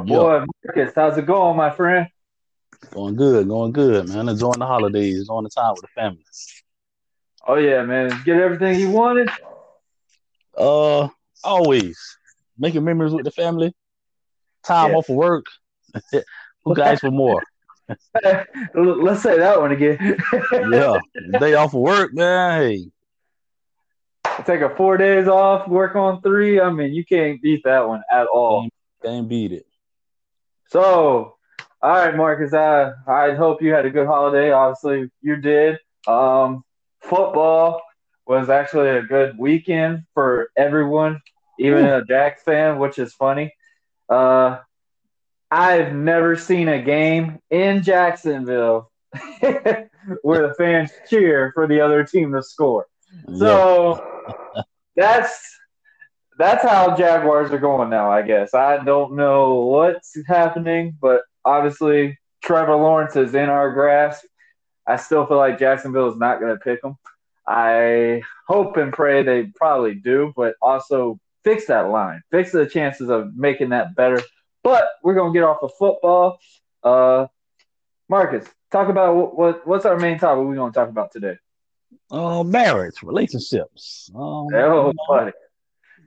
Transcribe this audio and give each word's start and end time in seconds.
My 0.00 0.16
boy 0.16 0.44
Markis, 0.66 0.92
how's 0.94 1.18
it 1.18 1.26
going, 1.26 1.56
my 1.56 1.70
friend? 1.70 2.08
Going 2.92 3.16
good, 3.16 3.48
going 3.48 3.72
good, 3.72 4.08
man. 4.08 4.28
Enjoying 4.28 4.58
the 4.58 4.66
holidays, 4.66 5.18
enjoying 5.20 5.44
the 5.44 5.50
time 5.50 5.72
with 5.74 5.82
the 5.82 5.88
family. 5.88 6.24
Oh 7.46 7.56
yeah, 7.56 7.82
man. 7.82 8.10
Get 8.24 8.40
everything 8.40 8.78
you 8.80 8.90
wanted? 8.90 9.28
Uh 10.56 11.08
always 11.44 11.98
making 12.58 12.84
memories 12.84 13.12
with 13.12 13.24
the 13.24 13.30
family. 13.30 13.74
Time 14.64 14.90
Yeah. 14.90 14.96
off 14.96 15.08
of 15.08 15.16
work. 15.16 15.46
Who 16.64 16.74
guys 16.74 17.00
for 17.00 17.10
more? 17.10 17.42
Let's 18.74 19.22
say 19.22 19.38
that 19.38 19.60
one 19.60 19.72
again. 19.72 20.18
Yeah. 20.70 20.98
Day 21.38 21.54
off 21.54 21.74
of 21.74 21.80
work, 21.80 22.14
man. 22.14 22.60
Hey. 22.62 22.90
Take 24.44 24.60
a 24.60 24.74
four 24.76 24.96
days 24.96 25.28
off, 25.28 25.68
work 25.68 25.96
on 25.96 26.22
three. 26.22 26.60
I 26.60 26.70
mean, 26.70 26.92
you 26.92 27.04
can't 27.04 27.40
beat 27.42 27.62
that 27.64 27.86
one 27.86 28.02
at 28.12 28.26
all. 28.26 28.68
Can't 29.02 29.28
beat 29.28 29.52
it. 29.52 29.66
So, 30.70 31.36
all 31.82 31.90
right, 31.90 32.14
Markis. 32.14 32.54
I 32.54 32.92
I 33.06 33.34
hope 33.34 33.60
you 33.60 33.72
had 33.72 33.86
a 33.86 33.90
good 33.90 34.06
holiday. 34.06 34.52
Obviously, 34.52 35.10
you 35.20 35.36
did. 35.36 35.78
Um, 36.06 36.64
football 37.00 37.82
was 38.26 38.48
actually 38.48 38.90
a 38.90 39.02
good 39.02 39.36
weekend 39.36 40.04
for 40.14 40.50
everyone, 40.56 41.20
even 41.58 41.84
a 41.84 42.04
Jacks 42.04 42.42
fan, 42.44 42.78
which 42.78 42.98
is 42.98 43.12
funny. 43.14 43.52
Uh, 44.08 44.58
I've 45.50 45.92
never 45.92 46.36
seen 46.36 46.68
a 46.68 46.80
game 46.80 47.40
in 47.50 47.82
Jacksonville 47.82 48.92
where 50.22 50.48
the 50.48 50.54
fans 50.56 50.92
cheer 51.08 51.50
for 51.52 51.66
the 51.66 51.80
other 51.80 52.04
team 52.04 52.32
to 52.32 52.42
score. 52.42 52.86
So 53.36 54.00
that's 54.94 55.59
that's 56.40 56.64
how 56.64 56.96
Jaguars 56.96 57.50
are 57.52 57.58
going 57.58 57.90
now, 57.90 58.10
I 58.10 58.22
guess. 58.22 58.54
I 58.54 58.82
don't 58.82 59.14
know 59.14 59.56
what's 59.56 60.16
happening, 60.26 60.96
but 60.98 61.20
obviously 61.44 62.18
Trevor 62.42 62.76
Lawrence 62.76 63.14
is 63.14 63.34
in 63.34 63.50
our 63.50 63.70
grasp. 63.72 64.24
I 64.86 64.96
still 64.96 65.26
feel 65.26 65.36
like 65.36 65.58
Jacksonville 65.58 66.10
is 66.10 66.16
not 66.16 66.40
going 66.40 66.54
to 66.54 66.58
pick 66.58 66.82
him. 66.82 66.96
I 67.46 68.22
hope 68.48 68.78
and 68.78 68.90
pray 68.90 69.22
they 69.22 69.52
probably 69.54 69.94
do, 69.94 70.32
but 70.34 70.54
also 70.62 71.20
fix 71.44 71.66
that 71.66 71.90
line, 71.90 72.22
fix 72.30 72.52
the 72.52 72.64
chances 72.64 73.10
of 73.10 73.36
making 73.36 73.68
that 73.70 73.94
better. 73.94 74.22
But 74.62 74.88
we're 75.02 75.14
going 75.14 75.34
to 75.34 75.38
get 75.38 75.44
off 75.44 75.58
of 75.62 75.72
football. 75.78 76.38
Uh, 76.82 77.26
Markis, 78.10 78.48
talk 78.72 78.88
about 78.88 79.14
what, 79.14 79.36
what 79.36 79.66
what's 79.66 79.84
our 79.84 79.98
main 79.98 80.18
topic 80.18 80.44
we're 80.44 80.54
going 80.54 80.72
to 80.72 80.78
talk 80.78 80.88
about 80.88 81.12
today. 81.12 81.36
Uh, 82.10 82.42
marriage, 82.42 83.02
relationships. 83.02 84.10
Um, 84.14 84.48
Oh, 84.54 84.92
buddy. 85.08 85.32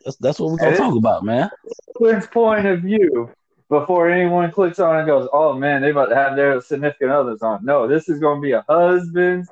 That's, 0.03 0.17
that's 0.17 0.39
what 0.39 0.51
we're 0.51 0.57
gonna 0.57 0.77
talk 0.77 0.95
about, 0.95 1.23
man. 1.23 1.49
Quinn's 1.95 2.27
point 2.27 2.65
of 2.65 2.81
view 2.81 3.29
before 3.69 4.09
anyone 4.09 4.51
clicks 4.51 4.79
on 4.79 4.97
and 4.97 5.07
goes, 5.07 5.27
"Oh 5.33 5.53
man, 5.53 5.81
they 5.81 5.91
about 5.91 6.07
to 6.07 6.15
have 6.15 6.35
their 6.35 6.59
significant 6.61 7.11
others 7.11 7.41
on." 7.41 7.63
No, 7.63 7.87
this 7.87 8.09
is 8.09 8.19
going 8.19 8.39
to 8.39 8.41
be 8.41 8.51
a 8.51 8.65
husband's 8.67 9.49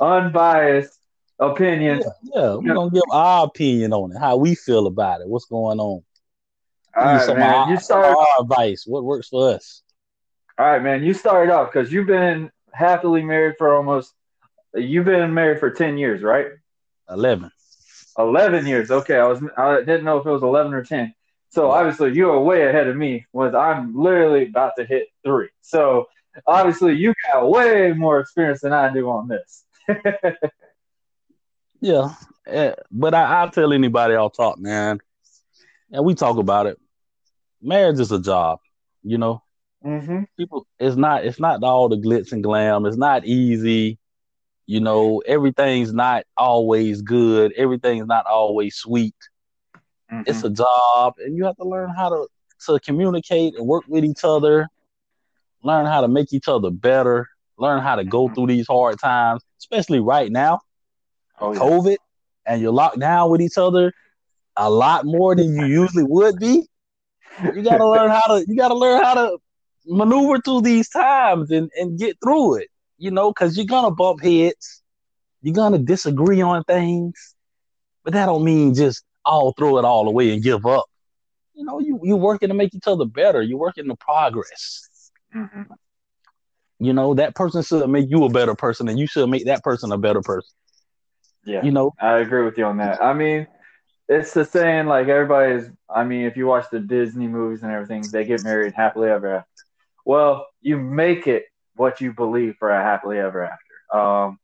unbiased 0.00 0.98
opinion. 1.38 2.02
Yeah, 2.22 2.56
we're 2.56 2.74
gonna 2.74 2.90
give 2.90 3.02
our 3.10 3.46
opinion 3.46 3.92
on 3.92 4.12
it, 4.12 4.18
how 4.18 4.36
we 4.36 4.54
feel 4.54 4.86
about 4.86 5.20
it, 5.20 5.28
what's 5.28 5.46
going 5.46 5.78
on. 5.78 6.02
All 6.96 7.04
right, 7.04 7.36
man. 7.36 7.54
our, 7.54 7.70
You 7.70 7.76
start. 7.78 8.16
our 8.16 8.42
advice, 8.42 8.84
what 8.86 9.04
works 9.04 9.28
for 9.28 9.54
us. 9.54 9.82
All 10.58 10.66
right, 10.66 10.82
man. 10.82 11.02
You 11.02 11.14
started 11.14 11.52
off 11.52 11.72
because 11.72 11.92
you've 11.92 12.06
been 12.06 12.50
happily 12.72 13.22
married 13.22 13.56
for 13.58 13.74
almost. 13.74 14.12
You've 14.74 15.04
been 15.04 15.32
married 15.34 15.60
for 15.60 15.70
ten 15.70 15.98
years, 15.98 16.22
right? 16.22 16.46
Eleven. 17.08 17.50
Eleven 18.20 18.66
years. 18.66 18.90
Okay, 18.90 19.16
I 19.16 19.26
was. 19.26 19.40
I 19.56 19.78
didn't 19.78 20.04
know 20.04 20.18
if 20.18 20.26
it 20.26 20.30
was 20.30 20.42
eleven 20.42 20.74
or 20.74 20.84
ten. 20.84 21.14
So 21.48 21.70
obviously 21.70 22.12
you 22.14 22.30
are 22.30 22.40
way 22.40 22.68
ahead 22.68 22.86
of 22.86 22.96
me. 22.96 23.26
Was 23.32 23.54
I'm 23.54 23.94
literally 23.96 24.46
about 24.46 24.72
to 24.78 24.84
hit 24.84 25.08
three. 25.24 25.48
So 25.62 26.08
obviously 26.46 26.94
you 26.94 27.12
got 27.32 27.48
way 27.48 27.92
more 27.92 28.20
experience 28.20 28.60
than 28.60 28.72
I 28.72 28.92
do 28.92 29.10
on 29.10 29.28
this. 29.28 29.64
Yeah, 31.80 32.14
eh, 32.46 32.74
but 32.90 33.14
I, 33.14 33.40
I'll 33.40 33.50
tell 33.50 33.72
anybody 33.72 34.14
I'll 34.14 34.30
talk, 34.30 34.58
man. 34.58 35.00
And 35.90 36.04
we 36.04 36.14
talk 36.14 36.36
about 36.36 36.66
it. 36.66 36.78
Marriage 37.62 38.00
is 38.00 38.12
a 38.12 38.20
job, 38.20 38.58
you 39.02 39.18
know. 39.18 39.42
mm-hmm. 39.84 40.24
People, 40.38 40.66
it's 40.78 40.96
not, 40.96 41.24
it's 41.24 41.40
not 41.40 41.62
all 41.62 41.88
the 41.88 41.96
glitz 41.96 42.32
and 42.32 42.42
glam. 42.42 42.84
It's 42.86 42.98
not 42.98 43.24
easy, 43.24 43.98
you 44.70 44.80
know. 44.80 45.20
Everything's 45.26 45.92
not 45.92 46.24
always 46.36 47.02
good. 47.02 47.52
Everything's 47.56 48.06
not 48.06 48.24
always 48.26 48.76
sweet. 48.76 49.14
It's 50.26 50.44
a 50.44 50.50
job, 50.50 51.14
and 51.18 51.36
you 51.36 51.44
have 51.44 51.56
to 51.56 51.64
learn 51.64 51.90
how 51.90 52.08
to 52.08 52.26
to 52.66 52.78
communicate 52.80 53.54
and 53.56 53.66
work 53.66 53.84
with 53.88 54.04
each 54.04 54.22
other. 54.22 54.68
Learn 55.62 55.86
how 55.86 56.00
to 56.02 56.08
make 56.08 56.32
each 56.32 56.48
other 56.48 56.70
better. 56.70 57.26
Learn 57.58 57.80
how 57.82 57.96
to 57.96 58.04
go 58.04 58.28
Mhm. 58.28 58.34
through 58.34 58.46
these 58.48 58.66
hard 58.66 58.98
times, 59.00 59.42
especially 59.58 60.00
right 60.00 60.30
now. 60.30 60.60
oh, 61.40 61.52
yeah. 61.52 61.58
COVID 61.60 61.96
and 62.46 62.60
you're 62.60 62.72
locked 62.72 62.98
down 62.98 63.30
with 63.30 63.40
each 63.40 63.56
other 63.56 63.92
a 64.56 64.68
lot 64.68 65.04
more 65.06 65.34
than 65.34 65.54
you 65.56 65.64
usually 65.66 66.04
would 66.04 66.38
be. 66.38 66.66
You 67.54 67.62
gotta 67.62 67.88
learn 67.88 68.10
how 68.10 68.26
to 68.32 68.44
you 68.46 68.56
gotta 68.56 68.74
learn 68.74 69.02
how 69.02 69.14
to 69.14 69.38
maneuver 69.86 70.38
through 70.44 70.60
these 70.62 70.88
times 70.90 71.50
and, 71.50 71.70
and 71.78 71.98
get 71.98 72.16
through 72.22 72.56
it, 72.56 72.68
you 73.00 73.10
know, 73.10 73.32
because 73.32 73.56
you're 73.56 73.66
gonna 73.66 73.90
bump 73.90 74.22
heads, 74.22 74.82
you're 75.42 75.54
gonna 75.54 75.78
disagree 75.78 76.42
on 76.42 76.64
things, 76.64 77.36
but 78.04 78.12
that 78.14 78.26
don't 78.26 78.44
mean 78.44 78.74
just 78.74 79.04
all 79.24 79.52
throw 79.52 79.78
it 79.78 79.84
all 79.84 80.08
away 80.08 80.32
and 80.32 80.42
give 80.42 80.66
up. 80.66 80.86
You 81.54 81.64
know, 81.64 81.80
you 81.80 82.00
you're 82.04 82.16
working 82.16 82.48
to 82.50 82.54
make 82.54 82.74
each 82.74 82.86
other 82.86 83.06
better, 83.06 83.42
you're 83.42 83.58
working 83.58 83.88
to 83.88 83.96
progress. 83.96 84.88
Mhm. 85.34 85.76
You 86.78 86.92
know, 86.92 87.14
that 87.14 87.34
person 87.34 87.62
should 87.62 87.88
make 87.88 88.10
you 88.10 88.24
a 88.24 88.30
better 88.30 88.54
person 88.54 88.88
and 88.88 88.98
you 88.98 89.06
should 89.06 89.28
make 89.28 89.46
that 89.46 89.62
person 89.62 89.92
a 89.92 89.98
better 89.98 90.22
person. 90.22 90.50
Yeah, 91.44 91.64
You 91.64 91.72
know, 91.72 91.92
I 92.00 92.18
agree 92.18 92.44
with 92.44 92.58
you 92.58 92.64
on 92.64 92.78
that. 92.78 93.02
I 93.02 93.12
mean, 93.14 93.46
it's 94.08 94.32
the 94.34 94.44
saying 94.44 94.86
like 94.86 95.08
everybody's. 95.08 95.70
I 95.88 96.04
mean, 96.04 96.24
if 96.24 96.36
you 96.36 96.46
watch 96.46 96.66
the 96.70 96.80
Disney 96.80 97.28
movies 97.28 97.62
and 97.62 97.72
everything, 97.72 98.10
they 98.10 98.24
get 98.24 98.42
married 98.42 98.74
happily 98.74 99.08
ever 99.08 99.36
after. 99.36 99.64
Well, 100.04 100.46
you 100.60 100.78
make 100.78 101.26
it 101.26 101.44
what 101.80 102.00
you 102.02 102.12
believe 102.12 102.56
for 102.58 102.70
a 102.70 102.82
happily 102.82 103.18
ever 103.18 103.42
after. 103.42 103.98
Um, 103.98 104.38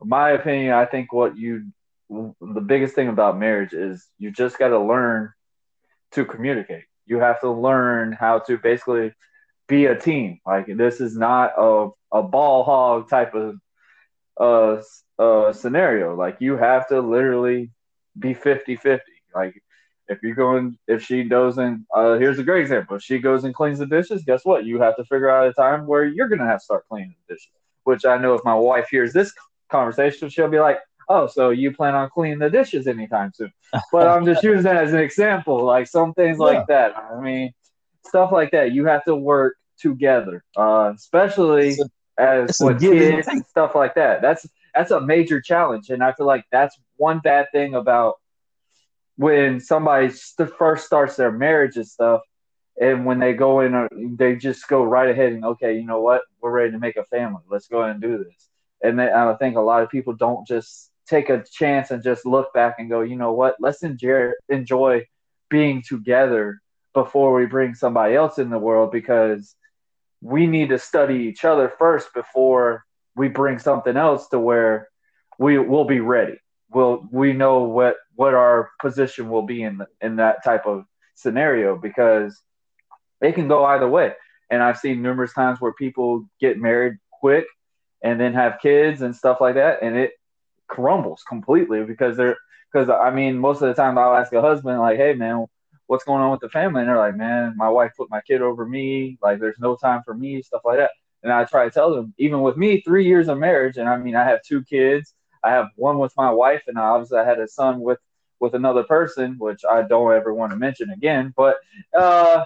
my 0.00 0.30
opinion, 0.32 0.74
I 0.74 0.84
think 0.84 1.12
what 1.12 1.36
you 1.36 1.72
the 2.10 2.60
biggest 2.60 2.94
thing 2.94 3.08
about 3.08 3.38
marriage 3.38 3.72
is 3.72 4.06
you 4.18 4.30
just 4.30 4.58
got 4.58 4.68
to 4.68 4.78
learn 4.78 5.32
to 6.12 6.24
communicate. 6.24 6.84
You 7.06 7.18
have 7.18 7.40
to 7.40 7.50
learn 7.50 8.12
how 8.12 8.40
to 8.40 8.58
basically 8.58 9.12
be 9.68 9.86
a 9.86 9.98
team. 9.98 10.40
Like 10.46 10.66
this 10.68 11.00
is 11.00 11.16
not 11.16 11.52
a 11.58 11.88
a 12.12 12.22
ball 12.22 12.62
hog 12.64 13.08
type 13.08 13.34
of 13.34 13.56
uh 14.38 14.82
uh 15.18 15.52
scenario. 15.52 16.14
Like 16.14 16.36
you 16.40 16.56
have 16.58 16.88
to 16.88 17.00
literally 17.00 17.70
be 18.18 18.34
50-50. 18.34 19.00
Like 19.34 19.54
If 20.08 20.22
you 20.22 20.34
go 20.34 20.56
and 20.56 20.76
if 20.86 21.02
she 21.02 21.24
goes 21.24 21.58
and 21.58 21.84
uh, 21.94 22.14
here's 22.14 22.38
a 22.38 22.44
great 22.44 22.62
example. 22.62 22.96
If 22.96 23.02
she 23.02 23.18
goes 23.18 23.44
and 23.44 23.54
cleans 23.54 23.78
the 23.78 23.86
dishes, 23.86 24.22
guess 24.24 24.44
what? 24.44 24.64
You 24.64 24.80
have 24.80 24.96
to 24.96 25.04
figure 25.04 25.30
out 25.30 25.48
a 25.48 25.52
time 25.52 25.86
where 25.86 26.04
you're 26.04 26.28
gonna 26.28 26.46
have 26.46 26.60
to 26.60 26.64
start 26.64 26.88
cleaning 26.88 27.14
the 27.26 27.34
dishes. 27.34 27.50
Which 27.84 28.04
I 28.04 28.18
know 28.18 28.34
if 28.34 28.44
my 28.44 28.54
wife 28.54 28.88
hears 28.90 29.12
this 29.12 29.32
conversation, 29.68 30.28
she'll 30.28 30.48
be 30.48 30.60
like, 30.60 30.78
"Oh, 31.08 31.26
so 31.26 31.50
you 31.50 31.72
plan 31.72 31.94
on 31.94 32.10
cleaning 32.10 32.38
the 32.38 32.50
dishes 32.50 32.86
anytime 32.86 33.32
soon?" 33.34 33.52
But 33.92 34.06
I'm 34.06 34.24
just 34.24 34.42
using 34.44 34.62
that 34.64 34.76
as 34.76 34.92
an 34.92 35.00
example. 35.00 35.64
Like 35.64 35.86
some 35.86 36.14
things 36.14 36.38
yeah. 36.40 36.44
like 36.44 36.66
that. 36.68 36.96
I 36.96 37.20
mean, 37.20 37.52
stuff 38.06 38.32
like 38.32 38.52
that. 38.52 38.72
You 38.72 38.86
have 38.86 39.04
to 39.04 39.16
work 39.16 39.56
together, 39.78 40.44
uh, 40.56 40.92
especially 40.94 41.76
as 42.18 42.58
with 42.60 42.80
kids 42.80 43.28
and 43.28 43.44
stuff 43.46 43.74
like 43.74 43.94
that. 43.94 44.22
That's 44.22 44.46
that's 44.74 44.90
a 44.90 45.00
major 45.00 45.40
challenge, 45.40 45.90
and 45.90 46.02
I 46.02 46.12
feel 46.12 46.26
like 46.26 46.44
that's 46.52 46.76
one 46.96 47.18
bad 47.20 47.46
thing 47.52 47.74
about 47.74 48.16
when 49.16 49.60
somebody 49.60 50.10
first 50.58 50.86
starts 50.86 51.16
their 51.16 51.32
marriage 51.32 51.76
and 51.76 51.86
stuff, 51.86 52.20
and 52.80 53.06
when 53.06 53.18
they 53.18 53.32
go 53.32 53.60
in, 53.60 53.74
uh, 53.74 53.88
they 53.92 54.36
just 54.36 54.68
go 54.68 54.84
right 54.84 55.08
ahead 55.08 55.32
and 55.32 55.44
okay, 55.44 55.76
you 55.76 55.86
know 55.86 56.02
what, 56.02 56.22
we're 56.40 56.50
ready 56.50 56.72
to 56.72 56.78
make 56.78 56.96
a 56.96 57.04
family. 57.04 57.42
Let's 57.48 57.68
go 57.68 57.80
ahead 57.80 57.92
and 57.92 58.02
do 58.02 58.18
this. 58.18 58.48
And 58.82 59.00
I 59.00 59.34
think 59.34 59.56
a 59.56 59.60
lot 59.60 59.82
of 59.82 59.88
people 59.88 60.12
don't 60.12 60.46
just 60.46 60.90
take 61.08 61.30
a 61.30 61.42
chance 61.50 61.90
and 61.90 62.02
just 62.02 62.26
look 62.26 62.52
back 62.52 62.76
and 62.78 62.90
go, 62.90 63.00
you 63.00 63.16
know 63.16 63.32
what, 63.32 63.56
let's 63.60 63.82
enjoy 63.82 64.32
enjoy 64.48 65.06
being 65.48 65.82
together 65.82 66.60
before 66.92 67.32
we 67.34 67.46
bring 67.46 67.74
somebody 67.74 68.14
else 68.14 68.38
in 68.38 68.50
the 68.50 68.58
world 68.58 68.90
because 68.90 69.54
we 70.20 70.46
need 70.46 70.70
to 70.70 70.78
study 70.78 71.14
each 71.14 71.44
other 71.44 71.72
first 71.78 72.12
before 72.14 72.84
we 73.14 73.28
bring 73.28 73.58
something 73.58 73.96
else 73.96 74.28
to 74.28 74.38
where 74.38 74.88
we 75.38 75.58
will 75.58 75.84
be 75.84 76.00
ready. 76.00 76.38
We'll 76.70 77.06
we 77.10 77.32
know 77.32 77.64
what 77.64 77.96
what 78.14 78.34
our 78.34 78.70
position 78.80 79.28
will 79.28 79.42
be 79.42 79.62
in 79.62 79.78
the, 79.78 79.86
in 80.00 80.16
that 80.16 80.42
type 80.44 80.66
of 80.66 80.84
scenario 81.14 81.76
because 81.76 82.40
it 83.20 83.34
can 83.34 83.48
go 83.48 83.64
either 83.64 83.88
way. 83.88 84.14
And 84.50 84.62
I've 84.62 84.78
seen 84.78 85.02
numerous 85.02 85.32
times 85.32 85.60
where 85.60 85.72
people 85.72 86.28
get 86.40 86.58
married 86.58 86.98
quick 87.10 87.46
and 88.02 88.20
then 88.20 88.34
have 88.34 88.60
kids 88.60 89.02
and 89.02 89.14
stuff 89.14 89.40
like 89.40 89.54
that, 89.54 89.82
and 89.82 89.96
it 89.96 90.12
crumbles 90.68 91.22
completely 91.28 91.84
because 91.84 92.16
they're 92.16 92.36
because 92.72 92.88
I 92.90 93.10
mean 93.10 93.38
most 93.38 93.62
of 93.62 93.68
the 93.68 93.74
time 93.74 93.98
I'll 93.98 94.16
ask 94.16 94.32
a 94.32 94.40
husband 94.40 94.78
like, 94.80 94.96
"Hey 94.98 95.14
man, 95.14 95.46
what's 95.86 96.04
going 96.04 96.22
on 96.22 96.30
with 96.30 96.40
the 96.40 96.48
family?" 96.48 96.80
And 96.80 96.88
they're 96.88 96.98
like, 96.98 97.16
"Man, 97.16 97.54
my 97.56 97.68
wife 97.68 97.92
put 97.96 98.10
my 98.10 98.20
kid 98.20 98.42
over 98.42 98.66
me. 98.66 99.18
Like, 99.22 99.40
there's 99.40 99.58
no 99.58 99.76
time 99.76 100.02
for 100.04 100.14
me, 100.14 100.42
stuff 100.42 100.62
like 100.64 100.78
that." 100.78 100.90
And 101.22 101.32
I 101.32 101.44
try 101.44 101.64
to 101.64 101.70
tell 101.70 101.94
them, 101.94 102.14
even 102.18 102.42
with 102.42 102.56
me, 102.56 102.80
three 102.82 103.06
years 103.06 103.28
of 103.28 103.38
marriage, 103.38 103.78
and 103.78 103.88
I 103.88 103.96
mean, 103.96 104.14
I 104.14 104.24
have 104.24 104.42
two 104.42 104.62
kids. 104.64 105.14
I 105.46 105.50
have 105.50 105.68
one 105.76 105.98
with 105.98 106.12
my 106.16 106.30
wife, 106.30 106.64
and 106.66 106.76
obviously 106.76 107.18
I 107.18 107.24
had 107.24 107.38
a 107.38 107.48
son 107.48 107.80
with 107.80 107.98
with 108.40 108.54
another 108.54 108.82
person, 108.82 109.36
which 109.38 109.62
I 109.64 109.82
don't 109.82 110.12
ever 110.12 110.34
want 110.34 110.52
to 110.52 110.58
mention 110.58 110.90
again. 110.90 111.32
But 111.36 111.56
uh, 111.96 112.44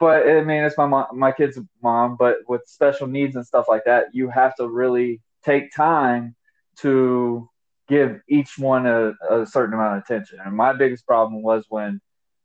but 0.00 0.28
I 0.28 0.42
mean, 0.42 0.64
it's 0.64 0.78
my 0.78 0.86
mom, 0.86 1.06
my 1.12 1.32
kid's 1.32 1.58
mom. 1.82 2.16
But 2.18 2.38
with 2.48 2.62
special 2.66 3.06
needs 3.06 3.36
and 3.36 3.46
stuff 3.46 3.66
like 3.68 3.84
that, 3.84 4.06
you 4.12 4.28
have 4.30 4.56
to 4.56 4.68
really 4.68 5.20
take 5.44 5.74
time 5.74 6.34
to 6.78 7.48
give 7.88 8.20
each 8.28 8.58
one 8.58 8.86
a, 8.86 9.12
a 9.30 9.46
certain 9.46 9.74
amount 9.74 9.98
of 9.98 10.02
attention. 10.02 10.38
And 10.44 10.56
my 10.56 10.72
biggest 10.72 11.06
problem 11.06 11.42
was 11.42 11.66
when 11.68 12.00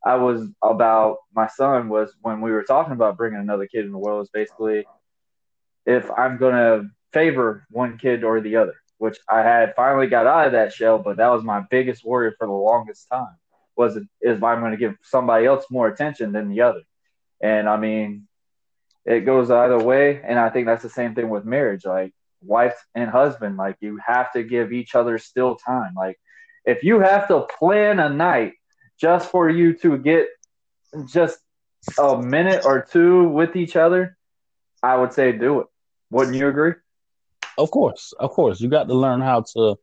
I 0.05 0.15
was 0.15 0.47
about 0.61 1.17
my 1.33 1.47
son 1.47 1.89
was 1.89 2.13
when 2.21 2.41
we 2.41 2.51
were 2.51 2.63
talking 2.63 2.93
about 2.93 3.17
bringing 3.17 3.39
another 3.39 3.67
kid 3.67 3.85
in 3.85 3.91
the 3.91 3.97
world. 3.97 4.23
Is 4.23 4.29
basically 4.29 4.85
if 5.85 6.11
I'm 6.11 6.37
going 6.37 6.53
to 6.53 6.89
favor 7.13 7.65
one 7.71 7.97
kid 7.97 8.23
or 8.23 8.41
the 8.41 8.57
other, 8.57 8.75
which 8.99 9.17
I 9.27 9.39
had 9.39 9.73
finally 9.75 10.07
got 10.07 10.27
out 10.27 10.45
of 10.45 10.51
that 10.51 10.71
shell, 10.71 10.99
but 10.99 11.17
that 11.17 11.29
was 11.29 11.43
my 11.43 11.63
biggest 11.71 12.05
worry 12.05 12.31
for 12.37 12.45
the 12.45 12.53
longest 12.53 13.09
time 13.09 13.35
was 13.79 13.97
is 14.21 14.43
I'm 14.43 14.59
going 14.59 14.71
to 14.71 14.77
give 14.77 14.97
somebody 15.03 15.45
else 15.45 15.65
more 15.71 15.87
attention 15.87 16.33
than 16.33 16.49
the 16.49 16.61
other. 16.61 16.81
And 17.41 17.69
I 17.69 17.77
mean, 17.77 18.27
it 19.05 19.21
goes 19.21 19.49
either 19.49 19.79
way. 19.79 20.21
And 20.21 20.37
I 20.37 20.49
think 20.49 20.67
that's 20.67 20.83
the 20.83 20.89
same 20.89 21.15
thing 21.15 21.29
with 21.29 21.45
marriage. 21.45 21.85
Like 21.85 22.13
wife 22.41 22.75
and 22.93 23.09
husband, 23.09 23.55
like 23.55 23.77
you 23.79 23.97
have 24.05 24.33
to 24.33 24.43
give 24.43 24.73
each 24.73 24.95
other 24.95 25.17
still 25.17 25.55
time. 25.55 25.93
Like 25.95 26.19
if 26.65 26.83
you 26.83 26.99
have 26.99 27.29
to 27.29 27.47
plan 27.57 27.99
a 27.99 28.09
night 28.09 28.53
just 28.99 29.31
for 29.31 29.49
you 29.49 29.73
to 29.77 29.97
get 29.97 30.27
just 31.07 31.39
a 31.97 32.21
minute 32.21 32.65
or 32.65 32.81
two 32.81 33.29
with 33.29 33.55
each 33.55 33.77
other, 33.77 34.17
I 34.83 34.97
would 34.97 35.13
say 35.13 35.31
do 35.31 35.61
it. 35.61 35.67
Wouldn't 36.11 36.35
you 36.35 36.49
agree? 36.49 36.73
Of 37.59 37.71
course, 37.71 38.13
of 38.17 38.31
course. 38.31 38.61
You 38.61 38.69
got 38.69 38.87
to 38.87 38.93
learn 38.93 39.19
how 39.19 39.43
to 39.53 39.75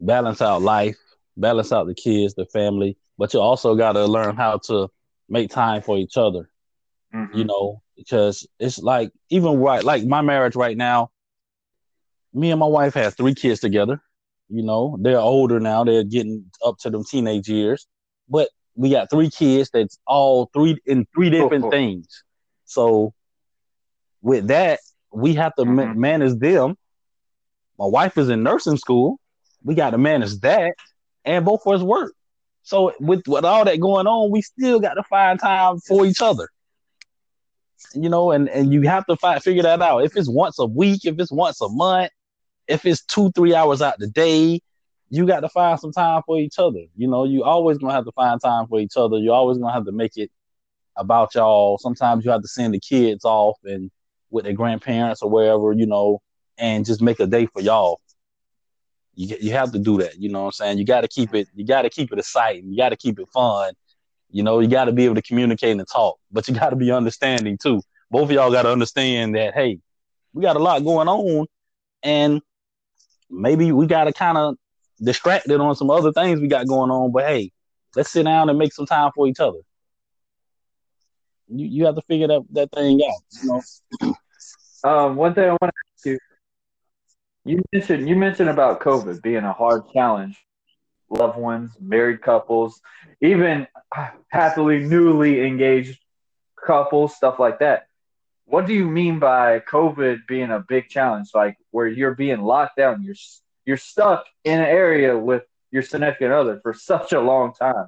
balance 0.00 0.42
out 0.42 0.60
life, 0.60 0.98
balance 1.36 1.70
out 1.70 1.86
the 1.86 1.94
kids, 1.94 2.34
the 2.34 2.46
family, 2.46 2.98
but 3.16 3.32
you 3.32 3.40
also 3.40 3.76
got 3.76 3.92
to 3.92 4.06
learn 4.06 4.34
how 4.34 4.58
to 4.66 4.88
make 5.28 5.48
time 5.48 5.82
for 5.82 5.96
each 5.96 6.16
other. 6.16 6.50
Mm-hmm. 7.14 7.38
You 7.38 7.44
know, 7.44 7.82
because 7.96 8.44
it's 8.58 8.78
like 8.78 9.12
even 9.30 9.60
right, 9.60 9.84
like 9.84 10.04
my 10.04 10.20
marriage 10.20 10.56
right 10.56 10.76
now. 10.76 11.10
Me 12.34 12.50
and 12.50 12.58
my 12.58 12.66
wife 12.66 12.94
have 12.94 13.14
three 13.16 13.34
kids 13.34 13.60
together. 13.60 14.02
You 14.48 14.64
know, 14.64 14.98
they're 15.00 15.20
older 15.20 15.60
now; 15.60 15.84
they're 15.84 16.02
getting 16.02 16.46
up 16.64 16.78
to 16.78 16.90
them 16.90 17.04
teenage 17.04 17.48
years. 17.48 17.86
But 18.28 18.48
we 18.74 18.90
got 18.90 19.10
three 19.10 19.30
kids 19.30 19.70
that's 19.72 19.98
all 20.06 20.50
three 20.52 20.76
in 20.86 21.06
three 21.14 21.30
different 21.30 21.70
things. 21.70 22.24
So 22.64 23.14
with 24.22 24.48
that, 24.48 24.80
we 25.12 25.34
have 25.34 25.54
to 25.56 25.64
mm-hmm. 25.64 26.00
manage 26.00 26.38
them. 26.40 26.76
My 27.82 27.88
wife 27.88 28.16
is 28.16 28.28
in 28.28 28.44
nursing 28.44 28.76
school. 28.76 29.18
We 29.64 29.74
got 29.74 29.90
to 29.90 29.98
manage 29.98 30.38
that, 30.42 30.74
and 31.24 31.44
both 31.44 31.66
of 31.66 31.72
us 31.72 31.82
work. 31.82 32.14
So 32.62 32.92
with 33.00 33.26
with 33.26 33.44
all 33.44 33.64
that 33.64 33.80
going 33.80 34.06
on, 34.06 34.30
we 34.30 34.40
still 34.40 34.78
got 34.78 34.94
to 34.94 35.02
find 35.02 35.40
time 35.40 35.80
for 35.80 36.06
each 36.06 36.22
other. 36.22 36.48
You 37.92 38.08
know, 38.08 38.30
and 38.30 38.48
and 38.48 38.72
you 38.72 38.82
have 38.82 39.04
to 39.06 39.16
find 39.16 39.42
figure 39.42 39.64
that 39.64 39.82
out. 39.82 40.04
If 40.04 40.16
it's 40.16 40.28
once 40.28 40.60
a 40.60 40.64
week, 40.66 41.04
if 41.04 41.18
it's 41.18 41.32
once 41.32 41.60
a 41.60 41.68
month, 41.68 42.12
if 42.68 42.86
it's 42.86 43.04
two 43.04 43.32
three 43.32 43.52
hours 43.52 43.82
out 43.82 43.98
the 43.98 44.06
day, 44.06 44.60
you 45.10 45.26
got 45.26 45.40
to 45.40 45.48
find 45.48 45.80
some 45.80 45.90
time 45.90 46.22
for 46.24 46.38
each 46.38 46.60
other. 46.60 46.84
You 46.96 47.08
know, 47.08 47.24
you 47.24 47.42
always 47.42 47.78
gonna 47.78 47.94
have 47.94 48.04
to 48.04 48.12
find 48.12 48.40
time 48.40 48.68
for 48.68 48.78
each 48.78 48.96
other. 48.96 49.18
You 49.18 49.32
always 49.32 49.58
gonna 49.58 49.74
have 49.74 49.86
to 49.86 49.92
make 49.92 50.16
it 50.16 50.30
about 50.96 51.34
y'all. 51.34 51.78
Sometimes 51.78 52.24
you 52.24 52.30
have 52.30 52.42
to 52.42 52.48
send 52.48 52.74
the 52.74 52.80
kids 52.80 53.24
off 53.24 53.58
and 53.64 53.90
with 54.30 54.44
their 54.44 54.52
grandparents 54.52 55.20
or 55.20 55.28
wherever, 55.28 55.72
you 55.72 55.86
know, 55.86 56.22
and 56.62 56.86
just 56.86 57.02
make 57.02 57.18
a 57.18 57.26
day 57.26 57.44
for 57.46 57.60
y'all. 57.60 58.00
You 59.14 59.36
you 59.40 59.52
have 59.52 59.72
to 59.72 59.78
do 59.78 59.98
that, 59.98 60.18
you 60.18 60.30
know 60.30 60.40
what 60.40 60.46
I'm 60.46 60.52
saying? 60.52 60.78
You 60.78 60.86
got 60.86 61.02
to 61.02 61.08
keep 61.08 61.34
it 61.34 61.48
you 61.54 61.66
got 61.66 61.82
to 61.82 61.90
keep 61.90 62.10
it 62.12 62.18
exciting. 62.18 62.70
You 62.70 62.78
got 62.78 62.90
to 62.90 62.96
keep 62.96 63.18
it 63.18 63.28
fun. 63.28 63.74
You 64.30 64.42
know, 64.42 64.60
you 64.60 64.68
got 64.68 64.86
to 64.86 64.92
be 64.92 65.04
able 65.04 65.16
to 65.16 65.22
communicate 65.22 65.76
and 65.76 65.86
talk, 65.86 66.18
but 66.30 66.48
you 66.48 66.54
got 66.54 66.70
to 66.70 66.76
be 66.76 66.90
understanding 66.90 67.58
too. 67.58 67.82
Both 68.10 68.24
of 68.24 68.30
y'all 68.30 68.52
got 68.52 68.62
to 68.62 68.70
understand 68.70 69.34
that 69.34 69.52
hey, 69.54 69.80
we 70.32 70.40
got 70.42 70.56
a 70.56 70.60
lot 70.60 70.82
going 70.84 71.08
on 71.08 71.46
and 72.02 72.40
maybe 73.28 73.72
we 73.72 73.86
got 73.86 74.04
to 74.04 74.12
kind 74.12 74.38
of 74.38 74.54
distract 75.02 75.50
it 75.50 75.60
on 75.60 75.74
some 75.74 75.90
other 75.90 76.12
things 76.12 76.40
we 76.40 76.46
got 76.46 76.68
going 76.68 76.90
on, 76.90 77.10
but 77.10 77.24
hey, 77.24 77.50
let's 77.96 78.10
sit 78.10 78.22
down 78.22 78.48
and 78.48 78.58
make 78.58 78.72
some 78.72 78.86
time 78.86 79.10
for 79.14 79.26
each 79.26 79.40
other. 79.40 79.58
You 81.48 81.66
you 81.66 81.86
have 81.86 81.96
to 81.96 82.02
figure 82.02 82.28
that 82.28 82.42
that 82.52 82.70
thing 82.70 83.00
out, 83.04 83.22
you 83.42 83.48
know. 83.48 84.14
Um, 84.84 85.16
one 85.16 85.34
thing 85.34 85.44
I 85.44 85.50
want 85.50 85.60
to 85.62 85.72
you, 87.44 87.62
mentioned 87.72 88.08
you 88.08 88.16
mentioned 88.16 88.48
about 88.48 88.80
COVID 88.80 89.22
being 89.22 89.44
a 89.44 89.52
hard 89.52 89.82
challenge. 89.92 90.38
Loved 91.10 91.38
ones, 91.38 91.72
married 91.78 92.22
couples, 92.22 92.80
even 93.20 93.66
happily 94.28 94.80
newly 94.80 95.46
engaged 95.46 95.98
couples, 96.66 97.14
stuff 97.14 97.38
like 97.38 97.58
that. 97.58 97.86
What 98.46 98.66
do 98.66 98.72
you 98.72 98.86
mean 98.86 99.18
by 99.18 99.60
COVID 99.60 100.26
being 100.26 100.50
a 100.50 100.64
big 100.66 100.88
challenge? 100.88 101.30
Like 101.34 101.56
where 101.70 101.86
you're 101.86 102.14
being 102.14 102.42
locked 102.42 102.76
down, 102.76 103.02
you're 103.02 103.14
you're 103.64 103.76
stuck 103.76 104.24
in 104.44 104.58
an 104.58 104.64
area 104.64 105.16
with 105.16 105.42
your 105.70 105.82
significant 105.82 106.32
other 106.32 106.60
for 106.62 106.72
such 106.90 107.12
a 107.12 107.20
long 107.20 107.52
time. 107.52 107.86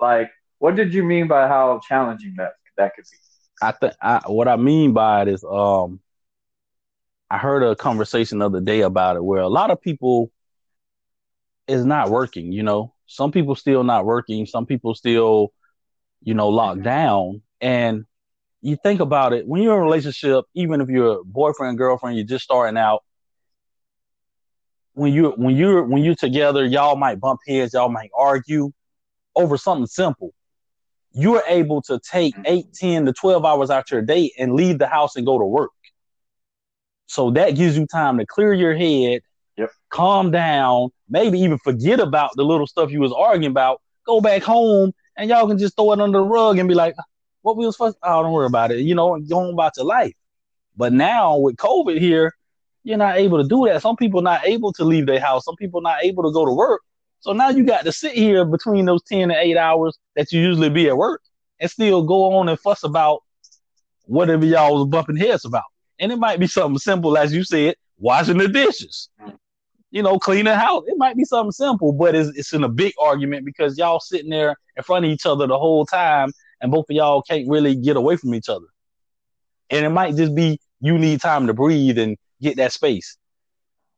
Like, 0.00 0.30
what 0.58 0.74
did 0.76 0.94
you 0.94 1.02
mean 1.02 1.28
by 1.28 1.48
how 1.48 1.80
challenging 1.86 2.34
that 2.38 2.52
that 2.76 2.94
could 2.94 3.04
be? 3.04 3.18
I 3.60 3.72
think 3.72 3.92
what 4.26 4.48
I 4.48 4.56
mean 4.56 4.92
by 4.92 5.22
it 5.22 5.28
is 5.28 5.44
um 5.44 6.00
I 7.32 7.38
heard 7.38 7.62
a 7.62 7.74
conversation 7.74 8.40
the 8.40 8.44
other 8.44 8.60
day 8.60 8.82
about 8.82 9.16
it 9.16 9.24
where 9.24 9.40
a 9.40 9.48
lot 9.48 9.70
of 9.70 9.80
people 9.80 10.30
is 11.66 11.82
not 11.82 12.10
working, 12.10 12.52
you 12.52 12.62
know. 12.62 12.92
Some 13.06 13.32
people 13.32 13.54
still 13.54 13.84
not 13.84 14.04
working, 14.04 14.44
some 14.44 14.66
people 14.66 14.94
still, 14.94 15.54
you 16.22 16.34
know, 16.34 16.50
locked 16.50 16.80
mm-hmm. 16.80 16.84
down. 16.84 17.42
And 17.58 18.04
you 18.60 18.76
think 18.76 19.00
about 19.00 19.32
it, 19.32 19.48
when 19.48 19.62
you're 19.62 19.76
in 19.76 19.80
a 19.80 19.82
relationship, 19.82 20.44
even 20.52 20.82
if 20.82 20.90
you're 20.90 21.20
a 21.20 21.24
boyfriend, 21.24 21.78
girlfriend, 21.78 22.18
you're 22.18 22.26
just 22.26 22.44
starting 22.44 22.76
out, 22.76 23.02
when 24.92 25.14
you 25.14 25.30
when 25.30 25.56
you're 25.56 25.84
when 25.84 26.04
you're 26.04 26.14
together, 26.14 26.66
y'all 26.66 26.96
might 26.96 27.18
bump 27.18 27.40
heads, 27.48 27.72
y'all 27.72 27.88
might 27.88 28.10
argue 28.14 28.72
over 29.34 29.56
something 29.56 29.86
simple. 29.86 30.34
You're 31.14 31.42
able 31.48 31.80
to 31.82 31.98
take 31.98 32.34
mm-hmm. 32.34 32.42
eight, 32.44 32.74
10 32.74 33.06
to 33.06 33.14
12 33.14 33.42
hours 33.46 33.70
out 33.70 33.90
your 33.90 34.02
day 34.02 34.32
and 34.38 34.52
leave 34.52 34.78
the 34.78 34.86
house 34.86 35.16
and 35.16 35.24
go 35.24 35.38
to 35.38 35.46
work. 35.46 35.70
So 37.12 37.30
that 37.32 37.56
gives 37.56 37.76
you 37.76 37.86
time 37.86 38.16
to 38.16 38.24
clear 38.24 38.54
your 38.54 38.74
head, 38.74 39.20
yep. 39.58 39.68
calm 39.90 40.30
down, 40.30 40.88
maybe 41.10 41.38
even 41.40 41.58
forget 41.58 42.00
about 42.00 42.30
the 42.36 42.42
little 42.42 42.66
stuff 42.66 42.90
you 42.90 43.00
was 43.00 43.12
arguing 43.12 43.50
about. 43.50 43.82
Go 44.06 44.22
back 44.22 44.42
home 44.42 44.92
and 45.18 45.28
y'all 45.28 45.46
can 45.46 45.58
just 45.58 45.76
throw 45.76 45.92
it 45.92 46.00
under 46.00 46.20
the 46.20 46.24
rug 46.24 46.56
and 46.56 46.66
be 46.70 46.74
like, 46.74 46.94
"What 47.42 47.58
we 47.58 47.66
was 47.66 47.76
supposed? 47.76 47.98
Oh, 48.02 48.22
don't 48.22 48.32
worry 48.32 48.46
about 48.46 48.70
it," 48.70 48.78
you 48.78 48.94
know, 48.94 49.14
and 49.14 49.28
go 49.28 49.40
on 49.40 49.52
about 49.52 49.76
your 49.76 49.84
life. 49.84 50.14
But 50.74 50.94
now 50.94 51.36
with 51.36 51.56
COVID 51.56 51.98
here, 52.00 52.32
you're 52.82 52.96
not 52.96 53.18
able 53.18 53.42
to 53.42 53.46
do 53.46 53.66
that. 53.66 53.82
Some 53.82 53.96
people 53.96 54.22
not 54.22 54.46
able 54.46 54.72
to 54.72 54.82
leave 54.82 55.04
their 55.04 55.20
house. 55.20 55.44
Some 55.44 55.56
people 55.56 55.82
not 55.82 56.02
able 56.02 56.22
to 56.22 56.32
go 56.32 56.46
to 56.46 56.52
work. 56.52 56.80
So 57.20 57.34
now 57.34 57.50
you 57.50 57.62
got 57.62 57.84
to 57.84 57.92
sit 57.92 58.12
here 58.12 58.46
between 58.46 58.86
those 58.86 59.02
ten 59.02 59.30
and 59.30 59.32
eight 59.32 59.58
hours 59.58 59.98
that 60.16 60.32
you 60.32 60.40
usually 60.40 60.70
be 60.70 60.88
at 60.88 60.96
work 60.96 61.20
and 61.60 61.70
still 61.70 62.04
go 62.04 62.32
on 62.36 62.48
and 62.48 62.58
fuss 62.58 62.84
about 62.84 63.22
whatever 64.06 64.46
y'all 64.46 64.78
was 64.78 64.88
bumping 64.88 65.16
heads 65.16 65.44
about. 65.44 65.64
And 66.02 66.10
it 66.10 66.18
might 66.18 66.40
be 66.40 66.48
something 66.48 66.78
simple, 66.78 67.16
as 67.16 67.32
you 67.32 67.44
said, 67.44 67.76
washing 67.96 68.36
the 68.36 68.48
dishes, 68.48 69.08
you 69.92 70.02
know, 70.02 70.18
cleaning 70.18 70.52
house. 70.52 70.82
It 70.88 70.98
might 70.98 71.16
be 71.16 71.24
something 71.24 71.52
simple, 71.52 71.92
but 71.92 72.16
it's, 72.16 72.36
it's 72.36 72.52
in 72.52 72.64
a 72.64 72.68
big 72.68 72.92
argument 73.00 73.46
because 73.46 73.78
y'all 73.78 74.00
sitting 74.00 74.28
there 74.28 74.56
in 74.76 74.82
front 74.82 75.04
of 75.04 75.12
each 75.12 75.26
other 75.26 75.46
the 75.46 75.56
whole 75.56 75.86
time, 75.86 76.32
and 76.60 76.72
both 76.72 76.86
of 76.90 76.96
y'all 76.96 77.22
can't 77.22 77.48
really 77.48 77.76
get 77.76 77.96
away 77.96 78.16
from 78.16 78.34
each 78.34 78.48
other. 78.48 78.66
And 79.70 79.86
it 79.86 79.90
might 79.90 80.16
just 80.16 80.34
be 80.34 80.58
you 80.80 80.98
need 80.98 81.20
time 81.20 81.46
to 81.46 81.54
breathe 81.54 81.98
and 81.98 82.16
get 82.40 82.56
that 82.56 82.72
space. 82.72 83.16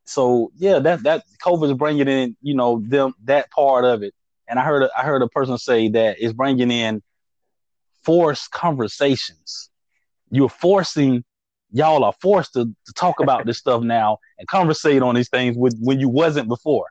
So 0.05 0.51
yeah, 0.55 0.77
that 0.77 1.01
that 1.03 1.23
COVID 1.43 1.71
is 1.71 1.73
bringing 1.73 2.07
in, 2.07 2.37
you 2.39 2.53
know, 2.53 2.83
them 2.85 3.15
that 3.23 3.49
part 3.49 3.83
of 3.83 4.03
it. 4.03 4.13
And 4.47 4.59
I 4.59 4.63
heard 4.63 4.83
a, 4.83 4.89
I 4.95 5.01
heard 5.01 5.23
a 5.23 5.27
person 5.27 5.57
say 5.57 5.89
that 5.89 6.17
it's 6.19 6.33
bringing 6.33 6.69
in 6.69 7.01
forced 8.03 8.51
conversations. 8.51 9.71
You're 10.29 10.49
forcing 10.49 11.23
y'all 11.71 12.03
are 12.03 12.13
forced 12.21 12.53
to, 12.53 12.65
to 12.65 12.93
talk 12.93 13.19
about 13.19 13.45
this 13.45 13.57
stuff 13.57 13.83
now 13.83 14.17
and 14.37 14.47
conversate 14.47 15.01
on 15.01 15.15
these 15.15 15.29
things 15.29 15.57
with 15.57 15.77
when 15.79 15.99
you 15.99 16.09
wasn't 16.09 16.47
before. 16.47 16.87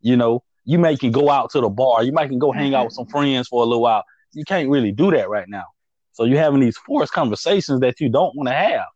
You 0.00 0.16
know, 0.16 0.42
you 0.64 0.78
may 0.78 0.96
can 0.96 1.10
go 1.10 1.30
out 1.30 1.50
to 1.50 1.60
the 1.60 1.68
bar, 1.68 2.02
you 2.02 2.12
might 2.12 2.28
can 2.28 2.38
go 2.38 2.52
hang 2.52 2.74
out 2.74 2.86
with 2.86 2.94
some 2.94 3.06
friends 3.06 3.48
for 3.48 3.62
a 3.62 3.66
little 3.66 3.82
while. 3.82 4.04
You 4.32 4.44
can't 4.44 4.68
really 4.68 4.92
do 4.92 5.10
that 5.10 5.28
right 5.28 5.48
now. 5.48 5.64
So 6.12 6.24
you're 6.24 6.38
having 6.38 6.60
these 6.60 6.76
forced 6.76 7.12
conversations 7.12 7.80
that 7.80 8.00
you 8.00 8.08
don't 8.08 8.36
want 8.36 8.48
to 8.48 8.54
have, 8.54 8.86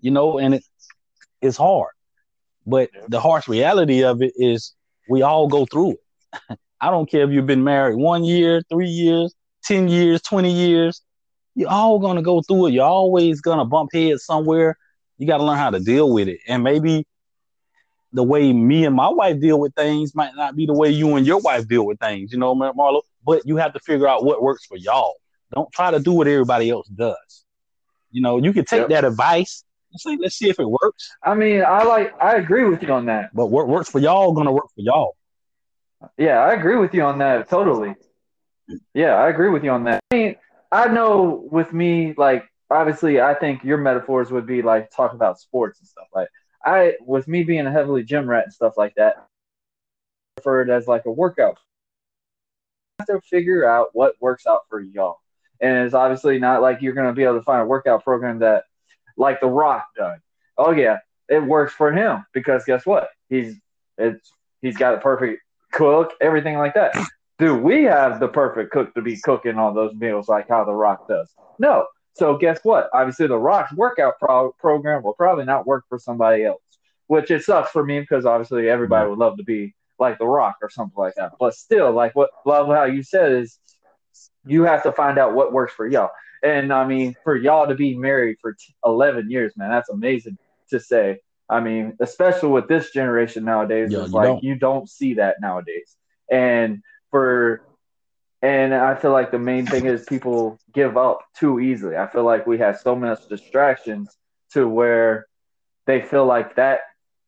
you 0.00 0.10
know, 0.10 0.38
and 0.38 0.54
it 0.54 0.64
it's 1.40 1.56
hard. 1.56 1.92
But 2.66 2.90
the 3.08 3.20
harsh 3.20 3.48
reality 3.48 4.04
of 4.04 4.22
it 4.22 4.32
is 4.36 4.74
we 5.08 5.22
all 5.22 5.48
go 5.48 5.66
through 5.66 5.92
it. 5.92 6.58
I 6.80 6.90
don't 6.90 7.10
care 7.10 7.24
if 7.24 7.30
you've 7.30 7.46
been 7.46 7.64
married 7.64 7.96
one 7.96 8.24
year, 8.24 8.62
three 8.70 8.88
years, 8.88 9.34
10 9.64 9.88
years, 9.88 10.22
20 10.22 10.50
years. 10.50 11.02
You're 11.54 11.70
all 11.70 11.98
going 11.98 12.16
to 12.16 12.22
go 12.22 12.42
through 12.42 12.68
it. 12.68 12.72
You're 12.72 12.84
always 12.84 13.40
going 13.40 13.58
to 13.58 13.64
bump 13.64 13.90
heads 13.92 14.24
somewhere. 14.24 14.78
You 15.18 15.26
got 15.26 15.38
to 15.38 15.44
learn 15.44 15.58
how 15.58 15.70
to 15.70 15.80
deal 15.80 16.12
with 16.12 16.28
it. 16.28 16.40
And 16.48 16.62
maybe 16.62 17.06
the 18.12 18.22
way 18.22 18.52
me 18.52 18.84
and 18.84 18.94
my 18.94 19.08
wife 19.08 19.40
deal 19.40 19.60
with 19.60 19.74
things 19.74 20.14
might 20.14 20.34
not 20.34 20.56
be 20.56 20.66
the 20.66 20.72
way 20.74 20.90
you 20.90 21.16
and 21.16 21.26
your 21.26 21.40
wife 21.40 21.68
deal 21.68 21.86
with 21.86 21.98
things, 21.98 22.32
you 22.32 22.38
know, 22.38 22.54
Marlowe. 22.54 23.02
But 23.24 23.46
you 23.46 23.56
have 23.56 23.72
to 23.74 23.80
figure 23.80 24.08
out 24.08 24.24
what 24.24 24.42
works 24.42 24.66
for 24.66 24.76
y'all. 24.76 25.16
Don't 25.54 25.70
try 25.72 25.90
to 25.90 25.98
do 25.98 26.12
what 26.12 26.26
everybody 26.26 26.70
else 26.70 26.88
does. 26.88 27.44
You 28.10 28.22
know, 28.22 28.38
you 28.38 28.52
can 28.52 28.64
take 28.64 28.80
yep. 28.80 28.88
that 28.90 29.04
advice 29.04 29.64
Let's 29.92 30.04
see, 30.04 30.18
let's 30.20 30.36
see 30.36 30.48
if 30.48 30.60
it 30.60 30.68
works. 30.68 31.10
I 31.22 31.34
mean, 31.34 31.62
I 31.62 31.82
like 31.82 32.14
I 32.22 32.36
agree 32.36 32.64
with 32.64 32.82
you 32.82 32.92
on 32.92 33.06
that. 33.06 33.34
But 33.34 33.46
what 33.46 33.66
works 33.66 33.88
for 33.90 33.98
y'all 33.98 34.32
gonna 34.32 34.52
work 34.52 34.66
for 34.74 34.80
y'all. 34.80 35.16
Yeah, 36.16 36.38
I 36.38 36.52
agree 36.52 36.76
with 36.76 36.94
you 36.94 37.02
on 37.02 37.18
that 37.18 37.48
totally. 37.48 37.94
Yeah, 38.94 39.14
I 39.14 39.28
agree 39.28 39.48
with 39.48 39.64
you 39.64 39.70
on 39.70 39.84
that. 39.84 40.00
I 40.12 40.14
mean, 40.14 40.36
I 40.72 40.88
know 40.88 41.48
with 41.50 41.72
me, 41.72 42.14
like 42.16 42.44
obviously, 42.70 43.20
I 43.20 43.34
think 43.34 43.64
your 43.64 43.78
metaphors 43.78 44.30
would 44.30 44.46
be 44.46 44.62
like 44.62 44.90
talk 44.90 45.12
about 45.12 45.40
sports 45.40 45.80
and 45.80 45.88
stuff. 45.88 46.06
Like 46.14 46.28
I, 46.64 46.94
with 47.00 47.26
me 47.28 47.42
being 47.42 47.66
a 47.66 47.72
heavily 47.72 48.04
gym 48.04 48.28
rat 48.28 48.44
and 48.44 48.52
stuff 48.52 48.74
like 48.76 48.94
that, 48.96 49.26
it 50.36 50.70
as 50.70 50.86
like 50.86 51.04
a 51.06 51.10
workout. 51.10 51.58
You 52.98 53.06
have 53.08 53.20
to 53.20 53.26
figure 53.28 53.68
out 53.68 53.88
what 53.92 54.14
works 54.20 54.46
out 54.46 54.62
for 54.68 54.80
y'all, 54.80 55.18
and 55.60 55.84
it's 55.84 55.94
obviously 55.94 56.38
not 56.38 56.62
like 56.62 56.80
you're 56.82 56.94
gonna 56.94 57.12
be 57.12 57.24
able 57.24 57.38
to 57.38 57.42
find 57.42 57.62
a 57.62 57.66
workout 57.66 58.04
program 58.04 58.38
that 58.40 58.64
like 59.16 59.40
The 59.40 59.46
Rock 59.48 59.86
done. 59.96 60.20
Oh 60.56 60.70
yeah, 60.72 60.98
it 61.28 61.42
works 61.42 61.72
for 61.72 61.92
him 61.92 62.24
because 62.32 62.64
guess 62.64 62.86
what? 62.86 63.08
He's 63.28 63.56
it's 63.98 64.32
he's 64.62 64.76
got 64.76 64.94
a 64.94 64.98
perfect 64.98 65.42
cook, 65.72 66.12
everything 66.20 66.56
like 66.56 66.74
that. 66.74 66.94
Do 67.40 67.56
we 67.56 67.84
have 67.84 68.20
the 68.20 68.28
perfect 68.28 68.70
cook 68.70 68.92
to 68.94 69.02
be 69.02 69.16
cooking 69.16 69.56
all 69.56 69.72
those 69.72 69.94
meals 69.94 70.28
like 70.28 70.48
how 70.48 70.62
The 70.64 70.74
Rock 70.74 71.08
does? 71.08 71.32
No. 71.58 71.86
So 72.14 72.36
guess 72.36 72.60
what? 72.64 72.90
Obviously, 72.92 73.28
The 73.28 73.38
Rock's 73.38 73.72
workout 73.72 74.14
pro- 74.20 74.52
program 74.52 75.02
will 75.02 75.14
probably 75.14 75.46
not 75.46 75.66
work 75.66 75.84
for 75.88 75.98
somebody 75.98 76.44
else, 76.44 76.60
which 77.06 77.30
it 77.30 77.42
sucks 77.42 77.70
for 77.70 77.82
me 77.84 78.00
because 78.00 78.26
obviously 78.26 78.68
everybody 78.68 79.08
would 79.08 79.18
love 79.18 79.38
to 79.38 79.42
be 79.42 79.74
like 79.98 80.18
The 80.18 80.26
Rock 80.26 80.56
or 80.60 80.68
something 80.68 80.98
like 80.98 81.14
that. 81.16 81.32
But 81.40 81.54
still, 81.54 81.92
like 81.92 82.14
what 82.14 82.28
love 82.44 82.68
how 82.68 82.84
you 82.84 83.02
said 83.02 83.32
is 83.32 83.58
you 84.44 84.64
have 84.64 84.82
to 84.82 84.92
find 84.92 85.18
out 85.18 85.34
what 85.34 85.52
works 85.52 85.72
for 85.72 85.88
y'all. 85.88 86.10
And 86.42 86.72
I 86.72 86.86
mean, 86.86 87.16
for 87.24 87.36
y'all 87.36 87.68
to 87.68 87.74
be 87.74 87.96
married 87.96 88.36
for 88.42 88.52
t- 88.52 88.74
11 88.84 89.30
years, 89.30 89.54
man, 89.56 89.70
that's 89.70 89.88
amazing 89.88 90.36
to 90.70 90.78
say. 90.78 91.20
I 91.48 91.60
mean, 91.60 91.96
especially 92.00 92.50
with 92.50 92.68
this 92.68 92.90
generation 92.90 93.44
nowadays, 93.44 93.92
Yo, 93.92 94.04
it's 94.04 94.12
like 94.12 94.26
don't. 94.26 94.44
you 94.44 94.56
don't 94.56 94.88
see 94.88 95.14
that 95.14 95.36
nowadays. 95.40 95.96
And 96.30 96.82
for, 97.10 97.62
and 98.42 98.74
I 98.74 98.94
feel 98.94 99.12
like 99.12 99.30
the 99.30 99.38
main 99.38 99.66
thing 99.66 99.86
is 99.86 100.04
people 100.04 100.58
give 100.72 100.96
up 100.96 101.20
too 101.38 101.60
easily. 101.60 101.96
I 101.96 102.06
feel 102.06 102.24
like 102.24 102.46
we 102.46 102.58
have 102.58 102.78
so 102.80 102.96
much 102.96 103.28
distractions 103.28 104.16
to 104.52 104.68
where 104.68 105.26
they 105.86 106.00
feel 106.00 106.26
like 106.26 106.56
that 106.56 106.80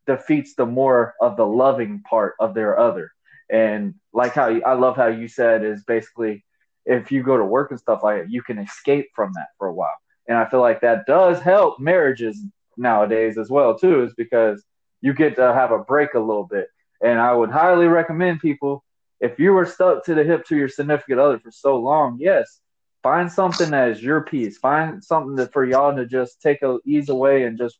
defeats 0.06 0.54
the 0.54 0.66
more 0.66 1.14
of 1.20 1.36
the 1.36 1.46
loving 1.46 2.02
part 2.02 2.34
of 2.40 2.54
their 2.54 2.78
other. 2.78 3.12
And 3.50 3.94
like 4.12 4.32
how 4.32 4.48
you, 4.48 4.62
I 4.64 4.74
love 4.74 4.96
how 4.96 5.08
you 5.08 5.28
said 5.28 5.64
is 5.64 5.84
basically 5.84 6.44
if 6.84 7.12
you 7.12 7.22
go 7.22 7.36
to 7.36 7.44
work 7.44 7.70
and 7.70 7.78
stuff 7.78 8.02
like 8.02 8.22
that, 8.22 8.30
you 8.30 8.42
can 8.42 8.58
escape 8.58 9.08
from 9.14 9.32
that 9.34 9.48
for 9.58 9.68
a 9.68 9.74
while. 9.74 9.96
And 10.28 10.38
I 10.38 10.48
feel 10.48 10.60
like 10.60 10.80
that 10.80 11.06
does 11.06 11.40
help 11.40 11.78
marriages 11.78 12.40
nowadays 12.76 13.38
as 13.38 13.50
well 13.50 13.76
too, 13.78 14.04
is 14.04 14.14
because 14.14 14.64
you 15.00 15.12
get 15.12 15.36
to 15.36 15.52
have 15.52 15.72
a 15.72 15.78
break 15.78 16.14
a 16.14 16.20
little 16.20 16.46
bit. 16.46 16.68
And 17.02 17.18
I 17.18 17.34
would 17.34 17.50
highly 17.50 17.86
recommend 17.86 18.40
people 18.40 18.84
if 19.22 19.38
you 19.38 19.52
were 19.52 19.64
stuck 19.64 20.04
to 20.04 20.14
the 20.14 20.24
hip 20.24 20.44
to 20.46 20.56
your 20.56 20.68
significant 20.68 21.20
other 21.20 21.38
for 21.38 21.52
so 21.52 21.76
long, 21.78 22.18
yes, 22.20 22.60
find 23.04 23.30
something 23.30 23.70
that 23.70 23.90
is 23.90 24.02
your 24.02 24.22
piece. 24.22 24.58
Find 24.58 25.02
something 25.02 25.36
that 25.36 25.52
for 25.52 25.64
y'all 25.64 25.94
to 25.94 26.04
just 26.04 26.42
take 26.42 26.60
a 26.62 26.78
ease 26.84 27.08
away 27.08 27.44
and 27.44 27.56
just 27.56 27.78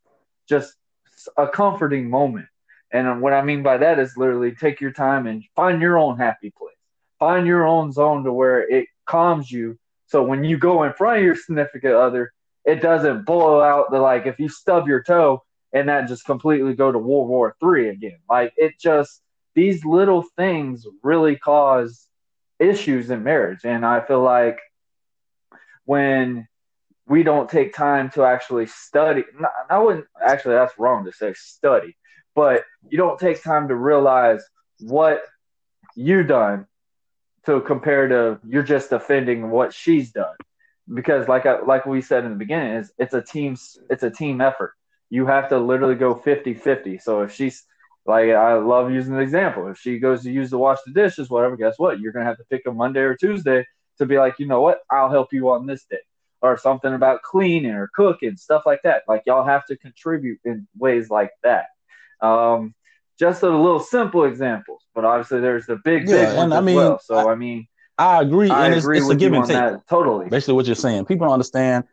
just 0.48 0.74
a 1.36 1.48
comforting 1.48 2.08
moment. 2.08 2.46
And 2.92 3.20
what 3.20 3.32
I 3.32 3.42
mean 3.42 3.62
by 3.62 3.78
that 3.78 3.98
is 3.98 4.16
literally 4.16 4.52
take 4.52 4.80
your 4.80 4.92
time 4.92 5.26
and 5.26 5.42
find 5.56 5.82
your 5.82 5.98
own 5.98 6.16
happy 6.16 6.52
place. 6.56 6.76
Find 7.18 7.46
your 7.46 7.66
own 7.66 7.90
zone 7.90 8.22
to 8.24 8.32
where 8.32 8.68
it 8.68 8.86
calms 9.06 9.50
you. 9.50 9.78
So 10.06 10.22
when 10.22 10.44
you 10.44 10.58
go 10.58 10.84
in 10.84 10.92
front 10.92 11.18
of 11.18 11.24
your 11.24 11.36
significant 11.36 11.94
other, 11.94 12.32
it 12.64 12.80
doesn't 12.80 13.24
blow 13.24 13.60
out 13.60 13.90
the 13.90 13.98
like 13.98 14.26
if 14.26 14.38
you 14.38 14.48
stub 14.48 14.86
your 14.86 15.02
toe 15.02 15.42
and 15.72 15.88
that 15.88 16.06
just 16.06 16.24
completely 16.24 16.74
go 16.74 16.92
to 16.92 16.98
World 16.98 17.28
War 17.28 17.56
Three 17.58 17.88
again. 17.88 18.18
Like 18.30 18.52
it 18.56 18.74
just 18.78 19.21
these 19.54 19.84
little 19.84 20.22
things 20.36 20.86
really 21.02 21.36
cause 21.36 22.08
issues 22.58 23.10
in 23.10 23.22
marriage. 23.22 23.60
And 23.64 23.84
I 23.84 24.00
feel 24.00 24.22
like 24.22 24.58
when 25.84 26.48
we 27.06 27.22
don't 27.22 27.50
take 27.50 27.74
time 27.74 28.10
to 28.10 28.24
actually 28.24 28.66
study, 28.66 29.24
I 29.68 29.78
wouldn't 29.78 30.06
actually, 30.24 30.54
that's 30.54 30.78
wrong 30.78 31.04
to 31.04 31.12
say 31.12 31.34
study, 31.34 31.96
but 32.34 32.64
you 32.88 32.96
don't 32.96 33.18
take 33.18 33.42
time 33.42 33.68
to 33.68 33.74
realize 33.74 34.42
what 34.80 35.22
you 35.94 36.22
done 36.22 36.66
to 37.44 37.60
compare 37.60 38.08
to 38.08 38.38
you're 38.46 38.62
just 38.62 38.92
offending 38.92 39.50
what 39.50 39.74
she's 39.74 40.12
done. 40.12 40.36
Because 40.92 41.28
like 41.28 41.46
I, 41.46 41.60
like 41.60 41.86
we 41.86 42.00
said 42.00 42.24
in 42.24 42.30
the 42.30 42.36
beginning 42.36 42.76
is 42.76 42.92
it's 42.98 43.14
a 43.14 43.22
team 43.22 43.56
it's 43.90 44.02
a 44.02 44.10
team 44.10 44.40
effort. 44.40 44.72
You 45.10 45.26
have 45.26 45.48
to 45.50 45.58
literally 45.58 45.94
go 45.94 46.14
50-50 46.14 47.02
so 47.02 47.22
if 47.22 47.34
she's 47.34 47.64
like 48.06 48.30
i 48.30 48.54
love 48.54 48.90
using 48.90 49.14
the 49.14 49.20
example. 49.20 49.68
If 49.68 49.78
she 49.78 49.98
goes 49.98 50.22
to 50.22 50.30
use 50.30 50.50
to 50.50 50.58
wash 50.58 50.78
the 50.86 50.92
dishes 50.92 51.30
whatever 51.30 51.56
guess 51.56 51.78
what? 51.78 52.00
You're 52.00 52.12
going 52.12 52.24
to 52.24 52.28
have 52.28 52.38
to 52.38 52.44
pick 52.44 52.62
a 52.66 52.72
monday 52.72 53.00
or 53.00 53.16
tuesday 53.16 53.66
to 53.98 54.06
be 54.06 54.18
like 54.18 54.38
you 54.38 54.46
know 54.46 54.60
what? 54.60 54.80
I'll 54.90 55.10
help 55.10 55.32
you 55.32 55.50
on 55.50 55.66
this 55.66 55.84
day. 55.84 55.98
Or 56.40 56.58
something 56.58 56.92
about 56.92 57.22
cleaning 57.22 57.70
or 57.70 57.88
cooking 57.94 58.36
stuff 58.36 58.64
like 58.66 58.82
that. 58.82 59.02
Like 59.06 59.22
y'all 59.26 59.44
have 59.44 59.64
to 59.66 59.76
contribute 59.76 60.40
in 60.44 60.66
ways 60.76 61.08
like 61.08 61.30
that. 61.44 61.66
Um, 62.20 62.74
just 63.18 63.42
a 63.42 63.48
little 63.48 63.78
simple 63.78 64.24
examples, 64.24 64.82
but 64.94 65.04
obviously 65.04 65.40
there's 65.40 65.66
the 65.66 65.76
big, 65.76 66.08
yeah, 66.08 66.44
big 66.44 66.52
I 66.52 66.60
mean, 66.60 66.76
well. 66.76 66.98
So 66.98 67.14
I, 67.14 67.32
I, 67.32 67.34
mean, 67.36 67.68
I 67.98 68.20
agree, 68.20 68.50
I 68.50 68.66
and 68.66 68.74
agree 68.74 68.98
it's, 68.98 69.06
it's 69.06 69.14
a 69.14 69.16
give 69.16 69.32
and 69.32 69.44
take. 69.44 69.56
That, 69.56 69.86
totally, 69.88 70.28
basically 70.28 70.54
what 70.54 70.66
you're 70.66 70.74
saying. 70.74 71.04
People 71.04 71.26
don't 71.26 71.34
understand. 71.34 71.84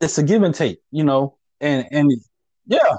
It's 0.00 0.16
a 0.18 0.22
give 0.22 0.42
and 0.42 0.54
take, 0.54 0.80
you 0.90 1.04
know, 1.04 1.36
and 1.60 1.86
and 1.90 2.10
yeah, 2.66 2.96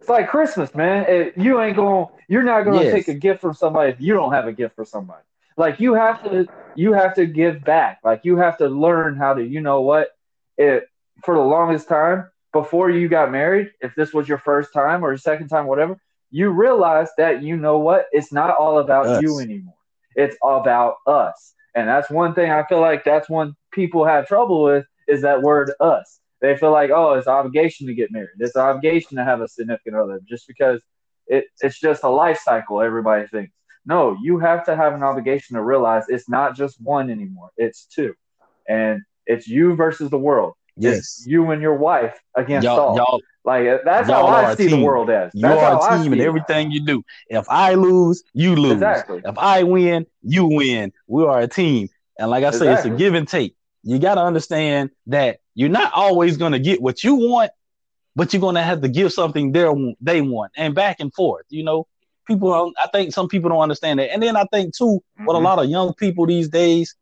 it's 0.00 0.08
like 0.08 0.28
Christmas, 0.28 0.74
man. 0.74 1.04
It, 1.08 1.36
you 1.36 1.60
ain't 1.60 1.76
going, 1.76 2.06
you're 2.28 2.42
not 2.42 2.64
going 2.64 2.78
to 2.78 2.84
yes. 2.84 2.94
take 2.94 3.08
a 3.08 3.14
gift 3.14 3.40
from 3.40 3.54
somebody 3.54 3.92
if 3.92 4.00
you 4.00 4.14
don't 4.14 4.32
have 4.32 4.46
a 4.46 4.52
gift 4.52 4.74
for 4.74 4.84
somebody. 4.84 5.22
Like 5.56 5.78
you 5.78 5.94
have 5.94 6.22
to, 6.24 6.46
you 6.74 6.94
have 6.94 7.14
to 7.14 7.26
give 7.26 7.62
back. 7.62 8.00
Like 8.02 8.22
you 8.24 8.38
have 8.38 8.56
to 8.58 8.68
learn 8.68 9.16
how 9.16 9.34
to, 9.34 9.44
you 9.44 9.60
know 9.60 9.82
what, 9.82 10.08
it 10.56 10.88
for 11.22 11.34
the 11.34 11.42
longest 11.42 11.88
time 11.88 12.30
before 12.52 12.90
you 12.90 13.08
got 13.08 13.30
married, 13.30 13.72
if 13.80 13.94
this 13.94 14.12
was 14.12 14.28
your 14.28 14.38
first 14.38 14.72
time 14.72 15.04
or 15.04 15.16
second 15.16 15.48
time, 15.48 15.66
whatever, 15.66 16.00
you 16.30 16.50
realize 16.50 17.08
that 17.18 17.42
you 17.42 17.56
know 17.56 17.78
what? 17.78 18.06
It's 18.12 18.32
not 18.32 18.56
all 18.56 18.78
about 18.78 19.06
us. 19.06 19.22
you 19.22 19.38
anymore. 19.38 19.74
It's 20.16 20.36
about 20.42 20.96
us. 21.06 21.54
And 21.74 21.88
that's 21.88 22.10
one 22.10 22.34
thing 22.34 22.50
I 22.50 22.64
feel 22.64 22.80
like 22.80 23.04
that's 23.04 23.28
one 23.28 23.54
people 23.72 24.04
have 24.04 24.26
trouble 24.26 24.62
with 24.62 24.86
is 25.06 25.22
that 25.22 25.42
word 25.42 25.72
us. 25.80 26.19
They 26.40 26.56
feel 26.56 26.70
like, 26.70 26.90
oh, 26.90 27.14
it's 27.14 27.26
obligation 27.26 27.86
to 27.86 27.94
get 27.94 28.10
married. 28.10 28.30
It's 28.38 28.56
obligation 28.56 29.16
to 29.18 29.24
have 29.24 29.40
a 29.40 29.48
significant 29.48 29.96
other 29.96 30.20
just 30.28 30.46
because 30.46 30.82
it, 31.26 31.44
it's 31.60 31.78
just 31.78 32.02
a 32.02 32.08
life 32.08 32.40
cycle, 32.42 32.80
everybody 32.80 33.26
thinks. 33.26 33.52
No, 33.86 34.16
you 34.22 34.38
have 34.38 34.64
to 34.66 34.76
have 34.76 34.94
an 34.94 35.02
obligation 35.02 35.56
to 35.56 35.62
realize 35.62 36.04
it's 36.08 36.28
not 36.28 36.56
just 36.56 36.80
one 36.80 37.10
anymore, 37.10 37.50
it's 37.56 37.86
two. 37.86 38.14
And 38.68 39.02
it's 39.26 39.48
you 39.48 39.74
versus 39.74 40.10
the 40.10 40.18
world. 40.18 40.54
Yes. 40.76 40.98
It's 40.98 41.26
you 41.26 41.50
and 41.50 41.60
your 41.60 41.74
wife 41.76 42.18
against 42.34 42.64
Y'all, 42.64 42.80
all. 42.80 42.96
y'all, 42.96 43.20
Like 43.44 43.84
that's 43.84 44.08
y'all 44.08 44.26
how 44.26 44.46
I 44.46 44.54
see 44.54 44.68
the 44.68 44.82
world 44.82 45.10
as. 45.10 45.30
you 45.34 45.42
That's 45.42 45.60
are 45.60 45.72
how 45.72 45.78
I 45.80 45.96
a 45.96 46.02
team 46.02 46.12
in 46.12 46.20
everything 46.20 46.70
you 46.70 46.84
do. 46.84 47.02
If 47.28 47.46
I 47.48 47.74
lose, 47.74 48.22
you 48.32 48.54
lose. 48.56 48.72
Exactly. 48.72 49.20
If 49.24 49.36
I 49.38 49.62
win, 49.62 50.06
you 50.22 50.46
win. 50.46 50.92
We 51.06 51.24
are 51.24 51.40
a 51.40 51.48
team. 51.48 51.88
And 52.18 52.30
like 52.30 52.44
I 52.44 52.50
say, 52.50 52.72
it's 52.72 52.84
a 52.84 52.90
give 52.90 53.14
and 53.14 53.26
take. 53.26 53.54
You 53.82 53.98
got 53.98 54.16
to 54.16 54.22
understand 54.22 54.90
that 55.06 55.38
you're 55.54 55.68
not 55.68 55.92
always 55.92 56.36
going 56.36 56.52
to 56.52 56.58
get 56.58 56.82
what 56.82 57.02
you 57.02 57.14
want, 57.14 57.50
but 58.14 58.32
you're 58.32 58.40
going 58.40 58.56
to 58.56 58.62
have 58.62 58.82
to 58.82 58.88
give 58.88 59.12
something 59.12 59.52
they 59.52 59.66
they 60.00 60.20
want 60.20 60.52
and 60.56 60.74
back 60.74 61.00
and 61.00 61.12
forth. 61.14 61.46
You 61.48 61.64
know, 61.64 61.86
people, 62.26 62.50
don't, 62.50 62.76
I 62.78 62.88
think 62.88 63.12
some 63.12 63.28
people 63.28 63.50
don't 63.50 63.60
understand 63.60 63.98
that. 63.98 64.12
And 64.12 64.22
then 64.22 64.36
I 64.36 64.44
think 64.52 64.76
too, 64.76 65.02
what 65.24 65.34
a 65.34 65.36
mm-hmm. 65.36 65.44
lot 65.44 65.58
of 65.58 65.68
young 65.68 65.94
people 65.94 66.26
these 66.26 66.48
days, 66.48 66.94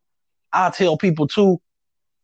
I 0.53 0.71
tell 0.71 0.97
people 0.97 1.27
too, 1.27 1.61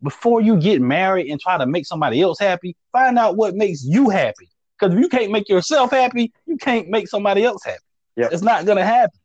before 0.02 0.40
you 0.40 0.58
get 0.58 0.80
married 0.80 1.30
and 1.30 1.40
try 1.40 1.58
to 1.58 1.66
make 1.66 1.86
somebody 1.86 2.20
else 2.20 2.38
happy, 2.38 2.76
find 2.92 3.18
out 3.18 3.36
what 3.36 3.54
makes 3.54 3.84
you 3.84 4.10
happy. 4.10 4.48
Because 4.78 4.94
if 4.94 5.00
you 5.00 5.08
can't 5.08 5.32
make 5.32 5.48
yourself 5.48 5.90
happy, 5.90 6.32
you 6.46 6.56
can't 6.56 6.88
make 6.88 7.08
somebody 7.08 7.44
else 7.44 7.64
happy. 7.64 7.78
Yep. 8.16 8.32
It's 8.32 8.42
not 8.42 8.66
gonna 8.66 8.84
happen. 8.84 9.18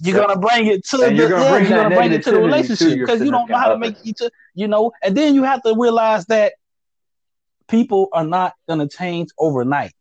You're 0.00 0.14
gonna 0.16 0.38
bring 0.38 0.66
it 0.66 0.84
to 0.86 0.96
And 1.00 1.16
the 1.16 1.16
you're 1.16 1.28
gonna 1.28 1.44
yeah, 1.44 1.48
bring 1.48 1.64
you're 1.64 1.74
gonna 1.74 1.90
bring 1.90 2.12
it 2.12 2.22
to 2.24 2.32
the 2.32 2.38
relationship 2.40 2.98
because 2.98 3.22
you 3.22 3.30
don't 3.30 3.50
know 3.50 3.58
how 3.58 3.68
to 3.68 3.76
make 3.76 3.96
each 4.02 4.20
other, 4.20 4.30
you 4.54 4.66
know, 4.68 4.92
and 5.02 5.16
then 5.16 5.34
you 5.34 5.42
have 5.44 5.62
to 5.62 5.74
realize 5.78 6.26
that 6.26 6.54
people 7.68 8.08
are 8.12 8.24
not 8.24 8.54
gonna 8.68 8.88
change 8.88 9.28
overnight. 9.38 9.94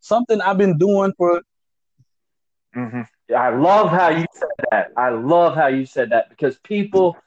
Something 0.00 0.40
I've 0.40 0.58
been 0.58 0.78
doing 0.78 1.12
for 1.16 1.42
hmm 2.74 3.02
I 3.36 3.50
love 3.50 3.90
how 3.90 4.08
you 4.10 4.24
said 4.32 4.48
that. 4.70 4.88
I 4.96 5.10
love 5.10 5.54
how 5.54 5.66
you 5.68 5.84
said 5.84 6.10
that 6.10 6.28
because 6.30 6.58
people, 6.58 7.18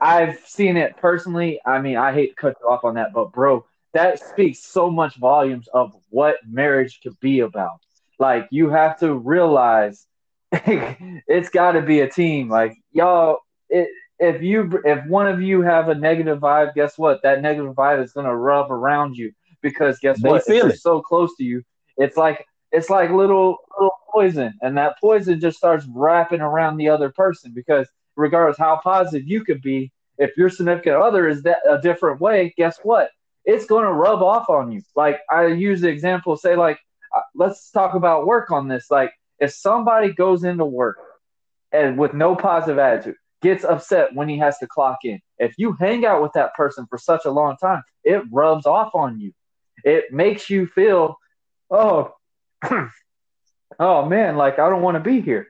I've 0.00 0.38
seen 0.46 0.76
it 0.76 0.96
personally. 0.96 1.60
I 1.64 1.80
mean, 1.80 1.96
I 1.96 2.12
hate 2.12 2.28
to 2.30 2.34
cut 2.34 2.56
you 2.60 2.68
off 2.68 2.84
on 2.84 2.94
that, 2.94 3.12
but 3.12 3.32
bro, 3.32 3.64
that 3.92 4.18
speaks 4.20 4.60
so 4.60 4.90
much 4.90 5.16
volumes 5.16 5.68
of 5.74 5.94
what 6.08 6.36
marriage 6.46 7.00
could 7.02 7.18
be 7.20 7.40
about. 7.40 7.80
Like, 8.18 8.48
you 8.50 8.70
have 8.70 8.98
to 9.00 9.14
realize 9.14 10.06
it's 11.26 11.48
got 11.48 11.72
to 11.72 11.82
be 11.82 12.00
a 12.00 12.08
team. 12.10 12.48
Like, 12.48 12.74
y'all, 12.92 13.38
it, 13.70 13.88
if 14.18 14.42
you 14.42 14.80
if 14.84 15.04
one 15.06 15.26
of 15.26 15.40
you 15.40 15.62
have 15.62 15.88
a 15.88 15.94
negative 15.94 16.40
vibe, 16.40 16.74
guess 16.74 16.98
what? 16.98 17.22
That 17.22 17.42
negative 17.42 17.74
vibe 17.74 18.02
is 18.04 18.12
gonna 18.12 18.36
rub 18.36 18.70
around 18.70 19.16
you 19.16 19.32
because 19.62 19.98
guess 19.98 20.20
They 20.22 20.28
what? 20.28 20.40
If 20.40 20.44
feel 20.44 20.68
they're 20.68 20.76
so 20.76 21.00
close 21.00 21.34
to 21.36 21.44
you, 21.44 21.62
it's 21.96 22.16
like 22.16 22.46
it's 22.70 22.90
like 22.90 23.10
little 23.10 23.58
little 23.78 23.96
poison, 24.12 24.54
and 24.62 24.76
that 24.76 24.96
poison 25.00 25.40
just 25.40 25.56
starts 25.56 25.86
wrapping 25.88 26.40
around 26.40 26.76
the 26.76 26.88
other 26.88 27.10
person 27.10 27.52
because 27.54 27.88
regardless 28.16 28.58
how 28.58 28.78
positive 28.82 29.26
you 29.26 29.44
could 29.44 29.62
be, 29.62 29.90
if 30.18 30.36
your 30.36 30.50
significant 30.50 30.96
other 30.96 31.28
is 31.28 31.42
that 31.42 31.58
a 31.68 31.80
different 31.80 32.20
way, 32.20 32.52
guess 32.56 32.78
what? 32.82 33.10
It's 33.44 33.66
going 33.66 33.84
to 33.84 33.92
rub 33.92 34.22
off 34.22 34.48
on 34.48 34.70
you. 34.70 34.82
Like 34.94 35.20
I 35.30 35.46
use 35.46 35.80
the 35.80 35.88
example, 35.88 36.36
say 36.36 36.54
like, 36.54 36.78
uh, 37.14 37.20
let's 37.34 37.70
talk 37.70 37.94
about 37.94 38.26
work 38.26 38.50
on 38.50 38.68
this. 38.68 38.90
Like 38.90 39.12
if 39.42 39.52
somebody 39.52 40.12
goes 40.12 40.44
into 40.44 40.64
work 40.64 40.98
and 41.72 41.98
with 41.98 42.14
no 42.14 42.36
positive 42.36 42.78
attitude, 42.78 43.16
gets 43.42 43.64
upset 43.64 44.14
when 44.14 44.28
he 44.28 44.38
has 44.38 44.56
to 44.58 44.68
clock 44.68 44.98
in. 45.02 45.20
If 45.36 45.54
you 45.58 45.72
hang 45.72 46.06
out 46.06 46.22
with 46.22 46.32
that 46.34 46.54
person 46.54 46.86
for 46.88 46.96
such 46.96 47.24
a 47.24 47.30
long 47.30 47.56
time, 47.56 47.82
it 48.04 48.22
rubs 48.30 48.66
off 48.66 48.94
on 48.94 49.18
you. 49.18 49.32
It 49.84 50.12
makes 50.12 50.48
you 50.48 50.68
feel, 50.68 51.16
oh, 51.72 52.14
oh 53.80 54.06
man, 54.06 54.36
like 54.36 54.60
I 54.60 54.70
don't 54.70 54.82
want 54.82 54.94
to 54.94 55.00
be 55.10 55.20
here. 55.20 55.48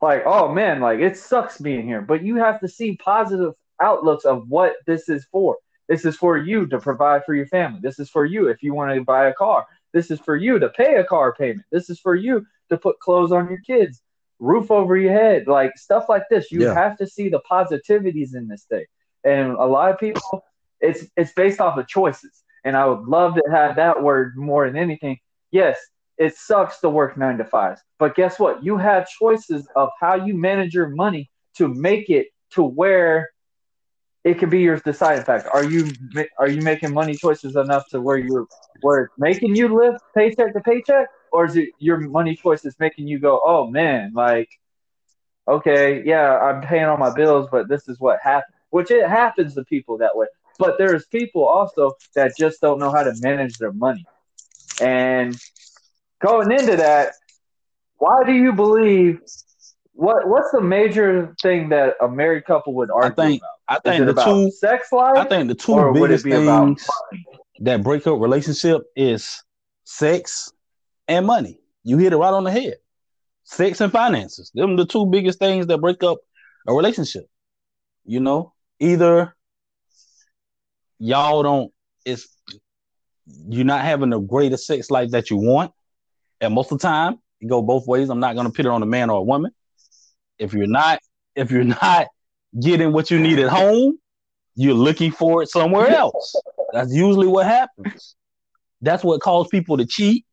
Like, 0.00 0.22
oh 0.24 0.52
man, 0.52 0.80
like 0.80 1.00
it 1.00 1.16
sucks 1.16 1.58
being 1.58 1.84
here. 1.84 2.00
But 2.00 2.22
you 2.22 2.36
have 2.36 2.60
to 2.60 2.68
see 2.68 2.96
positive 2.96 3.54
outlooks 3.80 4.24
of 4.24 4.48
what 4.48 4.74
this 4.86 5.08
is 5.08 5.26
for. 5.32 5.56
This 5.88 6.04
is 6.04 6.16
for 6.16 6.38
you 6.38 6.68
to 6.68 6.78
provide 6.78 7.24
for 7.24 7.34
your 7.34 7.46
family. 7.46 7.80
This 7.82 7.98
is 7.98 8.08
for 8.08 8.24
you 8.24 8.46
if 8.46 8.62
you 8.62 8.72
want 8.72 8.94
to 8.94 9.02
buy 9.02 9.26
a 9.26 9.34
car. 9.34 9.66
This 9.92 10.10
is 10.10 10.20
for 10.20 10.36
you 10.36 10.58
to 10.58 10.68
pay 10.70 10.96
a 10.96 11.04
car 11.04 11.34
payment. 11.34 11.66
This 11.70 11.90
is 11.90 12.00
for 12.00 12.14
you 12.14 12.46
to 12.70 12.78
put 12.78 12.98
clothes 13.00 13.32
on 13.32 13.48
your 13.48 13.60
kids, 13.60 14.02
roof 14.38 14.70
over 14.70 14.96
your 14.96 15.12
head, 15.12 15.46
like 15.46 15.76
stuff 15.76 16.06
like 16.08 16.24
this. 16.30 16.50
You 16.50 16.62
Yeah. 16.62 16.74
have 16.74 16.96
to 16.98 17.06
see 17.06 17.28
the 17.28 17.40
positivities 17.50 18.34
in 18.34 18.48
this 18.48 18.64
thing. 18.64 18.86
And 19.24 19.52
a 19.52 19.64
lot 19.66 19.90
of 19.90 19.98
people, 19.98 20.44
it's 20.80 21.06
it's 21.16 21.32
based 21.32 21.60
off 21.60 21.78
of 21.78 21.86
choices. 21.86 22.42
And 22.64 22.76
I 22.76 22.86
would 22.86 23.06
love 23.06 23.34
to 23.34 23.42
have 23.50 23.76
that 23.76 24.02
word 24.02 24.36
more 24.36 24.66
than 24.66 24.76
anything. 24.76 25.18
Yes, 25.50 25.78
it 26.18 26.36
sucks 26.36 26.80
to 26.80 26.88
work 26.88 27.16
nine 27.16 27.38
to 27.38 27.44
five, 27.44 27.78
but 27.98 28.14
guess 28.14 28.38
what? 28.38 28.64
You 28.64 28.76
have 28.76 29.08
choices 29.08 29.68
of 29.76 29.90
how 30.00 30.14
you 30.14 30.34
manage 30.34 30.74
your 30.74 30.88
money 30.88 31.30
to 31.56 31.68
make 31.68 32.08
it 32.08 32.28
to 32.50 32.62
where 32.62 33.30
it 34.24 34.38
can 34.38 34.50
be 34.50 34.60
your 34.60 34.76
deciding 34.78 35.24
factor. 35.24 35.50
Are 35.50 35.64
you 35.64 35.90
are 36.38 36.48
you 36.48 36.62
making 36.62 36.92
money 36.92 37.14
choices 37.14 37.56
enough 37.56 37.88
to 37.88 38.00
where 38.00 38.18
you're 38.18 38.46
where 38.80 39.04
it's 39.04 39.14
making 39.18 39.56
you 39.56 39.74
live 39.74 40.00
paycheck 40.14 40.52
to 40.54 40.60
paycheck, 40.60 41.08
or 41.32 41.46
is 41.46 41.56
it 41.56 41.70
your 41.78 41.98
money 41.98 42.36
choices 42.36 42.76
making 42.78 43.08
you 43.08 43.18
go, 43.18 43.40
oh 43.44 43.68
man, 43.68 44.12
like, 44.14 44.48
okay, 45.48 46.02
yeah, 46.04 46.38
I'm 46.38 46.62
paying 46.62 46.84
all 46.84 46.96
my 46.96 47.12
bills, 47.12 47.48
but 47.50 47.68
this 47.68 47.88
is 47.88 47.98
what 47.98 48.20
happens. 48.22 48.54
Which 48.70 48.90
it 48.90 49.06
happens 49.08 49.54
to 49.54 49.64
people 49.64 49.98
that 49.98 50.16
way. 50.16 50.26
But 50.58 50.78
there's 50.78 51.06
people 51.06 51.44
also 51.44 51.92
that 52.14 52.36
just 52.38 52.60
don't 52.60 52.78
know 52.78 52.92
how 52.92 53.02
to 53.02 53.14
manage 53.20 53.58
their 53.58 53.72
money. 53.72 54.06
And 54.80 55.36
going 56.20 56.52
into 56.52 56.76
that, 56.76 57.14
why 57.98 58.22
do 58.24 58.32
you 58.32 58.52
believe 58.52 59.20
what 59.94 60.28
what's 60.28 60.50
the 60.52 60.60
major 60.60 61.34
thing 61.42 61.68
that 61.68 61.94
a 62.00 62.08
married 62.08 62.44
couple 62.44 62.74
would 62.74 62.90
argue 62.90 63.14
think 63.14 63.42
about? 63.42 63.50
I 63.68 63.78
think 63.78 64.06
the 64.06 64.24
two 64.24 64.50
sex 64.50 64.90
life? 64.92 65.16
I 65.16 65.24
think 65.24 65.48
the 65.48 65.54
two 65.54 65.92
biggest 65.92 66.24
be 66.24 66.32
things 66.32 66.86
that 67.60 67.82
break 67.82 68.06
up 68.06 68.20
relationship 68.20 68.82
is 68.96 69.42
sex 69.84 70.52
and 71.08 71.26
money. 71.26 71.60
You 71.84 71.98
hit 71.98 72.12
it 72.12 72.16
right 72.16 72.32
on 72.32 72.44
the 72.44 72.50
head. 72.50 72.76
Sex 73.44 73.80
and 73.80 73.92
finances. 73.92 74.50
Them 74.54 74.76
the 74.76 74.86
two 74.86 75.06
biggest 75.06 75.38
things 75.38 75.66
that 75.66 75.78
break 75.78 76.02
up 76.02 76.18
a 76.66 76.74
relationship. 76.74 77.26
You 78.04 78.20
know, 78.20 78.52
either 78.80 79.34
y'all 80.98 81.42
don't 81.42 81.72
it's 82.04 82.28
you're 83.48 83.64
not 83.64 83.82
having 83.82 84.10
the 84.10 84.20
greatest 84.20 84.66
sex 84.66 84.90
life 84.90 85.10
that 85.10 85.30
you 85.30 85.36
want. 85.36 85.72
And 86.40 86.54
most 86.54 86.72
of 86.72 86.78
the 86.78 86.82
time, 86.82 87.18
it 87.40 87.46
go 87.46 87.62
both 87.62 87.86
ways. 87.86 88.08
I'm 88.08 88.20
not 88.20 88.36
gonna 88.36 88.50
put 88.50 88.66
it 88.66 88.70
on 88.70 88.82
a 88.82 88.86
man 88.86 89.10
or 89.10 89.18
a 89.18 89.22
woman. 89.22 89.52
If 90.42 90.52
you're 90.52 90.66
not, 90.66 90.98
if 91.36 91.52
you're 91.52 91.62
not 91.62 92.08
getting 92.60 92.92
what 92.92 93.10
you 93.12 93.20
need 93.20 93.38
at 93.38 93.48
home, 93.48 93.96
you're 94.56 94.74
looking 94.74 95.12
for 95.12 95.42
it 95.42 95.48
somewhere 95.48 95.86
else. 95.88 96.34
That's 96.72 96.92
usually 96.92 97.28
what 97.28 97.46
happens. 97.46 98.16
That's 98.80 99.04
what 99.04 99.20
causes 99.20 99.48
people 99.50 99.76
to 99.76 99.86
cheat. 99.86 100.26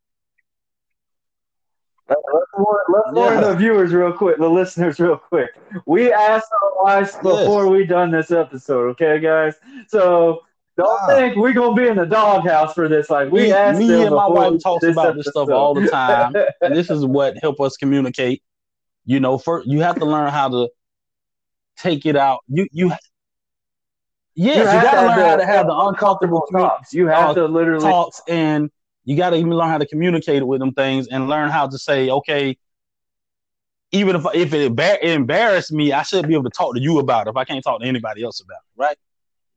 Let's 2.09 2.21
warn, 2.57 2.79
let's 2.91 3.11
warn 3.15 3.33
Yeah. 3.35 3.41
the 3.41 3.55
viewers 3.55 3.93
real 3.93 4.11
quick, 4.11 4.39
the 4.39 4.49
listeners 4.49 4.99
real 4.99 5.17
quick. 5.17 5.51
We 5.85 6.11
asked 6.11 6.47
our 6.63 6.83
wives 6.83 7.15
before 7.17 7.67
we 7.69 7.85
done 7.85 8.09
this 8.09 8.31
episode, 8.31 8.89
okay, 8.91 9.19
guys? 9.19 9.53
So 9.87 10.41
don't 10.75 10.99
Ah. 11.03 11.07
think 11.07 11.35
we're 11.35 11.53
gonna 11.53 11.75
be 11.75 11.87
in 11.87 11.97
the 11.97 12.07
doghouse 12.07 12.73
for 12.73 12.87
this. 12.87 13.11
Like 13.11 13.31
we 13.31 13.41
Me, 13.43 13.51
asked 13.51 13.77
me 13.79 14.05
and 14.05 14.15
my 14.15 14.27
wife 14.27 14.59
talks 14.63 14.83
about 14.87 15.15
this 15.17 15.27
stuff 15.27 15.49
all 15.51 15.75
the 15.75 15.87
time, 15.87 16.33
and 16.61 16.75
this 16.75 16.89
is 16.89 17.05
what 17.05 17.37
help 17.43 17.61
us 17.61 17.77
communicate. 17.77 18.41
You 19.09 19.19
know, 19.19 19.39
first 19.39 19.67
you 19.67 19.79
have 19.79 19.97
to 19.97 20.05
learn 20.05 20.29
how 20.29 20.49
to 20.49 20.69
take 21.77 22.05
it 22.05 22.15
out. 22.15 22.41
You 22.47 22.67
you 22.71 22.91
yes, 24.35 24.55
you, 24.55 24.63
have 24.63 24.83
got 24.83 24.91
to 24.91 24.97
have 24.97 25.07
learn 25.07 25.29
how 25.29 25.35
to 25.37 25.45
have 25.47 25.65
the 25.65 25.75
uncomfortable 25.75 26.45
talks. 26.51 26.93
You 26.93 27.07
have 27.07 27.31
uh, 27.31 27.33
to 27.33 27.45
literally 27.47 27.89
talks, 27.89 28.21
and 28.27 28.69
you 29.05 29.17
got 29.17 29.31
to 29.31 29.37
even 29.37 29.49
learn 29.49 29.67
how 29.69 29.79
to 29.79 29.87
communicate 29.87 30.45
with 30.45 30.59
them 30.59 30.73
things, 30.73 31.07
and 31.07 31.27
learn 31.27 31.49
how 31.49 31.65
to 31.65 31.75
say, 31.79 32.11
okay, 32.11 32.55
even 33.91 34.15
if 34.15 34.27
if 34.35 34.53
it 34.53 34.75
embar- 34.75 35.01
embarrassed 35.01 35.71
me, 35.71 35.91
I 35.91 36.03
should 36.03 36.27
be 36.27 36.35
able 36.35 36.43
to 36.43 36.51
talk 36.51 36.75
to 36.75 36.79
you 36.79 36.99
about 36.99 37.25
it 37.25 37.31
if 37.31 37.35
I 37.35 37.45
can't 37.45 37.63
talk 37.63 37.81
to 37.81 37.87
anybody 37.87 38.21
else 38.23 38.41
about 38.41 38.59
it, 38.59 38.79
right? 38.79 38.97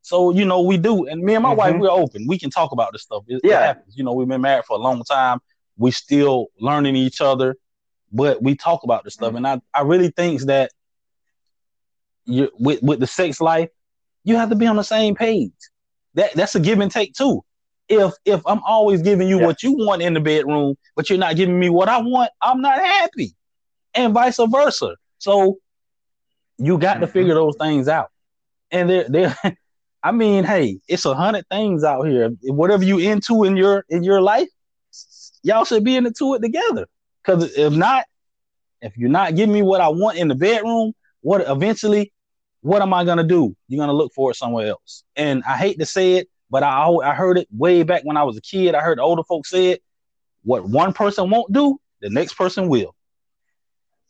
So 0.01 0.33
you 0.33 0.47
know 0.47 0.63
we 0.63 0.79
do, 0.79 1.07
and 1.09 1.23
me 1.23 1.35
and 1.35 1.43
my 1.43 1.53
wife 1.53 1.75
Mhm. 1.75 1.81
we're 1.81 1.91
open. 1.91 2.27
We 2.27 2.39
can 2.39 2.49
talk 2.49 2.73
about 2.73 2.95
this 2.95 3.03
stuff. 3.03 3.25
It, 3.29 3.43
it 3.45 3.51
Yeah. 3.51 3.61
happens. 3.61 3.99
You 3.99 4.05
know 4.05 4.15
we've 4.15 4.27
been 4.27 4.41
married 4.41 4.65
for 4.65 4.79
a 4.79 4.81
long 4.81 5.05
time. 5.05 5.41
We 5.77 5.91
still 5.91 6.47
learning 6.59 6.97
each 6.97 7.21
other, 7.21 7.59
but 8.13 8.43
we 8.43 8.55
talk 8.55 8.83
about 8.85 9.05
this 9.05 9.15
stuff, 9.15 9.33
Mhm. 9.33 9.37
and 9.39 9.47
I 9.47 9.61
I 9.75 9.83
really 9.83 10.11
think 10.11 10.43
that 10.43 10.71
you 12.25 12.51
with 12.59 12.83
with 12.83 13.01
the 13.01 13.07
sex 13.07 13.41
life, 13.41 13.71
you 14.25 14.37
have 14.37 14.51
to 14.51 14.55
be 14.57 14.67
on 14.67 14.77
the 14.77 14.85
same 14.85 15.15
page. 15.15 15.53
That 16.15 16.33
that's 16.35 16.55
a 16.55 16.61
give 16.61 16.81
and 16.81 16.91
take 16.91 17.15
too. 17.15 17.45
If 17.89 18.13
if 18.25 18.43
I'm 18.47 18.63
always 18.65 19.03
giving 19.03 19.29
you 19.29 19.41
Yeah. 19.41 19.47
what 19.47 19.63
you 19.63 19.73
want 19.73 20.03
in 20.03 20.15
the 20.15 20.21
bedroom, 20.21 20.77
but 20.95 21.11
you're 21.11 21.19
not 21.19 21.37
giving 21.37 21.59
me 21.59 21.69
what 21.71 21.89
I 21.89 21.99
want, 22.01 22.31
I'm 22.41 22.61
not 22.61 22.79
happy, 22.79 23.35
and 23.95 24.15
vice 24.15 24.39
versa. 24.49 24.97
So 25.19 25.59
You 26.59 26.79
got 26.79 27.01
to 27.01 27.07
figure 27.09 27.35
those 27.35 27.57
things 27.57 27.89
out. 27.89 28.11
And 28.71 28.89
they're 28.89 29.09
they're 29.09 29.37
I 30.05 30.13
mean, 30.13 30.45
hey, 30.45 30.79
it's 30.87 31.05
a 31.05 31.15
hundred 31.15 31.49
things 31.49 31.83
out 31.83 32.03
here. 32.07 32.31
Whatever 32.43 32.85
you 32.85 32.99
into 32.99 33.45
in 33.45 33.57
your 33.57 33.85
in 33.89 34.05
your 34.05 34.21
life, 34.21 34.49
y'all 35.43 35.65
should 35.65 35.83
be 35.83 35.97
into 35.97 36.35
it 36.35 36.41
together. 36.43 36.87
Because 37.25 37.57
if 37.57 37.73
not, 37.73 38.05
if 38.81 38.97
you're 38.97 39.11
not 39.11 39.35
giving 39.37 39.53
me 39.53 39.63
what 39.63 39.81
I 39.81 39.89
want 39.89 40.19
in 40.19 40.29
the 40.29 40.35
bedroom, 40.35 40.93
what 41.21 41.43
eventually, 41.49 42.13
what 42.63 42.83
am 42.83 42.93
I 42.93 43.05
gonna 43.05 43.25
do? 43.25 43.55
You're 43.69 43.81
gonna 43.81 43.93
look 43.93 44.13
for 44.15 44.31
it 44.31 44.35
somewhere 44.35 44.69
else. 44.69 45.05
And 45.17 45.43
I 45.45 45.57
hate 45.57 45.79
to 45.79 45.87
say 45.87 46.15
it, 46.15 46.29
but 46.51 46.63
I 46.63 46.89
I 46.89 47.15
heard 47.15 47.39
it 47.39 47.49
way 47.57 47.83
back 47.83 48.03
when 48.05 48.17
I 48.17 48.25
was 48.25 48.37
a 48.37 48.41
kid. 48.41 48.75
I 48.75 48.81
heard 48.81 48.99
older 48.99 49.23
folks 49.25 49.51
say 49.51 49.69
it. 49.69 49.83
What 50.43 50.69
one 50.69 50.93
person 50.93 51.31
won't 51.31 51.53
do, 51.53 51.79
the 52.01 52.11
next 52.11 52.35
person 52.35 52.69
will. 52.69 52.95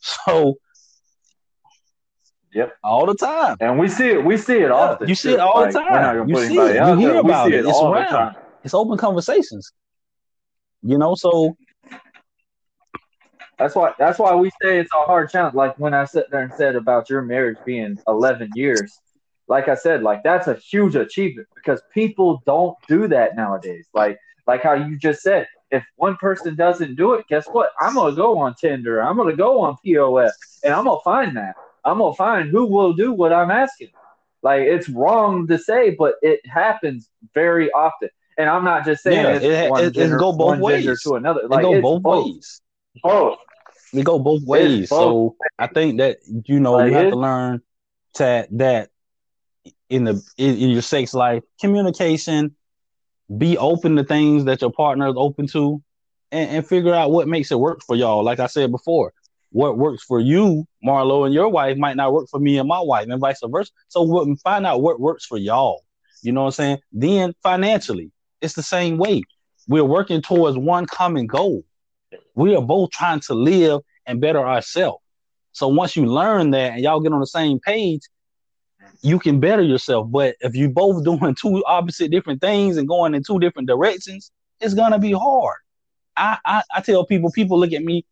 So 0.00 0.56
Yep. 2.54 2.76
all 2.84 3.06
the 3.06 3.14
time. 3.14 3.56
And 3.60 3.78
we 3.78 3.88
see 3.88 4.08
it. 4.08 4.24
We 4.24 4.36
see 4.36 4.58
it 4.58 4.70
often. 4.70 5.08
you 5.08 5.14
see 5.14 5.30
too. 5.30 5.34
it 5.34 5.40
all 5.40 5.60
the 5.66 5.72
Like, 5.72 5.90
we're 5.90 6.02
time. 6.02 6.28
You 6.28 6.36
see 6.36 6.58
it. 6.58 6.86
You 6.86 6.96
hear 6.96 7.14
about 7.16 7.48
see 7.48 7.54
it. 7.54 7.64
It's 7.64 7.68
all 7.78 7.90
the 7.92 7.98
around. 7.98 8.08
time. 8.08 8.36
It's 8.64 8.74
open 8.74 8.98
conversations. 8.98 9.72
You 10.82 10.98
know, 10.98 11.14
so 11.14 11.56
That's 13.62 13.76
why. 13.76 13.92
That's 13.96 14.18
why 14.18 14.34
we 14.34 14.50
say 14.60 14.80
it's 14.80 14.90
a 14.92 15.04
hard 15.06 15.30
challenge. 15.30 15.54
Like 15.54 15.78
when 15.78 15.94
I 15.94 16.04
sat 16.04 16.26
there 16.32 16.40
and 16.42 16.52
said 16.52 16.74
about 16.74 17.08
your 17.08 17.22
marriage 17.22 17.58
being 17.64 17.96
11 18.08 18.50
years, 18.54 18.98
like 19.46 19.68
I 19.68 19.76
said, 19.76 20.02
like 20.02 20.24
that's 20.24 20.48
a 20.48 20.54
huge 20.54 20.96
achievement 20.96 21.46
because 21.54 21.80
people 21.94 22.42
don't 22.44 22.76
do 22.88 23.06
that 23.08 23.36
nowadays. 23.36 23.86
Like 23.94 24.18
like 24.48 24.62
how 24.62 24.72
you 24.74 24.98
just 24.98 25.22
said, 25.22 25.46
if 25.70 25.84
one 25.94 26.16
person 26.16 26.56
doesn't 26.56 26.96
do 26.96 27.14
it, 27.14 27.24
guess 27.28 27.46
what? 27.52 27.70
I'm 27.80 27.94
gonna 27.94 28.16
go 28.16 28.36
on 28.38 28.54
Tinder. 28.60 29.00
I'm 29.00 29.16
gonna 29.16 29.36
go 29.36 29.60
on 29.60 29.76
POS, 29.84 30.60
and 30.64 30.74
I'm 30.74 30.84
gonna 30.84 30.98
find 31.04 31.36
that. 31.36 31.54
I'm 31.84 31.98
gonna 31.98 32.14
find 32.14 32.48
who 32.50 32.66
will 32.66 32.94
do 32.94 33.12
what 33.12 33.32
I'm 33.32 33.52
asking. 33.52 33.90
Like 34.42 34.62
it's 34.62 34.88
wrong 34.88 35.46
to 35.46 35.56
say, 35.56 35.90
but 35.90 36.14
it 36.22 36.40
happens 36.46 37.08
very 37.32 37.70
often. 37.70 38.08
And 38.38 38.48
I'm 38.50 38.64
not 38.64 38.84
just 38.84 39.04
saying 39.04 39.24
Yeah, 39.24 39.36
it's 39.36 39.44
it- 39.44 39.70
one 39.70 39.84
it- 39.84 39.86
it 39.88 39.94
gender, 39.94 40.16
go 40.18 40.32
both 40.32 40.58
one 40.58 40.68
gender 40.68 40.90
ways. 40.92 41.02
to 41.02 41.14
another. 41.14 41.42
it 41.42 41.50
Like 41.50 41.62
go 41.62 41.74
it's 41.74 41.82
both 41.82 42.02
both. 42.02 42.26
ways. 42.26 42.60
Both. 43.02 43.38
We 43.92 44.02
go 44.02 44.18
both 44.18 44.42
ways. 44.44 44.88
So 44.88 45.36
I 45.58 45.66
think 45.66 45.98
that 45.98 46.18
you 46.46 46.60
know 46.60 46.74
Like 46.74 46.90
you 46.90 46.96
have 46.96 47.06
it- 47.06 47.10
to 47.10 47.16
learn 47.16 47.62
that 48.18 48.48
that 48.58 48.90
in 49.88 50.04
the 50.04 50.22
in, 50.36 50.56
in 50.56 50.70
your 50.70 50.82
sex 50.82 51.14
life, 51.14 51.42
communication, 51.60 52.54
be 53.36 53.56
open 53.58 53.96
to 53.96 54.04
things 54.04 54.44
that 54.44 54.60
your 54.60 54.72
partner 54.72 55.08
is 55.08 55.14
open 55.16 55.46
to, 55.48 55.82
and, 56.30 56.50
and 56.50 56.66
figure 56.66 56.94
out 56.94 57.10
what 57.10 57.28
makes 57.28 57.50
it 57.50 57.58
work 57.58 57.82
for 57.82 57.96
y'all. 57.96 58.24
Like 58.24 58.40
I 58.40 58.46
said 58.46 58.70
before, 58.70 59.12
what 59.50 59.78
works 59.78 60.02
for 60.02 60.20
you, 60.20 60.66
Marlowe, 60.82 61.24
and 61.24 61.34
your 61.34 61.48
wife 61.48 61.76
might 61.76 61.96
not 61.96 62.12
work 62.12 62.28
for 62.30 62.40
me 62.40 62.58
and 62.58 62.68
my 62.68 62.80
wife, 62.80 63.06
and 63.08 63.20
vice 63.20 63.40
versa. 63.44 63.70
So 63.88 64.02
what, 64.02 64.26
find 64.40 64.66
out 64.66 64.82
what 64.82 65.00
works 65.00 65.26
for 65.26 65.38
y'all. 65.38 65.84
You 66.22 66.32
know 66.32 66.42
what 66.42 66.46
I'm 66.48 66.52
saying? 66.52 66.78
Then 66.92 67.34
financially, 67.42 68.10
it's 68.40 68.54
the 68.54 68.62
same 68.62 68.96
way. 68.96 69.22
We're 69.68 69.84
working 69.84 70.22
towards 70.22 70.56
one 70.56 70.86
common 70.86 71.26
goal. 71.26 71.64
We 72.34 72.54
are 72.56 72.62
both 72.62 72.90
trying 72.90 73.20
to 73.20 73.34
live 73.34 73.80
and 74.06 74.20
better 74.20 74.46
ourselves. 74.46 75.02
So 75.52 75.68
once 75.68 75.96
you 75.96 76.06
learn 76.06 76.50
that 76.52 76.72
and 76.72 76.80
y'all 76.82 77.00
get 77.00 77.12
on 77.12 77.20
the 77.20 77.26
same 77.26 77.60
page, 77.60 78.02
you 79.02 79.18
can 79.18 79.40
better 79.40 79.62
yourself. 79.62 80.10
But 80.10 80.36
if 80.40 80.54
you 80.54 80.68
both 80.68 81.04
doing 81.04 81.34
two 81.40 81.62
opposite 81.66 82.10
different 82.10 82.40
things 82.40 82.76
and 82.76 82.88
going 82.88 83.14
in 83.14 83.22
two 83.22 83.38
different 83.38 83.68
directions, 83.68 84.30
it's 84.60 84.74
gonna 84.74 84.98
be 84.98 85.12
hard. 85.12 85.58
I 86.16 86.38
I, 86.44 86.62
I 86.74 86.80
tell 86.80 87.04
people, 87.04 87.30
people 87.30 87.58
look 87.58 87.72
at 87.72 87.82
me 87.82 88.04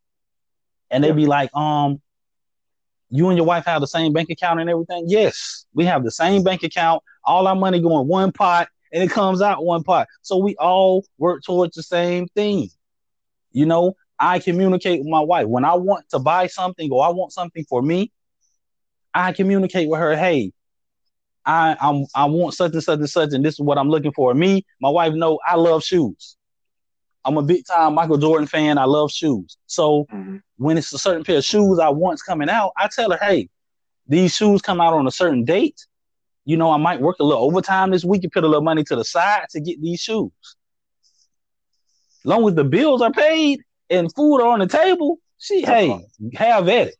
and 0.90 1.02
they 1.04 1.12
be 1.12 1.26
like, 1.26 1.54
um, 1.54 2.00
you 3.10 3.28
and 3.28 3.36
your 3.36 3.46
wife 3.46 3.64
have 3.64 3.80
the 3.80 3.86
same 3.86 4.12
bank 4.12 4.30
account 4.30 4.60
and 4.60 4.70
everything. 4.70 5.04
Yes, 5.08 5.66
we 5.74 5.84
have 5.84 6.04
the 6.04 6.10
same 6.10 6.42
bank 6.42 6.62
account. 6.62 7.02
All 7.24 7.46
our 7.46 7.56
money 7.56 7.80
going 7.80 8.06
one 8.06 8.32
pot 8.32 8.68
and 8.92 9.02
it 9.02 9.10
comes 9.10 9.42
out 9.42 9.64
one 9.64 9.82
pot. 9.82 10.08
So 10.22 10.36
we 10.38 10.56
all 10.56 11.04
work 11.18 11.42
towards 11.42 11.74
the 11.74 11.82
same 11.82 12.28
thing. 12.28 12.70
You 13.52 13.66
know, 13.66 13.94
I 14.18 14.38
communicate 14.38 15.00
with 15.00 15.08
my 15.08 15.20
wife. 15.20 15.46
When 15.46 15.64
I 15.64 15.74
want 15.74 16.08
to 16.10 16.18
buy 16.18 16.46
something 16.46 16.90
or 16.90 17.04
I 17.04 17.08
want 17.10 17.32
something 17.32 17.64
for 17.68 17.82
me, 17.82 18.12
I 19.14 19.32
communicate 19.32 19.88
with 19.88 19.98
her, 20.00 20.16
hey, 20.16 20.52
I 21.44 21.76
I'm, 21.80 22.06
I 22.14 22.26
want 22.26 22.54
such 22.54 22.72
and 22.74 22.82
such 22.82 22.98
and 22.98 23.10
such, 23.10 23.32
and 23.32 23.44
this 23.44 23.54
is 23.54 23.60
what 23.60 23.78
I'm 23.78 23.88
looking 23.88 24.12
for. 24.12 24.32
Me, 24.34 24.64
my 24.80 24.90
wife 24.90 25.14
know 25.14 25.38
I 25.46 25.56
love 25.56 25.82
shoes. 25.82 26.36
I'm 27.24 27.36
a 27.36 27.42
big 27.42 27.66
time 27.66 27.94
Michael 27.94 28.18
Jordan 28.18 28.46
fan. 28.46 28.78
I 28.78 28.84
love 28.84 29.10
shoes. 29.10 29.56
So 29.66 30.06
Mhm. 30.12 30.42
when 30.56 30.78
it's 30.78 30.92
a 30.92 30.98
certain 30.98 31.24
pair 31.24 31.38
of 31.38 31.44
shoes 31.44 31.78
I 31.78 31.88
want's 31.88 32.22
coming 32.22 32.48
out, 32.48 32.72
I 32.76 32.88
tell 32.88 33.10
her, 33.10 33.18
hey, 33.20 33.48
these 34.06 34.34
shoes 34.34 34.62
come 34.62 34.80
out 34.80 34.94
on 34.94 35.06
a 35.06 35.10
certain 35.10 35.44
date. 35.44 35.86
You 36.44 36.56
know, 36.56 36.70
I 36.70 36.78
might 36.78 37.00
work 37.00 37.16
a 37.20 37.24
little 37.24 37.42
overtime 37.42 37.90
this 37.90 38.04
week 38.04 38.24
and 38.24 38.32
put 38.32 38.44
a 38.44 38.48
little 38.48 38.62
money 38.62 38.84
to 38.84 38.96
the 38.96 39.04
side 39.04 39.46
to 39.50 39.60
get 39.60 39.80
these 39.80 40.00
shoes. 40.00 40.30
Long 42.24 42.46
as 42.48 42.54
the 42.54 42.64
bills 42.64 43.02
are 43.02 43.12
paid 43.12 43.60
and 43.88 44.12
food 44.14 44.40
are 44.40 44.48
on 44.48 44.58
the 44.60 44.66
table, 44.66 45.18
she 45.38 45.62
hey, 45.62 46.04
have 46.34 46.68
at 46.68 46.88
it. 46.88 46.94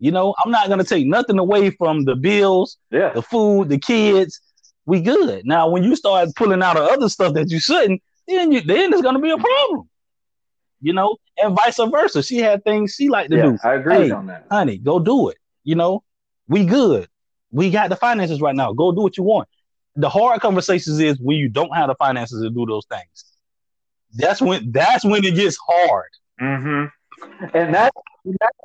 You 0.00 0.10
know, 0.10 0.34
I'm 0.44 0.50
not 0.50 0.68
gonna 0.68 0.84
take 0.84 1.06
nothing 1.06 1.38
away 1.38 1.70
from 1.70 2.04
the 2.04 2.16
bills, 2.16 2.76
Yeah. 2.90 3.10
the 3.12 3.22
food, 3.22 3.68
the 3.68 3.78
kids. 3.78 4.40
We 4.84 5.00
good. 5.00 5.46
Now, 5.46 5.68
when 5.68 5.84
you 5.84 5.94
start 5.94 6.30
pulling 6.34 6.60
out 6.62 6.76
of 6.76 6.88
other 6.88 7.08
stuff 7.08 7.34
that 7.34 7.50
you 7.50 7.60
shouldn't, 7.60 8.02
then 8.26 8.50
you 8.50 8.60
then 8.62 8.90
there's 8.90 9.02
gonna 9.02 9.20
be 9.20 9.30
a 9.30 9.38
problem. 9.38 9.88
You 10.80 10.92
know, 10.92 11.16
and 11.40 11.56
vice 11.56 11.76
versa. 11.78 12.22
She 12.24 12.38
had 12.38 12.64
things 12.64 12.94
she 12.96 13.08
liked 13.08 13.30
to 13.30 13.36
Yeah. 13.36 13.42
do. 13.44 13.58
I 13.62 13.74
agree 13.74 13.94
Hey. 14.08 14.10
on 14.10 14.26
that. 14.26 14.46
Honey, 14.50 14.78
go 14.78 14.98
do 14.98 15.28
it. 15.28 15.36
You 15.62 15.76
know, 15.76 16.02
we 16.48 16.64
good. 16.64 17.08
We 17.52 17.70
got 17.70 17.90
the 17.90 17.96
finances 17.96 18.40
right 18.40 18.56
now. 18.56 18.72
Go 18.72 18.90
do 18.90 19.02
what 19.02 19.16
you 19.16 19.22
want. 19.22 19.48
The 19.94 20.08
hard 20.08 20.40
conversations 20.40 20.98
is 20.98 21.20
when 21.20 21.36
you 21.36 21.48
don't 21.48 21.72
have 21.76 21.86
the 21.86 21.94
finances 21.94 22.42
to 22.42 22.50
do 22.50 22.66
those 22.66 22.86
things. 22.86 23.24
That's 24.14 24.40
when 24.40 24.72
that's 24.72 25.04
when 25.04 25.24
it 25.24 25.34
gets 25.34 25.58
hard. 25.68 26.10
Mm-hmm. 26.40 27.46
And 27.54 27.74
that, 27.74 27.92
that's 28.24 28.58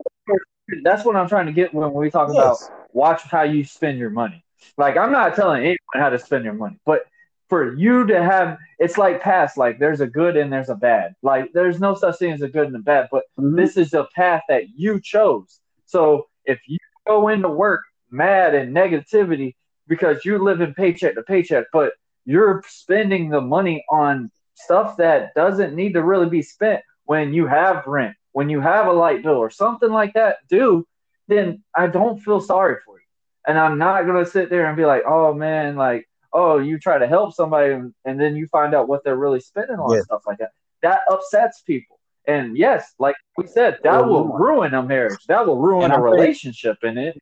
that's 0.84 1.06
what 1.06 1.16
I'm 1.16 1.30
trying 1.30 1.46
to 1.46 1.52
get 1.52 1.74
when 1.74 1.94
we 1.94 2.10
talk 2.10 2.30
about 2.30 2.58
watch 2.92 3.24
how 3.24 3.44
you 3.44 3.64
spend 3.64 3.98
your 3.98 4.10
money. 4.10 4.44
Like 4.78 4.98
I'm 4.98 5.12
not 5.12 5.36
telling 5.36 5.62
anyone 5.62 5.78
how 5.94 6.10
to 6.10 6.20
spend 6.20 6.44
your 6.44 6.54
money, 6.54 6.80
but 6.86 7.06
for 7.48 7.76
you 7.76 8.06
to 8.08 8.22
have 8.22 8.58
it's 8.80 8.98
like 8.98 9.22
past, 9.22 9.58
like 9.58 9.80
there's 9.80 10.02
a 10.02 10.08
good 10.08 10.36
and 10.38 10.52
there's 10.52 10.70
a 10.70 10.76
bad. 10.76 11.16
Like 11.22 11.52
there's 11.54 11.80
no 11.80 11.96
such 11.96 12.18
thing 12.18 12.32
as 12.32 12.42
a 12.42 12.50
good 12.50 12.68
and 12.68 12.76
a 12.76 12.80
bad, 12.80 13.08
but 13.12 13.24
this 13.38 13.78
is 13.78 13.92
the 13.92 14.06
path 14.16 14.42
that 14.50 14.70
you 14.76 15.00
chose. 15.00 15.60
So 15.86 16.28
if 16.46 16.60
you 16.68 16.78
go 17.08 17.30
into 17.30 17.50
work 17.50 17.84
mad 18.12 18.56
and 18.56 18.76
negativity 18.76 19.56
because 19.88 20.26
you're 20.26 20.44
living 20.44 20.74
paycheck 20.74 21.16
to 21.16 21.24
paycheck, 21.24 21.66
but 21.72 21.94
you're 22.26 22.62
spending 22.68 23.30
the 23.30 23.42
money 23.42 23.86
on 23.90 24.30
stuff 24.58 24.98
that 24.98 25.34
doesn't 25.36 25.76
need 25.76 25.94
to 25.94 26.04
really 26.04 26.30
be 26.30 26.42
spent 26.42 26.82
when 27.06 27.34
you 27.34 27.48
have 27.48 27.86
rent, 27.88 28.16
when 28.34 28.50
you 28.50 28.60
have 28.62 28.88
a 28.88 28.92
light 28.94 29.24
bill 29.24 29.38
or 29.38 29.50
something 29.50 29.90
like 29.92 30.14
that 30.14 30.38
due, 30.50 30.86
then 31.28 31.64
I 31.76 31.88
don't 31.88 32.20
feel 32.20 32.42
sorry 32.42 32.78
for 32.86 32.98
you. 32.98 33.06
And 33.48 33.58
I'm 33.58 33.78
not 33.78 34.06
going 34.06 34.24
to 34.24 34.30
sit 34.30 34.50
there 34.50 34.66
and 34.68 34.76
be 34.76 34.86
like, 34.86 35.04
oh 35.08 35.34
man, 35.34 35.76
like, 35.76 36.08
oh, 36.34 36.58
you 36.60 36.78
try 36.80 36.98
to 36.98 37.08
help 37.08 37.34
somebody 37.34 37.74
and, 37.74 37.94
and 38.04 38.20
then 38.20 38.36
you 38.36 38.48
find 38.48 38.74
out 38.76 38.88
what 38.90 39.04
they're 39.04 39.16
really 39.16 39.40
spending 39.40 39.78
on 39.78 39.96
Yeah. 39.96 40.02
stuff 40.02 40.24
like 40.28 40.40
that. 40.40 40.52
That 40.82 41.00
upsets 41.10 41.62
people. 41.62 42.00
And 42.28 42.58
yes, 42.58 42.94
like 43.00 43.16
we 43.38 43.48
said, 43.48 43.80
that 43.84 44.06
will 44.06 44.28
ruin 44.28 44.74
a 44.74 44.84
marriage. 44.84 45.20
That 45.30 45.48
will 45.48 45.58
ruin 45.62 45.92
a 45.92 45.94
I 45.94 45.98
think- 45.98 46.04
relationship 46.06 46.78
in 46.84 46.98
it. 46.98 47.18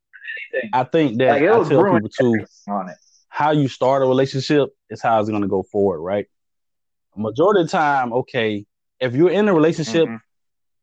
Anything 0.53 0.69
I 0.73 0.83
think 0.83 1.17
that 1.19 1.27
Like, 1.33 1.41
I 1.43 1.45
tell 1.45 1.63
people 1.63 2.09
too. 2.09 2.45
on 2.67 2.89
it. 2.89 2.97
how 3.29 3.51
you 3.51 3.67
start 3.67 4.01
a 4.01 4.05
relationship 4.05 4.69
is 4.89 5.01
how 5.01 5.19
it's 5.19 5.29
gonna 5.29 5.47
go 5.47 5.61
forward, 5.63 6.01
right? 6.01 6.25
Majority 7.15 7.61
of 7.61 7.67
the 7.67 7.71
time, 7.71 8.13
okay, 8.13 8.65
if 8.99 9.13
you're 9.15 9.29
in 9.31 9.47
a 9.47 9.53
relationship, 9.53 10.07
Mhm. 10.07 10.19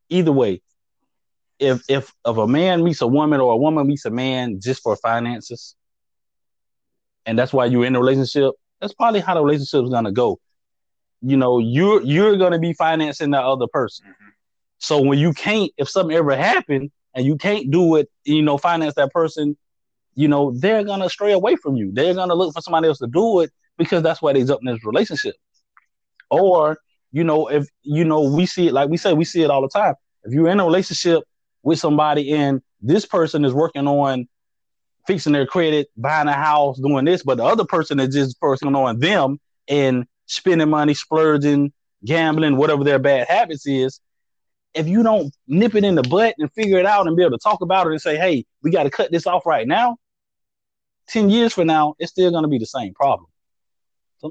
either 0.09 0.31
way, 0.31 0.61
if 1.59 1.83
if 1.89 2.11
if 2.25 2.37
a 2.37 2.47
man 2.47 2.83
meets 2.83 3.01
a 3.01 3.07
woman 3.07 3.39
or 3.39 3.53
a 3.53 3.57
woman 3.57 3.87
meets 3.87 4.05
a 4.05 4.09
man 4.09 4.59
just 4.59 4.81
for 4.81 4.95
finances, 4.95 5.75
and 7.25 7.37
that's 7.37 7.53
why 7.53 7.65
you're 7.65 7.85
in 7.85 7.95
a 7.95 7.99
relationship, 7.99 8.53
that's 8.81 8.93
probably 8.93 9.19
how 9.19 9.33
the 9.35 9.43
relationship 9.43 9.83
is 9.83 9.89
gonna 9.89 10.11
go. 10.11 10.39
You 11.21 11.37
know, 11.37 11.59
you're 11.59 12.01
you're 12.01 12.37
gonna 12.37 12.59
be 12.59 12.73
financing 12.73 13.31
that 13.31 13.43
other 13.43 13.67
person. 13.67 14.07
Mhm. 14.07 14.31
So 14.79 15.01
when 15.01 15.19
you 15.19 15.33
can't, 15.33 15.71
if 15.77 15.89
something 15.89 16.15
ever 16.15 16.35
happened 16.35 16.91
and 17.13 17.25
you 17.25 17.37
can't 17.37 17.71
do 17.71 17.95
it, 17.95 18.09
you 18.25 18.41
know, 18.41 18.57
finance 18.57 18.95
that 18.95 19.13
person, 19.13 19.55
you 20.15 20.27
know, 20.27 20.51
they're 20.51 20.83
gonna 20.83 21.09
stray 21.09 21.31
away 21.31 21.55
from 21.55 21.77
you. 21.77 21.91
They're 21.93 22.13
gonna 22.13 22.35
look 22.35 22.53
for 22.53 22.61
somebody 22.61 22.87
else 22.87 22.97
to 22.99 23.07
do 23.07 23.39
it 23.41 23.51
because 23.77 24.03
that's 24.03 24.21
why 24.21 24.33
they're 24.33 24.51
up 24.51 24.59
in 24.61 24.73
this 24.73 24.83
relationship. 24.83 25.35
Or, 26.29 26.77
you 27.11 27.23
know, 27.23 27.47
if 27.47 27.67
you 27.81 28.05
know, 28.05 28.21
we 28.21 28.45
see 28.45 28.67
it 28.67 28.73
like 28.73 28.89
we 28.89 28.97
say, 28.97 29.13
we 29.13 29.25
see 29.25 29.43
it 29.43 29.49
all 29.49 29.61
the 29.61 29.69
time. 29.69 29.95
If 30.23 30.33
you're 30.33 30.49
in 30.49 30.59
a 30.59 30.65
relationship 30.65 31.23
with 31.63 31.79
somebody 31.79 32.31
and 32.33 32.61
this 32.81 33.05
person 33.05 33.45
is 33.45 33.53
working 33.53 33.87
on 33.87 34.27
fixing 35.07 35.33
their 35.33 35.45
credit, 35.45 35.89
buying 35.97 36.27
a 36.27 36.33
house, 36.33 36.79
doing 36.79 37.05
this, 37.05 37.23
but 37.23 37.37
the 37.37 37.43
other 37.43 37.65
person 37.65 37.99
is 37.99 38.13
just 38.13 38.39
focusing 38.39 38.75
on 38.75 38.99
them 38.99 39.39
and 39.67 40.05
spending 40.25 40.69
money, 40.69 40.93
splurging, 40.93 41.73
gambling, 42.05 42.57
whatever 42.57 42.83
their 42.83 42.99
bad 42.99 43.27
habits 43.27 43.65
is, 43.67 43.99
if 44.73 44.87
you 44.87 45.03
don't 45.03 45.33
nip 45.47 45.75
it 45.75 45.83
in 45.83 45.95
the 45.95 46.03
butt 46.03 46.35
and 46.39 46.51
figure 46.53 46.79
it 46.79 46.85
out 46.85 47.07
and 47.07 47.15
be 47.15 47.23
able 47.23 47.37
to 47.37 47.43
talk 47.43 47.61
about 47.61 47.87
it 47.87 47.91
and 47.91 48.01
say, 48.01 48.17
hey, 48.17 48.45
we 48.61 48.71
got 48.71 48.83
to 48.83 48.89
cut 48.89 49.11
this 49.11 49.27
off 49.27 49.45
right 49.45 49.67
now, 49.67 49.97
10 51.09 51.29
years 51.29 51.53
from 51.53 51.67
now, 51.67 51.95
it's 51.99 52.11
still 52.11 52.31
going 52.31 52.43
to 52.43 52.49
be 52.49 52.57
the 52.57 52.65
same 52.65 52.93
problem. 52.93 53.27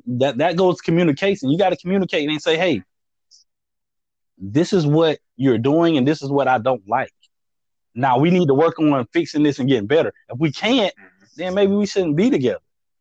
That, 0.06 0.38
that 0.38 0.56
goes 0.56 0.80
communication. 0.80 1.50
You 1.50 1.58
got 1.58 1.70
to 1.70 1.76
communicate 1.76 2.28
and 2.28 2.40
say, 2.40 2.56
hey, 2.56 2.82
this 4.38 4.72
is 4.72 4.86
what 4.86 5.18
you're 5.36 5.58
doing 5.58 5.96
and 5.96 6.06
this 6.06 6.22
is 6.22 6.30
what 6.30 6.48
I 6.48 6.58
don't 6.58 6.86
like. 6.88 7.12
Now 7.94 8.18
we 8.18 8.30
need 8.30 8.46
to 8.48 8.54
work 8.54 8.78
on 8.78 9.06
fixing 9.12 9.42
this 9.42 9.58
and 9.58 9.68
getting 9.68 9.86
better. 9.86 10.12
If 10.28 10.38
we 10.38 10.50
can't, 10.50 10.94
mm-hmm. 10.94 11.24
then 11.36 11.54
maybe 11.54 11.74
we 11.74 11.86
shouldn't 11.86 12.16
be 12.16 12.30
together. 12.30 12.60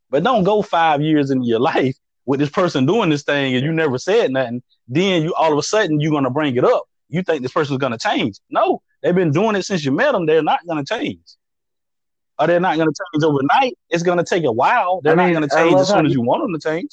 But 0.09 0.23
don't 0.23 0.43
go 0.43 0.61
five 0.61 1.01
years 1.01 1.31
into 1.31 1.45
your 1.45 1.59
life 1.59 1.95
with 2.25 2.39
this 2.39 2.49
person 2.49 2.85
doing 2.85 3.09
this 3.09 3.23
thing 3.23 3.55
and 3.55 3.63
you 3.63 3.71
never 3.71 3.97
said 3.97 4.31
nothing. 4.31 4.61
Then 4.87 5.23
you 5.23 5.33
all 5.33 5.51
of 5.51 5.57
a 5.57 5.63
sudden 5.63 5.99
you're 5.99 6.11
gonna 6.11 6.29
bring 6.29 6.55
it 6.55 6.65
up. 6.65 6.83
You 7.09 7.23
think 7.23 7.41
this 7.41 7.53
person's 7.53 7.79
gonna 7.79 7.97
change? 7.97 8.37
No, 8.49 8.81
they've 9.01 9.15
been 9.15 9.31
doing 9.31 9.55
it 9.55 9.63
since 9.63 9.83
you 9.83 9.91
met 9.91 10.11
them. 10.11 10.25
They're 10.25 10.43
not 10.43 10.65
gonna 10.67 10.85
change. 10.85 11.21
Or 12.41 12.47
they're 12.47 12.59
not 12.59 12.75
gonna 12.75 12.89
change 13.13 13.23
overnight. 13.23 13.77
It's 13.91 14.01
gonna 14.01 14.23
take 14.23 14.45
a 14.45 14.51
while. 14.51 14.99
They're 15.01 15.13
I 15.13 15.15
mean, 15.15 15.33
not 15.33 15.47
gonna 15.47 15.63
change 15.63 15.79
as 15.79 15.89
soon 15.89 16.07
as 16.07 16.13
you 16.13 16.21
want 16.21 16.41
them 16.41 16.59
to 16.59 16.59
change. 16.59 16.89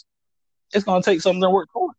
It's 0.75 0.85
gonna 0.85 1.03
take 1.03 1.23
something 1.23 1.41
to 1.41 1.49
work 1.49 1.71
for. 1.73 1.91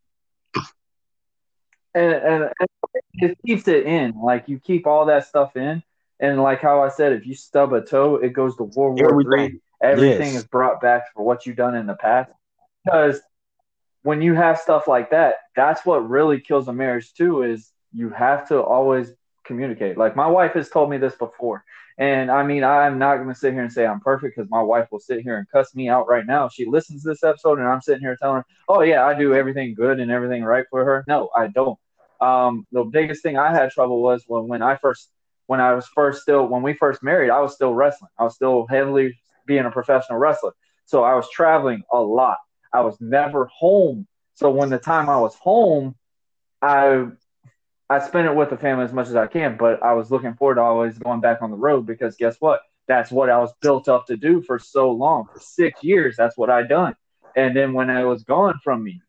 And, 1.95 2.13
and, 2.13 2.43
and 2.59 2.69
it 3.13 3.37
keeps 3.43 3.67
it 3.67 3.87
in. 3.87 4.13
Like 4.21 4.47
you 4.47 4.59
keep 4.59 4.85
all 4.85 5.07
that 5.07 5.25
stuff 5.25 5.55
in, 5.55 5.81
and 6.19 6.43
like 6.43 6.61
how 6.61 6.83
I 6.83 6.89
said, 6.89 7.11
if 7.13 7.25
you 7.25 7.33
stub 7.33 7.73
a 7.73 7.81
toe, 7.81 8.17
it 8.17 8.33
goes 8.33 8.55
to 8.57 8.63
World 8.63 9.01
War 9.01 9.23
Three. 9.23 9.59
Everything 9.81 10.33
yes. 10.33 10.43
is 10.43 10.43
brought 10.43 10.79
back 10.79 11.05
for 11.15 11.23
what 11.23 11.47
you've 11.47 11.55
done 11.55 11.73
in 11.73 11.87
the 11.87 11.95
past. 11.95 12.31
Because 12.85 13.19
when 14.03 14.21
you 14.21 14.35
have 14.35 14.59
stuff 14.59 14.87
like 14.87 15.09
that, 15.09 15.35
that's 15.55 15.83
what 15.85 16.07
really 16.07 16.39
kills 16.39 16.67
a 16.67 16.73
marriage 16.73 17.13
too. 17.13 17.41
Is 17.41 17.71
you 17.91 18.11
have 18.11 18.47
to 18.49 18.61
always 18.61 19.11
communicate. 19.43 19.97
Like 19.97 20.15
my 20.15 20.27
wife 20.27 20.53
has 20.53 20.69
told 20.69 20.91
me 20.91 20.97
this 20.97 21.15
before, 21.15 21.63
and 21.99 22.31
I 22.31 22.43
mean 22.43 22.63
I'm 22.63 22.97
not 22.97 23.17
going 23.17 23.27
to 23.27 23.35
sit 23.35 23.53
here 23.53 23.61
and 23.61 23.71
say 23.71 23.85
I'm 23.85 23.99
perfect 23.99 24.35
because 24.35 24.49
my 24.49 24.61
wife 24.61 24.87
will 24.91 25.01
sit 25.01 25.21
here 25.21 25.37
and 25.37 25.47
cuss 25.51 25.75
me 25.75 25.89
out 25.89 26.07
right 26.07 26.25
now. 26.25 26.47
She 26.49 26.65
listens 26.65 27.03
to 27.03 27.09
this 27.09 27.23
episode, 27.23 27.59
and 27.59 27.67
I'm 27.67 27.81
sitting 27.81 28.01
here 28.01 28.17
telling 28.19 28.37
her, 28.37 28.45
"Oh 28.67 28.81
yeah, 28.81 29.05
I 29.05 29.13
do 29.13 29.35
everything 29.35 29.75
good 29.75 29.99
and 29.99 30.09
everything 30.09 30.43
right 30.43 30.65
for 30.71 30.83
her." 30.83 31.03
No, 31.07 31.29
I 31.35 31.47
don't. 31.47 31.77
Um, 32.21 32.65
the 32.71 32.85
biggest 32.85 33.21
thing 33.21 33.37
I 33.37 33.51
had 33.51 33.69
trouble 33.69 34.01
was 34.01 34.23
when 34.27 34.47
when 34.47 34.61
I 34.61 34.77
first 34.77 35.11
when 35.47 35.59
I 35.59 35.73
was 35.73 35.87
first 35.87 36.21
still 36.21 36.47
when 36.47 36.63
we 36.63 36.73
first 36.73 37.03
married, 37.03 37.29
I 37.29 37.41
was 37.41 37.53
still 37.53 37.73
wrestling. 37.73 38.11
I 38.17 38.23
was 38.23 38.35
still 38.35 38.65
heavily 38.67 39.19
being 39.45 39.65
a 39.65 39.71
professional 39.71 40.19
wrestler. 40.19 40.53
So 40.85 41.03
I 41.03 41.15
was 41.15 41.29
traveling 41.29 41.83
a 41.91 41.99
lot. 41.99 42.37
I 42.73 42.81
was 42.81 42.95
never 43.01 43.45
home. 43.45 44.07
So 44.35 44.49
when 44.51 44.69
the 44.69 44.79
time 44.79 45.09
I 45.09 45.19
was 45.19 45.35
home, 45.35 45.95
I 46.61 47.07
I 47.89 47.99
spent 47.99 48.27
it 48.27 48.35
with 48.35 48.51
the 48.51 48.57
family 48.57 48.85
as 48.85 48.93
much 48.93 49.07
as 49.07 49.15
I 49.15 49.27
can, 49.27 49.57
but 49.57 49.81
I 49.81 49.93
was 49.93 50.11
looking 50.11 50.35
forward 50.35 50.55
to 50.55 50.61
always 50.61 50.99
going 50.99 51.21
back 51.21 51.41
on 51.41 51.49
the 51.49 51.57
road 51.57 51.85
because 51.85 52.15
guess 52.15 52.35
what? 52.39 52.61
That's 52.87 53.11
what 53.11 53.29
I 53.29 53.37
was 53.39 53.51
built 53.61 53.89
up 53.89 54.07
to 54.07 54.17
do 54.17 54.41
for 54.41 54.59
so 54.59 54.91
long. 54.91 55.27
For 55.33 55.39
six 55.39 55.83
years, 55.83 56.15
that's 56.15 56.37
what 56.37 56.49
I 56.49 56.63
done. 56.63 56.95
And 57.35 57.55
then 57.55 57.73
when 57.73 57.89
I 57.89 58.05
was 58.05 58.23
gone 58.23 58.59
from 58.63 58.83
me, 58.83 59.01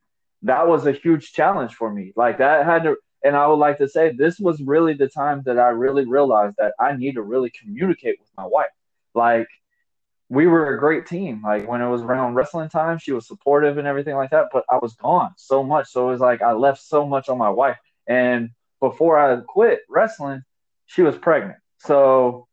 that 0.43 0.67
was 0.67 0.87
a 0.87 0.93
huge 0.93 1.33
challenge 1.33 1.75
for 1.75 1.93
me. 1.93 2.13
Like 2.17 2.39
that 2.39 2.65
had 2.65 2.85
to 2.85 2.97
and 3.23 3.37
I 3.37 3.47
would 3.47 3.57
like 3.57 3.79
to 3.79 3.89
say 3.89 4.13
this 4.13 4.39
was 4.39 4.63
really 4.63 4.95
the 4.95 5.09
time 5.09 5.43
that 5.45 5.59
I 5.59 5.69
really 5.69 6.07
realized 6.07 6.57
that 6.59 6.73
I 6.81 6.97
need 6.97 7.15
to 7.15 7.23
really 7.23 7.51
communicate 7.51 8.19
with 8.19 8.31
my 8.37 8.47
wife. 8.47 8.71
Like 9.15 9.49
we 10.31 10.47
were 10.47 10.75
a 10.75 10.79
great 10.79 11.07
team. 11.07 11.43
Like 11.43 11.69
when 11.69 11.83
it 11.83 11.89
was 11.89 12.03
around 12.03 12.35
wrestling 12.35 12.71
time, 12.71 12.99
she 12.99 13.13
was 13.13 13.27
supportive 13.27 13.77
and 13.77 13.87
everything 13.87 14.17
like 14.17 14.31
that. 14.31 14.47
But 14.53 14.65
I 14.71 14.79
was 14.81 14.95
gone 14.95 15.33
so 15.37 15.63
much. 15.63 15.89
So 15.89 16.09
it 16.09 16.13
was 16.13 16.21
like 16.21 16.41
I 16.41 16.53
left 16.53 16.81
so 16.81 17.07
much 17.07 17.29
on 17.29 17.37
my 17.37 17.51
wife. 17.51 17.77
And 18.07 18.51
before 18.81 19.19
I 19.19 19.41
quit 19.47 19.81
wrestling, 19.89 20.43
she 20.87 21.03
was 21.03 21.17
pregnant. 21.17 21.59
So 21.79 22.47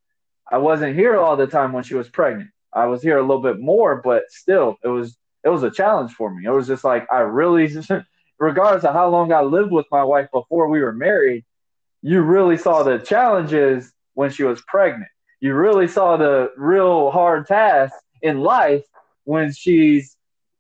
I 0.50 0.58
wasn't 0.58 0.96
here 0.96 1.18
all 1.18 1.36
the 1.36 1.48
time 1.48 1.74
when 1.74 1.84
she 1.84 1.96
was 1.96 2.10
pregnant. 2.10 2.50
I 2.74 2.86
was 2.86 3.02
here 3.02 3.18
a 3.18 3.22
little 3.22 3.42
bit 3.42 3.60
more, 3.60 4.02
but 4.02 4.24
still 4.30 4.78
it 4.84 4.88
was 4.88 5.18
it 5.44 5.50
was 5.50 5.64
a 5.64 5.72
challenge 5.72 6.12
for 6.14 6.34
me. 6.34 6.46
It 6.46 6.52
was 6.52 6.68
just 6.68 6.84
like 6.84 7.08
I 7.12 7.20
really 7.20 7.70
regardless 8.40 8.84
of 8.84 8.94
how 8.94 9.10
long 9.10 9.32
I 9.32 9.42
lived 9.42 9.72
with 9.72 9.88
my 9.92 10.04
wife 10.04 10.28
before 10.32 10.68
we 10.68 10.82
were 10.82 10.94
married, 10.94 11.46
you 12.02 12.22
really 12.22 12.58
saw 12.58 12.84
the 12.84 13.00
challenges 13.00 13.92
when 14.14 14.30
she 14.30 14.44
was 14.44 14.62
pregnant. 14.68 15.10
You 15.40 15.56
really 15.56 15.88
saw 15.88 16.18
the 16.18 16.52
real 16.58 17.12
hard 17.12 17.48
task 17.48 17.94
in 18.22 18.40
life 18.42 18.84
when 19.24 19.52
she's 19.52 20.16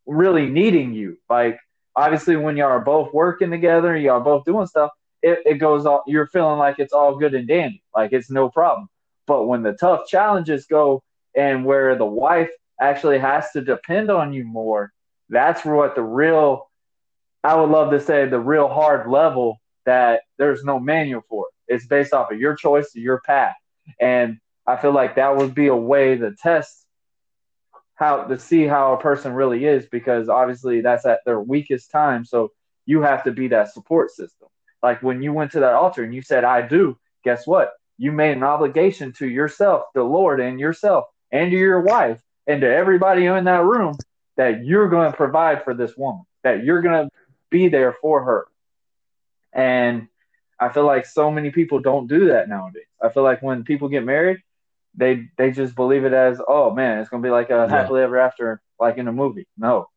really 0.05 0.47
needing 0.49 0.93
you. 0.93 1.17
Like 1.29 1.59
obviously 1.95 2.35
when 2.35 2.57
y'all 2.57 2.67
are 2.67 2.79
both 2.79 3.13
working 3.13 3.51
together, 3.51 3.97
y'all 3.97 4.19
both 4.21 4.45
doing 4.45 4.67
stuff, 4.67 4.91
it, 5.21 5.39
it 5.45 5.55
goes 5.55 5.85
all 5.85 6.03
you're 6.07 6.27
feeling 6.27 6.59
like 6.59 6.79
it's 6.79 6.93
all 6.93 7.17
good 7.17 7.33
and 7.33 7.47
dandy, 7.47 7.83
like 7.95 8.13
it's 8.13 8.29
no 8.29 8.49
problem. 8.49 8.87
But 9.25 9.45
when 9.45 9.63
the 9.63 9.73
tough 9.73 10.07
challenges 10.07 10.65
go 10.65 11.03
and 11.35 11.65
where 11.65 11.95
the 11.95 12.05
wife 12.05 12.49
actually 12.79 13.19
has 13.19 13.51
to 13.51 13.61
depend 13.61 14.09
on 14.09 14.33
you 14.33 14.45
more, 14.45 14.91
that's 15.29 15.65
what 15.65 15.95
the 15.95 16.03
real 16.03 16.69
I 17.43 17.55
would 17.55 17.69
love 17.69 17.91
to 17.91 17.99
say 17.99 18.27
the 18.27 18.39
real 18.39 18.67
hard 18.67 19.09
level 19.09 19.57
that 19.85 20.21
there's 20.37 20.63
no 20.63 20.79
manual 20.79 21.21
for 21.29 21.47
it. 21.47 21.75
It's 21.75 21.87
based 21.87 22.13
off 22.13 22.31
of 22.31 22.39
your 22.39 22.55
choice, 22.55 22.91
your 22.93 23.21
path. 23.21 23.55
And 24.01 24.37
I 24.65 24.75
feel 24.75 24.91
like 24.91 25.15
that 25.15 25.37
would 25.37 25.55
be 25.55 25.67
a 25.67 25.75
way 25.75 26.17
to 26.17 26.33
test 26.41 26.85
how 27.95 28.23
to 28.25 28.37
see 28.37 28.65
how 28.65 28.93
a 28.93 29.01
person 29.01 29.33
really 29.33 29.65
is 29.65 29.87
because 29.87 30.29
obviously 30.29 30.81
that's 30.81 31.05
at 31.05 31.21
their 31.25 31.39
weakest 31.39 31.89
time. 31.89 32.25
So 32.25 32.51
you 32.85 33.01
have 33.01 33.23
to 33.23 33.31
be 33.31 33.47
that 33.49 33.73
support 33.73 34.11
system. 34.11 34.49
Like 34.83 35.01
when 35.01 35.21
you 35.21 35.33
went 35.33 35.51
to 35.53 35.61
that 35.61 35.73
altar 35.73 36.03
and 36.03 36.13
you 36.13 36.21
said, 36.21 36.43
I 36.43 36.61
do, 36.67 36.97
guess 37.23 37.47
what? 37.47 37.71
You 37.97 38.11
made 38.11 38.37
an 38.37 38.43
obligation 38.43 39.13
to 39.13 39.27
yourself, 39.27 39.85
the 39.95 40.03
Lord, 40.03 40.39
and 40.39 40.59
yourself, 40.59 41.05
and 41.31 41.51
to 41.51 41.57
your 41.57 41.81
wife, 41.81 42.21
and 42.45 42.61
to 42.61 42.73
everybody 42.73 43.25
in 43.25 43.45
that 43.45 43.63
room 43.63 43.97
that 44.35 44.63
you're 44.63 44.87
going 44.87 45.11
to 45.11 45.17
provide 45.17 45.63
for 45.63 45.73
this 45.73 45.97
woman, 45.97 46.23
that 46.43 46.63
you're 46.63 46.81
going 46.81 47.05
to 47.05 47.11
be 47.49 47.69
there 47.69 47.93
for 47.93 48.23
her. 48.23 48.47
And 49.51 50.07
I 50.59 50.69
feel 50.69 50.85
like 50.85 51.05
so 51.05 51.31
many 51.31 51.51
people 51.51 51.79
don't 51.79 52.07
do 52.07 52.27
that 52.29 52.49
nowadays. 52.49 52.85
I 53.01 53.09
feel 53.09 53.23
like 53.23 53.41
when 53.41 53.63
people 53.63 53.89
get 53.89 54.03
married, 54.03 54.39
they 54.95 55.29
they 55.37 55.51
just 55.51 55.75
believe 55.75 56.03
it 56.03 56.13
as, 56.13 56.41
oh 56.47 56.71
man, 56.71 56.99
it's 56.99 57.09
gonna 57.09 57.21
be 57.21 57.29
like 57.29 57.51
a 57.51 57.69
happily 57.69 58.01
ever 58.01 58.17
after, 58.17 58.61
like 58.79 58.97
in 58.97 59.07
a 59.07 59.11
movie. 59.11 59.47
No, 59.57 59.89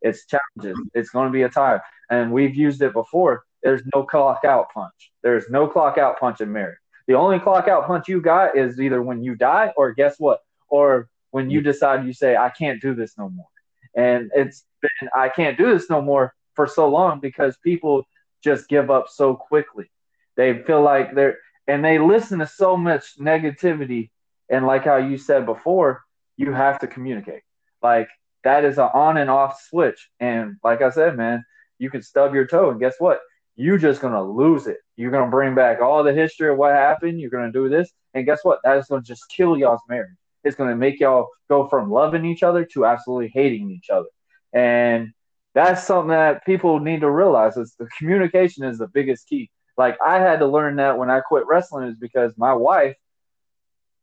it's 0.00 0.26
challenges. 0.26 0.80
It's 0.94 1.10
gonna 1.10 1.30
be 1.30 1.42
a 1.42 1.50
time, 1.50 1.80
and 2.10 2.32
we've 2.32 2.54
used 2.54 2.80
it 2.80 2.94
before. 2.94 3.44
There's 3.66 3.82
no 3.94 4.04
clock 4.04 4.44
out 4.44 4.72
punch. 4.72 5.12
There's 5.22 5.50
no 5.50 5.66
clock 5.66 5.98
out 5.98 6.20
punch 6.20 6.40
in 6.40 6.52
marriage. 6.52 6.78
The 7.08 7.14
only 7.14 7.38
clock 7.38 7.68
out 7.68 7.86
punch 7.86 8.08
you 8.08 8.20
got 8.20 8.56
is 8.56 8.80
either 8.80 9.02
when 9.02 9.22
you 9.22 9.34
die, 9.34 9.72
or 9.76 9.92
guess 9.92 10.16
what, 10.18 10.40
or 10.68 11.08
when 11.30 11.50
you 11.50 11.60
decide 11.60 12.06
you 12.06 12.12
say, 12.12 12.36
I 12.36 12.50
can't 12.50 12.80
do 12.80 12.94
this 12.94 13.18
no 13.18 13.28
more. 13.28 13.46
And 13.94 14.30
it's 14.34 14.64
been, 14.80 15.08
I 15.14 15.28
can't 15.28 15.58
do 15.58 15.72
this 15.72 15.90
no 15.90 16.00
more 16.00 16.34
for 16.54 16.66
so 16.66 16.88
long 16.88 17.20
because 17.20 17.56
people 17.58 18.04
just 18.42 18.68
give 18.68 18.90
up 18.90 19.06
so 19.08 19.34
quickly. 19.34 19.90
They 20.36 20.62
feel 20.62 20.82
like 20.82 21.14
they're 21.14 21.38
and 21.66 21.84
they 21.84 21.98
listen 21.98 22.38
to 22.38 22.46
so 22.46 22.76
much 22.76 23.18
negativity 23.18 24.10
and 24.48 24.66
like 24.66 24.84
how 24.84 24.96
you 24.96 25.18
said 25.18 25.46
before, 25.46 26.04
you 26.36 26.52
have 26.52 26.78
to 26.80 26.86
communicate. 26.86 27.42
Like 27.82 28.08
that 28.44 28.64
is 28.64 28.78
an 28.78 28.88
on 28.94 29.16
and 29.16 29.30
off 29.30 29.60
switch. 29.60 30.08
And 30.20 30.56
like 30.62 30.82
I 30.82 30.90
said, 30.90 31.16
man, 31.16 31.44
you 31.78 31.90
can 31.90 32.02
stub 32.02 32.34
your 32.34 32.46
toe 32.46 32.70
and 32.70 32.80
guess 32.80 32.94
what? 32.98 33.20
You're 33.56 33.78
just 33.78 34.00
gonna 34.00 34.22
lose 34.22 34.66
it. 34.66 34.78
You're 34.96 35.10
gonna 35.10 35.30
bring 35.30 35.54
back 35.54 35.80
all 35.80 36.04
the 36.04 36.12
history 36.12 36.50
of 36.50 36.58
what 36.58 36.74
happened. 36.74 37.20
You're 37.20 37.30
gonna 37.30 37.52
do 37.52 37.68
this, 37.68 37.90
and 38.14 38.26
guess 38.26 38.40
what? 38.42 38.60
That 38.64 38.78
is 38.78 38.86
gonna 38.86 39.02
just 39.02 39.28
kill 39.30 39.56
y'all's 39.56 39.80
marriage. 39.88 40.16
It's 40.44 40.56
gonna 40.56 40.76
make 40.76 41.00
y'all 41.00 41.28
go 41.48 41.66
from 41.68 41.90
loving 41.90 42.24
each 42.24 42.42
other 42.42 42.64
to 42.66 42.86
absolutely 42.86 43.28
hating 43.28 43.70
each 43.70 43.90
other. 43.90 44.08
And 44.52 45.12
that's 45.54 45.84
something 45.84 46.10
that 46.10 46.44
people 46.44 46.80
need 46.80 47.00
to 47.00 47.10
realize 47.10 47.56
is 47.56 47.74
the 47.78 47.88
communication 47.98 48.64
is 48.64 48.78
the 48.78 48.88
biggest 48.88 49.26
key. 49.26 49.50
Like 49.78 49.96
I 50.04 50.18
had 50.18 50.40
to 50.40 50.46
learn 50.46 50.76
that 50.76 50.98
when 50.98 51.10
I 51.10 51.20
quit 51.20 51.46
wrestling 51.46 51.88
is 51.88 51.96
because 51.96 52.32
my 52.36 52.52
wife, 52.52 52.96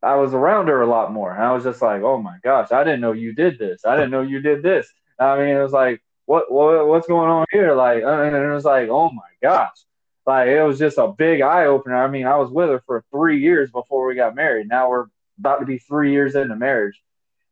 I 0.02 0.16
was 0.16 0.34
around 0.34 0.68
her 0.68 0.82
a 0.82 0.88
lot 0.88 1.14
more. 1.14 1.32
And 1.32 1.44
I 1.44 1.54
was 1.54 1.64
just 1.64 1.82
like, 1.82 2.02
oh 2.02 2.22
my 2.22 2.38
gosh, 2.44 2.72
I 2.72 2.84
didn't 2.84 3.02
know 3.02 3.12
you 3.12 3.34
did 3.34 3.58
this. 3.60 3.86
I 3.86 3.96
didn't 3.96 4.12
know 4.12 4.22
you 4.22 4.42
did 4.42 4.64
this. 4.64 4.88
I 5.20 5.38
mean, 5.38 5.56
it 5.56 5.62
was 5.62 5.72
like, 5.72 6.02
what, 6.26 6.52
what 6.52 6.88
what's 6.88 7.08
going 7.08 7.30
on 7.30 7.46
here? 7.52 7.74
Like, 7.76 8.04
uh, 8.04 8.22
and 8.22 8.36
it 8.36 8.54
was 8.54 8.66
like, 8.66 8.90
oh 8.90 9.12
my 9.12 9.22
gosh. 9.42 9.78
Like 10.26 10.48
it 10.48 10.64
was 10.64 10.80
just 10.80 10.98
a 10.98 11.08
big 11.10 11.42
eye 11.42 11.66
opener. 11.66 12.02
I 12.02 12.08
mean, 12.08 12.26
I 12.26 12.38
was 12.38 12.50
with 12.50 12.70
her 12.70 12.82
for 12.86 13.04
three 13.12 13.40
years 13.40 13.72
before 13.72 14.08
we 14.08 14.16
got 14.16 14.36
married. 14.36 14.70
Now 14.70 14.90
we're 14.90 15.08
about 15.38 15.60
to 15.60 15.66
be 15.66 15.80
three 15.80 16.12
years 16.14 16.36
into 16.36 16.56
marriage 16.56 17.02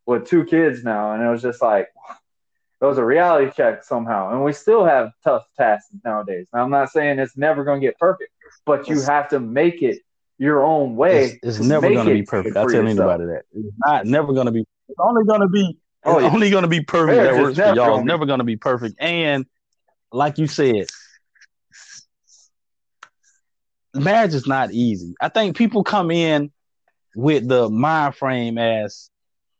with 0.05 0.27
two 0.27 0.45
kids 0.45 0.83
now. 0.83 1.13
And 1.13 1.23
it 1.23 1.29
was 1.29 1.41
just 1.41 1.61
like, 1.61 1.89
it 2.81 2.85
was 2.85 2.97
a 2.97 3.05
reality 3.05 3.51
check 3.55 3.83
somehow. 3.83 4.31
And 4.31 4.43
we 4.43 4.53
still 4.53 4.85
have 4.85 5.11
tough 5.23 5.45
tasks 5.57 5.89
nowadays. 6.03 6.47
Now, 6.53 6.63
I'm 6.63 6.71
not 6.71 6.89
saying 6.89 7.19
it's 7.19 7.37
never 7.37 7.63
going 7.63 7.79
to 7.81 7.85
get 7.85 7.99
perfect, 7.99 8.31
but 8.65 8.87
you 8.87 9.01
have 9.01 9.29
to 9.29 9.39
make 9.39 9.81
it 9.81 9.99
your 10.37 10.63
own 10.63 10.95
way. 10.95 11.25
It's, 11.43 11.59
it's 11.59 11.67
never 11.67 11.89
going 11.89 12.07
to 12.07 12.13
be 12.13 12.23
perfect. 12.23 12.57
I 12.57 12.65
tell 12.65 12.87
anybody 12.87 13.25
that 13.25 13.43
it's 13.53 13.75
not 13.85 14.05
never 14.05 14.33
going 14.33 14.47
to 14.47 14.51
be. 14.51 14.61
It's 14.89 14.99
only 14.99 15.25
going 15.25 15.41
to 15.41 15.47
be. 15.47 15.77
Oh, 16.03 16.17
it's 16.17 16.25
yeah. 16.25 16.33
only 16.33 16.49
going 16.49 16.63
to 16.63 16.67
be 16.67 16.81
perfect. 16.81 17.21
that 17.21 17.41
works 17.41 17.57
for 17.57 17.75
y'all. 17.75 17.97
It's 17.97 18.05
never 18.05 18.25
going 18.25 18.39
to 18.39 18.45
be 18.45 18.57
perfect. 18.57 18.95
And 18.99 19.45
like 20.11 20.37
you 20.37 20.47
said, 20.47 20.87
marriage 23.93 24.33
is 24.33 24.47
not 24.47 24.71
easy. 24.71 25.13
I 25.21 25.29
think 25.29 25.55
people 25.55 25.83
come 25.83 26.11
in 26.11 26.51
with 27.15 27.47
the 27.47 27.69
mind 27.69 28.15
frame 28.15 28.57
as, 28.57 29.09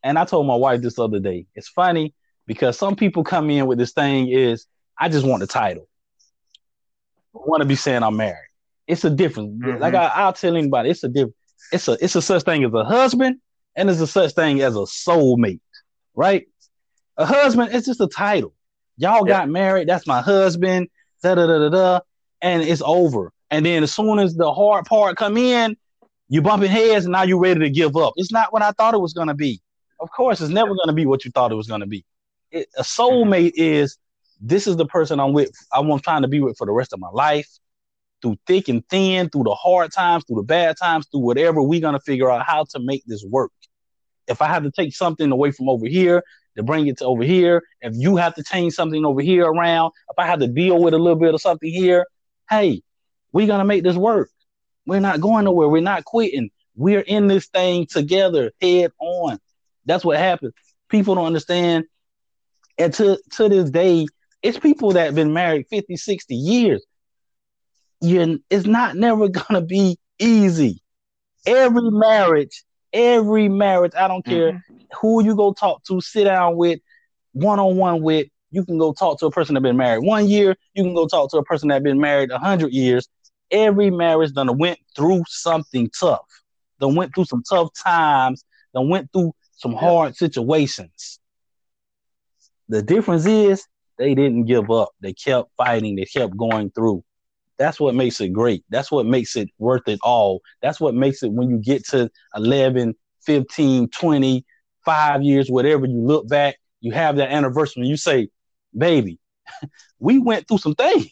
and 0.04 0.18
I 0.18 0.26
told 0.26 0.48
my 0.48 0.56
wife 0.56 0.82
this 0.82 0.98
other 0.98 1.20
day. 1.20 1.46
It's 1.56 1.68
funny 1.68 2.16
because 2.48 2.78
some 2.78 2.96
people 2.96 3.24
come 3.24 3.50
in 3.50 3.68
with 3.68 3.78
this 3.78 3.92
thing 3.92 4.30
is, 4.30 4.66
I 4.98 5.10
just 5.10 5.26
want 5.26 5.42
the 5.42 5.48
title. 5.48 5.88
I 7.36 7.40
want 7.46 7.62
to 7.62 7.68
be 7.68 7.76
saying 7.76 8.04
I'm 8.04 8.18
married. 8.18 8.50
It's 8.88 9.06
a 9.06 9.10
difference. 9.10 9.62
Mhm. 9.62 9.80
Like 9.80 9.94
I, 9.94 10.08
I'll 10.08 10.34
tell 10.34 10.56
anybody, 10.56 10.90
it's 10.90 11.04
a 11.04 11.08
different. 11.08 11.36
It's 11.72 11.88
a 11.88 11.98
it's 12.04 12.16
a 12.16 12.22
such 12.22 12.44
thing 12.44 12.64
as 12.66 12.74
a 12.74 12.84
husband, 12.84 13.38
and 13.76 13.90
it's 13.90 14.02
a 14.02 14.08
such 14.08 14.34
thing 14.34 14.62
as 14.62 14.76
a 14.76 14.80
soulmate, 14.80 15.62
right? 16.16 16.48
A 17.18 17.26
husband, 17.26 17.74
it's 17.74 17.86
just 17.86 18.02
a 18.02 18.08
title. 18.08 18.54
Y'all 18.98 19.28
Yeah. 19.28 19.40
got 19.40 19.50
married. 19.50 19.88
That's 19.88 20.08
my 20.08 20.22
husband. 20.22 20.88
Da 21.24 21.36
da 21.36 21.46
da 21.46 21.60
da 21.60 21.70
da, 21.70 22.00
and 22.42 22.64
it's 22.64 22.82
over. 22.84 23.32
And 23.52 23.66
then 23.66 23.84
as 23.84 23.94
soon 23.94 24.18
as 24.18 24.34
the 24.36 24.52
hard 24.52 24.86
part 24.86 25.18
come 25.18 25.38
in, 25.38 25.78
you 26.30 26.42
bumping 26.42 26.72
heads, 26.72 27.06
and 27.06 27.12
now 27.12 27.24
you're 27.24 27.40
ready 27.40 27.60
to 27.60 27.70
give 27.70 27.96
up. 27.96 28.14
It's 28.16 28.32
not 28.32 28.52
what 28.52 28.62
I 28.64 28.72
thought 28.72 28.94
it 28.94 29.02
was 29.02 29.14
gonna 29.14 29.36
be. 29.36 29.62
Of 30.00 30.10
course, 30.12 30.42
it's 30.42 30.52
never 30.52 30.74
gonna 30.74 30.94
be 30.94 31.06
what 31.06 31.26
you 31.26 31.32
thought 31.32 31.52
it 31.52 31.56
was 31.56 31.68
gonna 31.68 31.86
be. 31.86 32.04
It, 32.50 32.70
a 32.78 32.82
soulmate 32.82 33.52
is 33.56 33.98
this 34.40 34.66
is 34.66 34.78
the 34.78 34.86
person 34.86 35.20
I'm 35.20 35.34
with. 35.34 35.52
I'm 35.72 36.00
trying 36.00 36.24
to 36.24 36.28
be 36.28 36.40
with 36.40 36.58
for 36.58 36.66
the 36.66 36.74
rest 36.74 36.94
of 36.94 37.00
my 37.00 37.10
life 37.10 37.48
through 38.22 38.38
thick 38.48 38.70
and 38.70 38.88
thin, 38.90 39.30
through 39.30 39.44
the 39.44 39.54
hard 39.56 39.92
times, 39.92 40.24
through 40.26 40.38
the 40.38 40.44
bad 40.44 40.78
times, 40.78 41.08
through 41.12 41.22
whatever, 41.22 41.62
we're 41.62 41.82
gonna 41.82 42.00
figure 42.00 42.32
out 42.32 42.46
how 42.46 42.64
to 42.70 42.80
make 42.80 43.04
this 43.06 43.24
work. 43.24 43.52
If 44.28 44.42
I 44.42 44.48
have 44.48 44.64
to 44.64 44.72
take 44.72 44.96
something 44.96 45.32
away 45.32 45.52
from 45.52 45.70
over 45.70 45.86
here 45.88 46.24
to 46.56 46.64
bring 46.64 46.88
it 46.88 46.98
to 46.98 47.06
over 47.06 47.24
here, 47.24 47.64
if 47.82 47.94
you 47.96 48.18
have 48.18 48.36
to 48.36 48.44
change 48.44 48.74
something 48.74 49.06
over 49.06 49.22
here 49.22 49.46
around, 49.46 49.92
if 50.10 50.18
I 50.18 50.28
have 50.28 50.40
to 50.40 50.48
deal 50.48 50.82
with 50.82 50.94
a 50.94 50.98
little 50.98 51.20
bit 51.20 51.34
of 51.34 51.42
something 51.42 51.72
here, 51.72 52.06
hey, 52.50 52.82
we're 53.32 53.48
gonna 53.48 53.66
make 53.66 53.84
this 53.84 53.96
work. 53.96 54.30
We're 54.86 55.00
not 55.00 55.22
going 55.22 55.46
nowhere. 55.46 55.68
We're 55.68 55.82
not 55.82 56.06
quitting. 56.06 56.50
We're 56.76 57.02
in 57.02 57.28
this 57.28 57.48
thing 57.48 57.86
together, 57.86 58.52
head 58.62 58.92
on. 59.00 59.40
That's 59.86 60.06
what 60.06 60.18
happens. 60.18 60.54
People 60.90 61.16
don't 61.16 61.26
understand. 61.26 61.86
And 62.78 62.94
to, 62.96 63.20
to 63.34 63.50
this 63.50 63.70
day, 63.70 64.08
it's 64.42 64.58
people 64.58 64.94
that 64.94 65.06
have 65.06 65.16
been 65.16 65.34
married 65.34 65.68
50, 65.70 65.96
60 65.98 66.36
years 66.36 66.86
you 68.02 68.42
it's 68.50 68.66
not 68.66 68.96
never 68.96 69.30
gonna 69.30 69.62
be 69.62 69.98
easy. 70.20 70.82
Every 71.46 71.90
marriage, 71.90 72.64
every 72.94 73.50
marriage, 73.50 73.94
I 73.98 74.08
don't 74.08 74.26
care 74.26 74.54
Mm-hmm. 74.54 74.86
who 75.02 75.24
you 75.24 75.36
go 75.36 75.54
talk 75.54 75.84
to, 75.86 76.02
sit 76.02 76.26
down 76.26 76.56
with, 76.58 76.80
one 77.34 77.60
on 77.60 77.78
one 77.78 78.02
with. 78.02 78.28
You 78.52 78.66
can 78.66 78.78
go 78.78 78.94
talk 78.94 79.20
to 79.20 79.28
a 79.28 79.32
person 79.32 79.56
that 79.56 79.62
been 79.62 79.78
married 79.78 80.04
one 80.04 80.28
year. 80.28 80.56
You 80.74 80.84
can 80.84 80.94
go 80.94 81.08
talk 81.08 81.32
to 81.32 81.38
a 81.38 81.44
person 81.44 81.70
that 81.70 81.84
been 81.84 82.00
married 82.00 82.32
a 82.32 82.38
hundred 82.38 82.74
years. 82.74 83.08
Every 83.52 83.90
marriage 83.90 84.34
done 84.34 84.58
went 84.58 84.80
through 84.96 85.24
something 85.28 85.90
tough. 85.98 86.26
Done 86.80 86.96
went 86.96 87.14
through 87.16 87.26
some 87.26 87.44
tough 87.48 87.70
times. 87.74 88.44
Done 88.74 88.90
went 88.90 89.12
through 89.14 89.34
some 89.56 89.74
hard 89.74 90.16
situations. 90.16 91.20
The 92.70 92.82
difference 92.82 93.26
is 93.26 93.66
they 93.98 94.16
didn't 94.16 94.46
give 94.46 94.70
up. 94.72 94.90
They 95.02 95.14
kept 95.14 95.50
fighting. 95.58 95.96
They 95.96 96.06
kept 96.06 96.36
going 96.36 96.72
through. 96.72 97.04
That's 97.62 97.80
what 97.80 97.96
makes 97.96 98.20
it 98.20 98.30
great. 98.30 98.64
That's 98.70 98.92
what 98.92 99.06
makes 99.06 99.36
it 99.36 99.50
worth 99.60 99.88
it 99.88 100.00
all. 100.02 100.42
That's 100.62 100.80
what 100.80 100.96
makes 100.96 101.22
it 101.22 101.32
when 101.32 101.50
you 101.50 101.58
get 101.58 101.86
to 101.90 102.10
11, 102.36 102.96
15, 103.24 103.90
20, 103.90 104.46
five 104.84 105.24
years, 105.24 105.50
whatever, 105.50 105.86
you 105.86 106.02
look 106.02 106.28
back, 106.28 106.58
you 106.80 106.92
have 106.92 107.18
that 107.18 107.32
anniversary, 107.32 107.86
you 107.86 107.98
say, 107.98 108.30
baby, 108.76 109.20
we 110.00 110.20
went 110.20 110.48
through 110.48 110.58
some 110.58 110.76
things 110.76 111.12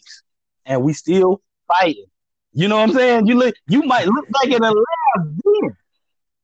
and 0.66 0.82
we 0.82 0.92
still 0.92 1.40
fighting. 1.68 2.06
You 2.52 2.66
know 2.66 2.78
what 2.78 2.90
I'm 2.90 2.94
saying? 2.94 3.26
You 3.26 3.36
look, 3.36 3.54
you 3.68 3.82
might 3.82 4.08
look 4.08 4.28
back 4.30 4.50
at 4.50 4.60
a. 4.60 4.84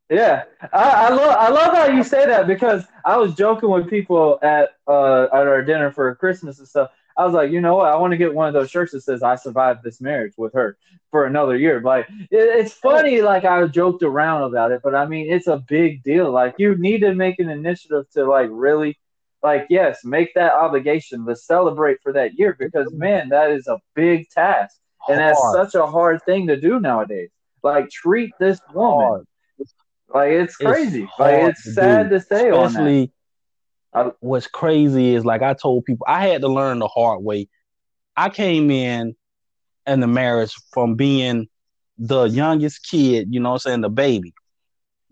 Yeah, 0.09 0.45
I, 0.73 1.09
I 1.09 1.09
love 1.09 1.37
I 1.37 1.49
love 1.49 1.75
how 1.75 1.87
you 1.89 2.05
say 2.05 2.27
that 2.27 2.47
because 2.47 2.85
I 3.05 3.17
was 3.17 3.35
joking 3.35 3.69
with 3.71 3.91
people 3.91 4.39
at 4.41 4.77
uh 4.87 5.25
at 5.25 5.49
our 5.49 5.63
dinner 5.63 5.91
for 5.91 6.15
Christmas 6.15 6.61
and 6.61 6.69
stuff. 6.69 6.91
I 7.17 7.25
was 7.25 7.33
like, 7.33 7.51
you 7.51 7.61
know 7.61 7.77
what? 7.77 7.87
I 7.87 7.97
want 7.97 8.13
to 8.13 8.19
get 8.19 8.35
one 8.35 8.47
of 8.49 8.55
those 8.55 8.71
shirts 8.71 8.93
that 8.93 9.01
says 9.03 9.23
"I 9.23 9.37
survived 9.37 9.83
this 9.83 10.01
marriage 10.01 10.35
with 10.37 10.53
her 10.55 10.77
for 11.11 11.25
another 11.25 11.57
year." 11.57 11.81
Like, 11.81 12.07
it, 12.09 12.29
it's 12.31 12.79
oh. 12.85 12.91
funny. 12.91 13.23
Like 13.23 13.45
I 13.45 13.67
joked 13.67 14.03
around 14.03 14.43
about 14.43 14.73
it, 14.73 14.81
but 14.85 14.95
I 14.95 15.07
mean, 15.07 15.33
it's 15.33 15.47
a 15.47 15.57
big 15.57 16.03
deal. 16.03 16.31
Like, 16.31 16.55
you 16.59 16.77
need 16.77 17.01
to 17.01 17.15
make 17.15 17.39
an 17.39 17.49
initiative 17.49 18.05
to 18.13 18.27
like 18.27 18.49
really, 18.53 18.99
like, 19.43 19.67
yes, 19.71 20.05
make 20.05 20.35
that 20.35 20.53
obligation 20.53 21.25
to 21.27 21.37
celebrate 21.37 21.99
for 22.03 22.13
that 22.13 22.39
year 22.39 22.55
because 22.59 22.93
man, 22.93 23.31
that 23.31 23.51
is 23.51 23.67
a 23.67 23.79
big 23.95 24.29
task, 24.31 24.77
and 25.09 25.19
that's 25.19 25.41
such 25.53 25.75
a 25.75 25.87
hard 25.87 26.23
thing 26.25 26.47
to 26.49 26.61
do 26.61 26.81
nowadays. 26.81 27.31
Like, 27.63 27.91
treat 27.91 28.33
this 28.39 28.61
woman. 28.75 29.07
hard. 29.07 29.27
Like 30.09 30.31
it's 30.33 30.55
It's 30.55 30.57
crazy. 30.57 31.05
hard 31.05 31.43
like 31.43 31.51
it's 31.51 31.75
sad 31.75 32.11
do, 32.11 32.19
to 32.19 32.21
say 32.25 32.51
especially 32.51 33.13
I- 33.95 34.13
what's 34.21 34.47
crazy 34.47 35.15
is 35.15 35.25
like 35.25 35.43
I 35.43 35.55
told 35.55 35.85
people 35.85 36.05
I 36.09 36.27
had 36.27 36.41
to 36.43 36.49
learn 36.49 36.79
the 36.79 36.89
hard 36.89 37.23
way. 37.23 37.49
I 38.17 38.29
came 38.29 38.71
in 38.71 39.15
in 39.87 40.01
the 40.01 40.07
marriage 40.07 40.55
from 40.73 40.95
being 40.97 41.49
the 41.99 42.25
youngest 42.25 42.89
kid, 42.89 43.29
you 43.31 43.41
know 43.41 43.51
what 43.51 43.67
I'm 43.67 43.71
saying, 43.71 43.81
the 43.83 43.89
baby. 43.89 44.35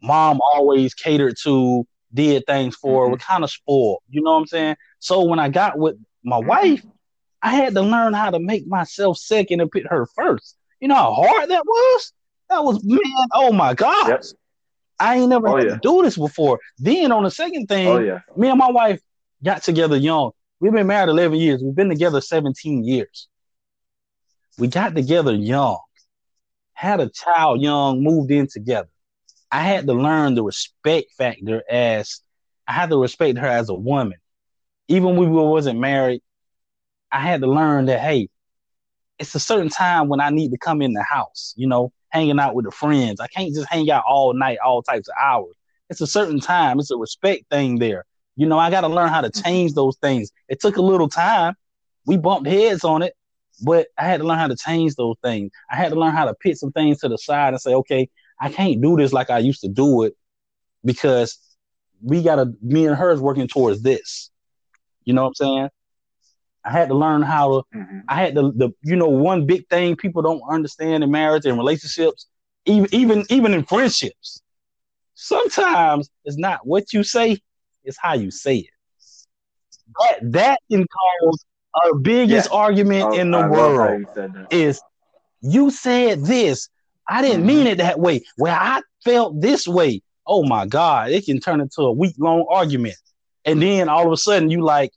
Mom 0.02 0.40
always 0.52 0.92
catered 0.94 1.37
to, 1.44 1.87
did 2.12 2.44
things 2.46 2.76
for 2.76 3.06
Mhm. 3.06 3.12
was 3.12 3.20
kind 3.20 3.42
of 3.44 3.50
spoiled, 3.50 4.00
you 4.10 4.22
know 4.22 4.32
what 4.32 4.40
I'm 4.40 4.46
saying? 4.46 4.76
So 4.98 5.24
when 5.24 5.38
I 5.38 5.48
got 5.48 5.78
with 5.78 5.96
my 6.22 6.40
Mhm. 6.40 6.46
wife, 6.46 6.82
I 7.42 7.54
had 7.54 7.74
to 7.74 7.82
learn 7.82 8.12
how 8.12 8.30
to 8.30 8.38
make 8.38 8.66
myself 8.66 9.18
second 9.18 9.60
and 9.60 9.70
put 9.70 9.87
her 9.87 10.06
first. 10.14 10.56
You 10.80 10.88
know 10.88 10.94
how 10.94 11.12
hard 11.14 11.50
that 11.50 11.64
was? 11.64 12.12
That 12.50 12.64
was 12.64 12.84
man, 12.84 13.00
oh 13.32 13.52
my 13.52 13.74
gosh. 13.74 14.08
Yep. 14.08 14.24
I 14.98 15.16
ain't 15.16 15.28
never 15.28 15.48
Oh, 15.48 15.57
had 15.57 15.66
yeah. 15.66 15.74
to 15.74 15.80
do 15.83 16.02
this 16.02 16.16
before. 16.16 16.61
Then 16.78 17.12
on 17.12 17.24
the 17.24 17.30
second 17.30 17.66
thing, 17.66 17.88
Oh 17.88 17.98
yeah. 17.98 18.20
me 18.37 18.48
and 18.48 18.59
my 18.59 18.70
wife 18.70 19.00
got 19.42 19.62
together 19.62 19.96
young. 19.96 20.30
We've 20.61 20.72
been 20.72 20.87
married 20.87 21.11
11 21.11 21.38
years. 21.38 21.62
We've 21.62 21.74
been 21.74 21.88
together 21.88 22.20
17 22.20 22.85
years. 22.85 23.28
We 24.59 24.68
got 24.68 24.94
together 24.94 25.35
young, 25.35 25.80
had 26.74 27.00
a 27.00 27.09
child 27.09 27.61
young, 27.61 28.02
moved 28.02 28.30
in 28.30 28.46
together. 28.46 28.88
I 29.50 29.62
had 29.62 29.87
to 29.87 29.92
learn 29.94 30.35
the 30.35 30.42
respect 30.44 31.12
factor 31.18 31.62
as 31.68 32.20
I 32.66 32.72
had 32.72 32.90
to 32.90 32.96
respect 33.00 33.38
her 33.38 33.46
as 33.46 33.68
a 33.68 33.74
woman. 33.74 34.18
Even 34.88 35.16
when 35.16 35.30
we 35.30 35.40
wasn't 35.40 35.80
married, 35.80 36.22
I 37.11 37.20
had 37.20 37.40
to 37.40 37.46
learn 37.46 37.87
that, 37.87 38.00
hey, 38.00 38.28
it's 39.18 39.35
a 39.35 39.40
certain 39.40 39.68
time 39.68 40.09
when 40.09 40.20
I 40.20 40.30
need 40.30 40.50
to 40.52 40.59
come 40.59 40.83
in 40.83 40.92
the 40.92 41.02
house, 41.02 41.54
you 41.57 41.66
know, 41.66 41.92
hanging 42.14 42.38
out 42.38 42.55
with 42.55 42.64
the 42.64 42.70
friends. 42.70 43.20
I 43.20 43.27
can't 43.27 43.53
just 43.53 43.68
hang 43.68 43.90
out 43.90 44.05
all 44.09 44.33
night, 44.33 44.59
all 44.64 44.83
types 44.83 45.09
of 45.09 45.14
hours. 45.20 45.55
It's 45.90 46.00
a 46.00 46.07
certain 46.07 46.40
time. 46.40 46.79
It's 46.79 46.92
a 46.92 46.96
respect 46.96 47.50
thing 47.50 47.79
there. 47.79 48.05
You 48.37 48.46
know, 48.46 48.59
I 48.59 48.70
got 48.70 48.83
to 48.83 48.88
learn 48.88 49.09
how 49.09 49.20
to 49.20 49.29
mm-hmm. 49.29 49.42
change 49.42 49.74
those 49.74 49.96
things. 49.96 50.31
It 50.48 50.61
took 50.61 50.77
a 50.77 50.83
little 50.83 51.09
time. 51.09 51.55
We 52.07 52.16
bumped 52.16 52.48
heads 52.48 52.85
on 52.85 53.03
it, 53.03 53.14
but 53.62 53.88
I 53.98 54.05
had 54.05 54.20
to 54.20 54.27
learn 54.27 54.38
how 54.38 54.46
to 54.46 54.57
change 54.57 54.94
those 54.94 55.16
things. 55.22 55.50
I 55.70 55.77
had 55.77 55.90
to 55.90 55.98
learn 55.98 56.14
how 56.14 56.24
to 56.27 56.35
put 56.35 56.57
some 56.57 56.70
things 56.70 57.00
to 57.00 57.09
the 57.09 57.18
side 57.18 57.53
and 57.53 57.61
say, 57.61 57.74
okay, 57.74 58.09
I 58.40 58.48
can't 58.48 58.81
do 58.81 58.96
this 58.96 59.12
like 59.12 59.31
I 59.31 59.38
used 59.38 59.62
to 59.62 59.68
do 59.68 60.05
it 60.05 60.16
because 60.85 61.38
we 62.00 62.22
got 62.22 62.37
to, 62.37 62.53
me 62.62 62.87
and 62.87 62.96
her 62.96 63.11
is 63.11 63.20
working 63.20 63.48
towards 63.48 63.83
this. 63.83 64.31
You 65.05 65.14
know 65.14 65.22
what 65.22 65.29
I'm 65.29 65.35
saying? 65.35 65.68
I 66.64 66.70
had 66.70 66.88
to 66.88 66.94
learn 66.94 67.22
how 67.22 67.48
to 67.48 67.79
Mhm. 67.79 68.05
I 68.09 68.16
had 68.16 68.35
the 68.35 68.53
the 68.53 68.70
you 68.83 68.96
know 68.96 69.09
one 69.09 69.46
big 69.46 69.68
thing 69.68 69.96
people 69.96 70.22
don't 70.22 70.42
understand 70.48 71.05
in 71.05 71.11
marriage 71.11 71.46
and 71.46 71.57
relationships, 71.59 72.27
even 72.64 72.88
even 72.94 73.24
even 73.29 73.55
in 73.55 73.64
friendships. 73.64 74.40
Sometimes 75.14 76.11
it's 76.24 76.37
not 76.38 76.66
what 76.66 76.92
you 76.92 77.03
say, 77.03 77.38
it's 77.85 77.98
how 78.00 78.14
you 78.14 78.31
say 78.31 78.57
it. 78.59 78.70
That 79.98 80.33
that 80.33 80.59
can 80.70 80.87
cause 80.87 81.44
a 81.87 81.94
biggest 81.96 82.50
argument 82.50 83.08
Oh, 83.10 83.19
in 83.19 83.31
the 83.31 83.38
I 83.38 83.48
world 83.48 84.06
said 84.15 84.77
you 85.40 85.71
said 85.71 86.25
this. 86.25 86.69
I 87.08 87.21
didn't 87.21 87.42
Mhm. 87.42 87.46
mean 87.46 87.67
it 87.67 87.79
that 87.79 88.00
way. 88.00 88.23
Well, 88.38 88.56
I 88.58 88.81
felt 89.04 89.40
this 89.40 89.69
way. 89.69 90.02
Oh 90.27 90.42
my 90.42 90.67
God, 90.67 91.10
it 91.10 91.27
can 91.27 91.38
turn 91.38 91.60
into 91.60 91.83
a 91.83 91.92
week 91.92 92.15
long 92.19 92.46
argument. 92.48 92.96
And 93.44 93.60
then 93.60 93.90
all 93.90 94.06
of 94.06 94.12
a 94.12 94.17
sudden 94.17 94.50
you 94.50 94.62
like 94.62 94.90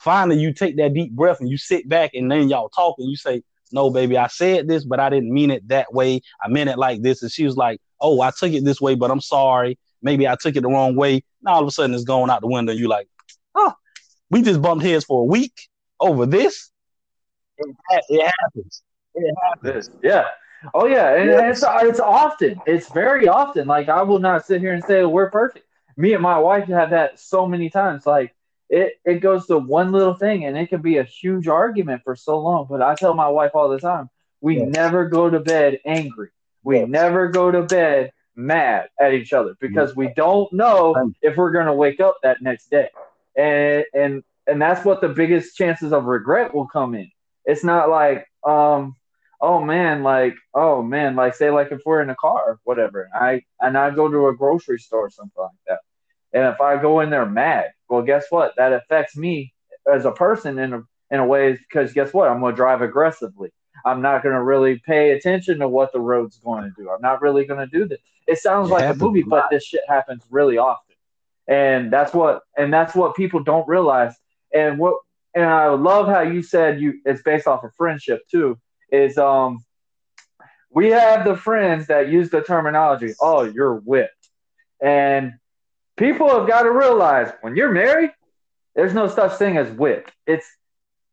finally 0.00 0.38
you 0.38 0.52
take 0.52 0.76
that 0.78 0.94
deep 0.94 1.12
breath 1.12 1.40
and 1.40 1.48
you 1.48 1.56
sit 1.56 1.88
back 1.88 2.10
and 2.14 2.30
then 2.30 2.48
y'all 2.48 2.68
talk 2.70 2.96
and 2.98 3.08
you 3.08 3.16
say, 3.16 3.42
No, 3.72 3.90
baby, 3.90 4.16
I 4.18 4.26
said 4.26 4.66
this, 4.66 4.84
but 4.84 4.98
I 4.98 5.08
didn't 5.10 5.32
mean 5.32 5.50
it 5.50 5.68
that 5.68 5.92
way. 5.94 6.22
I 6.42 6.48
meant 6.48 6.70
it 6.70 6.78
like 6.78 7.02
this. 7.02 7.22
And 7.22 7.30
she 7.30 7.44
was 7.44 7.56
like, 7.56 7.80
Oh, 8.00 8.20
I 8.20 8.30
took 8.30 8.52
it 8.52 8.64
this 8.64 8.80
way, 8.80 8.94
but 8.96 9.10
I'm 9.10 9.20
sorry. 9.20 9.78
Maybe 10.02 10.26
I 10.26 10.34
took 10.40 10.56
it 10.56 10.62
the 10.62 10.68
wrong 10.68 10.96
way. 10.96 11.22
Now 11.42 11.52
all 11.54 11.62
of 11.62 11.68
a 11.68 11.70
sudden 11.70 11.94
it's 11.94 12.04
going 12.04 12.30
out 12.30 12.40
the 12.40 12.46
window. 12.48 12.72
You 12.72 12.88
like, 12.88 13.08
oh, 13.54 13.72
we 14.30 14.42
just 14.42 14.62
bumped 14.62 14.84
heads 14.84 15.04
for 15.04 15.22
a 15.22 15.26
week 15.26 15.68
over 16.00 16.26
this. 16.26 16.70
It, 17.58 17.76
it 18.08 18.32
happens. 18.40 18.82
It 19.14 19.34
happens. 19.42 19.90
Yeah. 20.02 20.26
Oh 20.74 20.86
yeah, 20.86 21.14
and 21.16 21.30
Yes. 21.30 21.62
it's 21.62 21.66
it's 21.82 22.00
often. 22.00 22.60
It's 22.66 22.88
very 22.92 23.28
often. 23.28 23.66
Like 23.66 23.88
I 23.88 24.02
will 24.02 24.18
not 24.18 24.44
sit 24.46 24.60
here 24.60 24.72
and 24.72 24.84
say 24.84 25.04
we're 25.04 25.30
perfect. 25.30 25.66
Me 25.96 26.12
and 26.14 26.22
my 26.22 26.38
wife 26.38 26.68
have 26.68 26.90
that 26.90 27.18
so 27.18 27.46
many 27.46 27.68
times. 27.70 28.06
Like 28.06 28.34
it 28.70 28.94
it 29.06 29.20
goes 29.20 29.46
to 29.48 29.58
one 29.58 29.92
little 29.92 30.14
thing, 30.14 30.46
and 30.46 30.58
it 30.58 30.68
can 30.70 30.82
be 30.82 30.98
a 30.98 31.04
huge 31.04 31.48
argument 31.48 32.02
for 32.04 32.16
so 32.16 32.38
long. 32.40 32.66
But 32.70 32.82
I 32.82 32.96
tell 32.96 33.14
my 33.14 33.28
wife 33.28 33.52
all 33.54 33.70
the 33.70 33.80
time, 33.80 34.10
We 34.42 34.58
Yes. 34.58 34.68
never 34.70 35.08
go 35.08 35.30
to 35.30 35.40
bed 35.40 35.80
angry. 35.86 36.30
We 36.64 36.80
Yes. 36.80 36.88
never 36.88 37.28
go 37.28 37.50
to 37.52 37.62
bed 37.62 38.12
mad 38.36 38.88
at 39.00 39.14
each 39.14 39.32
other 39.34 39.56
because 39.60 39.96
we 39.96 40.08
don't 40.14 40.52
know 40.52 41.02
if 41.22 41.36
we're 41.36 41.52
going 41.52 41.66
to 41.66 41.74
wake 41.74 42.00
up 42.00 42.16
that 42.22 42.42
next 42.42 42.70
day. 42.70 42.90
And 43.36 43.84
and 43.94 44.24
and 44.46 44.62
that's 44.62 44.84
what 44.84 45.00
the 45.00 45.08
biggest 45.08 45.56
chances 45.56 45.92
of 45.92 46.06
regret 46.06 46.54
will 46.54 46.66
come 46.68 46.94
in. 46.94 47.10
It's 47.44 47.64
not 47.64 47.90
like 47.90 48.26
um 48.46 48.96
oh 49.40 49.60
man 49.62 50.02
like 50.02 50.34
oh 50.54 50.82
man 50.82 51.16
like 51.16 51.34
say 51.34 51.50
like 51.50 51.72
if 51.72 51.82
we're 51.86 52.02
in 52.02 52.10
a 52.10 52.16
car 52.16 52.58
whatever 52.64 53.08
I 53.14 53.42
and 53.60 53.76
I 53.78 53.90
go 53.90 54.08
to 54.08 54.28
a 54.28 54.36
grocery 54.36 54.78
store 54.78 55.06
or 55.06 55.10
something 55.10 55.42
like 55.42 55.50
that. 55.68 55.80
And 56.32 56.44
if 56.54 56.60
I 56.60 56.80
go 56.80 57.00
in 57.00 57.10
there 57.10 57.26
mad, 57.26 57.70
well 57.90 58.02
guess 58.02 58.26
what? 58.30 58.54
That 58.56 58.72
affects 58.72 59.16
me 59.16 59.52
as 59.92 60.04
a 60.04 60.12
person 60.12 60.58
in 60.58 60.72
a 60.72 60.82
in 61.10 61.18
a 61.18 61.26
way 61.26 61.52
because 61.52 61.92
guess 61.92 62.14
what? 62.14 62.28
I'm 62.30 62.40
going 62.40 62.52
to 62.52 62.56
drive 62.56 62.82
aggressively. 62.82 63.52
I'm 63.84 64.00
not 64.00 64.22
going 64.22 64.34
to 64.34 64.42
really 64.42 64.80
pay 64.86 65.12
attention 65.12 65.58
to 65.58 65.68
what 65.68 65.92
the 65.92 66.00
road's 66.00 66.38
going 66.38 66.62
to 66.64 66.70
do. 66.76 66.90
I'm 66.90 67.00
not 67.00 67.20
really 67.20 67.44
going 67.44 67.60
to 67.60 67.78
do 67.78 67.86
this. 67.86 67.98
It 68.26 68.38
sounds 68.38 68.68
It 68.68 68.74
like 68.74 68.84
a 68.84 68.94
movie, 68.94 69.22
a 69.22 69.26
but 69.26 69.46
this 69.50 69.64
shit 69.64 69.82
happens 69.88 70.22
really 70.30 70.58
often. 70.58 70.94
And 71.48 71.92
that's 71.92 72.14
what 72.14 72.42
and 72.56 72.72
that's 72.72 72.94
what 72.94 73.16
people 73.16 73.42
don't 73.42 73.66
realize. 73.68 74.14
And 74.54 74.78
what 74.78 74.98
and 75.34 75.44
I 75.44 75.68
love 75.68 76.06
how 76.06 76.20
you 76.20 76.42
said 76.42 76.80
you 76.80 77.00
it's 77.04 77.22
based 77.22 77.46
off 77.46 77.64
of 77.64 77.74
friendship 77.74 78.22
too. 78.30 78.58
Is 78.92 79.18
um 79.18 79.64
we 80.70 80.90
have 80.90 81.24
the 81.24 81.36
friends 81.36 81.88
that 81.88 82.08
use 82.08 82.30
the 82.30 82.42
terminology, 82.42 83.14
oh, 83.20 83.42
you're 83.42 83.76
whipped. 83.76 84.28
And 84.80 85.34
people 85.96 86.28
have 86.28 86.46
got 86.48 86.62
to 86.62 86.70
realize 86.70 87.32
when 87.42 87.56
you're 87.56 87.72
married, 87.72 88.10
there's 88.74 88.94
no 88.94 89.08
such 89.08 89.36
thing 89.38 89.56
as 89.56 89.70
whipped. 89.70 90.12
It's 90.26 90.46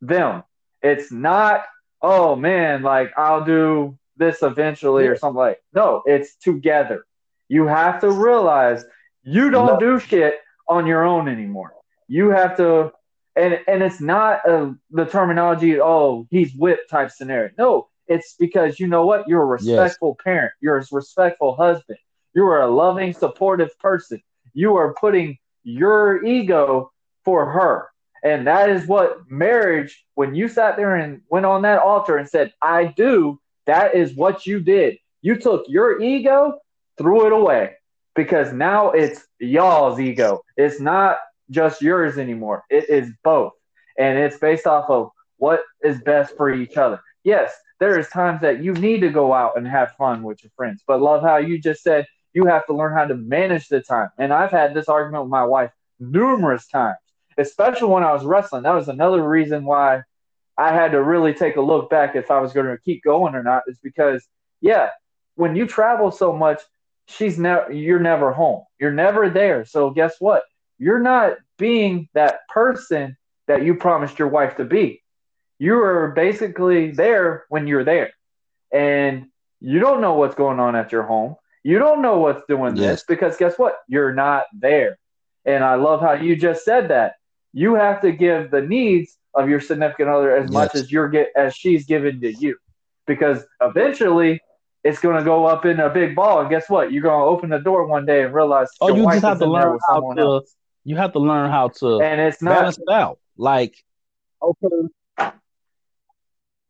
them. 0.01 0.43
It's 0.81 1.11
not, 1.11 1.63
oh 2.01 2.35
man, 2.35 2.83
like 2.83 3.11
I'll 3.17 3.43
do 3.43 3.97
this 4.17 4.41
eventually 4.41 5.07
or 5.07 5.15
something 5.15 5.37
like. 5.37 5.61
No, 5.73 6.03
it's 6.05 6.35
together. 6.35 7.05
You 7.49 7.65
have 7.67 8.01
to 8.01 8.11
realize 8.11 8.83
you 9.23 9.49
don't 9.49 9.79
do 9.79 9.99
shit 9.99 10.39
on 10.67 10.85
your 10.85 11.03
own 11.03 11.27
anymore. 11.27 11.73
You 12.07 12.29
have 12.29 12.55
to, 12.57 12.91
and 13.35 13.59
and 13.67 13.83
it's 13.83 13.99
not 14.01 14.47
a, 14.47 14.75
the 14.91 15.05
terminology. 15.05 15.79
Oh, 15.81 16.27
he's 16.29 16.53
whipped 16.53 16.89
type 16.89 17.11
scenario. 17.11 17.51
No, 17.57 17.87
it's 18.07 18.35
because 18.39 18.79
you 18.79 18.87
know 18.87 19.05
what? 19.05 19.27
You're 19.27 19.43
a 19.55 19.61
Yes. 19.61 19.77
respectful 19.77 20.17
parent. 20.23 20.53
You're 20.61 20.77
a 20.77 20.85
respectful 20.91 21.55
husband. 21.55 21.99
You 22.33 22.45
are 22.45 22.61
a 22.61 22.67
loving, 22.67 23.13
supportive 23.13 23.77
person. 23.79 24.21
You 24.57 24.75
are 24.77 24.95
putting 24.95 25.37
your 25.63 26.25
ego 26.25 26.91
for 27.23 27.51
her. 27.51 27.89
And 28.23 28.47
that 28.47 28.71
is 28.71 28.87
what 28.87 29.29
marriage, 29.29 30.03
when 30.15 30.33
you 30.33 30.47
sat 30.47 30.77
there 30.77 30.95
and 30.95 31.21
went 31.29 31.45
on 31.45 31.61
that 31.61 31.83
altar 31.83 32.17
and 32.17 32.27
said, 32.27 32.51
I 32.59 32.85
do, 32.85 33.39
that 33.67 33.93
is 33.93 34.15
what 34.15 34.47
you 34.47 34.59
did. 34.59 34.97
You 35.21 35.35
took 35.37 35.65
your 35.67 36.01
ego, 36.01 36.57
threw 36.97 37.27
it 37.27 37.33
away 37.33 37.73
because 38.15 38.51
now 38.51 38.89
it's 38.89 39.27
y'all's 39.37 39.99
ego. 39.99 40.41
It's 40.57 40.79
not 40.79 41.17
just 41.51 41.79
yours 41.79 42.17
anymore. 42.17 42.63
It 42.71 42.89
is 42.89 43.11
both. 43.23 43.53
And 43.99 44.17
it's 44.17 44.39
based 44.39 44.65
off 44.65 44.89
of 44.89 45.11
what 45.37 45.61
is 45.83 46.01
best 46.01 46.35
for 46.35 46.51
each 46.51 46.77
other. 46.77 46.99
Yes, 47.23 47.53
there 47.79 47.99
is 47.99 48.07
times 48.09 48.41
that 48.41 48.63
you 48.63 48.73
need 48.73 49.01
to 49.01 49.09
go 49.09 49.35
out 49.35 49.55
and 49.55 49.67
have 49.67 49.91
fun 49.99 50.23
with 50.23 50.41
your 50.43 50.51
friends, 50.55 50.83
but 50.87 50.99
love 50.99 51.21
how 51.21 51.37
you 51.37 51.59
just 51.59 51.83
said 51.83 52.07
you 52.37 52.45
have 52.45 52.67
to 52.67 52.73
learn 52.75 52.93
how 52.93 53.03
to 53.03 53.15
manage 53.15 53.67
the 53.67 53.81
time. 53.81 54.09
And 54.19 54.31
I've 54.31 54.51
had 54.51 54.75
this 54.75 54.87
argument 54.87 55.23
with 55.23 55.31
my 55.31 55.43
wife 55.43 55.71
numerous 55.99 56.67
times, 56.67 56.97
especially 57.35 57.87
when 57.87 58.03
I 58.03 58.13
was 58.13 58.23
wrestling. 58.25 58.61
That 58.61 58.75
was 58.75 58.89
another 58.89 59.27
reason 59.27 59.65
why 59.65 60.03
I 60.55 60.71
had 60.71 60.91
to 60.91 61.01
really 61.01 61.33
take 61.33 61.55
a 61.55 61.61
look 61.61 61.89
back 61.89 62.15
if 62.15 62.29
I 62.29 62.39
was 62.39 62.53
going 62.53 62.67
to 62.67 62.77
keep 62.77 63.03
going 63.03 63.33
or 63.33 63.41
not, 63.41 63.63
is 63.65 63.79
because, 63.81 64.23
yeah, 64.61 64.91
when 65.33 65.55
you 65.55 65.65
travel 65.65 66.11
so 66.11 66.31
much, 66.31 66.61
she's 67.07 67.39
never 67.39 67.71
you're 67.71 67.99
never 67.99 68.31
home. 68.31 68.65
You're 68.79 68.91
never 68.91 69.31
there. 69.31 69.65
So 69.65 69.89
guess 69.89 70.13
what? 70.19 70.43
You're 70.77 70.99
not 70.99 71.37
being 71.57 72.07
that 72.13 72.47
person 72.49 73.17
that 73.47 73.63
you 73.63 73.73
promised 73.73 74.19
your 74.19 74.27
wife 74.27 74.57
to 74.57 74.63
be. 74.63 75.01
You 75.57 75.81
are 75.81 76.11
basically 76.11 76.91
there 76.91 77.45
when 77.49 77.65
you're 77.65 77.83
there. 77.83 78.11
And 78.71 79.25
you 79.59 79.79
don't 79.79 80.01
know 80.01 80.13
what's 80.13 80.35
going 80.35 80.59
on 80.59 80.75
at 80.75 80.91
your 80.91 81.01
home. 81.01 81.35
You 81.67 81.79
don't 81.79 82.01
know 82.01 82.19
what's 82.19 82.41
doing 82.47 82.77
Yes. 82.77 82.85
this 82.91 83.03
because 83.03 83.35
guess 83.35 83.59
what? 83.59 83.75
You're 83.89 84.13
not 84.13 84.45
there. 84.57 84.97
And 85.43 85.65
I 85.65 85.75
love 85.75 85.99
how 85.99 86.13
you 86.13 86.37
just 86.37 86.63
said 86.63 86.87
that. 86.91 87.15
You 87.51 87.75
have 87.75 87.99
to 88.03 88.13
give 88.13 88.51
the 88.51 88.61
needs 88.61 89.17
of 89.33 89.49
your 89.49 89.59
significant 89.59 90.07
other 90.07 90.33
as 90.33 90.49
much 90.49 90.75
as 90.75 90.89
you're 90.89 91.09
get 91.09 91.27
as 91.35 91.53
she's 91.55 91.85
given 91.85 92.21
to 92.21 92.31
you. 92.31 92.55
Because 93.05 93.43
eventually 93.59 94.39
it's 94.85 94.99
gonna 94.99 95.25
go 95.25 95.45
up 95.45 95.65
in 95.65 95.81
a 95.81 95.89
big 95.89 96.15
ball, 96.15 96.39
and 96.39 96.49
guess 96.49 96.69
what? 96.69 96.93
You're 96.93 97.03
gonna 97.03 97.25
open 97.25 97.49
the 97.49 97.59
door 97.59 97.85
one 97.85 98.05
day 98.05 98.23
and 98.23 98.33
realize 98.33 98.69
Oh, 98.79 98.95
you 98.95 99.03
just 99.03 99.25
have 99.25 99.39
to 99.39 99.45
learn 99.45 99.77
how 99.89 100.13
to 100.13 100.21
else. 100.21 100.55
you 100.85 100.95
have 100.95 101.11
to 101.13 101.19
learn 101.19 101.51
how 101.51 101.67
to 101.79 101.99
And 101.99 102.21
it's 102.21 102.41
not 102.41 102.59
balance 102.61 102.77
it 102.77 102.89
out. 102.89 103.19
Like, 103.35 103.75
okay, 104.41 104.87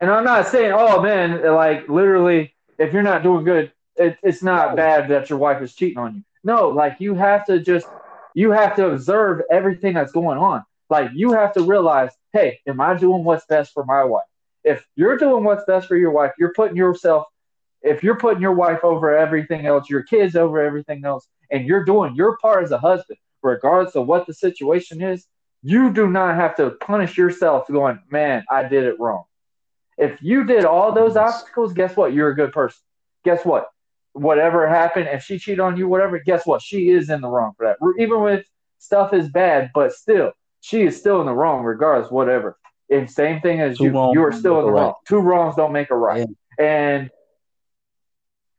And 0.01 0.09
I'm 0.09 0.23
not 0.23 0.47
saying, 0.47 0.71
oh 0.75 1.03
man, 1.03 1.43
like 1.53 1.87
literally, 1.87 2.55
if 2.79 2.93
you're 2.93 3.03
not 3.03 3.21
doing 3.21 3.43
good, 3.45 3.71
it, 3.97 4.17
it's 4.23 4.43
not 4.43 4.71
No. 4.71 4.75
bad 4.75 5.09
that 5.09 5.29
your 5.29 5.39
wife 5.39 5.61
is 5.61 5.73
cheating 5.73 5.97
on 5.97 6.15
you. 6.15 6.23
No, 6.43 6.69
like 6.69 6.97
you 6.99 7.15
have 7.15 7.45
to 7.47 7.59
just, 7.59 7.87
you 8.33 8.51
have 8.51 8.75
to 8.75 8.91
observe 8.91 9.41
everything 9.51 9.95
that's 9.95 10.11
going 10.11 10.37
on. 10.37 10.63
Like 10.89 11.11
you 11.13 11.33
have 11.33 11.53
to 11.53 11.61
realize, 11.63 12.11
hey, 12.33 12.59
am 12.67 12.79
I 12.79 12.95
doing 12.95 13.23
what's 13.23 13.45
best 13.45 13.73
for 13.73 13.83
my 13.85 14.03
wife? 14.03 14.23
If 14.63 14.85
you're 14.95 15.17
doing 15.17 15.43
what's 15.43 15.65
best 15.65 15.87
for 15.87 15.97
your 15.97 16.11
wife, 16.11 16.31
you're 16.37 16.53
putting 16.53 16.77
yourself, 16.77 17.25
if 17.81 18.03
you're 18.03 18.17
putting 18.17 18.41
your 18.41 18.53
wife 18.53 18.83
over 18.83 19.15
everything 19.17 19.65
else, 19.65 19.89
your 19.89 20.03
kids 20.03 20.35
over 20.35 20.61
everything 20.61 21.03
else, 21.05 21.27
and 21.51 21.65
you're 21.65 21.83
doing 21.83 22.15
your 22.15 22.37
part 22.37 22.63
as 22.63 22.71
a 22.71 22.77
husband, 22.77 23.19
regardless 23.41 23.95
of 23.95 24.07
what 24.07 24.27
the 24.27 24.33
situation 24.33 25.01
is, 25.01 25.25
you 25.63 25.91
do 25.91 26.07
not 26.07 26.35
have 26.35 26.55
to 26.57 26.71
punish 26.71 27.17
yourself 27.17 27.67
going, 27.67 27.99
man, 28.11 28.45
I 28.49 28.63
did 28.63 28.83
it 28.83 28.99
wrong. 28.99 29.23
If 29.97 30.21
you 30.21 30.43
did 30.43 30.65
all 30.65 30.91
those 30.91 31.17
obstacles, 31.17 31.73
guess 31.73 31.95
what? 31.95 32.13
You're 32.13 32.29
a 32.29 32.35
good 32.35 32.51
person. 32.51 32.79
Guess 33.25 33.43
what? 33.43 33.67
Whatever 34.18 34.68
happened, 34.68 35.07
if 35.11 35.24
she 35.24 35.38
cheated 35.38 35.59
on 35.59 35.78
you, 35.78 35.88
whatever, 35.88 36.20
guess 36.20 36.45
what? 36.45 36.61
She 36.61 36.89
is 36.89 37.09
in 37.09 37.22
the 37.22 37.30
wrong 37.30 37.53
for 37.57 37.65
that. 37.68 37.78
Even 38.01 38.22
with 38.22 38.45
stuff 38.80 39.13
is 39.13 39.30
bad, 39.30 39.72
but 39.74 39.93
still, 39.93 40.32
she 40.61 40.84
is 40.84 40.97
still 40.97 41.20
in 41.22 41.28
the 41.28 41.34
wrong, 41.34 41.63
regardless, 41.63 42.11
whatever. 42.11 42.57
And 42.89 43.09
same 43.09 43.41
thing 43.41 43.61
as 43.61 43.78
Two 43.78 43.86
you, 43.86 43.91
wrongs 43.91 44.15
you 44.15 44.24
are 44.24 44.32
still 44.32 44.59
in 44.59 44.65
the 44.65 44.72
right. 44.72 44.82
wrong. 44.82 44.93
Two 45.07 45.20
wrongs 45.20 45.55
don't 45.55 45.74
make 45.74 45.91
a 45.91 45.95
right. 45.95 46.28
And 46.57 47.09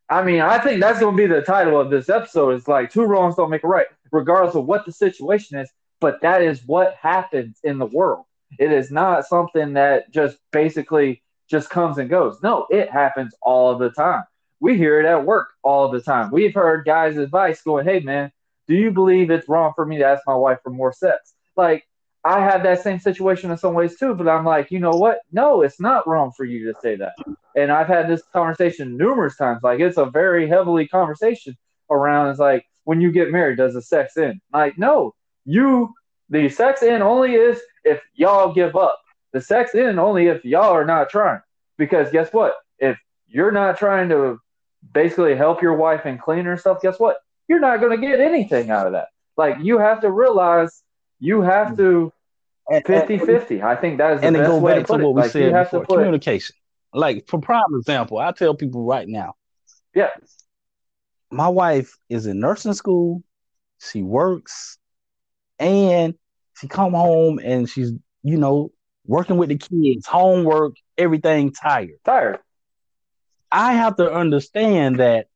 I 0.08 0.22
mean, 0.22 0.40
I 0.40 0.58
think 0.58 0.80
that's 0.80 1.00
going 1.00 1.16
to 1.16 1.22
be 1.22 1.26
the 1.26 1.42
title 1.42 1.78
of 1.80 1.90
this 1.90 2.08
episode. 2.08 2.50
Is 2.50 2.68
like 2.68 2.90
two 2.90 3.04
wrongs 3.04 3.36
don't 3.36 3.50
make 3.50 3.64
a 3.64 3.68
right, 3.68 3.86
regardless 4.12 4.54
of 4.54 4.66
what 4.66 4.86
the 4.86 4.92
situation 4.92 5.58
is. 5.58 5.70
But 6.00 6.20
that 6.22 6.42
is 6.42 6.62
what 6.64 6.94
happens 7.00 7.58
in 7.64 7.78
the 7.78 7.86
world. 7.86 8.24
It 8.58 8.70
is 8.72 8.90
not 8.90 9.26
something 9.26 9.74
that 9.74 10.10
just 10.12 10.38
basically 10.52 11.22
just 11.50 11.70
comes 11.70 11.98
and 11.98 12.08
goes. 12.08 12.38
No, 12.42 12.66
it 12.70 12.90
happens 12.90 13.34
all 13.42 13.76
the 13.76 13.90
time. 13.90 14.24
We 14.60 14.76
hear 14.76 15.00
it 15.00 15.06
at 15.06 15.24
work 15.24 15.48
all 15.62 15.90
the 15.90 16.00
time. 16.00 16.30
We've 16.30 16.54
heard 16.54 16.84
guys' 16.84 17.16
advice 17.16 17.62
going, 17.62 17.84
"Hey, 17.86 18.00
man, 18.00 18.32
do 18.66 18.74
you 18.74 18.90
believe 18.90 19.30
it's 19.30 19.48
wrong 19.48 19.72
for 19.74 19.86
me 19.86 19.98
to 19.98 20.04
ask 20.04 20.22
my 20.26 20.34
wife 20.34 20.58
for 20.62 20.70
more 20.70 20.92
sex?" 20.92 21.34
Like 21.56 21.84
I 22.24 22.40
have 22.40 22.62
that 22.64 22.82
same 22.82 22.98
situation 22.98 23.50
in 23.50 23.56
some 23.56 23.74
ways 23.74 23.96
too, 23.96 24.14
but 24.14 24.28
I'm 24.28 24.44
like, 24.44 24.70
you 24.70 24.80
know 24.80 24.90
what? 24.90 25.20
No, 25.32 25.62
it's 25.62 25.80
not 25.80 26.06
wrong 26.06 26.32
for 26.36 26.44
you 26.44 26.70
to 26.72 26.78
say 26.80 26.96
that. 26.96 27.14
And 27.56 27.70
I've 27.70 27.86
had 27.86 28.08
this 28.08 28.22
conversation 28.32 28.96
numerous 28.96 29.36
times. 29.36 29.62
Like 29.62 29.80
it's 29.80 29.96
a 29.96 30.06
very 30.06 30.48
heavily 30.48 30.86
conversation 30.88 31.56
around. 31.90 32.30
It's 32.30 32.38
like 32.38 32.66
when 32.84 33.00
you 33.00 33.12
get 33.12 33.30
married, 33.30 33.58
does 33.58 33.74
the 33.74 33.82
sex 33.82 34.16
end? 34.16 34.40
Like 34.52 34.78
no, 34.78 35.14
you 35.44 35.94
the 36.28 36.48
sex 36.48 36.82
end 36.82 37.02
only 37.02 37.34
is 37.34 37.60
if 37.84 38.00
y'all 38.14 38.52
give 38.52 38.76
up. 38.76 39.00
The 39.32 39.40
sex 39.40 39.74
end 39.74 39.98
only 39.98 40.26
if 40.26 40.44
y'all 40.44 40.74
are 40.74 40.84
not 40.84 41.10
trying. 41.10 41.40
Because 41.76 42.10
guess 42.10 42.32
what? 42.32 42.54
If 42.78 42.98
you're 43.28 43.52
not 43.52 43.78
trying 43.78 44.08
to 44.10 44.38
basically 44.92 45.34
help 45.36 45.62
your 45.62 45.74
wife 45.74 46.02
and 46.04 46.20
clean 46.20 46.44
herself, 46.44 46.80
guess 46.82 46.98
what? 46.98 47.18
You're 47.48 47.60
not 47.60 47.80
going 47.80 47.98
to 47.98 48.06
get 48.06 48.20
anything 48.20 48.70
out 48.70 48.86
of 48.86 48.92
that. 48.92 49.08
Like 49.36 49.56
you 49.60 49.78
have 49.78 50.00
to 50.02 50.10
realize 50.10 50.82
you 51.20 51.42
have 51.42 51.76
to 51.76 52.12
and, 52.70 52.84
50 52.84 53.18
50. 53.18 53.62
I 53.62 53.76
think 53.76 53.98
that 53.98 54.14
is 54.16 54.20
the 54.20 54.26
and 54.28 54.36
best 54.36 54.46
go 54.46 54.58
way 54.58 54.74
back 54.74 54.86
to 54.86 54.86
to 54.86 54.92
put 54.92 55.00
what 55.00 55.10
it. 55.10 55.14
we 55.14 55.22
Like 55.22 55.30
said 55.30 55.52
have 55.52 55.70
to 55.70 55.80
before, 55.80 55.86
put 55.86 55.96
communication. 55.96 56.56
Like 56.92 57.26
for 57.28 57.40
prime 57.40 57.62
example, 57.74 58.18
I 58.18 58.32
tell 58.32 58.54
people 58.54 58.84
right 58.84 59.08
now, 59.08 59.34
yeah, 59.94 60.08
my 61.30 61.48
wife 61.48 61.96
is 62.08 62.26
in 62.26 62.40
nursing 62.40 62.74
school, 62.74 63.22
she 63.80 64.02
works, 64.02 64.78
and 65.58 66.14
she 66.58 66.68
come 66.68 66.92
home 66.92 67.38
and 67.42 67.68
she's, 67.68 67.92
you 68.22 68.36
know, 68.38 68.72
working 69.06 69.36
with 69.36 69.48
the 69.50 69.58
kids, 69.58 70.06
homework, 70.06 70.74
everything 70.96 71.52
tired. 71.52 71.90
tired. 72.04 72.38
I 73.50 73.74
have 73.74 73.96
to 73.96 74.12
understand 74.12 74.98
that 75.00 75.26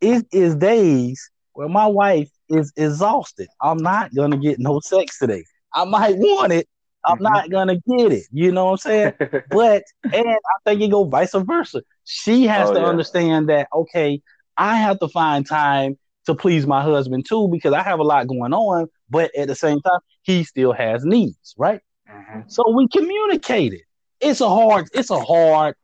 it 0.00 0.26
is 0.32 0.54
days 0.56 1.30
where 1.52 1.68
my 1.68 1.86
wife 1.86 2.30
is 2.48 2.72
exhausted. 2.76 3.48
I'm 3.60 3.78
not 3.78 4.14
gonna 4.14 4.36
get 4.38 4.58
no 4.58 4.80
sex 4.80 5.18
today. 5.18 5.44
I 5.72 5.84
might 5.84 6.16
want 6.16 6.52
it, 6.52 6.68
I'm 7.04 7.18
Mhm. 7.18 7.22
not 7.22 7.50
gonna 7.50 7.76
get 7.76 8.12
it. 8.12 8.24
You 8.32 8.52
know 8.52 8.66
what 8.66 8.72
I'm 8.72 8.76
saying? 8.78 9.12
But 9.50 9.84
and 10.12 10.26
I 10.28 10.36
think 10.64 10.80
it 10.82 10.90
go 10.90 11.04
vice 11.04 11.34
versa. 11.34 11.82
She 12.04 12.46
has 12.46 12.70
Oh, 12.70 12.74
to 12.74 12.80
yeah. 12.80 12.86
understand 12.86 13.48
that 13.48 13.68
okay, 13.72 14.20
I 14.56 14.76
have 14.76 14.98
to 15.00 15.08
find 15.08 15.46
time 15.46 15.98
to 16.26 16.34
please 16.34 16.66
my 16.66 16.82
husband 16.82 17.26
too 17.28 17.48
because 17.50 17.72
I 17.72 17.82
have 17.82 17.98
a 17.98 18.04
lot 18.04 18.26
going 18.28 18.52
on, 18.52 18.88
but 19.10 19.34
at 19.36 19.48
the 19.48 19.54
same 19.54 19.80
time, 19.80 20.00
he 20.22 20.44
still 20.44 20.72
has 20.72 21.04
needs, 21.04 21.54
right? 21.58 21.80
Mhm. 22.08 22.44
So 22.50 22.64
we 22.72 22.88
communicated. 22.88 23.80
It's 24.20 24.40
a 24.40 24.48
hard, 24.48 24.86
it's 24.92 25.10
a 25.10 25.20
hard 25.20 25.74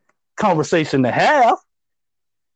conversation 0.40 1.02
to 1.04 1.10
have, 1.12 1.56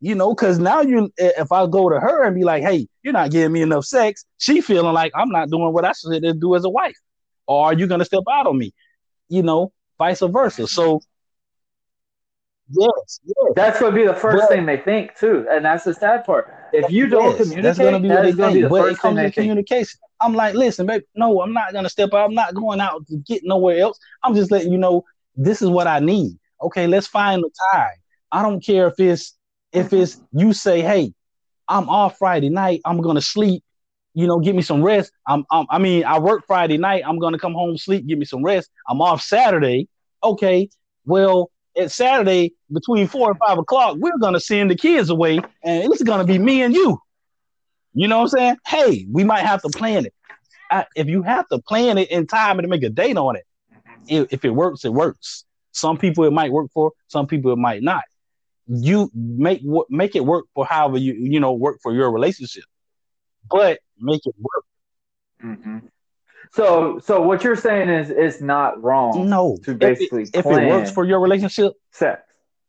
you 0.01 0.15
know, 0.15 0.35
because 0.35 0.59
now 0.59 0.81
you, 0.81 1.13
if 1.19 1.53
I 1.53 1.67
go 1.67 1.89
to 1.89 2.01
her 2.01 2.25
and 2.25 2.35
be 2.35 2.43
like, 2.45 2.63
"Hey, 2.63 2.89
you're 3.03 3.13
not 3.13 3.31
giving 3.31 3.53
me 3.53 3.63
enough 3.63 3.85
sex," 3.85 4.25
she 4.39 4.61
feeling 4.61 4.93
like 4.93 5.13
I'm 5.15 5.31
not 5.31 5.51
doing 5.51 5.73
what 5.73 5.85
I 5.85 5.93
should 5.93 6.41
do 6.41 6.55
as 6.57 6.65
a 6.65 6.71
wife, 6.71 6.97
or 7.47 7.67
are 7.67 7.75
you 7.75 7.87
gonna 7.87 8.05
step 8.05 8.25
out 8.31 8.47
on 8.47 8.59
me? 8.59 8.73
You 9.29 9.43
know, 9.43 9.73
vice 9.99 10.21
versa. 10.21 10.67
So, 10.67 11.01
yes, 12.71 13.21
yes, 13.25 13.53
That's 13.55 13.79
to 13.79 13.93
be 13.93 14.07
the 14.07 14.15
first 14.15 14.39
But- 14.43 14.49
thing 14.49 14.67
they 14.67 14.79
think 14.79 15.17
too, 15.17 15.47
and 15.51 15.65
that's 15.65 15.85
the 15.85 15.95
sad 15.95 16.25
part. 16.25 16.53
If 16.73 16.91
you 16.91 17.07
don't 17.07 17.37
yes, 17.37 17.37
communicate, 17.37 17.63
that's 17.63 17.79
gonna 17.79 18.01
be 18.01 18.09
what 18.09 18.23
they 18.23 18.33
be 18.33 18.43
think. 18.43 18.63
the 18.63 18.69
But 18.69 18.77
it 18.77 18.81
first 18.91 19.03
thing 19.03 19.11
comes 19.11 19.17
to 19.19 19.23
think. 19.23 19.35
communication. 19.35 20.01
I'm 20.21 20.35
like, 20.35 20.55
listen, 20.55 20.87
babe, 20.87 21.03
no, 21.15 21.41
I'm 21.43 21.53
not 21.53 21.73
gonna 21.73 21.89
step 21.89 22.13
out. 22.15 22.25
I'm 22.29 22.35
not 22.35 22.55
going 22.55 22.81
out 22.81 23.07
to 23.09 23.17
get 23.19 23.43
nowhere 23.45 23.79
else. 23.79 23.99
I'm 24.23 24.35
just 24.35 24.51
letting 24.51 24.73
you 24.73 24.79
know 24.79 25.05
this 25.37 25.63
is 25.63 25.69
what 25.69 25.87
I 25.87 26.01
need. 26.01 26.39
Okay, 26.65 26.87
let's 26.87 27.07
find 27.07 27.43
the 27.43 27.51
time. 27.73 27.93
I 28.33 28.43
don't 28.43 28.65
care 28.65 28.89
if 28.89 28.99
it's 28.99 29.37
if 29.73 29.93
it's 29.93 30.21
you 30.33 30.53
say, 30.53 30.81
hey, 30.81 31.13
I'm 31.69 31.89
off 31.89 32.19
Friday 32.19 32.49
night. 32.49 32.81
I'm 32.85 33.01
gonna 33.01 33.21
sleep. 33.21 33.63
You 34.15 34.27
know, 34.27 34.39
give 34.39 34.57
me 34.57 34.63
some 34.63 34.83
rest. 34.83 35.13
I'm, 35.27 35.45
I'm 35.51 35.67
I 35.71 35.79
mean, 35.79 36.05
I 36.05 36.19
work 36.19 36.45
Friday 36.47 36.79
night. 36.79 37.03
I'm 37.07 37.19
gonna 37.19 37.39
come 37.39 37.53
home, 37.53 37.77
sleep, 37.77 38.07
give 38.07 38.19
me 38.19 38.25
some 38.25 38.43
rest. 38.43 38.71
I'm 38.89 39.01
off 39.03 39.21
Saturday. 39.21 39.89
Okay, 40.23 40.71
well, 41.05 41.51
at 41.77 41.93
Saturday 41.93 42.53
between 42.73 43.09
four 43.09 43.31
and 43.31 43.39
five 43.47 43.59
o'clock, 43.59 43.97
we're 43.99 44.17
gonna 44.19 44.41
send 44.41 44.71
the 44.71 44.77
kids 44.77 45.11
away, 45.11 45.39
and 45.63 45.93
it's 45.93 46.03
gonna 46.03 46.25
be 46.25 46.39
me 46.39 46.63
and 46.63 46.75
you. 46.75 46.99
You 47.93 48.09
know 48.09 48.23
what 48.23 48.33
I'm 48.35 48.39
saying? 48.39 48.57
Hey, 48.67 49.07
we 49.11 49.23
might 49.23 49.45
have 49.45 49.61
to 49.63 49.69
plan 49.69 50.07
it. 50.07 50.15
I, 50.71 50.87
if 50.97 51.09
you 51.09 51.23
have 51.23 51.47
to 51.49 51.59
plan 51.59 51.99
it 51.99 52.11
in 52.11 52.27
time 52.27 52.59
and 52.59 52.67
make 52.69 52.83
a 52.83 52.89
date 52.89 53.17
on 53.17 53.37
it, 53.37 53.45
if, 54.09 54.33
if 54.33 54.45
it 54.45 54.51
works, 54.51 54.85
it 54.85 54.93
works. 54.93 55.45
Some 55.75 55.99
people 55.99 56.25
it 56.25 56.33
might 56.33 56.53
work 56.53 56.71
for, 56.73 56.93
some 57.09 57.27
people 57.27 57.53
it 57.53 57.59
might 57.59 57.83
not. 57.83 58.05
You 58.67 59.11
make 59.15 59.61
what 59.61 59.91
make 59.91 60.17
it 60.17 60.25
work 60.25 60.47
for 60.55 60.65
however 60.65 60.97
you 60.97 61.13
you 61.13 61.39
know 61.39 61.53
work 61.53 61.81
for 61.83 61.93
your 61.93 62.11
relationship, 62.11 62.65
but 63.51 63.81
make 63.99 64.23
it 64.25 64.35
work. 64.39 64.65
Mhm. 65.43 65.83
So, 66.53 67.01
so 67.01 67.21
what 67.21 67.43
you're 67.43 67.57
saying 67.57 67.89
is 67.89 68.11
it's 68.11 68.41
not 68.41 68.81
wrong 68.83 69.29
No, 69.29 69.59
to 69.65 69.73
if 69.73 69.77
it, 69.77 69.79
basically 69.81 70.23
if 70.33 70.47
it 70.47 70.69
works 70.69 70.91
for 70.93 71.05
your 71.05 71.19
relationship, 71.21 71.73
sex. 71.91 72.23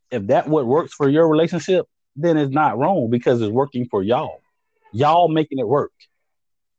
if 0.10 0.26
that 0.28 0.50
what 0.50 0.66
works 0.66 0.94
for 0.94 1.08
your 1.08 1.28
relationship, 1.28 1.86
then 2.16 2.38
it's 2.38 2.52
not 2.52 2.78
wrong 2.78 3.10
because 3.10 3.42
it's 3.42 3.52
working 3.52 3.88
for 3.88 4.02
y'all. 4.02 4.42
Y'all 4.92 5.28
making 5.28 5.60
it 5.60 5.68
work. 5.68 5.92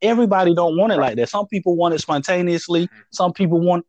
Everybody 0.03 0.55
don't 0.55 0.77
want 0.77 0.93
it 0.93 0.97
like 0.97 1.16
that. 1.16 1.29
Some 1.29 1.47
people 1.47 1.77
want 1.77 1.95
it 1.95 2.01
spontaneously. 2.01 2.89
Some 3.12 3.33
people 3.33 3.61
want. 3.61 3.87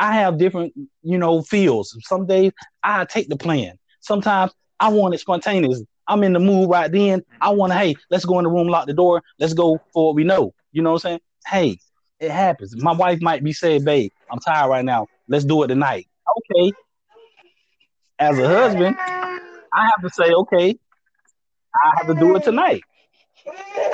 I 0.00 0.14
have 0.14 0.38
different, 0.38 0.72
you 1.02 1.18
know, 1.18 1.42
feels. 1.42 1.94
Some 2.08 2.26
days 2.26 2.52
I 2.82 3.04
take 3.04 3.28
the 3.28 3.36
plan. 3.36 3.78
Sometimes 4.00 4.50
I 4.80 4.88
want 4.88 5.14
it 5.14 5.20
spontaneous. 5.20 5.82
I'm 6.08 6.24
in 6.24 6.32
the 6.32 6.40
mood 6.40 6.70
right 6.70 6.90
then. 6.90 7.22
I 7.42 7.50
want 7.50 7.72
to, 7.72 7.78
hey, 7.78 7.94
let's 8.08 8.24
go 8.24 8.38
in 8.38 8.44
the 8.44 8.50
room, 8.50 8.66
lock 8.66 8.86
the 8.86 8.94
door, 8.94 9.22
let's 9.38 9.52
go 9.52 9.78
for 9.92 10.06
what 10.06 10.14
we 10.14 10.24
know. 10.24 10.54
You 10.72 10.80
know 10.82 10.92
what 10.92 11.04
I'm 11.04 11.10
saying? 11.10 11.20
Hey, 11.46 11.78
it 12.18 12.30
happens. 12.30 12.74
My 12.82 12.92
wife 12.92 13.20
might 13.20 13.44
be 13.44 13.52
saying, 13.52 13.84
babe, 13.84 14.10
I'm 14.32 14.40
tired 14.40 14.70
right 14.70 14.84
now. 14.84 15.06
Let's 15.28 15.44
do 15.44 15.62
it 15.64 15.68
tonight. 15.68 16.08
Okay. 16.50 16.72
As 18.18 18.38
a 18.38 18.48
husband, 18.48 18.96
I 18.98 19.84
have 19.84 20.02
to 20.02 20.10
say, 20.10 20.32
okay, 20.32 20.78
I 21.74 21.92
have 21.98 22.06
to 22.06 22.14
do 22.14 22.36
it 22.36 22.42
tonight. 22.42 22.82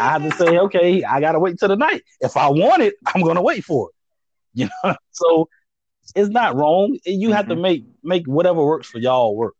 I 0.01 0.13
have 0.13 0.23
to 0.23 0.33
say, 0.33 0.59
okay, 0.59 1.03
I 1.03 1.21
gotta 1.21 1.41
wait 1.41 1.59
till 1.59 1.69
the 1.69 1.77
night. 1.77 2.03
If 2.21 2.37
I 2.37 2.49
want 2.49 2.83
it, 2.83 2.95
I'm 3.13 3.23
gonna 3.23 3.43
wait 3.43 3.65
for 3.65 3.89
it. 3.89 3.95
You 4.55 4.69
know, 4.85 4.97
so 5.11 5.49
it's 6.15 6.31
not 6.31 6.57
wrong. 6.57 6.99
You 7.05 7.33
have 7.33 7.49
to 7.49 7.57
make 7.57 7.85
make 8.03 8.27
whatever 8.27 8.65
works 8.65 8.89
for 8.89 8.99
y'all 8.99 9.37
work. 9.37 9.55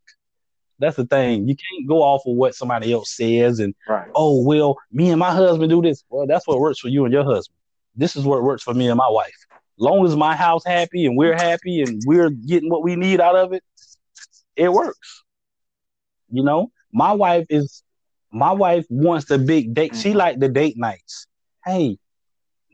That's 0.79 0.97
the 0.97 1.07
thing. 1.07 1.49
You 1.49 1.57
can't 1.57 1.89
go 1.89 2.03
off 2.03 2.23
of 2.27 2.37
what 2.37 2.55
somebody 2.55 2.93
else 2.93 3.11
says 3.17 3.61
and 3.61 3.75
Right. 3.89 4.09
oh 4.15 4.43
well, 4.45 4.77
me 4.93 5.11
and 5.11 5.19
my 5.19 5.31
husband 5.33 5.71
do 5.71 5.81
this. 5.83 6.05
Well, 6.11 6.27
that's 6.27 6.47
what 6.47 6.61
works 6.61 6.79
for 6.81 6.89
you 6.89 7.05
and 7.05 7.13
your 7.13 7.25
husband. 7.25 7.57
This 7.95 8.15
is 8.17 8.25
what 8.25 8.43
works 8.43 8.63
for 8.63 8.75
me 8.75 8.89
and 8.89 8.97
my 8.99 9.09
wife. 9.09 9.35
Long 9.79 10.05
as 10.07 10.17
my 10.17 10.37
house 10.37 10.65
happy 10.65 11.07
and 11.07 11.17
we're 11.17 11.35
happy 11.37 11.83
and 11.83 12.03
we're 12.07 12.31
getting 12.31 12.71
what 12.71 12.83
we 12.83 12.95
need 12.97 13.21
out 13.21 13.37
of 13.37 13.53
it, 13.53 13.63
it 14.55 14.73
works. 14.73 15.23
You 16.31 16.43
know, 16.43 16.71
my 16.93 17.13
wife 17.13 17.47
is 17.51 17.83
my 18.33 18.53
wife 18.53 18.85
wants 18.91 19.27
the 19.27 19.39
big 19.39 19.73
date. 19.75 19.95
She 19.97 20.11
Mhm. 20.13 20.17
like 20.17 20.39
the 20.41 20.49
date 20.49 20.77
nights. 20.77 21.27
Hey, 21.65 21.99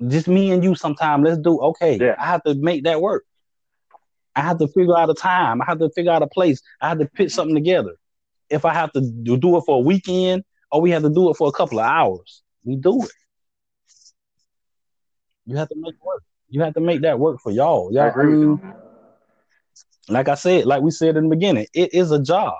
just 0.08 0.26
me 0.26 0.50
and 0.50 0.64
you 0.64 0.74
sometime. 0.74 1.22
Let's 1.22 1.38
do 1.38 1.58
okay. 1.60 1.98
Yeah. 2.00 2.16
I 2.18 2.26
have 2.26 2.42
to 2.44 2.54
make 2.54 2.84
that 2.84 3.00
work. 3.00 3.24
I 4.34 4.40
have 4.42 4.58
to 4.58 4.68
figure 4.68 4.96
out 4.96 5.10
a 5.10 5.14
time. 5.14 5.60
I 5.60 5.64
have 5.66 5.78
to 5.78 5.90
figure 5.90 6.12
out 6.12 6.22
a 6.22 6.26
place. 6.26 6.62
I 6.80 6.88
have 6.88 6.98
to 6.98 7.06
put 7.06 7.26
mm-hmm. 7.26 7.28
something 7.28 7.54
together. 7.54 7.94
If 8.48 8.64
I 8.64 8.74
have 8.74 8.92
to 8.92 9.00
do, 9.00 9.34
it 9.56 9.62
for 9.66 9.76
a 9.76 9.80
weekend 9.80 10.44
or 10.70 10.80
we 10.80 10.90
have 10.90 11.02
to 11.02 11.10
do 11.10 11.30
it 11.30 11.36
for 11.36 11.48
a 11.48 11.52
couple 11.52 11.78
of 11.80 11.86
hours, 11.86 12.42
we 12.64 12.76
do 12.76 13.02
it. 13.02 13.10
You 15.46 15.56
have 15.56 15.68
to 15.68 15.76
make 15.76 15.94
work. 16.04 16.22
You 16.48 16.62
have 16.62 16.74
to 16.74 16.80
make 16.80 17.02
that 17.02 17.18
work 17.18 17.40
for 17.40 17.50
y'all. 17.50 17.92
Y'all, 17.92 18.08
agree 18.08 18.26
with 18.26 18.38
mean, 18.38 18.48
you. 18.48 18.56
Mm-hmm. 18.56 20.12
like 20.12 20.28
I 20.28 20.34
said, 20.34 20.66
like 20.66 20.82
we 20.82 20.90
said 20.90 21.16
in 21.16 21.24
the 21.24 21.30
beginning, 21.30 21.66
it 21.72 21.94
is 21.94 22.10
a 22.10 22.22
job. 22.22 22.54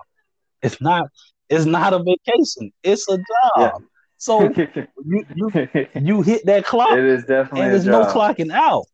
It's 0.62 0.80
not. 0.80 1.08
It's 1.48 1.66
not 1.66 1.92
a 1.92 2.02
vacation. 2.02 2.72
It's 2.82 3.06
a 3.08 3.18
job. 3.18 3.24
Yeah. 3.58 3.72
So 4.16 4.42
you 5.04 5.26
you 5.34 5.68
you 5.94 6.22
hit 6.22 6.46
that 6.46 6.64
clock, 6.64 6.92
it 6.92 7.04
is 7.04 7.24
definitely 7.24 7.62
and 7.62 7.72
there's 7.72 7.86
no 7.86 8.04
clocking 8.04 8.52
out. 8.52 8.86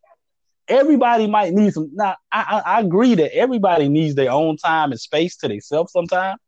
Everybody 0.68 1.26
might 1.26 1.52
need 1.54 1.72
some. 1.72 1.90
Now, 1.94 2.16
I, 2.32 2.62
I 2.66 2.76
I 2.76 2.80
agree 2.80 3.14
that 3.16 3.34
everybody 3.34 3.88
needs 3.88 4.14
their 4.14 4.30
own 4.30 4.56
time 4.56 4.90
and 4.92 5.00
space 5.00 5.36
to 5.38 5.48
themselves. 5.48 5.92
Sometimes 5.92 6.38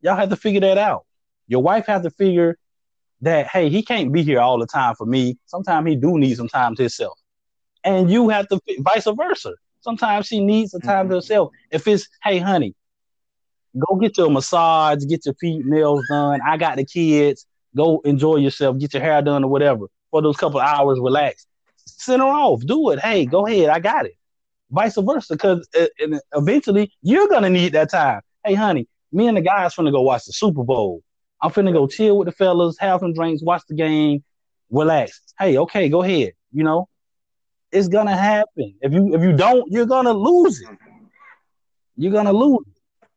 y'all 0.00 0.16
have 0.16 0.30
to 0.30 0.36
figure 0.36 0.60
that 0.60 0.78
out. 0.78 1.04
Your 1.48 1.62
wife 1.62 1.86
has 1.86 2.02
to 2.02 2.10
figure 2.10 2.56
that 3.22 3.48
hey, 3.48 3.68
he 3.68 3.82
can't 3.82 4.12
be 4.12 4.22
here 4.22 4.40
all 4.40 4.58
the 4.58 4.66
time 4.66 4.94
for 4.96 5.06
me. 5.06 5.38
Sometimes 5.46 5.88
he 5.88 5.96
do 5.96 6.18
need 6.18 6.36
some 6.36 6.48
time 6.48 6.74
to 6.76 6.82
himself, 6.82 7.18
and 7.84 8.10
you 8.10 8.28
have 8.30 8.48
to 8.48 8.60
vice 8.80 9.06
versa. 9.16 9.52
Sometimes 9.80 10.26
she 10.26 10.40
needs 10.44 10.72
some 10.72 10.80
time 10.80 11.08
to 11.08 11.14
Mhm. 11.14 11.16
herself. 11.18 11.50
If 11.70 11.86
it's 11.88 12.08
hey, 12.22 12.38
honey, 12.38 12.74
go 13.78 13.96
get 13.96 14.16
your 14.18 14.30
massage, 14.30 15.04
get 15.08 15.24
your 15.26 15.34
feet 15.34 15.64
nails 15.64 16.04
done. 16.08 16.40
I 16.46 16.56
got 16.56 16.76
the 16.76 16.84
kids. 16.84 17.46
Go 17.76 18.00
enjoy 18.04 18.36
yourself, 18.36 18.78
get 18.78 18.92
your 18.92 19.02
hair 19.02 19.22
done 19.22 19.44
or 19.44 19.50
whatever 19.50 19.86
for 20.10 20.20
those 20.22 20.36
couple 20.36 20.60
of 20.60 20.66
hours. 20.66 20.98
Relax. 21.00 21.46
Send 21.86 22.22
her 22.22 22.28
off. 22.28 22.62
Do 22.64 22.90
it. 22.90 23.00
Hey, 23.00 23.26
go 23.26 23.46
ahead. 23.46 23.68
I 23.68 23.78
got 23.78 24.06
it. 24.06 24.16
Vice 24.70 24.96
versa, 24.96 25.34
because 25.34 25.68
uh, 25.78 25.86
eventually 26.34 26.90
you're 27.02 27.28
gonna 27.28 27.50
need 27.50 27.72
that 27.72 27.90
time. 27.90 28.22
Hey, 28.42 28.54
honey, 28.54 28.88
me 29.12 29.28
and 29.28 29.36
the 29.36 29.42
guys 29.42 29.74
finna 29.74 29.92
go 29.92 30.00
watch 30.00 30.24
the 30.24 30.32
Super 30.32 30.64
Bowl. 30.64 31.02
I'm 31.42 31.50
finna 31.50 31.72
go 31.72 31.86
chill 31.86 32.16
with 32.16 32.26
the 32.26 32.32
fellas, 32.32 32.78
have 32.78 33.00
some 33.00 33.12
drinks, 33.12 33.42
watch 33.42 33.62
the 33.68 33.74
game, 33.74 34.24
relax. 34.70 35.20
Hey, 35.38 35.58
okay, 35.58 35.90
go 35.90 36.02
ahead. 36.02 36.32
You 36.52 36.64
know, 36.64 36.88
it's 37.70 37.88
gonna 37.88 38.16
happen. 38.16 38.74
If 38.80 38.92
you 38.92 39.14
if 39.14 39.22
you 39.22 39.34
don't, 39.34 39.70
you're 39.70 39.86
gonna 39.86 40.12
lose 40.12 40.60
it. 40.62 40.68
You're 41.96 42.12
gonna 42.12 42.32
lose 42.32 42.64
it. 42.66 43.10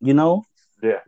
You 0.00 0.12
know. 0.12 0.44
Yeah. 0.82 1.00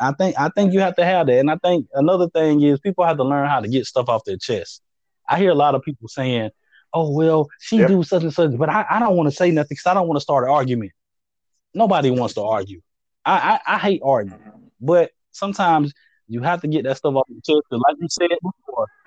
I 0.00 0.12
think 0.12 0.34
I 0.38 0.50
think 0.50 0.72
you 0.72 0.80
have 0.80 0.96
to 0.96 1.04
have 1.04 1.28
that, 1.28 1.38
and 1.38 1.50
I 1.50 1.56
think 1.56 1.86
another 1.94 2.28
thing 2.28 2.60
is 2.62 2.80
people 2.80 3.04
have 3.04 3.16
to 3.18 3.24
learn 3.24 3.48
how 3.48 3.60
to 3.60 3.68
get 3.68 3.86
stuff 3.86 4.08
off 4.08 4.24
their 4.24 4.36
chest. 4.36 4.82
I 5.28 5.38
hear 5.38 5.50
a 5.50 5.54
lot 5.54 5.74
of 5.74 5.82
people 5.82 6.08
saying, 6.08 6.50
"Oh 6.92 7.10
well, 7.10 7.48
she 7.60 7.78
Yep. 7.78 7.88
do 7.88 8.02
such 8.02 8.22
and 8.22 8.32
such," 8.32 8.56
but 8.56 8.68
I, 8.68 8.84
I 8.90 8.98
don't 8.98 9.16
want 9.16 9.28
to 9.28 9.34
say 9.34 9.50
nothing 9.50 9.68
because 9.70 9.86
I 9.86 9.94
don't 9.94 10.06
want 10.08 10.16
to 10.16 10.22
start 10.22 10.44
an 10.44 10.50
argument. 10.50 10.92
Nobody 11.74 12.10
wants 12.10 12.34
to 12.34 12.42
argue. 12.42 12.80
I, 13.24 13.60
I 13.66 13.74
I 13.74 13.78
hate 13.78 14.00
arguing, 14.04 14.40
but 14.80 15.10
sometimes 15.32 15.92
you 16.28 16.42
have 16.42 16.60
to 16.62 16.68
get 16.68 16.84
that 16.84 16.96
stuff 16.96 17.14
off 17.14 17.26
your 17.28 17.40
chest. 17.40 17.66
'cause 17.70 17.80
like 17.86 17.96
you 18.00 18.08
said 18.08 18.28
before, 18.42 18.86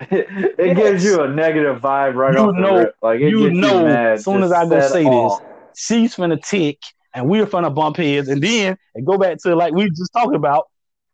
it 0.58 0.76
gives 0.76 1.04
you 1.04 1.22
a 1.22 1.28
negative 1.28 1.80
vibe 1.80 2.14
right 2.14 2.34
You 2.34 2.40
off 2.40 2.54
the 2.54 2.60
know- 2.60 2.76
rip. 2.78 2.94
Like 3.02 3.20
it 3.20 3.30
you 3.30 3.48
gets 3.48 3.56
know 3.56 3.78
you 3.80 3.84
mad. 3.86 4.12
as 4.14 4.24
soon 4.24 4.42
as 4.42 4.52
I 4.52 4.66
go 4.68 4.80
say 4.80 5.04
this, 5.04 5.32
she's 5.74 6.14
finna 6.16 6.42
tick, 6.42 6.78
and 7.14 7.28
we're 7.28 7.46
finna 7.46 7.74
bump 7.74 7.96
heads, 7.96 8.28
and 8.28 8.42
then 8.42 8.76
and 8.94 9.06
go 9.06 9.18
back 9.18 9.38
to 9.42 9.54
like 9.56 9.72
we 9.74 9.88
just 9.90 10.12
talking 10.12 10.34
about. 10.36 10.68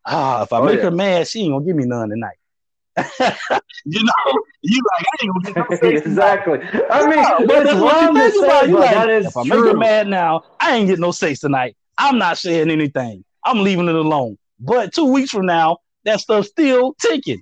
Ah, 0.05 0.43
if 0.43 0.53
I 0.53 0.59
Oh, 0.59 0.63
make 0.65 0.77
yeah. 0.77 0.83
her 0.83 0.91
mad, 0.91 1.27
she 1.27 1.41
ain't 1.41 1.51
gonna 1.53 1.65
give 1.65 1.75
me 1.75 1.83
none 1.85 2.09
tonight. 2.09 2.37
You 3.85 4.03
know, 4.03 4.41
you 4.61 4.81
like 4.97 5.05
I 5.05 5.23
ain't 5.23 5.33
gonna 5.33 5.45
get 5.45 5.57
no 5.57 5.65
sex 5.77 6.01
tonight. 6.03 6.39
exactly. 6.41 6.59
I 6.89 7.07
mean, 7.07 7.19
it's 7.19 7.63
that's 7.63 7.73
what 7.73 7.93
wrong 7.93 8.15
you 8.15 8.31
think 8.31 8.43
about. 8.43 8.67
You 8.69 8.79
like, 8.79 8.91
that 8.91 9.09
is 9.09 9.25
if 9.25 9.37
I 9.37 9.43
make 9.43 9.63
her 9.65 9.73
true. 9.73 9.73
mad 9.73 10.07
now, 10.07 10.43
I 10.59 10.75
ain't 10.75 10.87
getting 10.87 11.01
no 11.01 11.11
sex 11.11 11.39
tonight. 11.39 11.75
I'm 11.97 12.17
not 12.17 12.37
saying 12.37 12.69
anything. 12.69 13.23
I'm 13.45 13.59
leaving 13.59 13.87
it 13.87 13.95
alone. 13.95 14.37
But 14.59 14.93
two 14.93 15.11
weeks 15.11 15.31
from 15.31 15.45
now, 15.45 15.77
that 16.05 16.19
stuff's 16.19 16.49
still 16.49 16.93
ticking. 17.01 17.41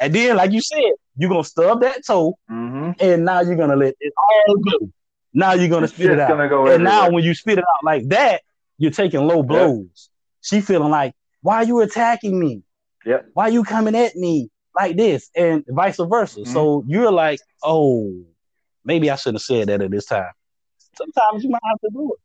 And 0.00 0.14
then, 0.14 0.36
like 0.36 0.52
you 0.52 0.60
said, 0.60 0.92
you're 1.16 1.30
gonna 1.30 1.44
stub 1.44 1.80
that 1.80 2.04
toe, 2.06 2.36
hmm 2.48 2.90
and 3.00 3.24
now 3.24 3.40
you're 3.40 3.56
gonna 3.56 3.76
let 3.76 3.94
it 4.00 4.12
all 4.46 4.56
go. 4.56 4.90
Now 5.32 5.52
you're 5.54 5.68
gonna 5.68 5.84
It's 5.84 5.94
spit 5.94 6.10
it 6.10 6.18
out. 6.20 6.48
go 6.48 6.66
and 6.66 6.82
now 6.84 7.10
when 7.10 7.22
you 7.24 7.34
spit 7.34 7.58
it 7.58 7.64
out 7.64 7.84
like 7.84 8.08
that, 8.08 8.42
you're 8.78 8.90
taking 8.90 9.26
low 9.26 9.42
blows. 9.42 10.10
She 10.40 10.60
feeling 10.60 10.90
like, 10.90 11.14
why 11.42 11.56
are 11.56 11.64
you 11.64 11.80
attacking 11.80 12.38
me? 12.38 12.62
Yep. 13.04 13.30
Why 13.34 13.48
you 13.48 13.64
coming 13.64 13.94
at 13.94 14.16
me 14.16 14.50
like 14.76 14.96
this? 14.96 15.30
And 15.36 15.64
vice 15.68 15.96
versa. 15.98 16.40
Mhm. 16.40 16.46
So 16.46 16.84
you're 16.86 17.10
like, 17.12 17.40
oh, 17.62 18.14
maybe 18.84 19.10
I 19.10 19.16
shouldn't 19.16 19.36
have 19.36 19.42
said 19.42 19.68
that 19.68 19.82
at 19.82 19.90
this 19.90 20.06
time. 20.06 20.30
Sometimes 20.96 21.44
you 21.44 21.50
might 21.50 21.62
have 21.64 21.80
to 21.80 21.90
do 21.92 22.12
it. 22.14 22.20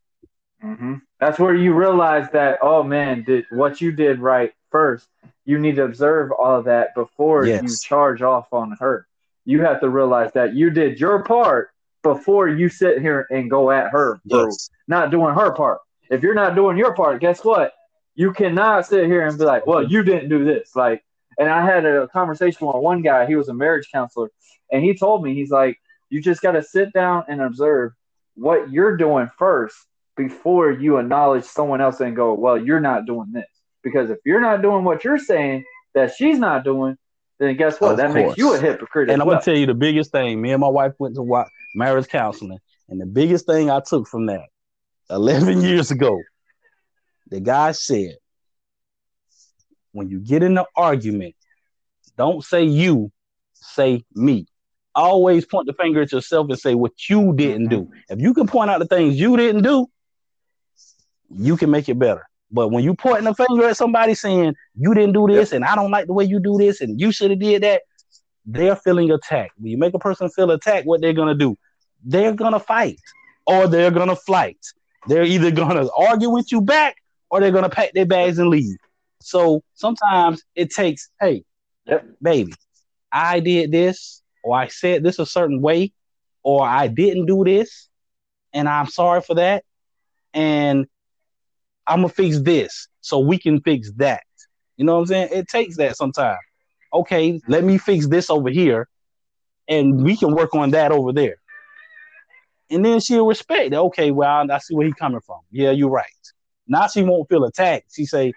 hmm 0.66 0.94
That's 1.20 1.38
where 1.38 1.54
you 1.54 1.74
realize 1.74 2.30
that, 2.32 2.58
oh 2.62 2.82
man, 2.82 3.24
did 3.24 3.46
what 3.50 3.80
you 3.80 3.92
did 3.92 4.20
right 4.20 4.52
first. 4.70 5.08
You 5.44 5.58
need 5.58 5.76
to 5.76 5.84
observe 5.84 6.30
all 6.32 6.58
of 6.58 6.64
that 6.66 6.94
before 6.94 7.46
you 7.64 7.76
charge 7.82 8.22
off 8.22 8.52
on 8.52 8.76
her. 8.80 9.06
You 9.44 9.62
have 9.62 9.80
to 9.80 9.88
realize 9.90 10.32
that 10.34 10.54
you 10.54 10.70
did 10.70 11.00
your 11.00 11.24
part 11.24 11.70
before 12.02 12.48
you 12.48 12.68
sit 12.68 13.00
here 13.00 13.26
and 13.30 13.50
go 13.50 13.70
at 13.70 13.90
her 13.90 14.20
for 14.30 14.46
Yes. 14.46 14.70
not 14.86 15.10
doing 15.10 15.34
her 15.34 15.52
part. 15.52 15.80
If 16.10 16.22
you're 16.22 16.34
not 16.34 16.54
doing 16.54 16.76
your 16.76 16.94
part, 16.94 17.20
guess 17.20 17.44
what? 17.44 17.72
You 18.14 18.32
cannot 18.32 18.86
sit 18.86 19.06
here 19.06 19.26
and 19.26 19.36
be 19.38 19.44
like, 19.44 19.66
well, 19.66 19.82
you 19.82 20.02
didn't 20.02 20.28
do 20.28 20.44
this. 20.44 20.76
Like, 20.76 21.02
and 21.38 21.48
I 21.48 21.64
had 21.64 21.84
a 21.84 22.08
conversation 22.08 22.66
with 22.66 22.76
one 22.76 23.02
guy, 23.02 23.26
he 23.26 23.36
was 23.36 23.48
a 23.48 23.54
marriage 23.54 23.88
counselor, 23.92 24.30
and 24.70 24.82
he 24.82 24.94
told 24.94 25.22
me, 25.22 25.34
he's 25.34 25.50
like, 25.50 25.78
you 26.10 26.20
just 26.20 26.42
got 26.42 26.52
to 26.52 26.62
sit 26.62 26.92
down 26.92 27.24
and 27.28 27.40
observe 27.40 27.92
what 28.34 28.70
you're 28.70 28.96
doing 28.96 29.30
first 29.38 29.76
before 30.16 30.70
you 30.70 30.98
acknowledge 30.98 31.44
someone 31.44 31.80
else 31.80 32.00
and 32.00 32.14
go, 32.14 32.34
well, 32.34 32.58
you're 32.58 32.80
not 32.80 33.06
doing 33.06 33.32
this. 33.32 33.46
Because 33.82 34.10
if 34.10 34.18
you're 34.24 34.40
not 34.40 34.62
doing 34.62 34.84
what 34.84 35.04
you're 35.04 35.18
saying 35.18 35.64
that 35.94 36.14
she's 36.14 36.38
not 36.38 36.64
doing, 36.64 36.96
then 37.38 37.56
guess 37.56 37.80
what? 37.80 37.92
Of 37.92 37.96
that 37.96 38.12
makes 38.12 38.38
you 38.38 38.54
a 38.54 38.58
hypocrite. 38.58 39.10
And 39.10 39.20
I'm 39.20 39.26
well. 39.26 39.36
gonna 39.36 39.44
tell 39.44 39.56
you 39.56 39.66
the 39.66 39.74
biggest 39.74 40.12
thing. 40.12 40.40
Me 40.40 40.52
and 40.52 40.60
my 40.60 40.68
wife 40.68 40.92
went 40.98 41.16
to 41.16 41.44
marriage 41.74 42.08
counseling, 42.08 42.58
and 42.88 43.00
the 43.00 43.06
biggest 43.06 43.46
thing 43.46 43.70
I 43.70 43.80
took 43.80 44.06
from 44.06 44.26
that, 44.26 44.44
11 45.10 45.62
years 45.62 45.90
ago, 45.90 46.20
the 47.28 47.40
guy 47.40 47.72
said, 47.72 48.16
when 49.92 50.08
you 50.08 50.18
get 50.20 50.42
in 50.42 50.58
an 50.58 50.64
argument, 50.76 51.34
don't 52.16 52.44
say 52.44 52.64
you, 52.64 53.10
say 53.54 54.04
me. 54.14 54.46
Always 54.94 55.46
point 55.46 55.66
the 55.66 55.72
finger 55.72 56.02
at 56.02 56.12
yourself 56.12 56.48
and 56.50 56.58
say 56.58 56.74
what 56.74 56.92
you 57.08 57.32
didn't 57.34 57.68
do. 57.68 57.90
If 58.10 58.20
you 58.20 58.34
can 58.34 58.46
point 58.46 58.70
out 58.70 58.78
the 58.78 58.86
things 58.86 59.18
you 59.18 59.36
didn't 59.36 59.62
do, 59.62 59.86
you 61.30 61.56
can 61.56 61.70
make 61.70 61.88
it 61.88 61.98
better. 61.98 62.28
But 62.50 62.68
when 62.68 62.84
you 62.84 62.94
pointing 62.94 63.24
the 63.24 63.34
finger 63.34 63.66
at 63.66 63.78
somebody 63.78 64.14
saying 64.14 64.54
you 64.74 64.92
didn't 64.92 65.14
do 65.14 65.26
this 65.26 65.52
and 65.52 65.64
I 65.64 65.74
don't 65.74 65.90
like 65.90 66.06
the 66.06 66.12
way 66.12 66.24
you 66.24 66.38
do 66.38 66.58
this 66.58 66.82
and 66.82 67.00
you 67.00 67.10
should 67.10 67.30
have 67.30 67.40
did 67.40 67.62
that, 67.62 67.82
they're 68.44 68.76
feeling 68.76 69.10
attacked. 69.10 69.52
When 69.56 69.70
you 69.70 69.78
make 69.78 69.94
a 69.94 69.98
person 69.98 70.28
feel 70.28 70.50
attacked, 70.50 70.86
what 70.86 71.00
they're 71.00 71.14
gonna 71.14 71.34
do? 71.34 71.56
They're 72.04 72.34
gonna 72.34 72.60
fight 72.60 73.00
or 73.46 73.68
they're 73.68 73.90
gonna 73.90 74.16
flight. 74.16 74.58
They're 75.06 75.24
either 75.24 75.50
gonna 75.50 75.88
argue 75.96 76.28
with 76.28 76.52
you 76.52 76.60
back 76.60 76.96
or 77.30 77.40
they're 77.40 77.50
gonna 77.50 77.70
pack 77.70 77.92
their 77.94 78.04
bags 78.04 78.38
and 78.38 78.50
leave. 78.50 78.76
So 79.22 79.62
sometimes 79.74 80.42
it 80.54 80.70
takes, 80.70 81.10
hey, 81.20 81.44
Yep. 81.86 82.06
baby, 82.22 82.54
I 83.10 83.40
did 83.40 83.72
this, 83.72 84.22
or 84.44 84.56
I 84.56 84.68
said 84.68 85.02
this 85.02 85.18
a 85.18 85.26
certain 85.26 85.60
way, 85.60 85.92
or 86.42 86.66
I 86.66 86.88
didn't 86.88 87.26
do 87.26 87.44
this, 87.44 87.88
and 88.52 88.68
I'm 88.68 88.86
sorry 88.86 89.20
for 89.20 89.34
that. 89.34 89.64
And 90.34 90.86
I'm 91.86 92.00
gonna 92.00 92.08
fix 92.08 92.40
this 92.40 92.88
so 93.00 93.18
we 93.18 93.38
can 93.38 93.60
fix 93.60 93.92
that. 93.96 94.22
You 94.76 94.84
know 94.84 94.94
what 94.94 95.00
I'm 95.00 95.06
saying? 95.06 95.28
It 95.32 95.48
takes 95.48 95.76
that 95.76 95.96
sometimes. 95.96 96.38
Okay, 96.92 97.40
let 97.48 97.64
me 97.64 97.78
fix 97.78 98.08
this 98.08 98.30
over 98.30 98.50
here, 98.50 98.88
and 99.68 100.02
we 100.02 100.16
can 100.16 100.34
work 100.34 100.54
on 100.54 100.70
that 100.70 100.92
over 100.92 101.12
there. 101.12 101.36
And 102.70 102.84
then 102.84 103.00
she'll 103.00 103.26
respect. 103.26 103.74
Okay, 103.74 104.10
well, 104.10 104.50
I 104.50 104.58
see 104.58 104.74
where 104.74 104.86
he's 104.86 104.94
coming 104.94 105.20
from. 105.20 105.40
Yeah, 105.50 105.70
you're 105.72 105.90
right. 105.90 106.06
Now 106.66 106.86
she 106.86 107.02
won't 107.02 107.28
feel 107.28 107.44
attacked. 107.44 107.94
She 107.94 108.06
say, 108.06 108.32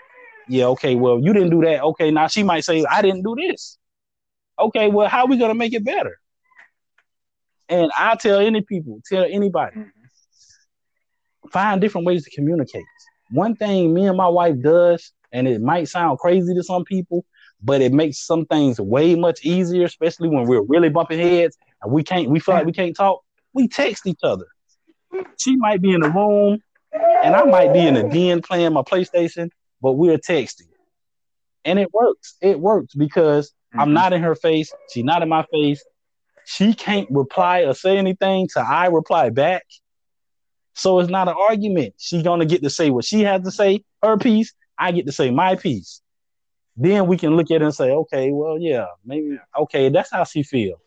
"Yeah, 0.48 0.66
okay, 0.68 0.96
well, 0.96 1.20
you 1.20 1.34
didn't 1.34 1.52
do 1.52 1.62
that. 1.62 1.82
Okay, 1.82 2.12
now 2.12 2.28
she 2.28 2.44
might 2.44 2.64
say, 2.64 2.86
I 2.86 3.02
didn't 3.02 3.24
do 3.24 3.36
this. 3.36 3.78
Okay, 4.60 4.90
well, 4.90 5.08
how 5.08 5.26
are 5.26 5.28
we 5.28 5.38
gonna 5.38 5.56
make 5.56 5.74
it 5.74 5.84
better?" 5.84 6.18
And 7.68 7.92
I 7.98 8.16
tell 8.16 8.40
any 8.40 8.62
people, 8.62 9.02
tell 9.06 9.26
anybody, 9.28 9.86
find 11.52 11.82
different 11.82 12.06
ways 12.06 12.24
to 12.24 12.32
communicate. 12.32 12.86
One 13.32 13.56
thing 13.56 13.94
me 13.94 14.06
and 14.08 14.18
my 14.18 14.28
wife 14.28 14.62
does, 14.62 15.12
and 15.32 15.48
it 15.48 15.62
might 15.62 15.88
sound 15.88 16.20
crazy 16.20 16.54
to 16.54 16.64
some 16.64 16.84
people, 16.86 17.26
but 17.62 17.82
it 17.82 17.92
makes 17.92 18.20
some 18.20 18.46
things 18.46 18.80
way 18.80 19.16
much 19.16 19.44
easier, 19.44 19.86
especially 19.86 20.30
when 20.30 20.46
we're 20.46 20.62
really 20.62 20.90
bumping 20.90 21.20
heads 21.20 21.58
and 21.82 21.92
we 21.92 22.04
can't, 22.04 22.30
we 22.30 22.40
feel 22.40 22.56
like 22.56 22.66
we 22.66 22.72
can't 22.72 22.96
talk. 22.96 23.22
We 23.54 23.68
text 23.68 24.06
each 24.06 24.20
other. 24.22 24.46
She 25.38 25.56
might 25.56 25.82
be 25.82 25.94
in 25.94 26.02
the 26.02 26.10
room, 26.10 26.62
and 26.94 27.36
I 27.36 27.44
might 27.46 27.74
be 27.74 27.88
in 27.88 27.96
the 27.96 28.04
den 28.04 28.42
playing 28.42 28.74
my 28.74 28.82
PlayStation, 28.82 29.50
but 29.86 29.94
we're 29.94 30.18
texting, 30.18 30.70
and 31.64 31.78
it 31.78 31.94
works. 31.94 32.36
It 32.42 32.60
works 32.60 32.96
because 32.96 33.54
I'm 33.72 33.90
Mhm. 33.90 33.94
not 33.94 34.14
in 34.14 34.24
her 34.24 34.34
face. 34.34 34.74
She's 34.92 35.04
not 35.04 35.22
in 35.22 35.30
my 35.30 35.46
face. 35.54 35.86
She 36.46 36.74
can't 36.74 37.08
reply 37.12 37.60
or 37.62 37.76
say 37.76 37.98
anything 37.98 38.48
to 38.54 38.62
I 38.62 38.88
reply 38.88 39.30
back. 39.30 39.64
So 40.74 41.00
it's 41.00 41.10
not 41.10 41.28
an 41.28 41.36
argument. 41.38 41.94
She's 41.98 42.24
gonna 42.24 42.46
get 42.46 42.64
to 42.64 42.70
say 42.72 42.90
what 42.90 43.06
she 43.06 43.22
has 43.22 43.44
to 43.44 43.52
say, 43.52 43.84
her 44.02 44.18
piece. 44.18 44.54
I 44.78 44.92
get 44.92 45.06
to 45.06 45.12
say 45.12 45.30
my 45.30 45.56
piece. 45.56 46.02
Then 46.76 47.06
we 47.06 47.16
can 47.18 47.36
look 47.38 47.52
at 47.52 47.62
it 47.62 47.66
and 47.66 47.76
say, 47.76 47.92
okay, 47.92 48.32
well, 48.32 48.58
yeah, 48.60 48.88
maybe 49.06 49.38
okay, 49.64 49.90
that's 49.90 50.12
how 50.12 50.24
she 50.24 50.42
feels. 50.42 50.80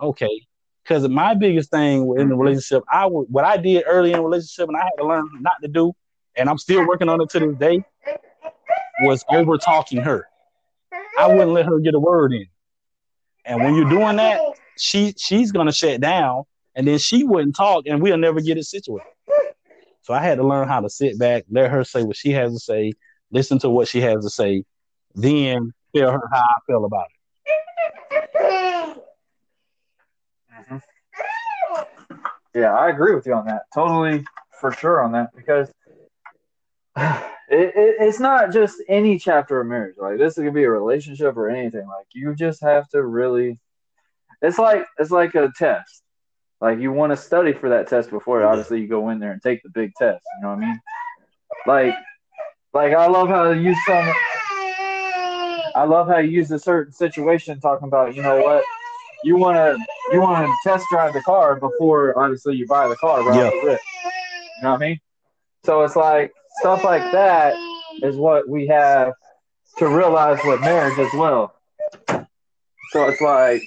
Okay. 0.00 0.46
Because 0.82 1.08
my 1.08 1.34
biggest 1.34 1.70
thing 1.70 2.12
in 2.18 2.28
the 2.30 2.36
relationship, 2.36 2.82
I 2.90 3.06
would 3.06 3.26
what 3.30 3.44
I 3.44 3.56
did 3.58 3.84
early 3.86 4.12
in 4.12 4.20
relationship 4.20 4.68
and 4.68 4.76
I 4.76 4.82
had 4.82 4.96
to 4.98 5.06
learn 5.06 5.28
not 5.40 5.56
to 5.62 5.68
do, 5.68 5.92
and 6.36 6.48
I'm 6.50 6.58
still 6.58 6.84
working 6.86 7.08
on 7.08 7.20
it 7.20 7.30
to 7.30 7.38
this 7.38 7.56
day, 7.56 7.84
was 9.02 9.24
over 9.28 9.58
talking 9.58 10.00
her. 10.00 10.26
I 11.18 11.26
wouldn't 11.26 11.52
let 11.52 11.66
her 11.66 11.78
get 11.78 11.94
a 11.94 12.00
word 12.00 12.32
in. 12.32 12.46
And 13.44 13.62
when 13.62 13.74
you're 13.74 13.88
doing 13.88 14.16
that, 14.16 14.40
she 14.78 15.14
she's 15.16 15.52
gonna 15.52 15.72
shut 15.72 16.00
down 16.00 16.44
and 16.74 16.86
then 16.86 16.98
she 16.98 17.24
wouldn't 17.24 17.56
talk 17.56 17.84
and 17.86 18.00
we'll 18.00 18.16
never 18.16 18.40
get 18.40 18.56
it 18.56 18.64
situated. 18.64 19.06
So 20.02 20.14
I 20.14 20.20
had 20.20 20.38
to 20.38 20.46
learn 20.46 20.68
how 20.68 20.80
to 20.80 20.90
sit 20.90 21.18
back, 21.18 21.44
let 21.50 21.70
her 21.70 21.84
say 21.84 22.02
what 22.02 22.16
she 22.16 22.32
has 22.32 22.52
to 22.52 22.58
say, 22.58 22.92
listen 23.30 23.58
to 23.60 23.70
what 23.70 23.88
she 23.88 24.00
has 24.00 24.24
to 24.24 24.30
say, 24.30 24.64
then 25.14 25.72
tell 25.94 26.10
her 26.10 26.28
how 26.32 26.40
I 26.40 26.58
feel 26.66 26.84
about 26.84 27.06
it. 27.06 27.12
Yeah, 32.54 32.74
I 32.74 32.90
agree 32.90 33.14
with 33.14 33.26
you 33.26 33.34
on 33.34 33.46
that. 33.46 33.62
Totally 33.72 34.24
for 34.60 34.72
sure 34.72 35.02
on 35.02 35.12
that 35.12 35.34
because 35.34 35.72
it, 37.52 37.72
it, 37.76 37.96
it's 38.00 38.18
not 38.18 38.50
just 38.52 38.82
any 38.88 39.18
chapter 39.18 39.60
of 39.60 39.66
marriage. 39.66 39.96
Like 39.98 40.18
this 40.18 40.34
could 40.34 40.54
be 40.54 40.64
a 40.64 40.70
relationship 40.70 41.36
or 41.36 41.50
anything. 41.50 41.86
Like 41.86 42.06
you 42.12 42.34
just 42.34 42.60
have 42.62 42.88
to 42.90 43.04
really. 43.04 43.58
It's 44.40 44.58
like 44.58 44.86
it's 44.98 45.10
like 45.10 45.34
a 45.34 45.52
test. 45.56 46.02
Like 46.60 46.78
you 46.80 46.92
want 46.92 47.12
to 47.12 47.16
study 47.16 47.52
for 47.52 47.68
that 47.68 47.88
test 47.88 48.10
before 48.10 48.42
obviously 48.42 48.80
you 48.80 48.88
go 48.88 49.10
in 49.10 49.18
there 49.18 49.32
and 49.32 49.42
take 49.42 49.62
the 49.62 49.68
big 49.68 49.92
test. 49.98 50.24
You 50.36 50.42
know 50.42 50.54
what 50.54 50.64
I 50.64 50.66
mean? 50.66 50.80
Like, 51.66 51.94
like 52.72 52.94
I 52.94 53.06
love 53.06 53.28
how 53.28 53.50
you 53.50 53.60
use 53.60 53.78
some. 53.86 54.12
I 55.74 55.84
love 55.86 56.08
how 56.08 56.18
you 56.18 56.30
use 56.30 56.50
a 56.50 56.58
certain 56.58 56.92
situation 56.92 57.60
talking 57.60 57.88
about 57.88 58.14
you 58.14 58.22
know 58.22 58.40
what 58.42 58.64
you 59.24 59.36
want 59.36 59.56
to 59.56 59.84
you 60.12 60.20
want 60.20 60.46
to 60.46 60.52
test 60.68 60.84
drive 60.90 61.12
the 61.12 61.22
car 61.22 61.56
before 61.56 62.18
obviously 62.18 62.56
you 62.56 62.66
buy 62.66 62.88
the 62.88 62.96
car 62.96 63.22
right 63.22 63.36
Yeah. 63.38 63.46
off 63.46 63.52
the 63.52 63.66
rip. 63.66 63.80
You 64.04 64.62
know 64.64 64.70
what 64.72 64.76
I 64.82 64.86
mean? 64.86 65.00
So 65.64 65.82
it's 65.82 65.96
like 65.96 66.32
stuff 66.60 66.84
like 66.84 67.02
that 67.12 67.54
is 68.02 68.16
what 68.16 68.48
we 68.48 68.66
have 68.68 69.12
to 69.78 69.88
realize 69.88 70.38
with 70.44 70.60
marriage 70.60 70.98
as 70.98 71.12
well. 71.14 71.54
So 72.90 73.08
it's 73.08 73.20
like 73.20 73.62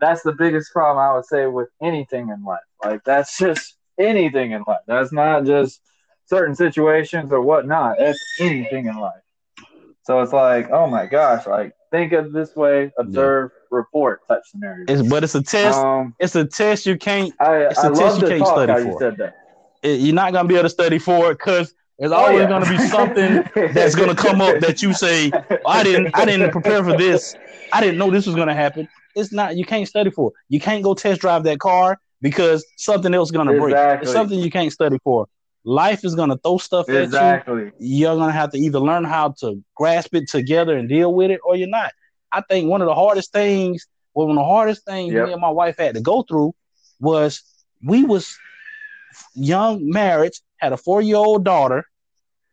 that's 0.00 0.22
the 0.22 0.32
biggest 0.32 0.72
problem 0.72 0.98
I 0.98 1.14
would 1.14 1.26
say 1.26 1.46
with 1.46 1.68
anything 1.80 2.28
in 2.30 2.42
life. 2.44 2.60
Like 2.84 3.04
that's 3.04 3.38
just 3.38 3.76
anything 3.98 4.52
in 4.52 4.64
life. 4.66 4.80
That's 4.86 5.12
not 5.12 5.44
just 5.44 5.80
certain 6.26 6.54
situations 6.54 7.32
or 7.32 7.40
whatnot. 7.42 7.96
It's 8.00 8.20
anything 8.40 8.86
in 8.86 8.96
life. 8.96 9.22
So 10.02 10.20
it's 10.22 10.32
like, 10.32 10.70
oh 10.70 10.86
my 10.86 11.06
gosh, 11.06 11.46
like 11.46 11.74
think 11.90 12.12
of 12.12 12.32
this 12.32 12.56
way, 12.56 12.92
observe, 12.98 13.50
report 13.70 14.26
type 14.26 14.42
scenario. 14.44 14.86
It's 14.88 15.02
but 15.08 15.22
it's 15.22 15.34
a 15.34 15.42
test. 15.42 15.78
Um, 15.78 16.14
it's 16.18 16.34
a 16.34 16.44
test 16.44 16.86
you 16.86 16.96
can't. 16.96 17.32
I, 17.40 17.56
It's 17.56 17.78
a 17.78 17.86
I 17.86 17.88
test 17.90 18.00
love 18.00 18.16
you 18.16 18.28
the 18.28 18.28
can't 18.30 18.46
study 18.46 18.72
how 18.72 18.78
you 18.78 18.98
for. 18.98 19.39
It- 19.82 20.00
you're 20.00 20.14
not 20.14 20.32
gonna 20.32 20.48
be 20.48 20.54
able 20.54 20.64
to 20.64 20.68
study 20.70 20.98
for 20.98 21.30
it 21.32 21.38
because 21.38 21.74
there's 21.98 22.12
Oh, 22.12 22.16
always 22.16 22.40
yeah. 22.42 22.48
gonna 22.48 22.68
be 22.70 22.78
something 22.78 23.44
that's 23.74 23.94
gonna 23.94 24.14
come 24.14 24.40
up 24.40 24.60
that 24.60 24.82
you 24.82 24.92
say, 24.94 25.30
I 25.66 25.82
didn't 25.82 26.10
I 26.14 26.24
didn't 26.24 26.50
prepare 26.50 26.82
for 26.84 26.96
this. 26.96 27.34
I 27.72 27.80
didn't 27.80 27.98
know 27.98 28.10
this 28.10 28.26
was 28.26 28.34
gonna 28.36 28.54
happen. 28.54 28.88
It's 29.14 29.32
not 29.32 29.56
you 29.56 29.64
can't 29.64 29.86
study 29.88 30.10
for. 30.10 30.28
it. 30.30 30.34
You 30.48 30.60
can't 30.60 30.82
go 30.82 30.94
test 30.94 31.20
drive 31.20 31.44
that 31.44 31.58
car 31.60 31.98
because 32.22 32.64
something 32.76 33.12
else 33.14 33.28
is 33.28 33.32
gonna 33.32 33.52
break. 33.58 33.74
It's 34.02 34.12
something 34.12 34.38
you 34.38 34.50
can't 34.50 34.72
study 34.72 34.98
for. 35.04 35.26
Life 35.64 36.04
is 36.04 36.14
gonna 36.14 36.38
throw 36.38 36.56
stuff 36.58 36.88
at 36.88 36.94
you. 37.46 37.72
You're 37.78 38.16
gonna 38.16 38.32
have 38.32 38.50
to 38.52 38.58
either 38.58 38.78
learn 38.80 39.04
how 39.04 39.34
to 39.40 39.62
grasp 39.76 40.14
it 40.14 40.28
together 40.28 40.76
and 40.76 40.88
deal 40.88 41.12
with 41.14 41.30
it, 41.30 41.40
or 41.44 41.54
you're 41.56 41.68
not. 41.68 41.92
I 42.32 42.40
think 42.48 42.68
one 42.70 42.80
of 42.80 42.86
the 42.86 42.94
hardest 42.94 43.32
things, 43.32 43.86
well, 44.14 44.26
one 44.28 44.38
of 44.38 44.42
the 44.42 44.48
hardest 44.48 44.84
things 44.86 45.12
Yep. 45.12 45.26
me 45.26 45.32
and 45.32 45.40
my 45.40 45.50
wife 45.50 45.76
had 45.78 45.94
to 45.96 46.00
go 46.00 46.22
through 46.22 46.54
was 47.00 47.42
we 47.84 48.04
was 48.04 48.34
young 49.34 49.88
marriage, 49.88 50.40
had 50.58 50.72
a 50.72 50.76
four 50.76 51.02
year 51.02 51.16
old 51.16 51.44
daughter. 51.44 51.84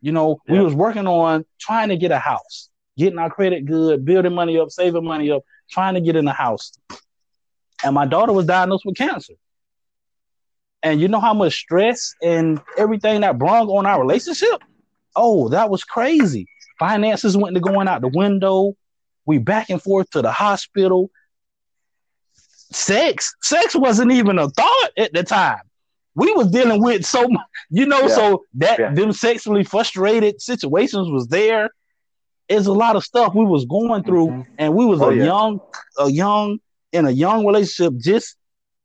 You 0.01 0.11
know, 0.11 0.39
we 0.47 0.59
was 0.59 0.73
working 0.73 1.07
on 1.07 1.45
trying 1.59 1.89
to 1.89 1.97
get 1.97 2.11
a 2.11 2.19
house, 2.19 2.69
getting 2.97 3.17
our 3.19 3.29
credit 3.29 3.65
good, 3.65 4.05
building 4.05 4.33
money 4.33 4.59
up, 4.59 4.69
saving 4.69 5.03
money 5.03 5.31
up, 5.31 5.43
trying 5.69 5.95
to 5.95 6.01
get 6.01 6.15
in 6.15 6.27
a 6.27 6.33
house. 6.33 6.71
And 7.83 7.95
my 7.95 8.05
daughter 8.05 8.31
was 8.31 8.45
diagnosed 8.45 8.85
with 8.85 8.95
cancer. 8.95 9.33
And 10.83 11.01
you 11.01 11.07
know 11.07 11.19
how 11.19 11.33
much 11.33 11.55
stress 11.55 12.13
and 12.21 12.61
everything 12.77 13.21
that 13.21 13.37
brought 13.37 13.67
on 13.67 13.85
our 13.85 13.99
relationship? 13.99 14.61
Oh, 15.15 15.49
that 15.49 15.69
was 15.69 15.83
crazy. 15.83 16.47
Finances 16.79 17.35
went 17.35 17.55
to 17.55 17.59
going 17.59 17.87
out 17.87 18.01
the 18.01 18.07
window. 18.07 18.73
We 19.25 19.39
back 19.39 19.69
and 19.69 19.81
forth 19.81 20.09
to 20.11 20.21
the 20.21 20.31
hospital. 20.31 21.09
Sex, 22.71 23.35
sex 23.41 23.75
wasn't 23.75 24.11
even 24.11 24.37
a 24.37 24.49
thought 24.49 24.89
at 24.97 25.11
the 25.13 25.23
time. 25.23 25.66
We 26.17 26.33
was 26.33 26.47
dealing 26.49 26.81
with 26.81 27.05
so 27.05 27.27
much, 27.29 27.45
you 27.69 27.85
know, 27.85 28.01
Yeah. 28.01 28.07
so 28.07 28.43
that 28.55 28.79
Yeah. 28.79 28.91
them 28.91 29.11
sexually 29.13 29.63
frustrated 29.63 30.41
situations 30.41 31.09
was 31.11 31.27
there. 31.27 31.69
It's 32.49 32.65
a 32.65 32.73
lot 32.73 32.95
of 32.95 33.03
stuff 33.03 33.35
we 33.35 33.45
was 33.45 33.65
going 33.65 34.03
through, 34.03 34.29
Mhm. 34.29 34.45
and 34.57 34.73
we 34.73 34.85
was 34.87 34.99
Oh, 34.99 35.09
a 35.11 35.15
yeah. 35.15 35.25
young, 35.25 35.61
a 35.99 36.09
young 36.09 36.57
in 36.91 37.05
a 37.05 37.11
young 37.11 37.45
relationship. 37.45 37.93
Just 37.99 38.35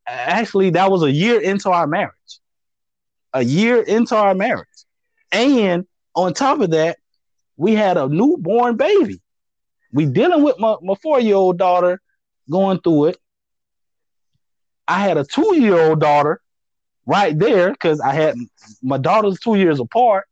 actually, 0.07 0.71
that 0.71 0.91
was 0.91 1.03
a 1.03 1.11
year 1.11 1.41
into 1.41 1.71
our 1.71 1.87
marriage, 1.87 2.33
a 3.33 3.43
year 3.43 3.81
into 3.81 4.15
our 4.15 4.35
marriage, 4.35 4.69
and 5.31 5.87
on 6.15 6.35
top 6.35 6.61
of 6.61 6.73
that, 6.73 6.99
we 7.57 7.75
had 7.75 7.97
a 7.97 8.09
newborn 8.09 8.77
baby. 8.77 9.23
We 9.91 10.05
dealing 10.05 10.43
with 10.43 10.59
my, 10.59 10.77
my 10.83 10.97
four 10.97 11.19
year 11.19 11.37
old 11.37 11.57
daughter 11.57 12.03
going 12.51 12.81
through 12.81 13.07
it. 13.07 13.19
I 14.87 14.99
had 15.01 15.17
a 15.17 15.25
two 15.25 15.57
year 15.59 15.81
old 15.81 16.01
daughter 16.01 16.42
right 17.07 17.39
there 17.39 17.71
because 17.71 18.01
I 18.01 18.13
had 18.15 18.37
my 18.83 18.99
daughter's 18.99 19.39
two 19.41 19.55
years 19.57 19.81
apart. 19.81 20.27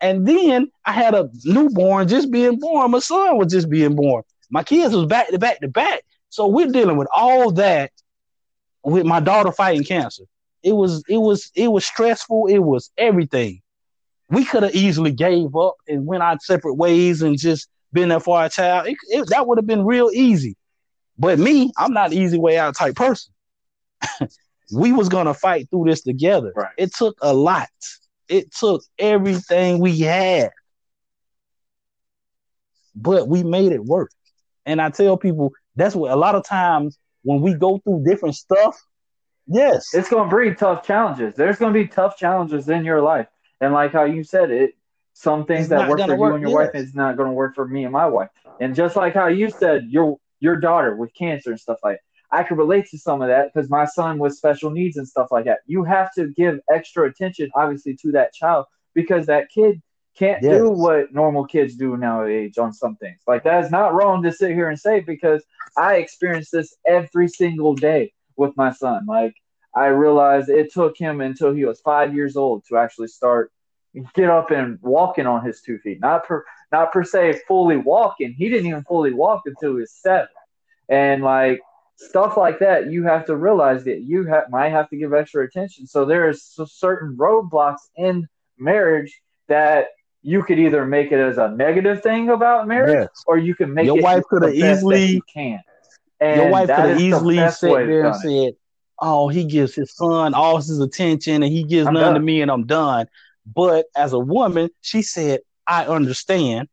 And 0.00 0.26
then 0.26 0.70
I 0.84 0.92
had 0.92 1.14
a 1.14 1.30
newborn 1.44 2.08
just 2.08 2.30
being 2.30 2.58
born. 2.58 2.90
My 2.90 2.98
son 3.00 3.38
was 3.38 3.52
just 3.52 3.68
being 3.70 3.94
born. 3.96 4.22
My 4.50 4.62
kids 4.62 4.94
was 4.94 5.06
back 5.06 5.28
to 5.30 5.38
back 5.38 5.60
to 5.60 5.68
back. 5.68 6.02
So 6.30 6.46
we're 6.46 6.68
dealing 6.68 6.96
with 6.96 7.08
all 7.14 7.52
that 7.52 7.92
with 8.84 9.04
my 9.06 9.20
daughter 9.20 9.52
fighting 9.52 9.84
cancer. 9.84 10.24
It 10.62 10.72
was 10.72 11.02
it 11.08 11.18
was 11.18 11.50
it 11.54 11.68
was 11.68 11.84
stressful. 11.84 12.46
It 12.48 12.58
was 12.58 12.90
everything. 12.98 13.60
We 14.28 14.44
could 14.44 14.62
have 14.62 14.74
easily 14.74 15.12
gave 15.12 15.56
up 15.56 15.76
and 15.88 16.06
went 16.06 16.22
our 16.22 16.38
separate 16.40 16.74
ways 16.74 17.22
and 17.22 17.38
just 17.38 17.68
been 17.92 18.08
there 18.08 18.20
for 18.20 18.38
our 18.38 18.48
child. 18.48 18.88
It, 18.88 18.96
it- 19.08 19.28
that 19.30 19.46
would 19.46 19.58
have 19.58 19.66
been 19.66 19.84
real 19.84 20.10
easy. 20.12 20.56
But 21.18 21.38
me, 21.38 21.72
I'm 21.76 21.92
not 21.92 22.12
easy 22.12 22.38
way 22.38 22.58
out 22.58 22.76
type 22.76 22.96
person. 22.96 23.32
we 24.72 24.92
was 24.92 25.08
gonna 25.08 25.34
fight 25.34 25.68
through 25.70 25.84
this 25.86 26.02
together. 26.02 26.52
Right. 26.54 26.72
It 26.76 26.94
took 26.94 27.16
a 27.22 27.32
lot. 27.32 27.68
It 28.28 28.52
took 28.54 28.82
everything 28.98 29.80
we 29.80 29.98
had, 30.00 30.50
but 32.94 33.28
we 33.28 33.42
made 33.42 33.72
it 33.72 33.84
work. 33.84 34.10
And 34.66 34.80
I 34.80 34.90
tell 34.90 35.16
people 35.16 35.50
that's 35.76 35.94
what 35.94 36.10
a 36.10 36.16
lot 36.16 36.34
of 36.34 36.44
times 36.44 36.98
when 37.22 37.40
we 37.40 37.54
go 37.54 37.78
through 37.78 38.04
different 38.06 38.36
stuff. 38.36 38.80
Yes, 39.46 39.92
it's 39.94 40.08
going 40.08 40.24
to 40.24 40.30
breed 40.30 40.58
tough 40.58 40.86
challenges. 40.86 41.34
There's 41.34 41.56
going 41.56 41.74
to 41.74 41.78
be 41.78 41.88
tough 41.88 42.16
challenges 42.16 42.68
in 42.68 42.84
your 42.84 43.00
life, 43.00 43.26
and 43.60 43.72
like 43.72 43.92
how 43.92 44.04
you 44.04 44.22
said 44.22 44.52
it, 44.52 44.74
some 45.12 45.44
things 45.44 45.62
It's 45.62 45.70
that 45.70 45.88
work 45.88 45.98
for 45.98 46.06
gonna 46.06 46.16
you 46.16 46.24
and 46.34 46.42
your 46.42 46.62
yes. 46.62 46.72
wife 46.72 46.82
is 46.82 46.94
not 46.94 47.16
going 47.16 47.28
to 47.28 47.32
work 47.32 47.56
for 47.56 47.66
me 47.66 47.82
and 47.84 47.92
my 47.92 48.06
wife. 48.06 48.28
And 48.60 48.74
just 48.76 48.94
like 48.94 49.14
how 49.14 49.26
you 49.26 49.50
said 49.50 49.88
your 49.90 50.18
your 50.38 50.56
daughter 50.56 50.94
with 50.94 51.12
cancer 51.14 51.50
and 51.50 51.60
stuff 51.60 51.78
like, 51.82 51.96
that, 51.96 52.00
I 52.32 52.44
could 52.44 52.58
relate 52.58 52.86
to 52.90 52.98
some 52.98 53.22
of 53.22 53.28
that 53.28 53.52
because 53.52 53.70
my 53.70 53.84
son 53.84 54.18
with 54.18 54.34
special 54.36 54.70
needs 54.70 54.96
and 54.96 55.06
stuff 55.08 55.28
like 55.30 55.46
that. 55.46 55.60
You 55.66 55.84
have 55.84 56.12
to 56.14 56.28
give 56.28 56.60
extra 56.72 57.08
attention, 57.08 57.50
obviously, 57.54 57.96
to 58.02 58.12
that 58.12 58.32
child 58.34 58.66
because 58.94 59.26
that 59.26 59.48
kid 59.50 59.82
can't 60.16 60.42
Yes. 60.42 60.50
do 60.50 60.70
what 60.70 61.12
normal 61.12 61.44
kids 61.44 61.76
do 61.76 61.96
nowadays 61.96 62.58
on 62.58 62.72
some 62.72 62.96
things. 62.96 63.20
Like 63.26 63.44
that 63.44 63.64
is 63.64 63.70
not 63.70 63.94
wrong 63.94 64.22
to 64.22 64.32
sit 64.32 64.50
here 64.52 64.68
and 64.68 64.78
say 64.78 65.00
because 65.00 65.44
I 65.76 65.96
experience 65.96 66.50
this 66.50 66.76
every 66.86 67.28
single 67.28 67.74
day 67.74 68.12
with 68.36 68.56
my 68.56 68.72
son. 68.72 69.06
Like 69.06 69.34
I 69.74 69.86
realized 69.86 70.48
it 70.48 70.72
took 70.72 70.96
him 70.98 71.20
until 71.20 71.52
he 71.54 71.64
was 71.64 71.80
five 71.80 72.14
years 72.14 72.36
old 72.36 72.64
to 72.68 72.76
actually 72.76 73.08
start 73.08 73.52
get 74.14 74.30
up 74.30 74.50
and 74.50 74.78
walking 74.82 75.26
on 75.26 75.44
his 75.44 75.62
two 75.62 75.78
feet. 75.78 76.00
Not 76.00 76.24
per 76.26 76.44
not 76.72 76.92
per 76.92 77.02
se 77.04 77.40
fully 77.48 77.76
walking. 77.76 78.32
He 78.32 78.48
didn't 78.48 78.66
even 78.66 78.84
fully 78.84 79.12
walk 79.12 79.42
until 79.46 79.74
he 79.74 79.80
was 79.80 79.92
seven. 79.92 80.28
And 80.88 81.22
like 81.22 81.60
stuff 82.08 82.36
like 82.36 82.58
that, 82.60 82.90
you 82.90 83.04
have 83.04 83.26
to 83.26 83.36
realize 83.36 83.84
that 83.84 84.00
you 84.02 84.28
ha- 84.28 84.44
might 84.50 84.70
have 84.70 84.88
to 84.90 84.96
give 84.96 85.12
extra 85.12 85.44
attention. 85.44 85.86
So 85.86 86.04
there 86.04 86.28
is 86.28 86.42
certain 86.66 87.16
roadblocks 87.16 87.88
in 87.96 88.26
marriage 88.58 89.20
that 89.48 89.88
you 90.22 90.42
could 90.42 90.58
either 90.58 90.84
make 90.86 91.12
it 91.12 91.18
as 91.18 91.38
a 91.38 91.48
negative 91.48 92.02
thing 92.02 92.28
about 92.30 92.66
marriage, 92.68 93.08
Yes. 93.08 93.24
or 93.26 93.38
you 93.38 93.54
can 93.54 93.72
make 93.72 93.86
Your 93.86 93.98
it 93.98 94.02
wife 94.02 94.22
coulda 94.28 94.50
easily- 94.50 95.04
you 95.06 95.22
can. 95.32 95.60
And 96.20 96.36
Your 96.42 96.50
wife 96.50 96.68
could 96.68 96.90
have 96.90 97.00
easily 97.00 97.36
sat 97.36 97.58
there 97.60 98.06
and 98.06 98.16
said, 98.16 98.52
"Oh, 98.98 99.28
he 99.28 99.44
gives 99.44 99.74
his 99.74 99.94
son 99.94 100.34
all 100.34 100.58
his 100.58 100.78
attention, 100.78 101.42
and 101.42 101.50
he 101.50 101.64
gives 101.64 101.86
I'm 101.86 101.94
none 101.94 102.12
to 102.14 102.20
me, 102.20 102.42
and 102.42 102.50
I'm 102.50 102.66
done." 102.66 103.06
But 103.46 103.86
as 103.96 104.12
a 104.12 104.18
woman, 104.18 104.68
she 104.82 105.00
said, 105.00 105.40
"I 105.66 105.86
understand, 105.86 106.68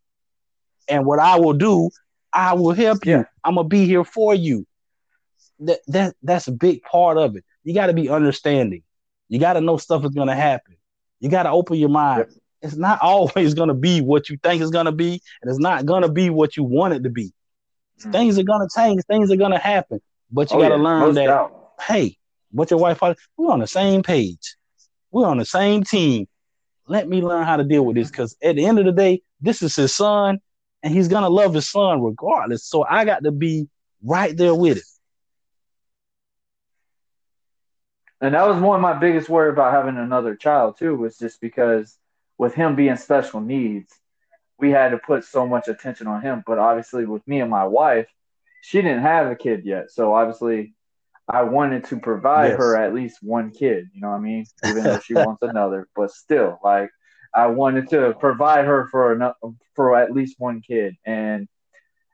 and 0.89 1.05
what 1.05 1.19
I 1.19 1.39
will 1.39 1.53
do, 1.53 1.89
I 2.33 2.55
will 2.55 2.73
help 2.73 3.05
you. 3.05 3.25
I'm 3.45 3.55
gonna 3.55 3.69
be 3.69 3.85
here 3.85 4.03
for 4.03 4.35
you." 4.35 4.65
That 5.59 5.79
that 5.87 6.15
that's 6.23 6.47
a 6.47 6.51
big 6.51 6.83
part 6.83 7.17
of 7.17 7.35
it. 7.35 7.43
You 7.63 7.73
got 7.73 7.87
to 7.87 7.93
be 7.93 8.09
understanding. 8.09 8.83
You 9.29 9.39
got 9.39 9.53
to 9.53 9.61
know 9.61 9.77
stuff 9.77 10.03
is 10.05 10.11
gonna 10.11 10.35
happen. 10.35 10.75
You 11.19 11.29
got 11.29 11.43
to 11.43 11.49
open 11.51 11.77
your 11.77 11.89
mind. 11.89 12.19
Yep. 12.19 12.31
It's 12.61 12.75
not 12.75 12.99
always 13.01 13.53
gonna 13.53 13.73
be 13.73 14.01
what 14.01 14.29
you 14.29 14.37
think 14.43 14.61
it's 14.61 14.71
gonna 14.71 14.91
be, 14.91 15.21
and 15.41 15.49
it's 15.49 15.59
not 15.59 15.85
gonna 15.85 16.09
be 16.09 16.29
what 16.29 16.55
you 16.57 16.63
want 16.63 16.93
it 16.93 17.03
to 17.03 17.09
be. 17.09 17.33
Mhm. 18.01 18.11
Things 18.11 18.37
are 18.39 18.43
gonna 18.43 18.67
change. 18.75 19.01
Things 19.07 19.31
are 19.31 19.35
gonna 19.35 19.57
happen. 19.59 19.99
But 20.31 20.51
you 20.51 20.57
Oh, 20.57 20.61
got 20.61 20.69
to 20.69 20.75
yeah, 20.75 20.81
learn 20.81 20.99
most 20.99 21.15
that 21.15 21.25
doubt. 21.25 21.71
hey, 21.87 22.17
what 22.51 22.69
your 22.69 22.79
wife, 22.79 23.01
we're 23.37 23.51
on 23.51 23.59
the 23.59 23.67
same 23.67 24.03
page. 24.03 24.55
We're 25.11 25.27
on 25.27 25.37
the 25.37 25.45
same 25.45 25.83
team. 25.83 26.27
Let 26.87 27.07
me 27.09 27.21
learn 27.21 27.45
how 27.45 27.57
to 27.57 27.63
deal 27.63 27.85
with 27.85 27.95
this 27.95 28.09
because 28.09 28.35
at 28.43 28.55
the 28.55 28.65
end 28.65 28.79
of 28.79 28.85
the 28.85 28.91
day, 28.91 29.21
this 29.41 29.61
is 29.61 29.75
his 29.75 29.95
son 29.95 30.39
and 30.83 30.93
he's 30.93 31.07
going 31.07 31.23
to 31.23 31.29
love 31.29 31.53
his 31.53 31.69
son 31.69 32.01
regardless. 32.01 32.63
So 32.65 32.85
I 32.89 33.03
got 33.05 33.23
to 33.23 33.31
be 33.31 33.67
right 34.03 34.35
there 34.35 34.55
with 34.55 34.77
it. 34.77 34.83
And 38.21 38.33
that 38.33 38.47
was 38.47 38.59
one 38.61 38.77
of 38.77 38.81
my 38.81 38.93
biggest 38.97 39.29
worry 39.29 39.49
about 39.51 39.73
having 39.73 39.97
another 39.97 40.35
child 40.35 40.77
too, 40.77 40.95
was 40.95 41.17
just 41.17 41.39
because 41.41 41.97
with 42.37 42.53
him 42.53 42.75
being 42.75 42.97
special 42.97 43.41
needs, 43.41 43.91
we 44.59 44.71
had 44.71 44.89
to 44.89 44.97
put 44.97 45.23
so 45.23 45.47
much 45.47 45.67
attention 45.67 46.07
on 46.07 46.21
him. 46.21 46.43
But 46.45 46.57
obviously 46.59 47.05
with 47.05 47.27
me 47.27 47.41
and 47.41 47.51
my 47.51 47.65
wife, 47.65 48.07
she 48.61 48.81
didn't 48.81 49.03
have 49.03 49.27
a 49.31 49.35
kid 49.35 49.65
yet. 49.65 49.91
So 49.91 50.15
obviously 50.15 50.73
I 51.29 51.43
wanted 51.43 51.85
to 51.85 51.99
provide 51.99 52.53
Yes. 52.53 52.57
her 52.57 52.75
at 52.75 52.93
least 52.93 53.19
one 53.21 53.51
kid, 53.51 53.89
you 53.93 54.01
know 54.01 54.09
what 54.09 54.17
I 54.17 54.19
mean? 54.21 54.45
Even 54.63 54.85
though 54.85 54.99
she 54.99 55.15
wants 55.15 55.43
another, 55.43 55.87
but 55.95 56.11
still 56.11 56.59
like 56.63 56.89
I 57.35 57.47
wanted 57.47 57.89
to 57.89 58.15
provide 58.19 58.65
her 58.65 58.87
for 58.89 59.13
enough, 59.13 59.35
for 59.75 59.95
at 59.95 60.11
least 60.13 60.35
one 60.39 60.61
kid. 60.61 60.95
And 61.05 61.47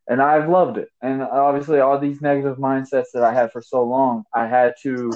and 0.08 0.22
I've 0.22 0.50
loved 0.50 0.78
it. 0.78 0.90
And 1.02 1.22
obviously 1.22 1.80
all 1.80 2.00
these 2.00 2.22
negative 2.22 2.58
mindsets 2.58 3.12
that 3.14 3.24
I 3.24 3.34
had 3.34 3.52
for 3.54 3.62
so 3.62 3.84
long, 3.86 4.26
I 4.34 4.48
had 4.48 4.74
to 4.84 5.12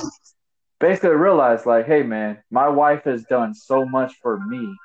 basically 0.80 1.12
realized 1.16 1.66
like, 1.66 1.86
hey 1.86 2.04
man, 2.04 2.38
my 2.52 2.68
wife 2.68 3.04
has 3.06 3.26
done 3.26 3.54
so 3.54 3.86
much 3.86 4.14
for 4.22 4.40
me. 4.40 4.76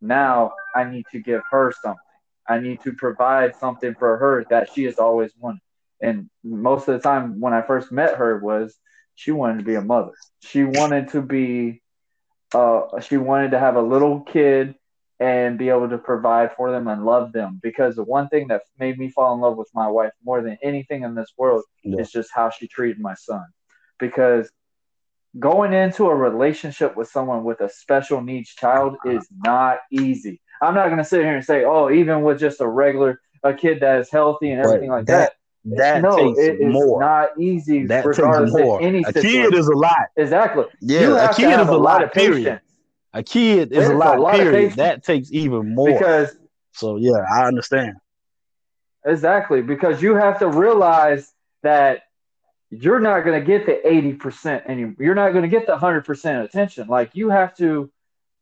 Now 0.00 0.52
I 0.74 0.84
need 0.84 1.06
to 1.12 1.20
give 1.20 1.42
her 1.50 1.72
something. 1.72 2.00
I 2.48 2.58
need 2.60 2.80
to 2.82 2.92
provide 2.92 3.54
something 3.56 3.94
for 3.98 4.18
her 4.18 4.44
that 4.50 4.68
she 4.72 4.84
has 4.84 4.98
always 4.98 5.32
wanted. 5.38 5.60
And 6.00 6.28
most 6.44 6.88
of 6.88 6.94
the 6.94 7.00
time 7.00 7.40
when 7.40 7.52
I 7.54 7.62
first 7.62 7.92
met 7.92 8.16
her 8.16 8.38
was 8.38 8.78
she 9.14 9.30
wanted 9.32 9.58
to 9.58 9.64
be 9.64 9.74
a 9.74 9.82
mother. 9.82 10.12
She 10.40 10.64
wanted 10.64 11.08
to 11.10 11.22
be 11.22 11.82
uh 12.54 13.00
she 13.00 13.16
wanted 13.16 13.50
to 13.52 13.58
have 13.58 13.76
a 13.76 13.82
little 13.82 14.20
kid 14.20 14.74
and 15.20 15.58
be 15.58 15.68
able 15.68 15.88
to 15.88 15.98
provide 15.98 16.52
for 16.54 16.70
them 16.70 16.88
and 16.88 17.04
love 17.04 17.32
them 17.32 17.60
because 17.62 17.96
the 17.96 18.04
one 18.04 18.28
thing 18.28 18.48
that 18.48 18.62
made 18.78 18.98
me 18.98 19.10
fall 19.10 19.34
in 19.34 19.40
love 19.40 19.56
with 19.56 19.70
my 19.74 19.88
wife 19.88 20.12
more 20.24 20.42
than 20.42 20.56
anything 20.62 21.02
in 21.02 21.14
this 21.14 21.32
world 21.38 21.62
Yeah. 21.82 22.00
is 22.00 22.10
just 22.10 22.30
how 22.34 22.50
she 22.50 22.66
treated 22.68 23.00
my 23.00 23.14
son 23.14 23.44
because 23.98 24.50
going 25.38 25.72
into 25.72 26.06
a 26.08 26.14
relationship 26.14 26.96
with 26.96 27.08
someone 27.08 27.44
with 27.44 27.60
a 27.60 27.68
special 27.68 28.20
needs 28.20 28.50
child 28.50 28.96
is 29.04 29.26
not 29.44 29.78
easy. 29.92 30.40
I'm 30.60 30.74
not 30.74 30.86
going 30.86 30.98
to 30.98 31.04
sit 31.04 31.20
here 31.20 31.36
and 31.36 31.44
say, 31.44 31.64
oh, 31.64 31.90
even 31.90 32.22
with 32.22 32.38
just 32.38 32.60
a 32.60 32.68
regular 32.68 33.20
a 33.42 33.54
kid 33.54 33.80
that 33.80 34.00
is 34.00 34.10
healthy 34.10 34.50
and 34.50 34.60
everything 34.64 34.90
like 34.90 35.06
that. 35.06 35.32
That 35.64 36.02
no, 36.02 36.16
takes 36.16 36.38
it 36.38 36.60
is 36.60 36.72
more. 36.72 37.00
not 37.00 37.30
easy. 37.38 37.86
that 37.86 38.02
takes 38.04 38.18
regardless 38.18 38.54
of 38.54 38.60
more. 38.60 38.82
Any 38.82 39.02
A 39.02 39.12
situation. 39.12 39.30
kid 39.50 39.54
is 39.54 39.66
a 39.66 39.76
lot. 39.76 40.06
exactly. 40.16 40.64
Yeah, 40.80 41.30
a 41.30 41.34
kid 41.34 41.60
is 41.60 41.68
a 41.68 41.76
lot, 41.76 42.02
of 42.02 42.12
period. 42.12 42.44
patience 42.44 42.62
A 43.12 43.22
kid 43.22 43.72
is 43.72 43.88
a 43.88 43.94
a 43.94 43.96
lot, 43.96 44.20
lot 44.20 44.34
of 44.34 44.40
period. 44.40 44.72
That 44.74 45.04
takes 45.04 45.30
even 45.32 45.74
more. 45.74 45.92
because 45.92 46.36
so 46.72 46.96
yeah, 46.96 47.24
I 47.34 47.46
understand. 47.46 47.94
Exactly, 49.04 49.62
because 49.62 50.02
you 50.02 50.14
have 50.14 50.38
to 50.40 50.48
realize 50.48 51.32
that 51.62 52.02
you're 52.70 53.00
not 53.00 53.24
going 53.24 53.38
to 53.38 53.46
get 53.46 53.66
the 53.66 53.80
80% 53.84 54.66
anymore. 54.66 54.94
You're 54.98 55.14
not 55.14 55.32
going 55.32 55.42
to 55.42 55.48
get 55.48 55.66
the 55.66 55.76
100% 55.76 56.44
attention. 56.44 56.86
Like 56.86 57.10
you 57.14 57.28
have 57.28 57.56
to 57.56 57.90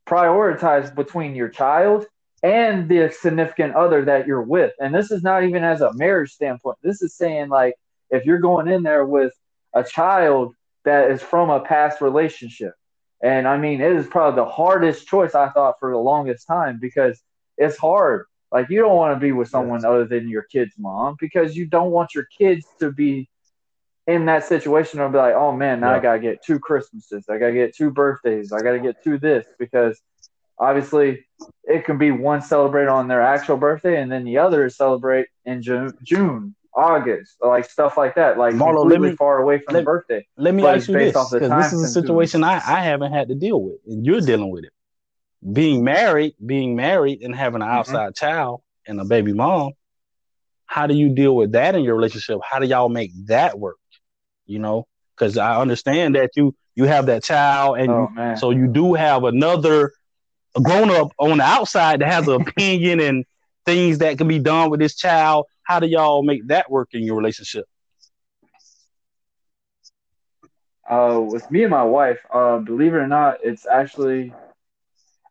prioritize 0.07 0.95
between 0.95 1.35
your 1.35 1.49
child 1.49 2.07
and 2.43 2.89
the 2.89 3.11
significant 3.11 3.75
other 3.75 4.05
that 4.05 4.27
you're 4.27 4.43
with. 4.43 4.73
And 4.81 4.95
this 4.95 5.11
is 5.11 5.23
not 5.23 5.45
even 5.45 5.65
as 5.65 5.81
a 5.81 5.93
marriage 5.95 6.31
standpoint. 6.31 6.77
This 6.83 7.03
is 7.03 7.15
saying 7.15 7.49
like 7.49 7.75
if 8.11 8.25
you're 8.27 8.39
going 8.39 8.69
in 8.69 8.83
there 8.83 9.05
with 9.05 9.33
a 9.75 9.83
child 9.83 10.55
that 10.85 11.11
is 11.11 11.23
from 11.23 11.51
a 11.51 11.61
past 11.61 12.01
relationship. 12.01 12.75
And 13.23 13.49
I 13.49 13.59
mean, 13.59 13.81
it 13.81 13.93
is 13.93 14.07
probably 14.07 14.37
the 14.37 14.49
hardest 14.49 15.09
choice 15.09 15.35
I 15.35 15.49
thought 15.49 15.81
for 15.81 15.91
the 15.91 15.99
longest 15.99 16.47
time 16.47 16.79
because 16.81 17.21
it's 17.57 17.77
hard. 17.77 18.27
Like 18.53 18.71
you 18.71 18.81
don't 18.81 18.97
want 18.97 19.17
to 19.17 19.21
be 19.21 19.33
with 19.33 19.49
someone 19.49 19.85
other 19.85 20.05
than 20.05 20.29
your 20.29 20.45
kid's 20.45 20.75
mom 20.79 21.17
because 21.19 21.57
you 21.57 21.67
don't 21.67 21.91
want 21.91 22.15
your 22.15 22.27
kids 22.39 22.67
to 22.79 22.93
be 22.93 23.29
in 24.09 24.25
that 24.25 24.45
situation 24.45 24.99
I'll 24.99 25.11
be 25.11 25.19
like, 25.19 25.35
oh 25.35 25.53
man, 25.53 25.81
now 25.81 25.91
yeah. 25.91 25.99
I 25.99 26.01
gotta 26.01 26.19
get 26.19 26.43
two 26.43 26.59
Christmases, 26.59 27.27
I 27.29 27.39
gotta 27.39 27.53
get 27.53 27.77
two 27.77 27.91
birthdays, 27.91 28.53
I 28.53 28.61
gotta 28.61 28.81
get 28.81 29.05
two 29.05 29.19
this 29.19 29.47
because 29.59 30.01
obviously 30.59 31.27
it 31.65 31.85
can 31.85 31.99
be 31.99 32.11
one 32.11 32.43
celebrate 32.43 32.89
on 32.89 33.07
their 33.07 33.23
actual 33.23 33.59
birthday 33.59 34.01
and 34.01 34.11
then 34.11 34.25
the 34.25 34.39
other 34.39 34.65
is 34.65 34.77
celebrate 34.77 35.27
in 35.45 35.63
June, 35.63 35.93
June, 36.03 36.57
August, 36.75 37.37
like 37.41 37.69
stuff 37.69 37.97
like 37.97 38.15
that, 38.15 38.39
like 38.39 38.55
Marlowe, 38.55 38.83
completely 38.83 39.11
me, 39.11 39.17
far 39.17 39.39
away 39.41 39.59
from 39.59 39.75
let, 39.75 39.81
the 39.81 39.85
birthday. 39.85 40.27
Let 40.37 40.55
me 40.55 40.65
ask 40.65 40.89
you 40.89 40.95
this, 40.95 41.13
because 41.13 41.31
this 41.31 41.73
is 41.73 41.83
a 41.83 41.89
situation 41.89 42.45
I, 42.45 42.55
I 42.55 42.81
haven't 42.83 43.13
had 43.13 43.29
to 43.29 43.35
deal 43.35 43.61
with, 43.61 43.77
and 43.87 44.07
you're 44.07 44.21
dealing 44.21 44.51
with 44.51 44.65
it. 44.65 44.73
Being 45.53 45.85
married, 45.85 46.35
being 46.45 46.77
married, 46.77 47.23
and 47.23 47.35
having 47.35 47.63
an 47.63 47.69
mm-hmm. 47.69 47.79
outside 47.79 48.15
mm-hmm. 48.15 48.27
child 48.27 48.63
and 48.87 49.01
a 49.01 49.05
baby 49.05 49.33
mom, 49.33 49.73
how 50.67 50.87
do 50.87 50.95
you 50.95 51.09
deal 51.09 51.35
with 51.35 51.53
that 51.53 51.75
in 51.75 51.83
your 51.83 51.97
relationship? 51.97 52.39
How 52.49 52.59
do 52.59 52.67
y'all 52.67 52.89
make 52.89 53.11
that 53.27 53.59
work? 53.59 53.78
You 54.49 54.59
know, 54.59 54.87
because 55.17 55.39
I 55.39 55.61
understand 55.61 56.17
that 56.17 56.31
you 56.35 56.55
you 56.75 56.85
have 56.85 57.07
that 57.07 57.23
child, 57.23 57.79
and 57.79 57.91
oh, 57.91 58.09
you, 58.17 58.37
so 58.37 58.51
you 58.51 58.67
do 58.67 58.95
have 58.95 59.25
another 59.25 59.93
grown 60.61 60.91
up 60.91 61.13
on 61.19 61.39
the 61.39 61.45
outside 61.45 62.01
that 62.01 62.09
has 62.11 62.27
an 62.27 62.41
opinion 62.49 63.01
and 63.01 63.25
things 63.67 63.99
that 63.99 64.19
can 64.19 64.27
be 64.27 64.39
done 64.39 64.71
with 64.71 64.81
this 64.81 64.97
child. 64.97 65.47
How 65.63 65.79
do 65.79 65.87
y'all 65.87 66.23
make 66.23 66.47
that 66.49 66.71
work 66.71 66.89
in 66.93 67.03
your 67.03 67.17
relationship? 67.17 67.67
Uh, 70.89 71.21
with 71.23 71.51
me 71.51 71.63
and 71.63 71.71
my 71.71 71.85
wife, 71.85 72.19
uh, 72.33 72.59
believe 72.59 72.95
it 72.95 72.99
or 72.99 73.07
not, 73.07 73.39
it's 73.45 73.67
actually 73.67 74.33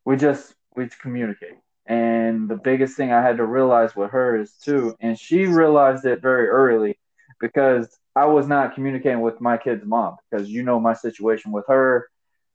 we 0.05 0.15
just 0.15 0.53
we 0.75 0.87
communicate. 1.01 1.55
And 1.87 2.47
the 2.47 2.57
biggest 2.57 2.95
thing 2.95 3.11
I 3.11 3.21
had 3.21 3.37
to 3.37 3.45
realize 3.45 3.95
with 3.95 4.11
her 4.11 4.39
is 4.39 4.53
too, 4.53 4.95
and 4.99 5.17
she 5.17 5.45
realized 5.45 6.05
it 6.05 6.21
very 6.21 6.47
early 6.47 6.99
because 7.39 7.97
I 8.17 8.25
was 8.25 8.47
not 8.47 8.73
communicating 8.73 9.21
with 9.21 9.39
my 9.39 9.57
kid's 9.57 9.85
mom 9.85 10.15
because 10.31 10.49
you 10.49 10.63
know 10.63 10.79
my 10.79 10.95
situation 10.95 11.51
with 11.51 11.65
her. 11.67 12.09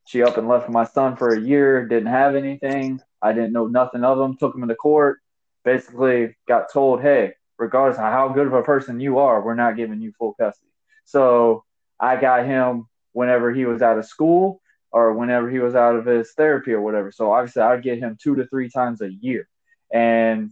She 0.05 0.21
up 0.21 0.35
and 0.35 0.49
left 0.49 0.67
my 0.67 0.83
son 0.83 1.15
for 1.15 1.33
a 1.33 1.39
year, 1.39 1.87
didn't 1.87 2.11
have 2.11 2.35
anything. 2.35 2.99
I 3.21 3.31
didn't 3.31 3.53
know 3.53 3.67
nothing 3.67 4.03
of 4.03 4.19
him, 4.19 4.35
took 4.35 4.53
him 4.53 4.63
into 4.63 4.75
court, 4.75 5.19
basically 5.63 6.35
got 6.49 6.69
told, 6.73 7.01
hey, 7.01 7.35
regardless 7.57 7.97
of 7.97 8.11
how 8.11 8.27
good 8.27 8.47
of 8.47 8.53
a 8.53 8.61
person 8.61 8.99
you 8.99 9.19
are, 9.19 9.41
we're 9.41 9.55
not 9.55 9.77
giving 9.77 10.01
you 10.01 10.11
full 10.19 10.33
custody. 10.33 10.73
So 11.05 11.63
I 11.97 12.19
got 12.19 12.45
him 12.45 12.89
whenever 13.13 13.53
he 13.53 13.63
was 13.63 13.81
out 13.81 13.97
of 13.97 14.05
school 14.05 14.59
or 14.91 15.13
whenever 15.13 15.49
he 15.49 15.59
was 15.59 15.75
out 15.75 15.95
of 15.95 16.05
his 16.05 16.33
therapy 16.33 16.73
or 16.73 16.81
whatever. 16.81 17.09
So 17.09 17.31
obviously 17.31 17.61
I'd 17.61 17.83
get 17.83 17.99
him 17.99 18.17
two 18.21 18.35
to 18.35 18.45
three 18.47 18.69
times 18.69 18.99
a 18.99 19.13
year. 19.13 19.47
And 19.93 20.51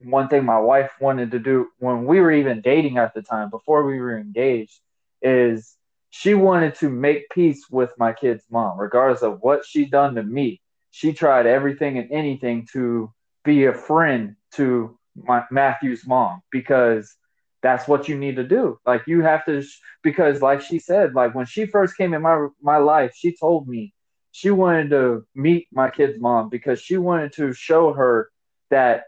one 0.00 0.28
thing 0.28 0.44
my 0.44 0.58
wife 0.58 0.90
wanted 1.00 1.32
to 1.32 1.38
do 1.38 1.68
when 1.78 2.04
we 2.04 2.20
were 2.20 2.32
even 2.32 2.60
dating 2.60 2.98
at 2.98 3.14
the 3.14 3.22
time, 3.22 3.50
before 3.50 3.84
we 3.84 3.98
were 4.00 4.18
engaged, 4.18 4.80
is 5.22 5.76
she 6.10 6.34
wanted 6.34 6.74
to 6.76 6.88
make 6.88 7.28
peace 7.30 7.66
with 7.70 7.92
my 7.98 8.12
kid's 8.12 8.44
mom, 8.50 8.78
regardless 8.78 9.22
of 9.22 9.40
what 9.40 9.64
she 9.64 9.84
done 9.84 10.14
to 10.14 10.22
me. 10.22 10.60
She 10.90 11.12
tried 11.12 11.46
everything 11.46 11.98
and 11.98 12.10
anything 12.10 12.66
to 12.72 13.12
be 13.44 13.66
a 13.66 13.74
friend 13.74 14.36
to 14.52 14.98
my 15.14 15.44
Matthew's 15.50 16.06
mom 16.06 16.42
because 16.50 17.14
that's 17.60 17.88
what 17.88 18.08
you 18.08 18.16
need 18.16 18.36
to 18.36 18.44
do. 18.44 18.78
Like 18.86 19.02
you 19.06 19.22
have 19.22 19.44
to, 19.46 19.62
because 20.02 20.40
like 20.40 20.60
she 20.60 20.78
said, 20.78 21.14
like 21.14 21.34
when 21.34 21.46
she 21.46 21.66
first 21.66 21.96
came 21.96 22.14
in 22.14 22.22
my 22.22 22.48
my 22.62 22.78
life, 22.78 23.12
she 23.14 23.36
told 23.36 23.68
me 23.68 23.92
she 24.32 24.50
wanted 24.50 24.90
to 24.90 25.26
meet 25.34 25.66
my 25.72 25.90
kid's 25.90 26.20
mom 26.20 26.48
because 26.48 26.80
she 26.80 26.96
wanted 26.96 27.32
to 27.34 27.52
show 27.52 27.92
her 27.92 28.30
that 28.70 29.04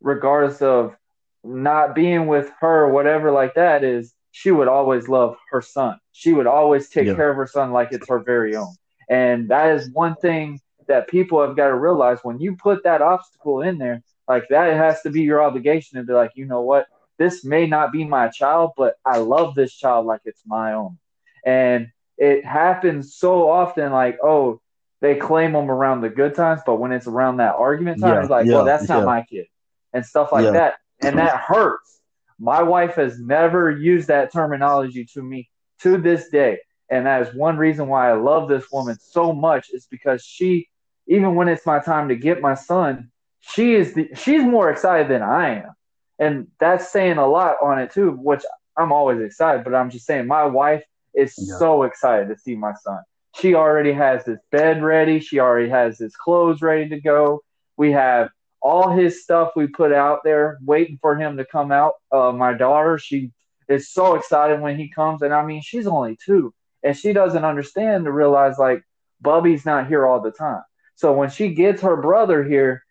regardless 0.00 0.62
of 0.62 0.94
not 1.42 1.94
being 1.94 2.26
with 2.26 2.50
her 2.60 2.84
or 2.84 2.92
whatever 2.92 3.32
like 3.32 3.54
that 3.54 3.84
is 3.84 4.14
she 4.32 4.50
would 4.50 4.68
always 4.68 5.08
love 5.08 5.36
her 5.50 5.60
son. 5.60 5.98
She 6.12 6.32
would 6.32 6.46
always 6.46 6.88
take 6.88 7.06
yeah. 7.06 7.14
care 7.14 7.30
of 7.30 7.36
her 7.36 7.46
son 7.46 7.72
like 7.72 7.88
it's 7.92 8.08
her 8.08 8.20
very 8.20 8.56
own. 8.56 8.74
And 9.08 9.48
that 9.48 9.74
is 9.76 9.90
one 9.90 10.14
thing 10.16 10.60
that 10.86 11.08
people 11.08 11.44
have 11.44 11.56
got 11.56 11.68
to 11.68 11.74
realize 11.74 12.18
when 12.22 12.38
you 12.38 12.56
put 12.56 12.84
that 12.84 13.02
obstacle 13.02 13.62
in 13.62 13.78
there, 13.78 14.02
like 14.28 14.48
that 14.50 14.72
has 14.74 15.02
to 15.02 15.10
be 15.10 15.22
your 15.22 15.42
obligation 15.42 15.98
to 15.98 16.04
be 16.04 16.12
like, 16.12 16.32
you 16.34 16.46
know 16.46 16.62
what, 16.62 16.86
this 17.18 17.44
may 17.44 17.66
not 17.66 17.92
be 17.92 18.04
my 18.04 18.28
child, 18.28 18.72
but 18.76 18.94
I 19.04 19.18
love 19.18 19.54
this 19.54 19.74
child 19.74 20.06
like 20.06 20.20
it's 20.24 20.42
my 20.46 20.74
own. 20.74 20.98
And 21.44 21.88
it 22.16 22.44
happens 22.44 23.14
so 23.14 23.50
often, 23.50 23.92
like, 23.92 24.18
oh, 24.22 24.60
they 25.00 25.14
claim 25.14 25.52
them 25.52 25.70
around 25.70 26.02
the 26.02 26.10
good 26.10 26.34
times, 26.34 26.60
but 26.64 26.76
when 26.76 26.92
it's 26.92 27.06
around 27.06 27.38
that 27.38 27.54
argument 27.54 28.00
time, 28.00 28.14
yeah, 28.14 28.20
it's 28.20 28.30
like, 28.30 28.46
yeah, 28.46 28.56
well, 28.56 28.64
that's 28.64 28.88
not 28.88 29.04
my 29.04 29.22
kid 29.22 29.46
and 29.92 30.04
stuff 30.04 30.32
like 30.32 30.44
yeah. 30.44 30.52
that. 30.52 30.74
And 31.02 31.18
that 31.18 31.36
hurts. 31.46 32.00
My 32.38 32.62
wife 32.62 32.94
has 32.94 33.18
never 33.18 33.70
used 33.70 34.08
that 34.08 34.32
terminology 34.32 35.04
to 35.14 35.22
me 35.22 35.48
to 35.82 35.98
this 35.98 36.28
day. 36.28 36.58
And 36.90 37.06
that 37.06 37.22
is 37.22 37.34
one 37.34 37.56
reason 37.56 37.86
why 37.86 38.10
I 38.10 38.14
love 38.14 38.48
this 38.48 38.64
woman 38.72 38.96
so 39.00 39.32
much 39.32 39.68
is 39.72 39.86
because 39.90 40.22
she, 40.22 40.68
even 41.06 41.34
when 41.34 41.48
it's 41.48 41.66
my 41.66 41.78
time 41.78 42.08
to 42.08 42.16
get 42.16 42.40
my 42.40 42.54
son, 42.54 43.10
she 43.40 43.74
is 43.74 43.94
the, 43.94 44.08
she's 44.14 44.42
more 44.42 44.70
excited 44.70 45.08
than 45.08 45.22
I 45.22 45.60
am. 45.60 45.72
And 46.18 46.48
that's 46.58 46.90
saying 46.90 47.18
a 47.18 47.26
lot 47.26 47.56
on 47.62 47.78
it 47.78 47.92
too, 47.92 48.12
which 48.12 48.42
I'm 48.76 48.92
always 48.92 49.20
excited, 49.20 49.64
but 49.64 49.74
I'm 49.74 49.90
just 49.90 50.06
saying 50.06 50.26
my 50.26 50.44
wife 50.44 50.82
is 51.14 51.34
yeah. 51.38 51.58
so 51.58 51.84
excited 51.84 52.28
to 52.28 52.38
see 52.38 52.56
my 52.56 52.72
son. 52.82 53.00
She 53.36 53.54
already 53.54 53.92
has 53.92 54.24
his 54.26 54.38
bed 54.50 54.82
ready. 54.82 55.20
She 55.20 55.38
already 55.38 55.68
has 55.68 55.98
his 55.98 56.16
clothes 56.16 56.62
ready 56.62 56.88
to 56.88 57.00
go. 57.00 57.40
We 57.76 57.92
have 57.92 58.30
all 58.62 58.90
his 58.90 59.22
stuff 59.22 59.52
we 59.56 59.66
put 59.66 59.92
out 59.92 60.20
there, 60.24 60.58
waiting 60.64 60.98
for 61.00 61.16
him 61.16 61.36
to 61.36 61.44
come 61.44 61.72
out. 61.72 61.94
Uh, 62.12 62.32
my 62.32 62.52
daughter, 62.52 62.98
she 62.98 63.32
is 63.68 63.90
so 63.90 64.14
excited 64.14 64.60
when 64.60 64.76
he 64.76 64.88
comes, 64.88 65.22
and 65.22 65.32
I 65.32 65.44
mean, 65.44 65.62
she's 65.62 65.86
only 65.86 66.18
two, 66.24 66.52
and 66.82 66.96
she 66.96 67.12
doesn't 67.12 67.44
understand 67.44 68.04
to 68.04 68.12
realize 68.12 68.58
like 68.58 68.82
Bubby's 69.20 69.64
not 69.64 69.88
here 69.88 70.06
all 70.06 70.20
the 70.20 70.30
time. 70.30 70.62
So 70.94 71.12
when 71.12 71.30
she 71.30 71.54
gets 71.54 71.82
her 71.82 71.96
brother 71.96 72.44
here, 72.44 72.82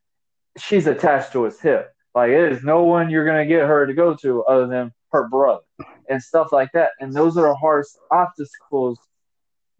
she's 0.58 0.88
attached 0.88 1.34
to 1.34 1.44
his 1.44 1.60
hip. 1.60 1.92
Like 2.16 2.32
it 2.32 2.52
is 2.52 2.64
no 2.64 2.84
one 2.84 3.10
you're 3.10 3.26
gonna 3.26 3.46
get 3.46 3.68
her 3.68 3.86
to 3.86 3.94
go 3.94 4.16
to 4.16 4.44
other 4.44 4.68
than 4.68 4.92
her 5.12 5.28
brother 5.28 5.62
and 6.10 6.22
stuff 6.22 6.52
like 6.52 6.72
that. 6.74 6.92
And 7.00 7.14
those 7.14 7.38
are 7.38 7.48
the 7.48 7.56
hardest 7.56 7.98
obstacles 8.12 9.00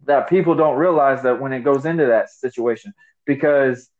that 0.04 0.28
people 0.28 0.54
don't 0.54 0.78
realize 0.78 1.22
that 1.22 1.40
when 1.40 1.52
it 1.52 1.64
goes 1.64 1.84
into 1.84 2.06
that 2.06 2.30
situation 2.30 2.94
because 3.26 3.90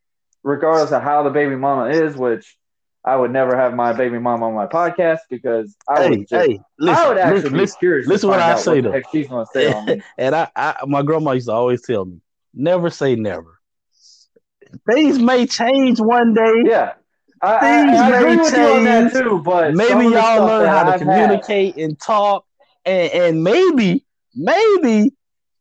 regardless 0.42 0.92
of 0.92 1.02
how 1.02 1.22
the 1.22 1.30
baby 1.30 1.56
mama 1.56 1.86
is, 1.90 2.16
which 2.16 2.56
I 3.04 3.16
would 3.16 3.30
never 3.30 3.56
have 3.56 3.74
my 3.74 3.92
baby 3.92 4.18
mama 4.18 4.46
on 4.48 4.54
my 4.54 4.66
podcast 4.66 5.20
because 5.30 5.74
I 5.88 6.02
hey, 6.02 6.10
would 6.10 6.28
just, 6.28 6.32
hey, 6.32 6.60
listen, 6.78 7.04
I 7.04 7.08
would 7.08 7.18
actually 7.18 7.50
listen, 7.50 7.76
be 7.76 7.78
curious. 7.78 8.06
Listen 8.06 8.28
what 8.28 8.40
I 8.40 8.56
say 8.56 8.80
though. 8.80 9.00
she's 9.10 9.28
gonna 9.28 9.46
say 9.52 9.72
on 9.72 9.86
me. 9.86 10.02
and 10.18 10.34
I, 10.34 10.48
I, 10.54 10.76
my 10.86 11.02
grandma 11.02 11.32
used 11.32 11.46
to 11.46 11.52
always 11.52 11.82
tell 11.82 12.04
me, 12.04 12.20
never 12.52 12.90
say 12.90 13.16
never. 13.16 13.58
Things 14.88 15.18
may 15.18 15.46
change 15.46 15.98
one 15.98 16.34
day. 16.34 16.62
Yeah. 16.64 16.92
I, 17.42 17.60
Things 17.60 17.98
I, 17.98 18.18
I 18.18 18.36
may 18.36 18.50
change. 18.50 19.12
Too, 19.12 19.42
but 19.42 19.74
maybe 19.74 20.04
y'all 20.04 20.46
learn 20.46 20.68
how 20.68 20.84
to 20.84 20.92
I've 20.92 21.00
communicate 21.00 21.76
had. 21.76 21.84
and 21.84 22.00
talk, 22.00 22.44
and, 22.84 23.12
and 23.12 23.42
maybe, 23.42 24.04
maybe 24.34 25.12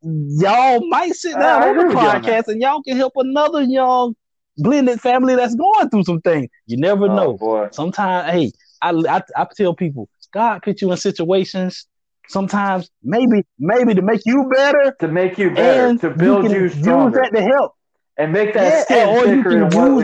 y'all 0.01 0.85
might 0.89 1.13
sit 1.13 1.33
down 1.33 1.63
on 1.63 1.87
the 1.87 1.93
podcast 1.95 2.49
and 2.49 2.61
y'all 2.61 2.83
can 2.83 2.97
help 2.97 3.13
another 3.15 3.61
young 3.61 4.15
blended 4.59 5.01
family 5.01 5.35
that's 5.35 5.55
going 5.55 5.89
through 5.89 6.03
some 6.03 6.21
things. 6.21 6.49
You 6.67 6.77
never 6.77 7.05
oh, 7.05 7.15
know. 7.15 7.37
Boy. 7.37 7.69
Sometimes, 7.71 8.31
hey, 8.31 8.51
I, 8.81 8.91
I 8.91 9.21
I 9.35 9.47
tell 9.55 9.73
people, 9.73 10.09
God 10.31 10.61
put 10.61 10.81
you 10.81 10.91
in 10.91 10.97
situations. 10.97 11.87
Sometimes, 12.27 12.91
maybe, 13.01 13.43
maybe 13.57 13.95
to 13.95 14.03
make 14.03 14.21
you 14.25 14.47
better, 14.53 14.95
to 14.99 15.07
make 15.07 15.39
you 15.39 15.49
better, 15.49 15.97
to 15.97 16.11
build 16.11 16.51
you, 16.51 16.63
you 16.63 16.69
stronger, 16.69 17.21
use 17.21 17.29
that 17.31 17.39
to 17.39 17.43
help, 17.43 17.73
and 18.17 18.31
make 18.31 18.53
that 18.53 18.85
yeah, 18.87 19.07
or 19.07 19.25
you 19.25 19.41
can 19.41 19.51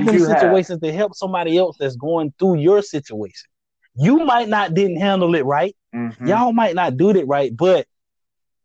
use 0.08 0.28
them 0.28 0.40
situations 0.40 0.80
have. 0.82 0.82
to 0.82 0.92
help 0.92 1.14
somebody 1.14 1.56
else 1.56 1.78
that's 1.80 1.96
going 1.96 2.34
through 2.40 2.58
your 2.58 2.82
situation. 2.82 3.48
You 3.96 4.26
might 4.26 4.50
not 4.50 4.74
didn't 4.74 4.98
handle 4.98 5.36
it 5.36 5.46
right. 5.46 5.76
Mm-hmm. 5.94 6.28
Y'all 6.28 6.52
might 6.52 6.74
not 6.74 6.98
do 6.98 7.12
it 7.12 7.28
right, 7.28 7.56
but 7.56 7.86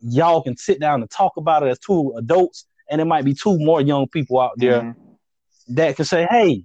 y'all 0.01 0.43
can 0.43 0.57
sit 0.57 0.81
down 0.81 1.03
and 1.03 1.11
talk 1.11 1.37
about 1.37 1.63
it 1.63 1.69
as 1.69 1.79
two 1.79 2.15
adults, 2.17 2.65
and 2.91 2.99
it 2.99 3.05
might 3.05 3.27
be 3.27 3.35
two 3.35 3.59
more 3.59 3.83
young 3.83 4.09
people 4.09 4.41
out 4.41 4.53
there 4.57 4.81
mm-hmm 4.81 5.10
that 5.71 5.97
can 5.97 6.05
say, 6.05 6.27
hey, 6.31 6.65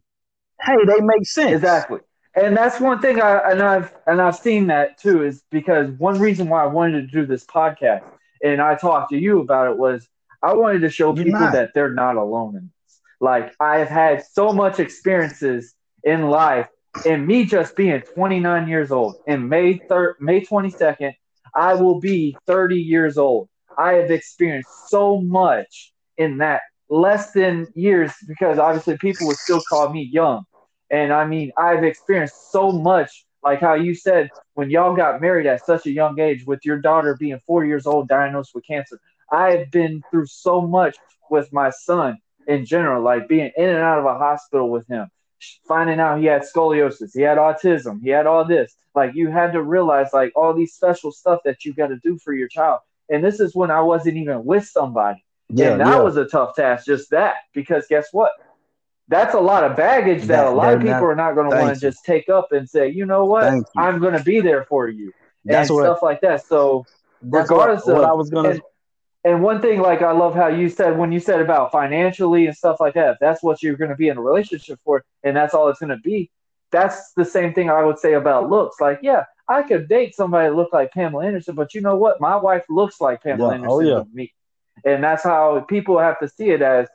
hey, 0.61 0.77
they 0.85 1.01
make 1.01 1.25
sense. 1.25 1.53
Exactly. 1.53 1.99
and 2.35 2.55
that's 2.55 2.79
one 2.79 2.99
thing 3.01 3.21
I 3.21 3.51
and 3.51 3.61
I've 3.61 3.93
and 4.07 4.21
I've 4.21 4.35
seen 4.35 4.67
that 4.67 4.97
too 4.99 5.23
is 5.23 5.43
because 5.51 5.89
one 5.97 6.19
reason 6.19 6.49
why 6.49 6.63
I 6.63 6.67
wanted 6.67 7.01
to 7.01 7.07
do 7.07 7.25
this 7.25 7.45
podcast 7.45 8.03
and 8.43 8.61
I 8.61 8.75
talked 8.75 9.11
to 9.11 9.17
you 9.17 9.39
about 9.41 9.71
it 9.71 9.77
was 9.77 10.07
I 10.43 10.53
wanted 10.53 10.79
to 10.81 10.89
show 10.89 11.15
You're 11.15 11.25
people 11.25 11.39
not. 11.41 11.53
that 11.53 11.73
they're 11.73 11.93
not 11.93 12.17
alone 12.17 12.57
in 12.57 12.69
this. 12.85 13.01
Like 13.21 13.53
I 13.59 13.77
have 13.79 13.89
had 13.89 14.23
so 14.25 14.51
much 14.53 14.79
experiences 14.79 15.73
in 16.03 16.29
life, 16.29 16.67
and 17.05 17.25
me 17.25 17.45
just 17.45 17.75
being 17.75 17.99
29 18.01 18.67
years 18.67 18.91
old, 18.91 19.15
and 19.27 19.49
May 19.49 19.77
third, 19.77 20.15
May 20.19 20.41
22nd, 20.41 21.13
I 21.55 21.73
will 21.75 21.99
be 21.99 22.37
30 22.47 22.75
years 22.75 23.17
old. 23.17 23.49
I 23.77 23.93
have 23.93 24.11
experienced 24.11 24.89
so 24.89 25.19
much 25.21 25.93
in 26.17 26.37
that 26.37 26.61
less 26.89 27.31
than 27.31 27.67
years 27.75 28.13
because 28.27 28.59
obviously 28.59 28.97
people 28.97 29.27
would 29.27 29.37
still 29.37 29.61
call 29.61 29.89
me 29.89 30.09
young. 30.11 30.43
And 30.89 31.11
I 31.11 31.25
mean, 31.25 31.51
I've 31.57 31.83
experienced 31.83 32.51
so 32.51 32.71
much, 32.71 33.25
like 33.43 33.59
how 33.59 33.73
you 33.73 33.95
said, 33.95 34.29
when 34.53 34.69
y'all 34.69 34.95
got 34.95 35.21
married 35.21 35.47
at 35.47 35.65
such 35.65 35.85
a 35.85 35.91
young 35.91 36.19
age, 36.19 36.45
with 36.45 36.63
your 36.63 36.79
daughter 36.79 37.17
being 37.19 37.39
four 37.45 37.65
years 37.65 37.85
old, 37.85 38.07
diagnosed 38.07 38.51
with 38.53 38.65
cancer. 38.65 38.99
I've 39.31 39.71
been 39.71 40.03
through 40.11 40.27
so 40.27 40.61
much 40.61 40.95
with 41.29 41.51
my 41.51 41.71
son 41.71 42.17
in 42.47 42.65
general, 42.65 43.03
like 43.03 43.27
being 43.27 43.51
in 43.57 43.69
and 43.69 43.79
out 43.79 43.99
of 43.99 44.05
a 44.05 44.17
hospital 44.17 44.69
with 44.69 44.87
him, 44.87 45.07
finding 45.67 45.99
out 45.99 46.19
he 46.19 46.25
had 46.25 46.43
scoliosis, 46.43 47.11
he 47.13 47.21
had 47.21 47.39
autism, 47.39 48.01
he 48.01 48.09
had 48.09 48.27
all 48.27 48.45
this. 48.45 48.75
Like 48.93 49.15
you 49.15 49.29
had 49.29 49.51
to 49.53 49.63
realize, 49.63 50.13
like 50.13 50.31
all 50.35 50.53
these 50.53 50.73
special 50.73 51.11
stuff 51.11 51.41
that 51.43 51.65
you 51.65 51.73
got 51.73 51.87
to 51.87 51.97
do 51.97 52.17
for 52.19 52.33
your 52.33 52.47
child. 52.47 52.81
And 53.09 53.23
this 53.23 53.39
is 53.39 53.55
when 53.55 53.71
I 53.71 53.81
wasn't 53.81 54.17
even 54.17 54.45
with 54.45 54.65
somebody. 54.65 55.24
Yeah, 55.57 55.71
and 55.71 55.81
that 55.81 55.87
yeah. 55.87 55.99
was 56.01 56.17
a 56.17 56.25
tough 56.25 56.55
task, 56.55 56.85
just 56.85 57.09
that. 57.11 57.35
Because 57.53 57.85
guess 57.87 58.07
what? 58.11 58.31
That's 59.07 59.35
a 59.35 59.39
lot 59.39 59.63
of 59.63 59.75
baggage 59.77 60.21
that, 60.21 60.27
That- 60.27 60.47
a 60.47 60.49
lot 60.51 60.73
of 60.73 60.79
people 60.81 61.05
are 61.05 61.15
not 61.15 61.35
going 61.35 61.49
to 61.49 61.55
want 61.55 61.75
to 61.75 61.79
just 61.79 62.03
take 62.05 62.27
up 62.29 62.51
and 62.51 62.67
say, 62.67 62.89
you 62.89 63.05
know 63.05 63.25
what. 63.25 63.53
I'm 63.77 63.99
going 63.99 64.17
to 64.17 64.23
be 64.23 64.41
there 64.41 64.65
for 64.65 64.87
you, 64.87 65.11
That's 65.43 65.69
and 65.69 65.77
what- 65.77 65.83
stuff 65.85 65.99
like 66.01 66.21
that. 66.21 66.45
So, 66.45 66.85
regardless 67.21 67.85
what, 67.85 67.95
what 67.95 68.03
of- 68.05 68.09
I 68.09 68.13
was 68.13 68.29
gonna. 68.29 68.49
and, 68.49 68.61
and 69.23 69.43
one 69.43 69.61
thing, 69.61 69.79
like 69.81 70.01
I 70.01 70.11
love 70.11 70.35
how 70.35 70.47
you 70.47 70.69
said 70.69 70.97
when 70.97 71.11
you 71.11 71.19
said 71.19 71.39
about 71.41 71.71
financially 71.71 72.47
and 72.47 72.55
stuff 72.55 72.77
like 72.79 72.93
that. 72.95 73.11
If 73.11 73.17
that's 73.19 73.41
what 73.43 73.61
you're 73.63 73.75
going 73.77 73.89
to 73.91 73.95
be 73.95 74.07
in 74.09 74.17
a 74.17 74.21
relationship 74.21 74.79
for, 74.83 75.03
and 75.23 75.35
that's 75.35 75.53
all 75.53 75.67
it's 75.69 75.79
going 75.79 75.89
to 75.89 75.97
be. 75.97 76.29
That's 76.71 77.13
the 77.13 77.25
same 77.25 77.53
thing 77.53 77.69
I 77.69 77.83
would 77.83 77.99
say 77.99 78.13
about 78.13 78.49
looks. 78.49 78.81
Like, 78.81 78.99
yeah, 79.01 79.23
I 79.47 79.61
could 79.63 79.87
date 79.87 80.15
somebody 80.15 80.49
that 80.49 80.55
look 80.55 80.73
like 80.73 80.91
Pamela 80.91 81.25
Anderson, 81.25 81.55
but 81.55 81.73
you 81.73 81.81
know 81.81 81.95
what? 81.95 82.19
My 82.19 82.35
wife 82.35 82.65
looks 82.69 82.99
like 82.99 83.23
Pamela 83.23 83.49
Yeah. 83.49 83.51
Oh, 83.51 83.55
Anderson 83.55 83.71
Oh, 83.71 83.79
yeah. 83.97 84.03
to 84.03 84.09
me, 84.13 84.33
and 84.83 85.03
that's 85.03 85.23
how 85.23 85.61
people 85.61 85.99
have 85.99 86.19
to 86.19 86.27
see 86.27 86.49
it 86.49 86.61
as 86.61 86.87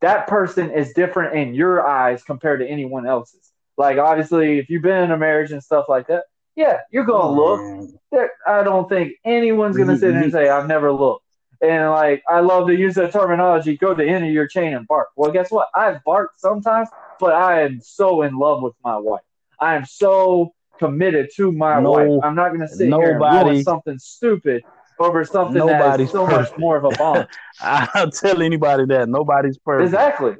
that 0.00 0.26
person 0.26 0.70
is 0.70 0.92
different 0.92 1.36
in 1.36 1.54
your 1.54 1.86
eyes 1.86 2.22
compared 2.22 2.60
to 2.60 2.66
anyone 2.66 3.06
else's. 3.06 3.52
Like, 3.76 3.98
obviously, 3.98 4.58
if 4.58 4.70
you've 4.70 4.82
been 4.82 5.04
in 5.04 5.10
a 5.10 5.16
marriage 5.16 5.52
and 5.52 5.62
stuff 5.62 5.86
like 5.88 6.06
that, 6.08 6.24
yeah, 6.54 6.80
you're 6.90 7.04
gonna 7.04 7.28
oh, 7.28 7.34
look 7.34 7.60
Man, 7.60 7.98
there, 8.10 8.30
I 8.46 8.62
don't 8.62 8.88
think 8.88 9.12
anyone's 9.24 9.76
gonna 9.76 9.98
sit 9.98 10.12
there 10.12 10.22
and 10.22 10.32
say 10.32 10.48
I've 10.48 10.66
never 10.66 10.90
looked. 10.90 11.24
And 11.60 11.90
like 11.90 12.22
I 12.28 12.40
love 12.40 12.66
to 12.68 12.74
use 12.74 12.94
that 12.94 13.12
terminology, 13.12 13.76
go 13.76 13.94
to 13.94 14.02
the 14.02 14.08
end 14.08 14.24
of 14.24 14.30
your 14.30 14.46
chain 14.46 14.74
and 14.74 14.86
bark. 14.86 15.08
Well, 15.16 15.30
guess 15.30 15.50
what? 15.50 15.68
I've 15.74 16.02
barked 16.04 16.40
sometimes, 16.40 16.88
but 17.20 17.34
I 17.34 17.62
am 17.62 17.80
so 17.82 18.22
in 18.22 18.38
love 18.38 18.62
with 18.62 18.74
my 18.82 18.96
wife. 18.96 19.22
I 19.60 19.74
am 19.74 19.84
so 19.84 20.54
committed 20.78 21.30
to 21.36 21.52
my 21.52 21.80
No- 21.80 21.90
wife. 21.92 22.20
I'm 22.22 22.34
not 22.34 22.52
gonna 22.52 22.68
sit 22.68 22.88
here 22.88 23.10
and 23.10 23.20
nobody- 23.20 23.62
something 23.62 23.98
stupid 23.98 24.64
over 24.98 25.24
something 25.24 25.54
that 25.54 25.66
Nobody's 25.66 26.10
so 26.10 26.26
perfect. 26.26 26.52
much 26.52 26.58
more 26.58 26.76
of 26.76 26.84
a 26.84 26.90
bond. 26.90 27.26
I'll 27.60 28.10
tell 28.10 28.42
anybody 28.42 28.86
that 28.86 29.08
nobody's 29.08 29.58
perfect. 29.58 29.86
exactly. 29.86 30.36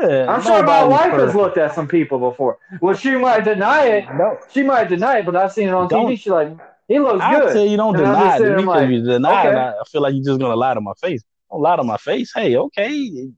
Yeah, 0.00 0.26
I'm 0.30 0.42
sure 0.42 0.62
my 0.64 0.82
wife 0.84 1.12
has 1.12 1.34
looked 1.34 1.56
at 1.56 1.74
some 1.74 1.86
people 1.86 2.18
before. 2.18 2.58
Well, 2.80 2.94
she 2.96 3.12
might 3.16 3.44
deny 3.44 3.84
it. 3.86 4.04
No, 4.14 4.38
She 4.50 4.62
might 4.62 4.88
deny 4.88 5.18
it, 5.18 5.26
but 5.26 5.36
I've 5.36 5.52
seen 5.52 5.68
it 5.68 5.74
on 5.74 5.88
Don't- 5.88 6.06
TV. 6.10 6.18
She's 6.18 6.26
like, 6.32 6.56
he 6.88 6.98
looks 6.98 7.20
I'll 7.22 7.40
good. 7.40 7.52
tell 7.54 7.64
you, 7.64 7.76
don't 7.76 7.94
And 7.96 8.04
deny 8.04 8.36
it. 8.36 8.40
Because 8.42 8.64
like, 8.66 8.90
you 8.90 9.02
deny 9.04 9.44
it, 9.44 9.48
okay. 9.50 9.56
I 9.58 9.70
I 9.70 9.82
feel 9.90 10.02
like 10.02 10.14
you're 10.14 10.24
just 10.24 10.40
gonna 10.40 10.56
lie 10.56 10.74
to 10.74 10.80
my 10.80 10.92
face. 11.00 11.22
Don't 11.50 11.62
lie 11.62 11.76
to 11.76 11.84
my 11.84 11.96
face. 11.96 12.32
Hey, 12.34 12.56
okay, 12.56 13.28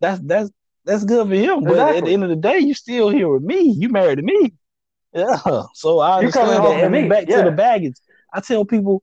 that's 0.00 0.20
that's 0.24 0.50
that's 0.84 1.04
good 1.04 1.28
for 1.28 1.34
him. 1.34 1.62
But 1.64 1.78
at 1.96 2.04
the 2.04 2.12
end 2.12 2.24
of 2.24 2.28
the 2.30 2.36
day, 2.36 2.58
you're 2.58 2.74
still 2.74 3.08
here 3.08 3.28
with 3.28 3.42
me. 3.44 3.70
You 3.70 3.88
married 3.88 4.16
to 4.16 4.22
me. 4.22 4.52
Yeah. 5.14 5.38
So 5.74 6.00
I 6.00 6.20
You 6.22 6.30
coming 6.32 6.56
understand 6.56 6.62
home 6.64 6.76
that. 6.78 6.84
And 6.84 6.92
me, 6.92 7.08
back 7.08 7.28
yeah. 7.28 7.38
to 7.38 7.44
the 7.50 7.56
baggage. 7.56 7.94
I 8.34 8.40
tell 8.40 8.64
people 8.64 9.02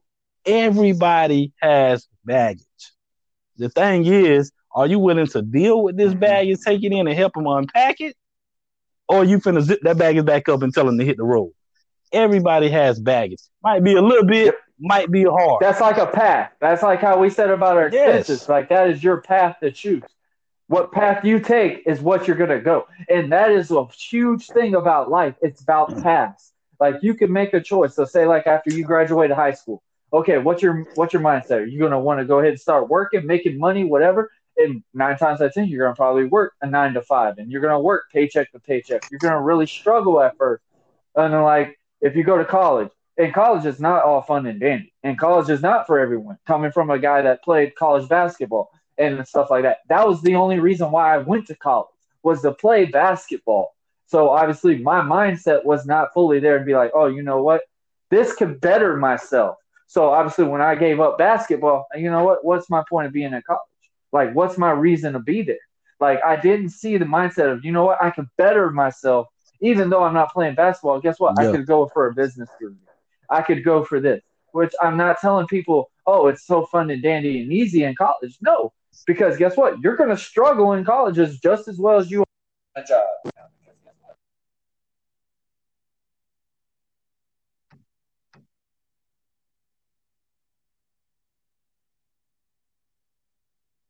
everybody 0.49 1.53
has 1.61 2.07
baggage. 2.25 2.65
The 3.57 3.69
thing 3.69 4.05
is, 4.05 4.51
are 4.73 4.87
you 4.87 4.99
willing 4.99 5.27
to 5.27 5.41
deal 5.41 5.83
with 5.83 5.97
this 5.97 6.11
mm-hmm. 6.11 6.19
baggage, 6.19 6.59
take 6.65 6.83
it 6.83 6.91
in 6.91 7.07
and 7.07 7.17
help 7.17 7.33
them 7.33 7.47
unpack 7.47 8.01
it? 8.01 8.15
Or 9.07 9.23
you 9.23 9.39
finna 9.39 9.61
zip 9.61 9.79
that 9.83 9.97
baggage 9.97 10.25
back 10.25 10.47
up 10.49 10.61
and 10.61 10.73
tell 10.73 10.85
them 10.85 10.97
to 10.99 11.05
hit 11.05 11.17
the 11.17 11.23
road? 11.23 11.51
Everybody 12.11 12.69
has 12.69 12.99
baggage. 12.99 13.39
Might 13.63 13.83
be 13.83 13.95
a 13.95 14.01
little 14.01 14.25
bit, 14.25 14.45
Yep. 14.45 14.55
might 14.79 15.11
be 15.11 15.23
hard. 15.23 15.61
That's 15.61 15.81
like 15.81 15.97
a 15.97 16.07
path. 16.07 16.51
That's 16.59 16.81
like 16.83 16.99
how 16.99 17.19
we 17.19 17.29
said 17.29 17.49
about 17.49 17.77
our 17.77 17.89
Yes. 17.91 18.19
expenses. 18.19 18.49
Like 18.49 18.69
that 18.69 18.89
is 18.89 19.03
your 19.03 19.21
path 19.21 19.57
to 19.61 19.71
choose. 19.71 20.03
What 20.67 20.91
path 20.91 21.25
you 21.25 21.39
take 21.39 21.83
is 21.87 21.99
what 21.99 22.27
you're 22.27 22.37
gonna 22.37 22.59
go, 22.59 22.87
and 23.09 23.31
that 23.31 23.51
is 23.51 23.71
a 23.71 23.85
huge 23.87 24.45
thing 24.47 24.75
about 24.75 25.09
life. 25.09 25.35
It's 25.41 25.61
about 25.61 25.97
paths. 26.03 26.53
Like 26.79 26.97
you 27.01 27.15
can 27.15 27.33
make 27.33 27.53
a 27.53 27.59
choice. 27.59 27.95
So 27.95 28.05
say 28.05 28.25
like 28.27 28.45
after 28.45 28.71
you 28.71 28.83
graduate 28.83 29.31
high 29.31 29.53
school, 29.53 29.81
okay, 30.13 30.37
what's 30.37 30.61
your 30.61 30.85
what's 30.95 31.13
your 31.13 31.21
mindset? 31.21 31.61
Are 31.61 31.65
you 31.65 31.79
gonna 31.79 31.99
want 31.99 32.19
to 32.19 32.25
go 32.25 32.39
ahead 32.39 32.51
and 32.51 32.59
start 32.59 32.89
working, 32.89 33.25
making 33.25 33.57
money, 33.57 33.83
whatever? 33.83 34.31
And 34.57 34.83
nine 34.93 35.17
times 35.17 35.41
out 35.41 35.47
of 35.47 35.53
ten, 35.53 35.67
you're 35.67 35.85
gonna 35.85 35.95
probably 35.95 36.25
work 36.25 36.53
a 36.61 36.67
nine 36.67 36.93
to 36.93 37.01
five, 37.01 37.37
and 37.37 37.51
you're 37.51 37.61
gonna 37.61 37.79
work 37.79 38.05
paycheck 38.11 38.51
to 38.51 38.59
paycheck. 38.59 39.03
You're 39.11 39.19
gonna 39.19 39.41
really 39.41 39.67
struggle 39.67 40.21
at 40.21 40.37
first, 40.37 40.63
and 41.15 41.33
then 41.33 41.41
like 41.41 41.79
if 42.01 42.15
you 42.15 42.23
go 42.23 42.37
to 42.37 42.45
college, 42.45 42.89
and 43.19 43.33
college 43.33 43.65
is 43.65 43.81
not 43.81 44.03
all 44.03 44.21
fun 44.21 44.45
and 44.45 44.59
dandy. 44.59 44.93
And 45.03 45.19
college 45.19 45.49
is 45.49 45.61
not 45.61 45.85
for 45.85 45.99
everyone. 45.99 46.37
Coming 46.47 46.71
from 46.71 46.89
a 46.89 46.97
guy 46.97 47.21
that 47.21 47.43
played 47.43 47.75
college 47.75 48.07
basketball 48.07 48.71
and 48.97 49.27
stuff 49.27 49.49
like 49.49 49.63
that. 49.63 49.79
That 49.89 50.07
was 50.07 50.21
the 50.21 50.35
only 50.35 50.59
reason 50.59 50.89
why 50.89 51.13
I 51.13 51.17
went 51.17 51.47
to 51.47 51.55
college 51.55 51.89
was 52.23 52.41
to 52.41 52.53
play 52.53 52.85
basketball. 52.85 53.75
So 54.07 54.29
obviously 54.29 54.77
my 54.77 55.01
mindset 55.01 55.65
was 55.65 55.85
not 55.85 56.13
fully 56.13 56.39
there 56.39 56.59
to 56.59 56.65
be 56.65 56.75
like, 56.75 56.91
oh, 56.95 57.07
you 57.07 57.21
know 57.21 57.43
what? 57.43 57.61
This 58.09 58.33
could 58.33 58.61
better 58.61 58.95
myself. 58.95 59.57
So 59.89 60.09
obviously 60.09 60.45
when 60.45 60.61
I 60.61 60.75
gave 60.75 60.99
up 60.99 61.17
basketball, 61.17 61.87
you 61.95 62.11
know 62.11 62.23
what? 62.23 62.45
What's 62.45 62.69
my 62.69 62.83
point 62.87 63.07
of 63.07 63.11
being 63.11 63.33
in 63.33 63.41
college? 63.41 63.59
Like, 64.11 64.35
what's 64.35 64.55
my 64.55 64.69
reason 64.69 65.13
to 65.13 65.19
be 65.19 65.41
there? 65.41 65.57
Like, 65.99 66.23
I 66.23 66.35
didn't 66.35 66.69
see 66.69 66.97
the 66.97 67.05
mindset 67.05 67.51
of, 67.51 67.65
you 67.65 67.71
know 67.71 67.85
what? 67.85 68.01
I 68.01 68.11
can 68.11 68.29
better 68.37 68.69
myself 68.69 69.27
even 69.61 69.89
though 69.89 70.03
I'm 70.03 70.13
not 70.13 70.31
playing 70.31 70.53
basketball. 70.53 71.01
Guess 71.01 71.19
what? 71.19 71.39
I 71.39 71.51
could 71.51 71.65
go 71.65 71.89
for 71.91 72.07
a 72.07 72.13
business 72.13 72.49
degree. 72.59 72.75
I 73.31 73.41
could 73.41 73.63
go 73.63 73.83
for 73.83 73.99
this, 73.99 74.21
which 74.51 74.73
I'm 74.79 74.95
not 74.95 75.19
telling 75.19 75.47
people, 75.47 75.89
oh, 76.05 76.27
it's 76.27 76.45
so 76.45 76.67
fun 76.67 76.91
and 76.91 77.01
dandy 77.01 77.41
and 77.41 77.51
easy 77.51 77.83
in 77.83 77.95
college. 77.95 78.37
No, 78.41 78.71
because 79.07 79.37
guess 79.37 79.57
what? 79.57 79.79
You're 79.81 79.95
going 79.95 80.11
to 80.11 80.17
struggle 80.17 80.73
in 80.73 80.85
colleges 80.85 81.39
just 81.39 81.67
as 81.67 81.79
well 81.79 81.97
as 81.97 82.11
you 82.11 82.21
are 82.21 82.25
in 82.75 82.83
a 82.83 82.87
job. 82.87 83.03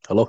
Hello. 0.09 0.27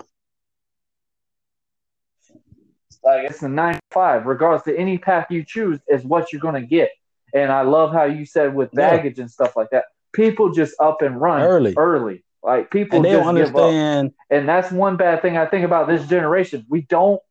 Like 3.03 3.31
it's 3.31 3.43
a 3.43 3.49
nine 3.49 3.77
to 3.77 3.81
five, 3.91 4.27
regardless 4.27 4.67
of 4.67 4.75
any 4.75 4.99
path 4.99 5.29
you 5.31 5.43
choose, 5.43 5.81
is 5.89 6.05
what 6.05 6.33
you're 6.35 6.41
gonna 6.43 6.61
get. 6.61 6.91
And 7.33 7.51
I 7.51 7.63
love 7.63 7.91
how 7.91 8.05
you 8.05 8.27
said 8.27 8.55
with 8.55 8.69
Yeah. 8.75 8.91
baggage 8.91 9.19
and 9.19 9.31
stuff 9.31 9.57
like 9.57 9.71
that. 9.71 9.85
People 10.13 10.53
just 10.53 10.75
up 10.81 11.01
and 11.01 11.19
run 11.19 11.41
Early. 11.41 11.75
early. 11.79 12.23
Like 12.43 12.71
people 12.71 12.99
And 12.99 13.07
they 13.07 13.13
just 13.13 13.25
don't 13.25 13.35
give 13.37 13.57
up. 13.57 13.71
understand. 13.71 14.13
And 14.29 14.47
that's 14.47 14.71
one 14.71 14.99
bad 14.99 15.23
thing 15.23 15.39
I 15.39 15.47
think 15.47 15.65
about 15.65 15.89
this 15.89 16.07
generation. 16.07 16.67
We 16.69 16.83
don't 16.83 17.23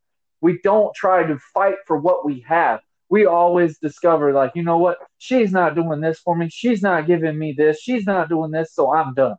we 0.41 0.59
don't 0.63 0.91
try 0.95 1.21
to 1.23 1.37
fight 1.53 1.75
for 1.85 1.97
what 1.97 2.25
we 2.25 2.39
have. 2.47 2.79
We 3.09 3.27
always 3.27 3.77
discover 3.77 4.33
like, 4.33 4.53
you 4.55 4.63
know 4.63 4.79
what? 4.79 4.97
She's 5.19 5.51
not 5.51 5.75
doing 5.75 6.01
this 6.01 6.17
for 6.17 6.35
me. 6.35 6.49
She's 6.49 6.81
not 6.81 7.05
giving 7.05 7.37
me 7.37 7.53
this. 7.55 7.79
She's 7.79 8.07
not 8.07 8.27
doing 8.27 8.49
this, 8.49 8.73
so 8.73 8.91
I'm 8.91 9.13
done. 9.13 9.35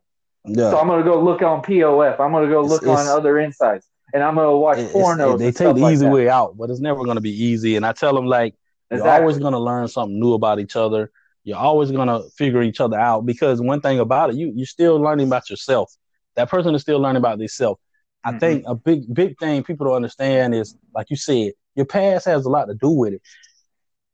Yeah. 0.47 0.71
So 0.71 0.79
I'm 0.79 0.89
gonna 0.89 1.03
go 1.05 1.23
look 1.23 1.43
on 1.43 1.63
POF. 1.63 2.19
I'm 2.21 2.33
gonna 2.33 2.49
go 2.49 2.61
It's- 2.65 2.71
look 2.71 2.83
on 2.83 2.95
it's- 2.95 3.09
other 3.09 3.39
insights, 3.39 3.87
and 4.15 4.23
I'm 4.23 4.35
gonna 4.37 4.57
watch 4.57 4.79
it's- 4.79 4.95
pornos. 4.95 5.39
they 5.39 5.53
take 5.53 5.77
the 5.77 5.87
easy 5.89 6.07
that. 6.07 6.13
way 6.13 6.29
out, 6.29 6.57
but 6.57 6.71
it's 6.71 6.81
never 6.81 7.05
going 7.05 7.17
to 7.17 7.21
be 7.21 7.31
easy. 7.45 7.77
And 7.77 7.85
I 7.85 7.93
tell 7.93 8.15
them 8.15 8.27
like 8.27 8.55
you're 8.91 9.07
always 9.07 9.39
going 9.39 9.53
to 9.53 9.59
learn 9.59 9.87
something 9.87 10.19
new 10.19 10.33
about 10.35 10.59
each 10.59 10.75
other. 10.77 11.11
You're 11.45 11.59
always 11.59 11.91
going 11.93 12.09
to 12.09 12.29
figure 12.31 12.61
each 12.63 12.81
other 12.81 12.99
out 12.99 13.25
because 13.25 13.61
one 13.61 13.81
thing 13.81 14.01
about 14.01 14.31
it, 14.31 14.37
you 14.37 14.53
you're 14.55 14.67
still 14.67 14.99
learning 14.99 15.27
about 15.29 15.49
yourself. 15.51 15.95
That 16.37 16.49
person 16.51 16.75
is 16.75 16.83
still 16.83 16.99
learning 17.01 17.21
about 17.21 17.39
themselves. 17.39 17.79
I 18.25 18.33
Mhm. 18.33 18.41
think 18.41 18.65
a 18.67 18.75
big 18.75 19.13
big 19.15 19.39
thing 19.39 19.63
people 19.63 19.87
don't 19.87 19.97
understand 19.97 20.55
is 20.55 20.75
like 20.95 21.09
you 21.11 21.17
said, 21.17 21.53
your 21.75 21.87
past 21.87 22.25
has 22.27 22.45
a 22.47 22.51
lot 22.51 22.65
to 22.67 22.75
do 22.75 22.91
with 22.91 23.13
it. 23.15 23.23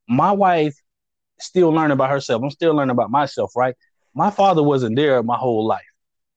My 0.08 0.32
wife 0.32 0.76
still 1.40 1.70
learning 1.70 1.92
about 1.92 2.10
herself. 2.10 2.42
I'm 2.42 2.50
still 2.50 2.74
learning 2.74 2.90
about 2.92 3.10
myself, 3.10 3.52
right? 3.56 3.74
My 4.14 4.30
father 4.30 4.62
wasn't 4.62 4.96
there 4.96 5.22
my 5.22 5.36
whole 5.36 5.66
life, 5.66 5.84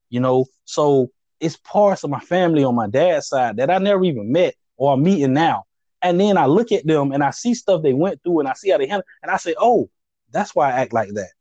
you 0.10 0.20
know. 0.20 0.45
So 0.66 1.10
it's 1.39 1.57
parts 1.57 2.03
of 2.03 2.10
my 2.10 2.20
family 2.20 2.64
on 2.64 2.76
my 2.76 2.88
dad's 2.88 3.28
side 3.28 3.57
that 3.57 3.70
I 3.70 3.78
never 3.78 4.03
even 4.03 4.32
met 4.32 4.55
or 4.78 4.93
I'm 4.93 5.03
meeting 5.03 5.34
now. 5.34 5.66
And 6.01 6.20
then 6.20 6.38
I 6.38 6.45
look 6.45 6.72
at 6.72 6.86
them 6.86 7.12
and 7.12 7.24
I 7.24 7.32
see 7.32 7.53
stuff 7.53 7.82
they 7.82 7.93
went 7.93 8.22
through 8.24 8.39
and 8.39 8.47
I 8.47 8.53
see 8.53 8.70
how 8.70 8.78
they 8.78 8.88
handle 8.88 9.05
and 9.22 9.32
I 9.32 9.38
say, 9.38 9.55
oh, 9.60 9.89
that's 10.32 10.55
why 10.55 10.70
I 10.70 10.82
act 10.82 10.93
like 10.93 11.14
that. 11.14 11.32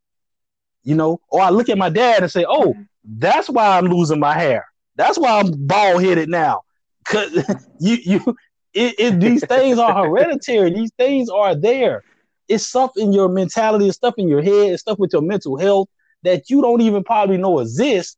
You 0.83 0.95
know, 0.95 1.21
or 1.29 1.43
I 1.43 1.51
look 1.51 1.69
at 1.69 1.79
my 1.79 1.91
dad 1.91 2.23
and 2.23 2.31
say, 2.31 2.45
oh, 2.49 2.75
that's 3.05 3.49
why 3.49 3.77
I'm 3.77 3.87
losing 3.87 4.21
my 4.21 4.35
hair. 4.35 4.67
That's 4.97 5.19
why 5.19 5.39
I'm 5.39 5.53
bald 5.67 6.03
headed 6.03 6.29
now. 6.29 6.63
Cause 7.07 7.31
you 7.79 7.97
you 8.03 8.37
it, 8.75 8.95
it, 8.99 9.21
these 9.21 9.45
things 9.45 9.79
are 9.79 10.05
hereditary. 10.05 10.71
These 10.71 10.93
things 10.99 11.29
are 11.29 11.55
there. 11.55 12.05
It's 12.49 12.67
stuff 12.67 12.93
in 12.97 13.13
your 13.13 13.29
mentality, 13.29 13.89
it's 13.89 13.97
stuff 13.97 14.15
in 14.19 14.29
your 14.29 14.43
head, 14.43 14.73
it's 14.73 14.83
stuff 14.83 14.99
with 14.99 15.13
your 15.13 15.23
mental 15.23 15.57
health 15.59 15.89
that 16.23 16.51
you 16.51 16.63
don't 16.63 16.81
even 16.81 17.05
probably 17.05 17.37
know 17.37 17.61
exists 17.61 18.17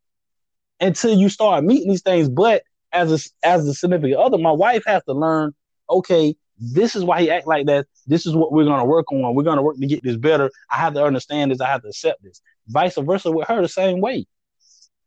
until 0.80 1.14
you 1.14 1.28
start 1.28 1.64
meeting 1.64 1.90
these 1.90 2.02
things. 2.02 2.28
But 2.28 2.62
as 2.92 3.12
a 3.12 3.46
as 3.46 3.66
a 3.68 3.74
significant 3.74 4.16
other, 4.18 4.38
my 4.38 4.52
wife 4.52 4.82
has 4.86 5.02
to 5.04 5.12
learn. 5.12 5.54
Okay, 5.88 6.36
this 6.58 6.94
is 6.94 7.04
why 7.04 7.20
he 7.22 7.30
act 7.30 7.46
like 7.46 7.66
that. 7.66 7.86
This 8.06 8.26
is 8.26 8.34
what 8.34 8.52
we're 8.52 8.64
gonna 8.64 8.84
work 8.84 9.10
on. 9.12 9.34
We're 9.34 9.42
gonna 9.44 9.62
work 9.62 9.76
to 9.78 9.86
get 9.86 10.02
this 10.02 10.16
better. 10.16 10.50
I 10.70 10.76
have 10.76 10.94
to 10.94 11.04
understand 11.04 11.50
this. 11.50 11.60
I 11.60 11.66
have 11.68 11.82
to 11.82 11.88
accept 11.88 12.22
this. 12.22 12.40
Vice 12.68 12.96
versa 12.96 13.30
with 13.30 13.48
her, 13.48 13.60
the 13.62 13.68
same 13.68 14.00
way. 14.00 14.26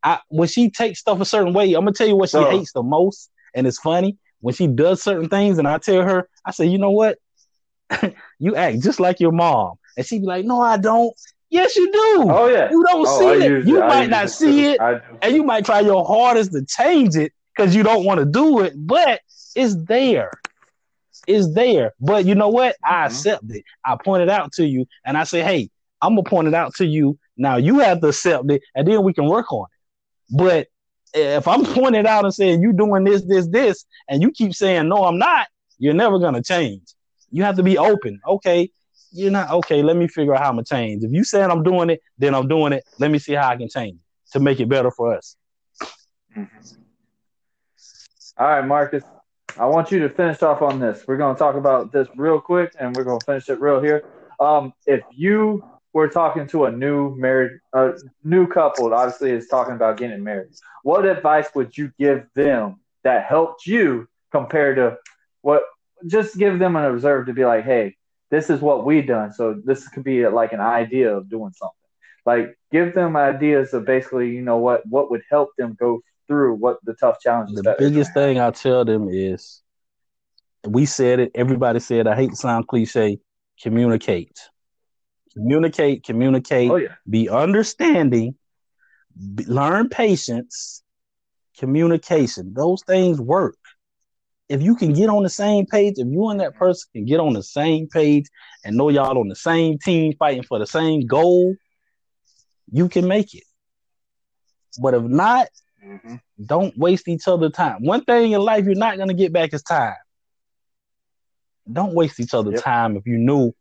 I 0.04 0.20
when 0.30 0.48
she 0.48 0.70
takes 0.70 1.00
stuff 1.00 1.22
a 1.22 1.26
certain 1.26 1.54
way, 1.54 1.74
I'm 1.74 1.82
gonna 1.82 1.94
tell 1.94 2.08
you 2.08 2.16
what 2.16 2.30
she 2.30 2.34
So- 2.38 2.50
hates 2.50 2.74
the 2.74 2.84
most, 2.84 3.30
and 3.54 3.66
it's 3.68 3.80
funny 3.80 4.18
when 4.42 4.54
she 4.54 4.68
does 4.68 5.02
certain 5.02 5.30
things, 5.30 5.58
and 5.58 5.68
I 5.68 5.78
tell 5.78 6.02
her, 6.04 6.28
I 6.46 6.52
say, 6.52 6.66
you 6.66 6.78
know 6.78 6.92
what, 6.92 7.18
you 8.40 8.56
act 8.56 8.82
just 8.82 9.00
like 9.00 9.20
your 9.22 9.32
mom, 9.32 9.76
and 9.96 10.06
she 10.06 10.20
be 10.20 10.26
like, 10.26 10.46
no, 10.46 10.60
I 10.60 10.78
don't. 10.78 11.14
Yes, 11.54 11.76
you 11.76 11.92
do. 11.92 12.26
Oh 12.32 12.48
yeah. 12.48 12.72
You 12.72 12.84
don't 12.90 13.08
Oh, 13.08 13.20
see 13.20 13.44
I 13.44 13.46
it. 13.46 13.68
You 13.68 13.84
I 13.84 13.88
might 13.88 14.10
not 14.10 14.30
see 14.32 14.72
it, 14.72 14.82
I 14.82 15.00
and 15.22 15.36
you 15.36 15.44
might 15.44 15.64
try 15.64 15.82
your 15.82 16.04
hardest 16.04 16.52
to 16.54 16.66
change 16.66 17.16
it 17.16 17.32
because 17.56 17.76
you 17.76 17.84
don't 17.84 18.06
want 18.06 18.20
to 18.20 18.26
do 18.26 18.62
it, 18.62 18.74
but 18.76 19.22
it's 19.56 19.76
there. 19.86 20.32
It's 21.28 21.54
there. 21.54 21.94
But 22.00 22.26
you 22.26 22.34
know 22.34 22.50
what? 22.50 22.76
I 22.84 23.04
Mhm. 23.04 23.06
accept 23.06 23.44
it. 23.52 23.64
I 23.86 23.96
point 24.04 24.24
it 24.24 24.30
out 24.30 24.52
to 24.54 24.66
you, 24.66 24.88
and 25.06 25.16
I 25.16 25.26
say, 25.26 25.42
hey, 25.44 25.70
I'm 26.02 26.16
gonna 26.16 26.28
point 26.28 26.48
it 26.48 26.56
out 26.56 26.74
to 26.78 26.86
you. 26.88 27.20
Now 27.38 27.58
you 27.58 27.78
have 27.80 28.02
to 28.02 28.08
accept 28.08 28.50
it, 28.50 28.64
and 28.74 28.88
then 28.88 29.04
we 29.04 29.14
can 29.14 29.28
work 29.28 29.54
on 29.54 29.66
it. 29.66 30.36
But 30.36 30.68
if 31.14 31.48
I'm 31.48 31.64
pointing 31.76 32.08
out 32.08 32.26
and 32.26 32.34
saying 32.34 32.64
you're 32.64 32.74
doing 32.74 33.04
this, 33.04 33.22
this, 33.26 33.48
this, 33.48 33.86
and 34.10 34.24
you 34.24 34.32
keep 34.32 34.56
saying 34.56 34.90
no, 34.90 35.04
I'm 35.04 35.20
not, 35.20 35.48
you're 35.78 35.94
never 35.94 36.18
gonna 36.18 36.42
change. 36.42 36.82
You 37.30 37.44
have 37.44 37.58
to 37.58 37.64
be 37.64 37.78
open. 37.78 38.20
Okay, 38.28 38.72
you're 39.14 39.32
not 39.32 39.52
okay. 39.52 39.82
Let 39.82 39.96
me 39.96 40.08
figure 40.08 40.34
out 40.34 40.42
how 40.42 40.50
I'm 40.50 40.56
gonna 40.56 40.66
change. 40.66 41.04
If 41.04 41.12
you 41.12 41.24
saying 41.24 41.50
I'm 41.50 41.64
doing 41.64 41.92
it, 41.92 42.02
then 42.18 42.36
I'm 42.36 42.48
doing 42.48 42.74
it. 42.74 42.84
Let 43.00 43.12
me 43.12 43.20
see 43.20 43.34
how 43.34 43.50
I 43.50 43.56
can 43.56 43.70
change 43.70 44.00
to 44.32 44.40
make 44.40 44.60
it 44.60 44.68
better 44.68 44.92
for 44.92 45.16
us. 45.16 45.38
All 46.36 48.48
right, 48.48 48.64
Markis. 48.64 49.04
I 49.58 49.68
want 49.68 49.92
you 49.92 50.00
to 50.00 50.10
finish 50.10 50.42
off 50.42 50.64
on 50.64 50.80
this. 50.80 51.04
We're 51.08 51.18
to 51.18 51.36
talk 51.36 51.56
about 51.56 51.92
this 51.92 52.08
real 52.16 52.42
quick, 52.42 52.74
and 52.80 52.96
we're 52.96 53.04
to 53.04 53.24
finish 53.24 53.48
it 53.50 53.62
real 53.62 53.80
here. 53.80 54.04
Um, 54.40 54.74
if 54.88 55.04
you 55.12 55.64
were 55.94 56.08
talking 56.08 56.48
to 56.48 56.66
a 56.66 56.72
new 56.72 57.16
married, 57.16 57.60
uh, 57.72 57.92
new 58.24 58.48
couple, 58.48 58.92
obviously 58.92 59.30
is 59.30 59.48
talking 59.48 59.76
about 59.76 59.98
getting 59.98 60.24
married, 60.24 60.50
what 60.82 61.06
advice 61.06 61.50
would 61.54 61.78
you 61.78 61.92
give 62.00 62.26
them 62.34 62.80
that 63.04 63.26
helped 63.26 63.68
you 63.68 64.08
compared 64.32 64.78
to 64.78 64.98
what? 65.42 65.62
Just 66.08 66.36
give 66.36 66.58
them 66.58 66.76
an 66.76 66.86
observe 66.86 67.28
to 67.28 67.34
be 67.34 67.46
like, 67.46 67.64
hey, 67.64 67.96
this 68.34 68.50
is 68.50 68.62
what 68.62 68.84
we've 68.84 69.06
done. 69.06 69.32
So 69.32 69.62
this 69.64 69.88
could 69.88 70.04
be 70.04 70.28
like 70.28 70.54
an 70.54 70.60
idea 70.60 71.16
of 71.16 71.30
doing 71.30 71.52
something. 71.54 71.76
Like, 72.26 72.58
give 72.72 72.96
them 72.96 73.16
ideas 73.16 73.74
of 73.74 73.86
basically, 73.86 74.32
you 74.32 74.42
know 74.42 74.58
what, 74.58 74.82
what 74.88 75.12
would 75.12 75.22
help 75.30 75.50
them 75.58 75.78
go 75.80 76.02
through 76.26 76.56
what 76.56 76.78
the 76.84 76.94
tough 76.96 77.20
challenges. 77.20 77.62
The 77.62 77.76
biggest 77.78 78.14
thing 78.14 78.40
I 78.40 78.50
tell 78.52 78.86
them 78.86 79.08
is 79.10 79.62
we 80.66 80.86
said 80.86 81.20
it, 81.20 81.32
everybody 81.36 81.80
said, 81.80 82.08
I 82.08 82.16
hate 82.16 82.32
to 82.32 82.36
sound 82.36 82.68
cliche, 82.68 83.20
communicate. 83.62 84.40
Communicate, 85.34 86.04
communicate, 86.04 86.72
Oh 86.72 86.78
yeah. 86.78 86.96
be 87.08 87.30
understanding, 87.30 88.36
be, 89.36 89.44
learn 89.46 89.90
patience, 89.90 90.82
communication. 91.60 92.54
Those 92.56 92.82
things 92.84 93.20
work. 93.20 93.58
If 94.50 94.62
you 94.62 94.76
can 94.76 94.94
get 94.94 95.10
on 95.10 95.24
the 95.24 95.30
same 95.30 95.66
page, 95.66 95.96
if 95.98 96.08
you 96.08 96.30
and 96.30 96.40
that 96.42 96.56
person 96.56 96.90
can 96.94 97.06
get 97.06 97.20
on 97.20 97.34
the 97.34 97.44
same 97.44 97.88
page 97.88 98.26
and 98.64 98.76
know 98.78 98.90
y'all 98.90 99.18
on 99.18 99.30
the 99.30 99.36
same 99.36 99.80
team 99.80 100.14
fighting 100.20 100.44
for 100.44 100.60
the 100.60 100.68
same 100.68 101.06
goal, 101.08 101.56
you 102.72 102.90
can 102.90 103.08
make 103.08 103.34
it. 103.34 103.44
But 104.82 104.94
if 104.94 105.04
not, 105.04 105.48
Mm-hmm. 105.86 106.16
don't 106.44 106.78
waste 106.78 107.08
each 107.08 107.28
other 107.28 107.50
time. 107.50 107.84
One 107.84 108.04
thing 108.04 108.32
in 108.32 108.42
life 108.42 108.66
you're 108.66 108.76
not 108.76 108.98
gonna 108.98 109.14
get 109.14 109.34
back 109.34 109.54
is 109.54 109.64
time. 109.64 109.96
Don't 111.72 111.94
waste 111.94 112.20
each 112.20 112.34
other 112.34 112.52
Yep. 112.52 112.64
time 112.64 112.98
if 112.98 113.06
you 113.06 113.18
knew 113.18 113.52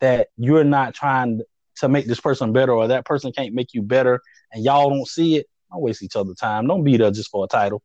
that 0.00 0.28
you're 0.36 0.64
not 0.64 0.94
trying 0.94 1.40
to 1.76 1.88
make 1.88 2.06
this 2.06 2.20
person 2.20 2.52
better 2.52 2.72
or 2.72 2.88
that 2.88 3.04
person 3.04 3.32
can't 3.32 3.54
make 3.54 3.74
you 3.74 3.82
better 3.82 4.20
and 4.52 4.64
y'all 4.64 4.90
don't 4.90 5.06
see 5.06 5.36
it. 5.36 5.46
Don't 5.70 5.82
waste 5.82 6.02
each 6.02 6.16
other 6.16 6.34
time. 6.34 6.66
Don't 6.66 6.84
be 6.84 6.96
there 6.96 7.10
just 7.10 7.30
for 7.30 7.44
a 7.44 7.48
title. 7.48 7.82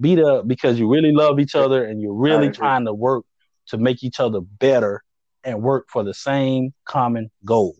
Be 0.00 0.22
up 0.22 0.46
because 0.48 0.78
you 0.78 0.88
really 0.88 1.12
love 1.12 1.38
each 1.38 1.54
other 1.54 1.84
and 1.84 2.00
you're 2.00 2.14
really 2.14 2.50
trying 2.50 2.84
to 2.86 2.92
work 2.92 3.24
to 3.68 3.78
make 3.78 4.02
each 4.02 4.20
other 4.20 4.40
better 4.40 5.02
and 5.44 5.62
work 5.62 5.86
for 5.88 6.02
the 6.02 6.14
same 6.14 6.72
common 6.84 7.30
goal. 7.44 7.76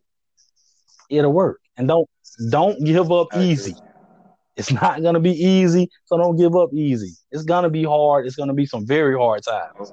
It'll 1.11 1.33
work. 1.33 1.61
And 1.77 1.89
don't 1.89 2.09
don't 2.51 2.83
give 2.85 3.11
up 3.11 3.29
I 3.33 3.39
agree. 3.39 3.51
easy. 3.51 3.77
It's 4.57 4.71
not 4.71 5.03
gonna 5.03 5.21
be 5.21 5.33
easy, 5.33 5.91
so 6.05 6.17
don't 6.17 6.37
give 6.37 6.55
up 6.55 6.73
easy. 6.73 7.13
It's 7.33 7.45
gonna 7.45 7.71
be 7.71 7.85
hard. 7.85 8.27
It's 8.27 8.37
gonna 8.37 8.55
be 8.55 8.67
some 8.67 8.87
very 8.87 9.17
hard 9.17 9.43
times. 9.43 9.93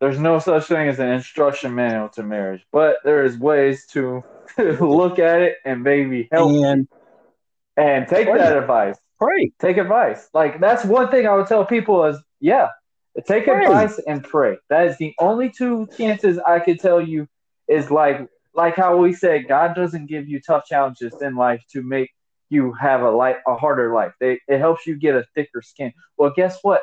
There's 0.00 0.18
no 0.18 0.38
such 0.38 0.64
thing 0.64 0.88
as 0.88 0.98
an 0.98 1.08
instruction 1.08 1.74
manual 1.74 2.08
to 2.10 2.22
marriage, 2.22 2.64
but 2.72 2.98
there 3.04 3.24
is 3.24 3.36
ways 3.36 3.86
to 3.88 4.22
look 4.58 5.18
at 5.18 5.42
it 5.42 5.56
and 5.64 5.82
maybe 5.82 6.28
help 6.32 6.52
And 6.64 6.88
and 7.76 8.08
take 8.08 8.26
that 8.26 8.56
advice. 8.56 8.96
Pray. 9.20 9.52
Take 9.60 9.76
advice. 9.76 10.28
Like 10.34 10.60
that's 10.60 10.84
one 10.84 11.10
thing 11.10 11.26
I 11.26 11.34
would 11.36 11.46
tell 11.46 11.64
people 11.64 12.04
is 12.04 12.16
yeah, 12.40 12.68
take 13.26 13.44
Pray. 13.44 13.64
advice 13.64 14.00
and 14.06 14.24
pray. 14.24 14.56
That 14.68 14.86
is 14.86 14.96
the 14.98 15.14
only 15.18 15.50
two 15.50 15.88
chances 15.96 16.38
I 16.38 16.60
could 16.60 16.80
tell 16.80 17.00
you 17.00 17.28
is 17.68 17.90
like 17.90 18.26
like 18.54 18.76
how 18.76 18.96
we 18.96 19.12
said 19.12 19.46
God 19.48 19.74
doesn't 19.74 20.06
give 20.06 20.28
you 20.28 20.40
tough 20.40 20.64
challenges 20.64 21.14
in 21.20 21.36
life 21.36 21.62
to 21.72 21.82
make 21.82 22.10
you 22.48 22.72
have 22.72 23.02
a 23.02 23.10
life 23.10 23.36
a 23.46 23.54
harder 23.54 23.94
life. 23.94 24.12
They, 24.20 24.40
it 24.48 24.58
helps 24.58 24.86
you 24.86 24.96
get 24.96 25.14
a 25.14 25.24
thicker 25.34 25.62
skin. 25.62 25.92
Well, 26.16 26.32
guess 26.34 26.58
what? 26.62 26.82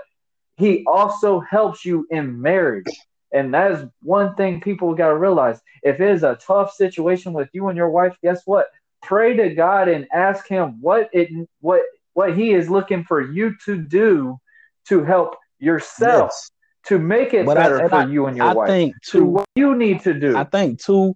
He 0.56 0.84
also 0.88 1.40
helps 1.40 1.86
you 1.86 2.08
in 2.10 2.42
marriage. 2.42 2.86
And 3.34 3.54
that 3.54 3.74
is 3.74 3.86
one 4.02 4.36
thing 4.36 4.62
people 4.62 4.96
got 4.96 5.10
to 5.10 5.18
realize. 5.18 5.60
If 5.84 6.00
it 6.00 6.10
is 6.10 6.24
a 6.24 6.38
tough 6.42 6.74
situation 6.74 7.34
with 7.34 7.50
you 7.52 7.68
and 7.68 7.76
your 7.78 7.90
wife, 7.90 8.16
guess 8.24 8.42
what? 8.46 8.68
Pray 9.04 9.36
to 9.36 9.54
God 9.54 9.90
and 9.90 10.08
ask 10.14 10.48
Him 10.48 10.82
what 10.82 11.10
it 11.12 11.30
what 11.60 11.82
what 12.18 12.36
He 12.36 12.52
is 12.52 12.68
looking 12.68 13.04
for 13.04 13.22
you 13.22 13.56
to 13.66 13.78
do 13.78 14.40
to 14.88 15.04
help 15.04 15.36
yourself 15.60 16.32
Yes. 16.32 16.52
to 16.88 16.98
make 16.98 17.36
it 17.36 17.46
But 17.46 17.54
better 17.54 17.78
and 17.78 17.90
for 17.92 17.98
I- 17.98 18.06
you 18.06 18.26
and 18.26 18.36
your 18.36 18.48
I 18.48 18.54
wife. 18.56 18.68
think 18.70 18.96
to 19.12 19.24
what 19.24 19.46
you 19.56 19.76
need 19.76 20.02
to 20.02 20.16
do. 20.16 20.36
I 20.36 20.44
think 20.44 20.82
too. 20.82 21.16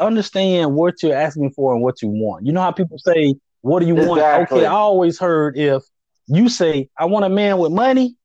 Understand 0.00 0.74
what 0.74 1.00
you're 1.04 1.14
asking 1.14 1.52
for 1.52 1.72
and 1.72 1.84
what 1.84 2.02
you 2.02 2.08
want. 2.08 2.46
You 2.46 2.52
know 2.52 2.60
how 2.60 2.72
people 2.72 2.98
say, 2.98 3.36
"What 3.60 3.78
do 3.78 3.86
you 3.86 3.94
want?" 3.94 4.20
Okay, 4.22 4.66
I 4.66 4.72
always 4.72 5.20
heard 5.20 5.56
if 5.56 5.84
you 6.26 6.48
say, 6.48 6.88
"I 6.98 7.04
want 7.04 7.24
a 7.24 7.28
man 7.28 7.58
with 7.58 7.70
money," 7.70 8.16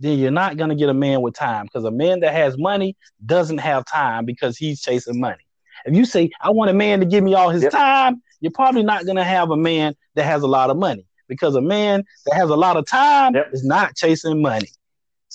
then 0.00 0.18
you're 0.18 0.30
not 0.30 0.56
gonna 0.56 0.74
get 0.76 0.88
a 0.88 0.94
man 0.94 1.20
with 1.20 1.34
time 1.34 1.66
because 1.66 1.84
a 1.84 1.90
man 1.90 2.20
that 2.20 2.32
has 2.32 2.56
money 2.56 2.96
doesn't 3.26 3.58
have 3.58 3.84
time 3.84 4.24
because 4.24 4.56
he's 4.56 4.80
chasing 4.80 5.20
money. 5.20 5.44
If 5.84 5.94
you 5.94 6.06
say, 6.06 6.30
"I 6.40 6.50
want 6.50 6.70
a 6.70 6.74
man 6.74 7.00
to 7.00 7.06
give 7.06 7.22
me 7.22 7.34
all 7.34 7.50
his 7.50 7.64
Yep. 7.64 7.72
time," 7.72 8.22
you're 8.40 8.52
probably 8.52 8.82
not 8.82 9.04
gonna 9.04 9.24
have 9.24 9.50
a 9.50 9.56
man 9.58 9.94
that 10.16 10.24
has 10.24 10.42
a 10.42 10.46
lot 10.46 10.70
of 10.70 10.76
money 10.76 11.06
because 11.28 11.54
a 11.54 11.60
man 11.60 12.04
that 12.26 12.34
has 12.34 12.50
a 12.50 12.56
lot 12.56 12.76
of 12.76 12.86
time 12.86 13.34
Yep. 13.34 13.50
is 13.52 13.64
not 13.64 13.94
chasing 13.96 14.42
money. 14.42 14.68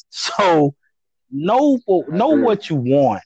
So 0.10 0.76
know 1.32 1.80
know 2.10 2.30
what 2.30 2.70
you 2.70 2.76
want 2.76 3.24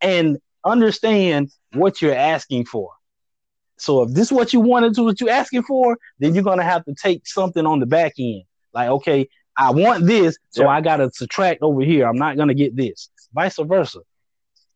and 0.00 0.38
understand 0.64 1.50
what 1.74 2.00
you're 2.00 2.14
asking 2.14 2.64
for. 2.64 2.90
So 3.76 4.02
if 4.02 4.12
this 4.12 4.28
is 4.28 4.32
what 4.32 4.52
you 4.52 4.60
wanted 4.60 4.94
to 4.94 5.04
what 5.04 5.20
you're 5.20 5.30
asking 5.30 5.62
for, 5.62 5.98
then 6.18 6.34
you're 6.34 6.44
gonna 6.44 6.64
have 6.64 6.84
to 6.86 6.94
take 6.94 7.26
something 7.26 7.64
on 7.66 7.80
the 7.80 7.86
back 7.86 8.14
end. 8.18 8.42
Like, 8.72 8.88
okay, 8.88 9.28
I 9.56 9.70
want 9.70 10.06
this, 10.06 10.36
so 10.50 10.62
Yep. 10.62 10.70
I 10.70 10.80
gotta 10.80 11.10
subtract 11.12 11.62
over 11.62 11.82
here. 11.82 12.06
I'm 12.06 12.16
not 12.16 12.36
gonna 12.36 12.54
get 12.54 12.76
this. 12.76 13.10
Vice 13.32 13.58
versa. 13.58 14.00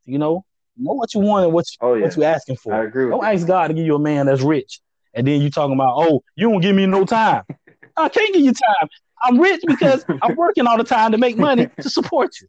You 0.04 0.18
know, 0.18 0.44
know 0.76 0.92
what 0.92 1.14
you 1.14 1.20
want 1.20 1.44
and 1.46 1.54
what 1.54 1.66
you, 1.70 1.78
oh 1.80 1.94
yeah, 1.94 2.02
what 2.02 2.16
you're 2.16 2.26
asking 2.26 2.56
for. 2.56 2.74
I 2.74 2.84
agree 2.84 3.04
with 3.04 3.12
Don't 3.12 3.24
ask 3.24 3.46
God 3.46 3.68
to 3.68 3.74
give 3.74 3.86
you 3.86 3.94
a 3.94 4.00
man 4.00 4.26
that's 4.26 4.42
rich, 4.42 4.80
and 5.14 5.26
then 5.26 5.40
you 5.40 5.50
talking 5.50 5.74
about, 5.74 5.94
oh, 5.96 6.22
you 6.36 6.50
don't 6.50 6.60
give 6.60 6.74
me 6.74 6.86
no 6.86 7.04
time. 7.04 7.44
I 7.96 8.08
can't 8.08 8.32
give 8.32 8.42
you 8.42 8.52
time. 8.52 8.88
I'm 9.22 9.38
rich 9.38 9.62
because 9.66 10.04
I'm 10.22 10.34
working 10.36 10.66
all 10.66 10.78
the 10.78 10.84
time 10.84 11.12
to 11.12 11.18
make 11.18 11.36
money 11.36 11.68
to 11.80 11.90
support 11.90 12.32
you. 12.40 12.48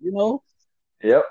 You 0.00 0.12
know, 0.12 0.42
Yep. 1.02 1.24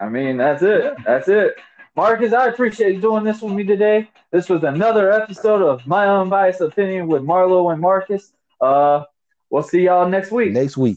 I 0.00 0.08
mean, 0.08 0.36
that's 0.38 0.62
it. 0.62 0.94
That's 1.04 1.28
it. 1.28 1.54
Markis, 1.96 2.32
I 2.32 2.48
appreciate 2.48 2.94
you 2.94 3.00
doing 3.00 3.24
this 3.24 3.42
with 3.42 3.52
me 3.52 3.62
today. 3.62 4.10
This 4.30 4.48
was 4.48 4.62
another 4.64 5.12
episode 5.12 5.62
of 5.62 5.86
My 5.86 6.08
Unbiased 6.08 6.62
Opinion 6.62 7.06
with 7.06 7.22
Marlowe 7.22 7.68
and 7.68 7.82
Markis. 7.82 8.32
Uh, 8.60 9.04
We'll 9.52 9.62
see 9.62 9.82
y'all 9.82 10.08
next 10.08 10.32
week. 10.32 10.52
Next 10.52 10.78
week. 10.78 10.96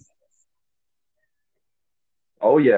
Oh 2.39 2.57
yeah. 2.57 2.73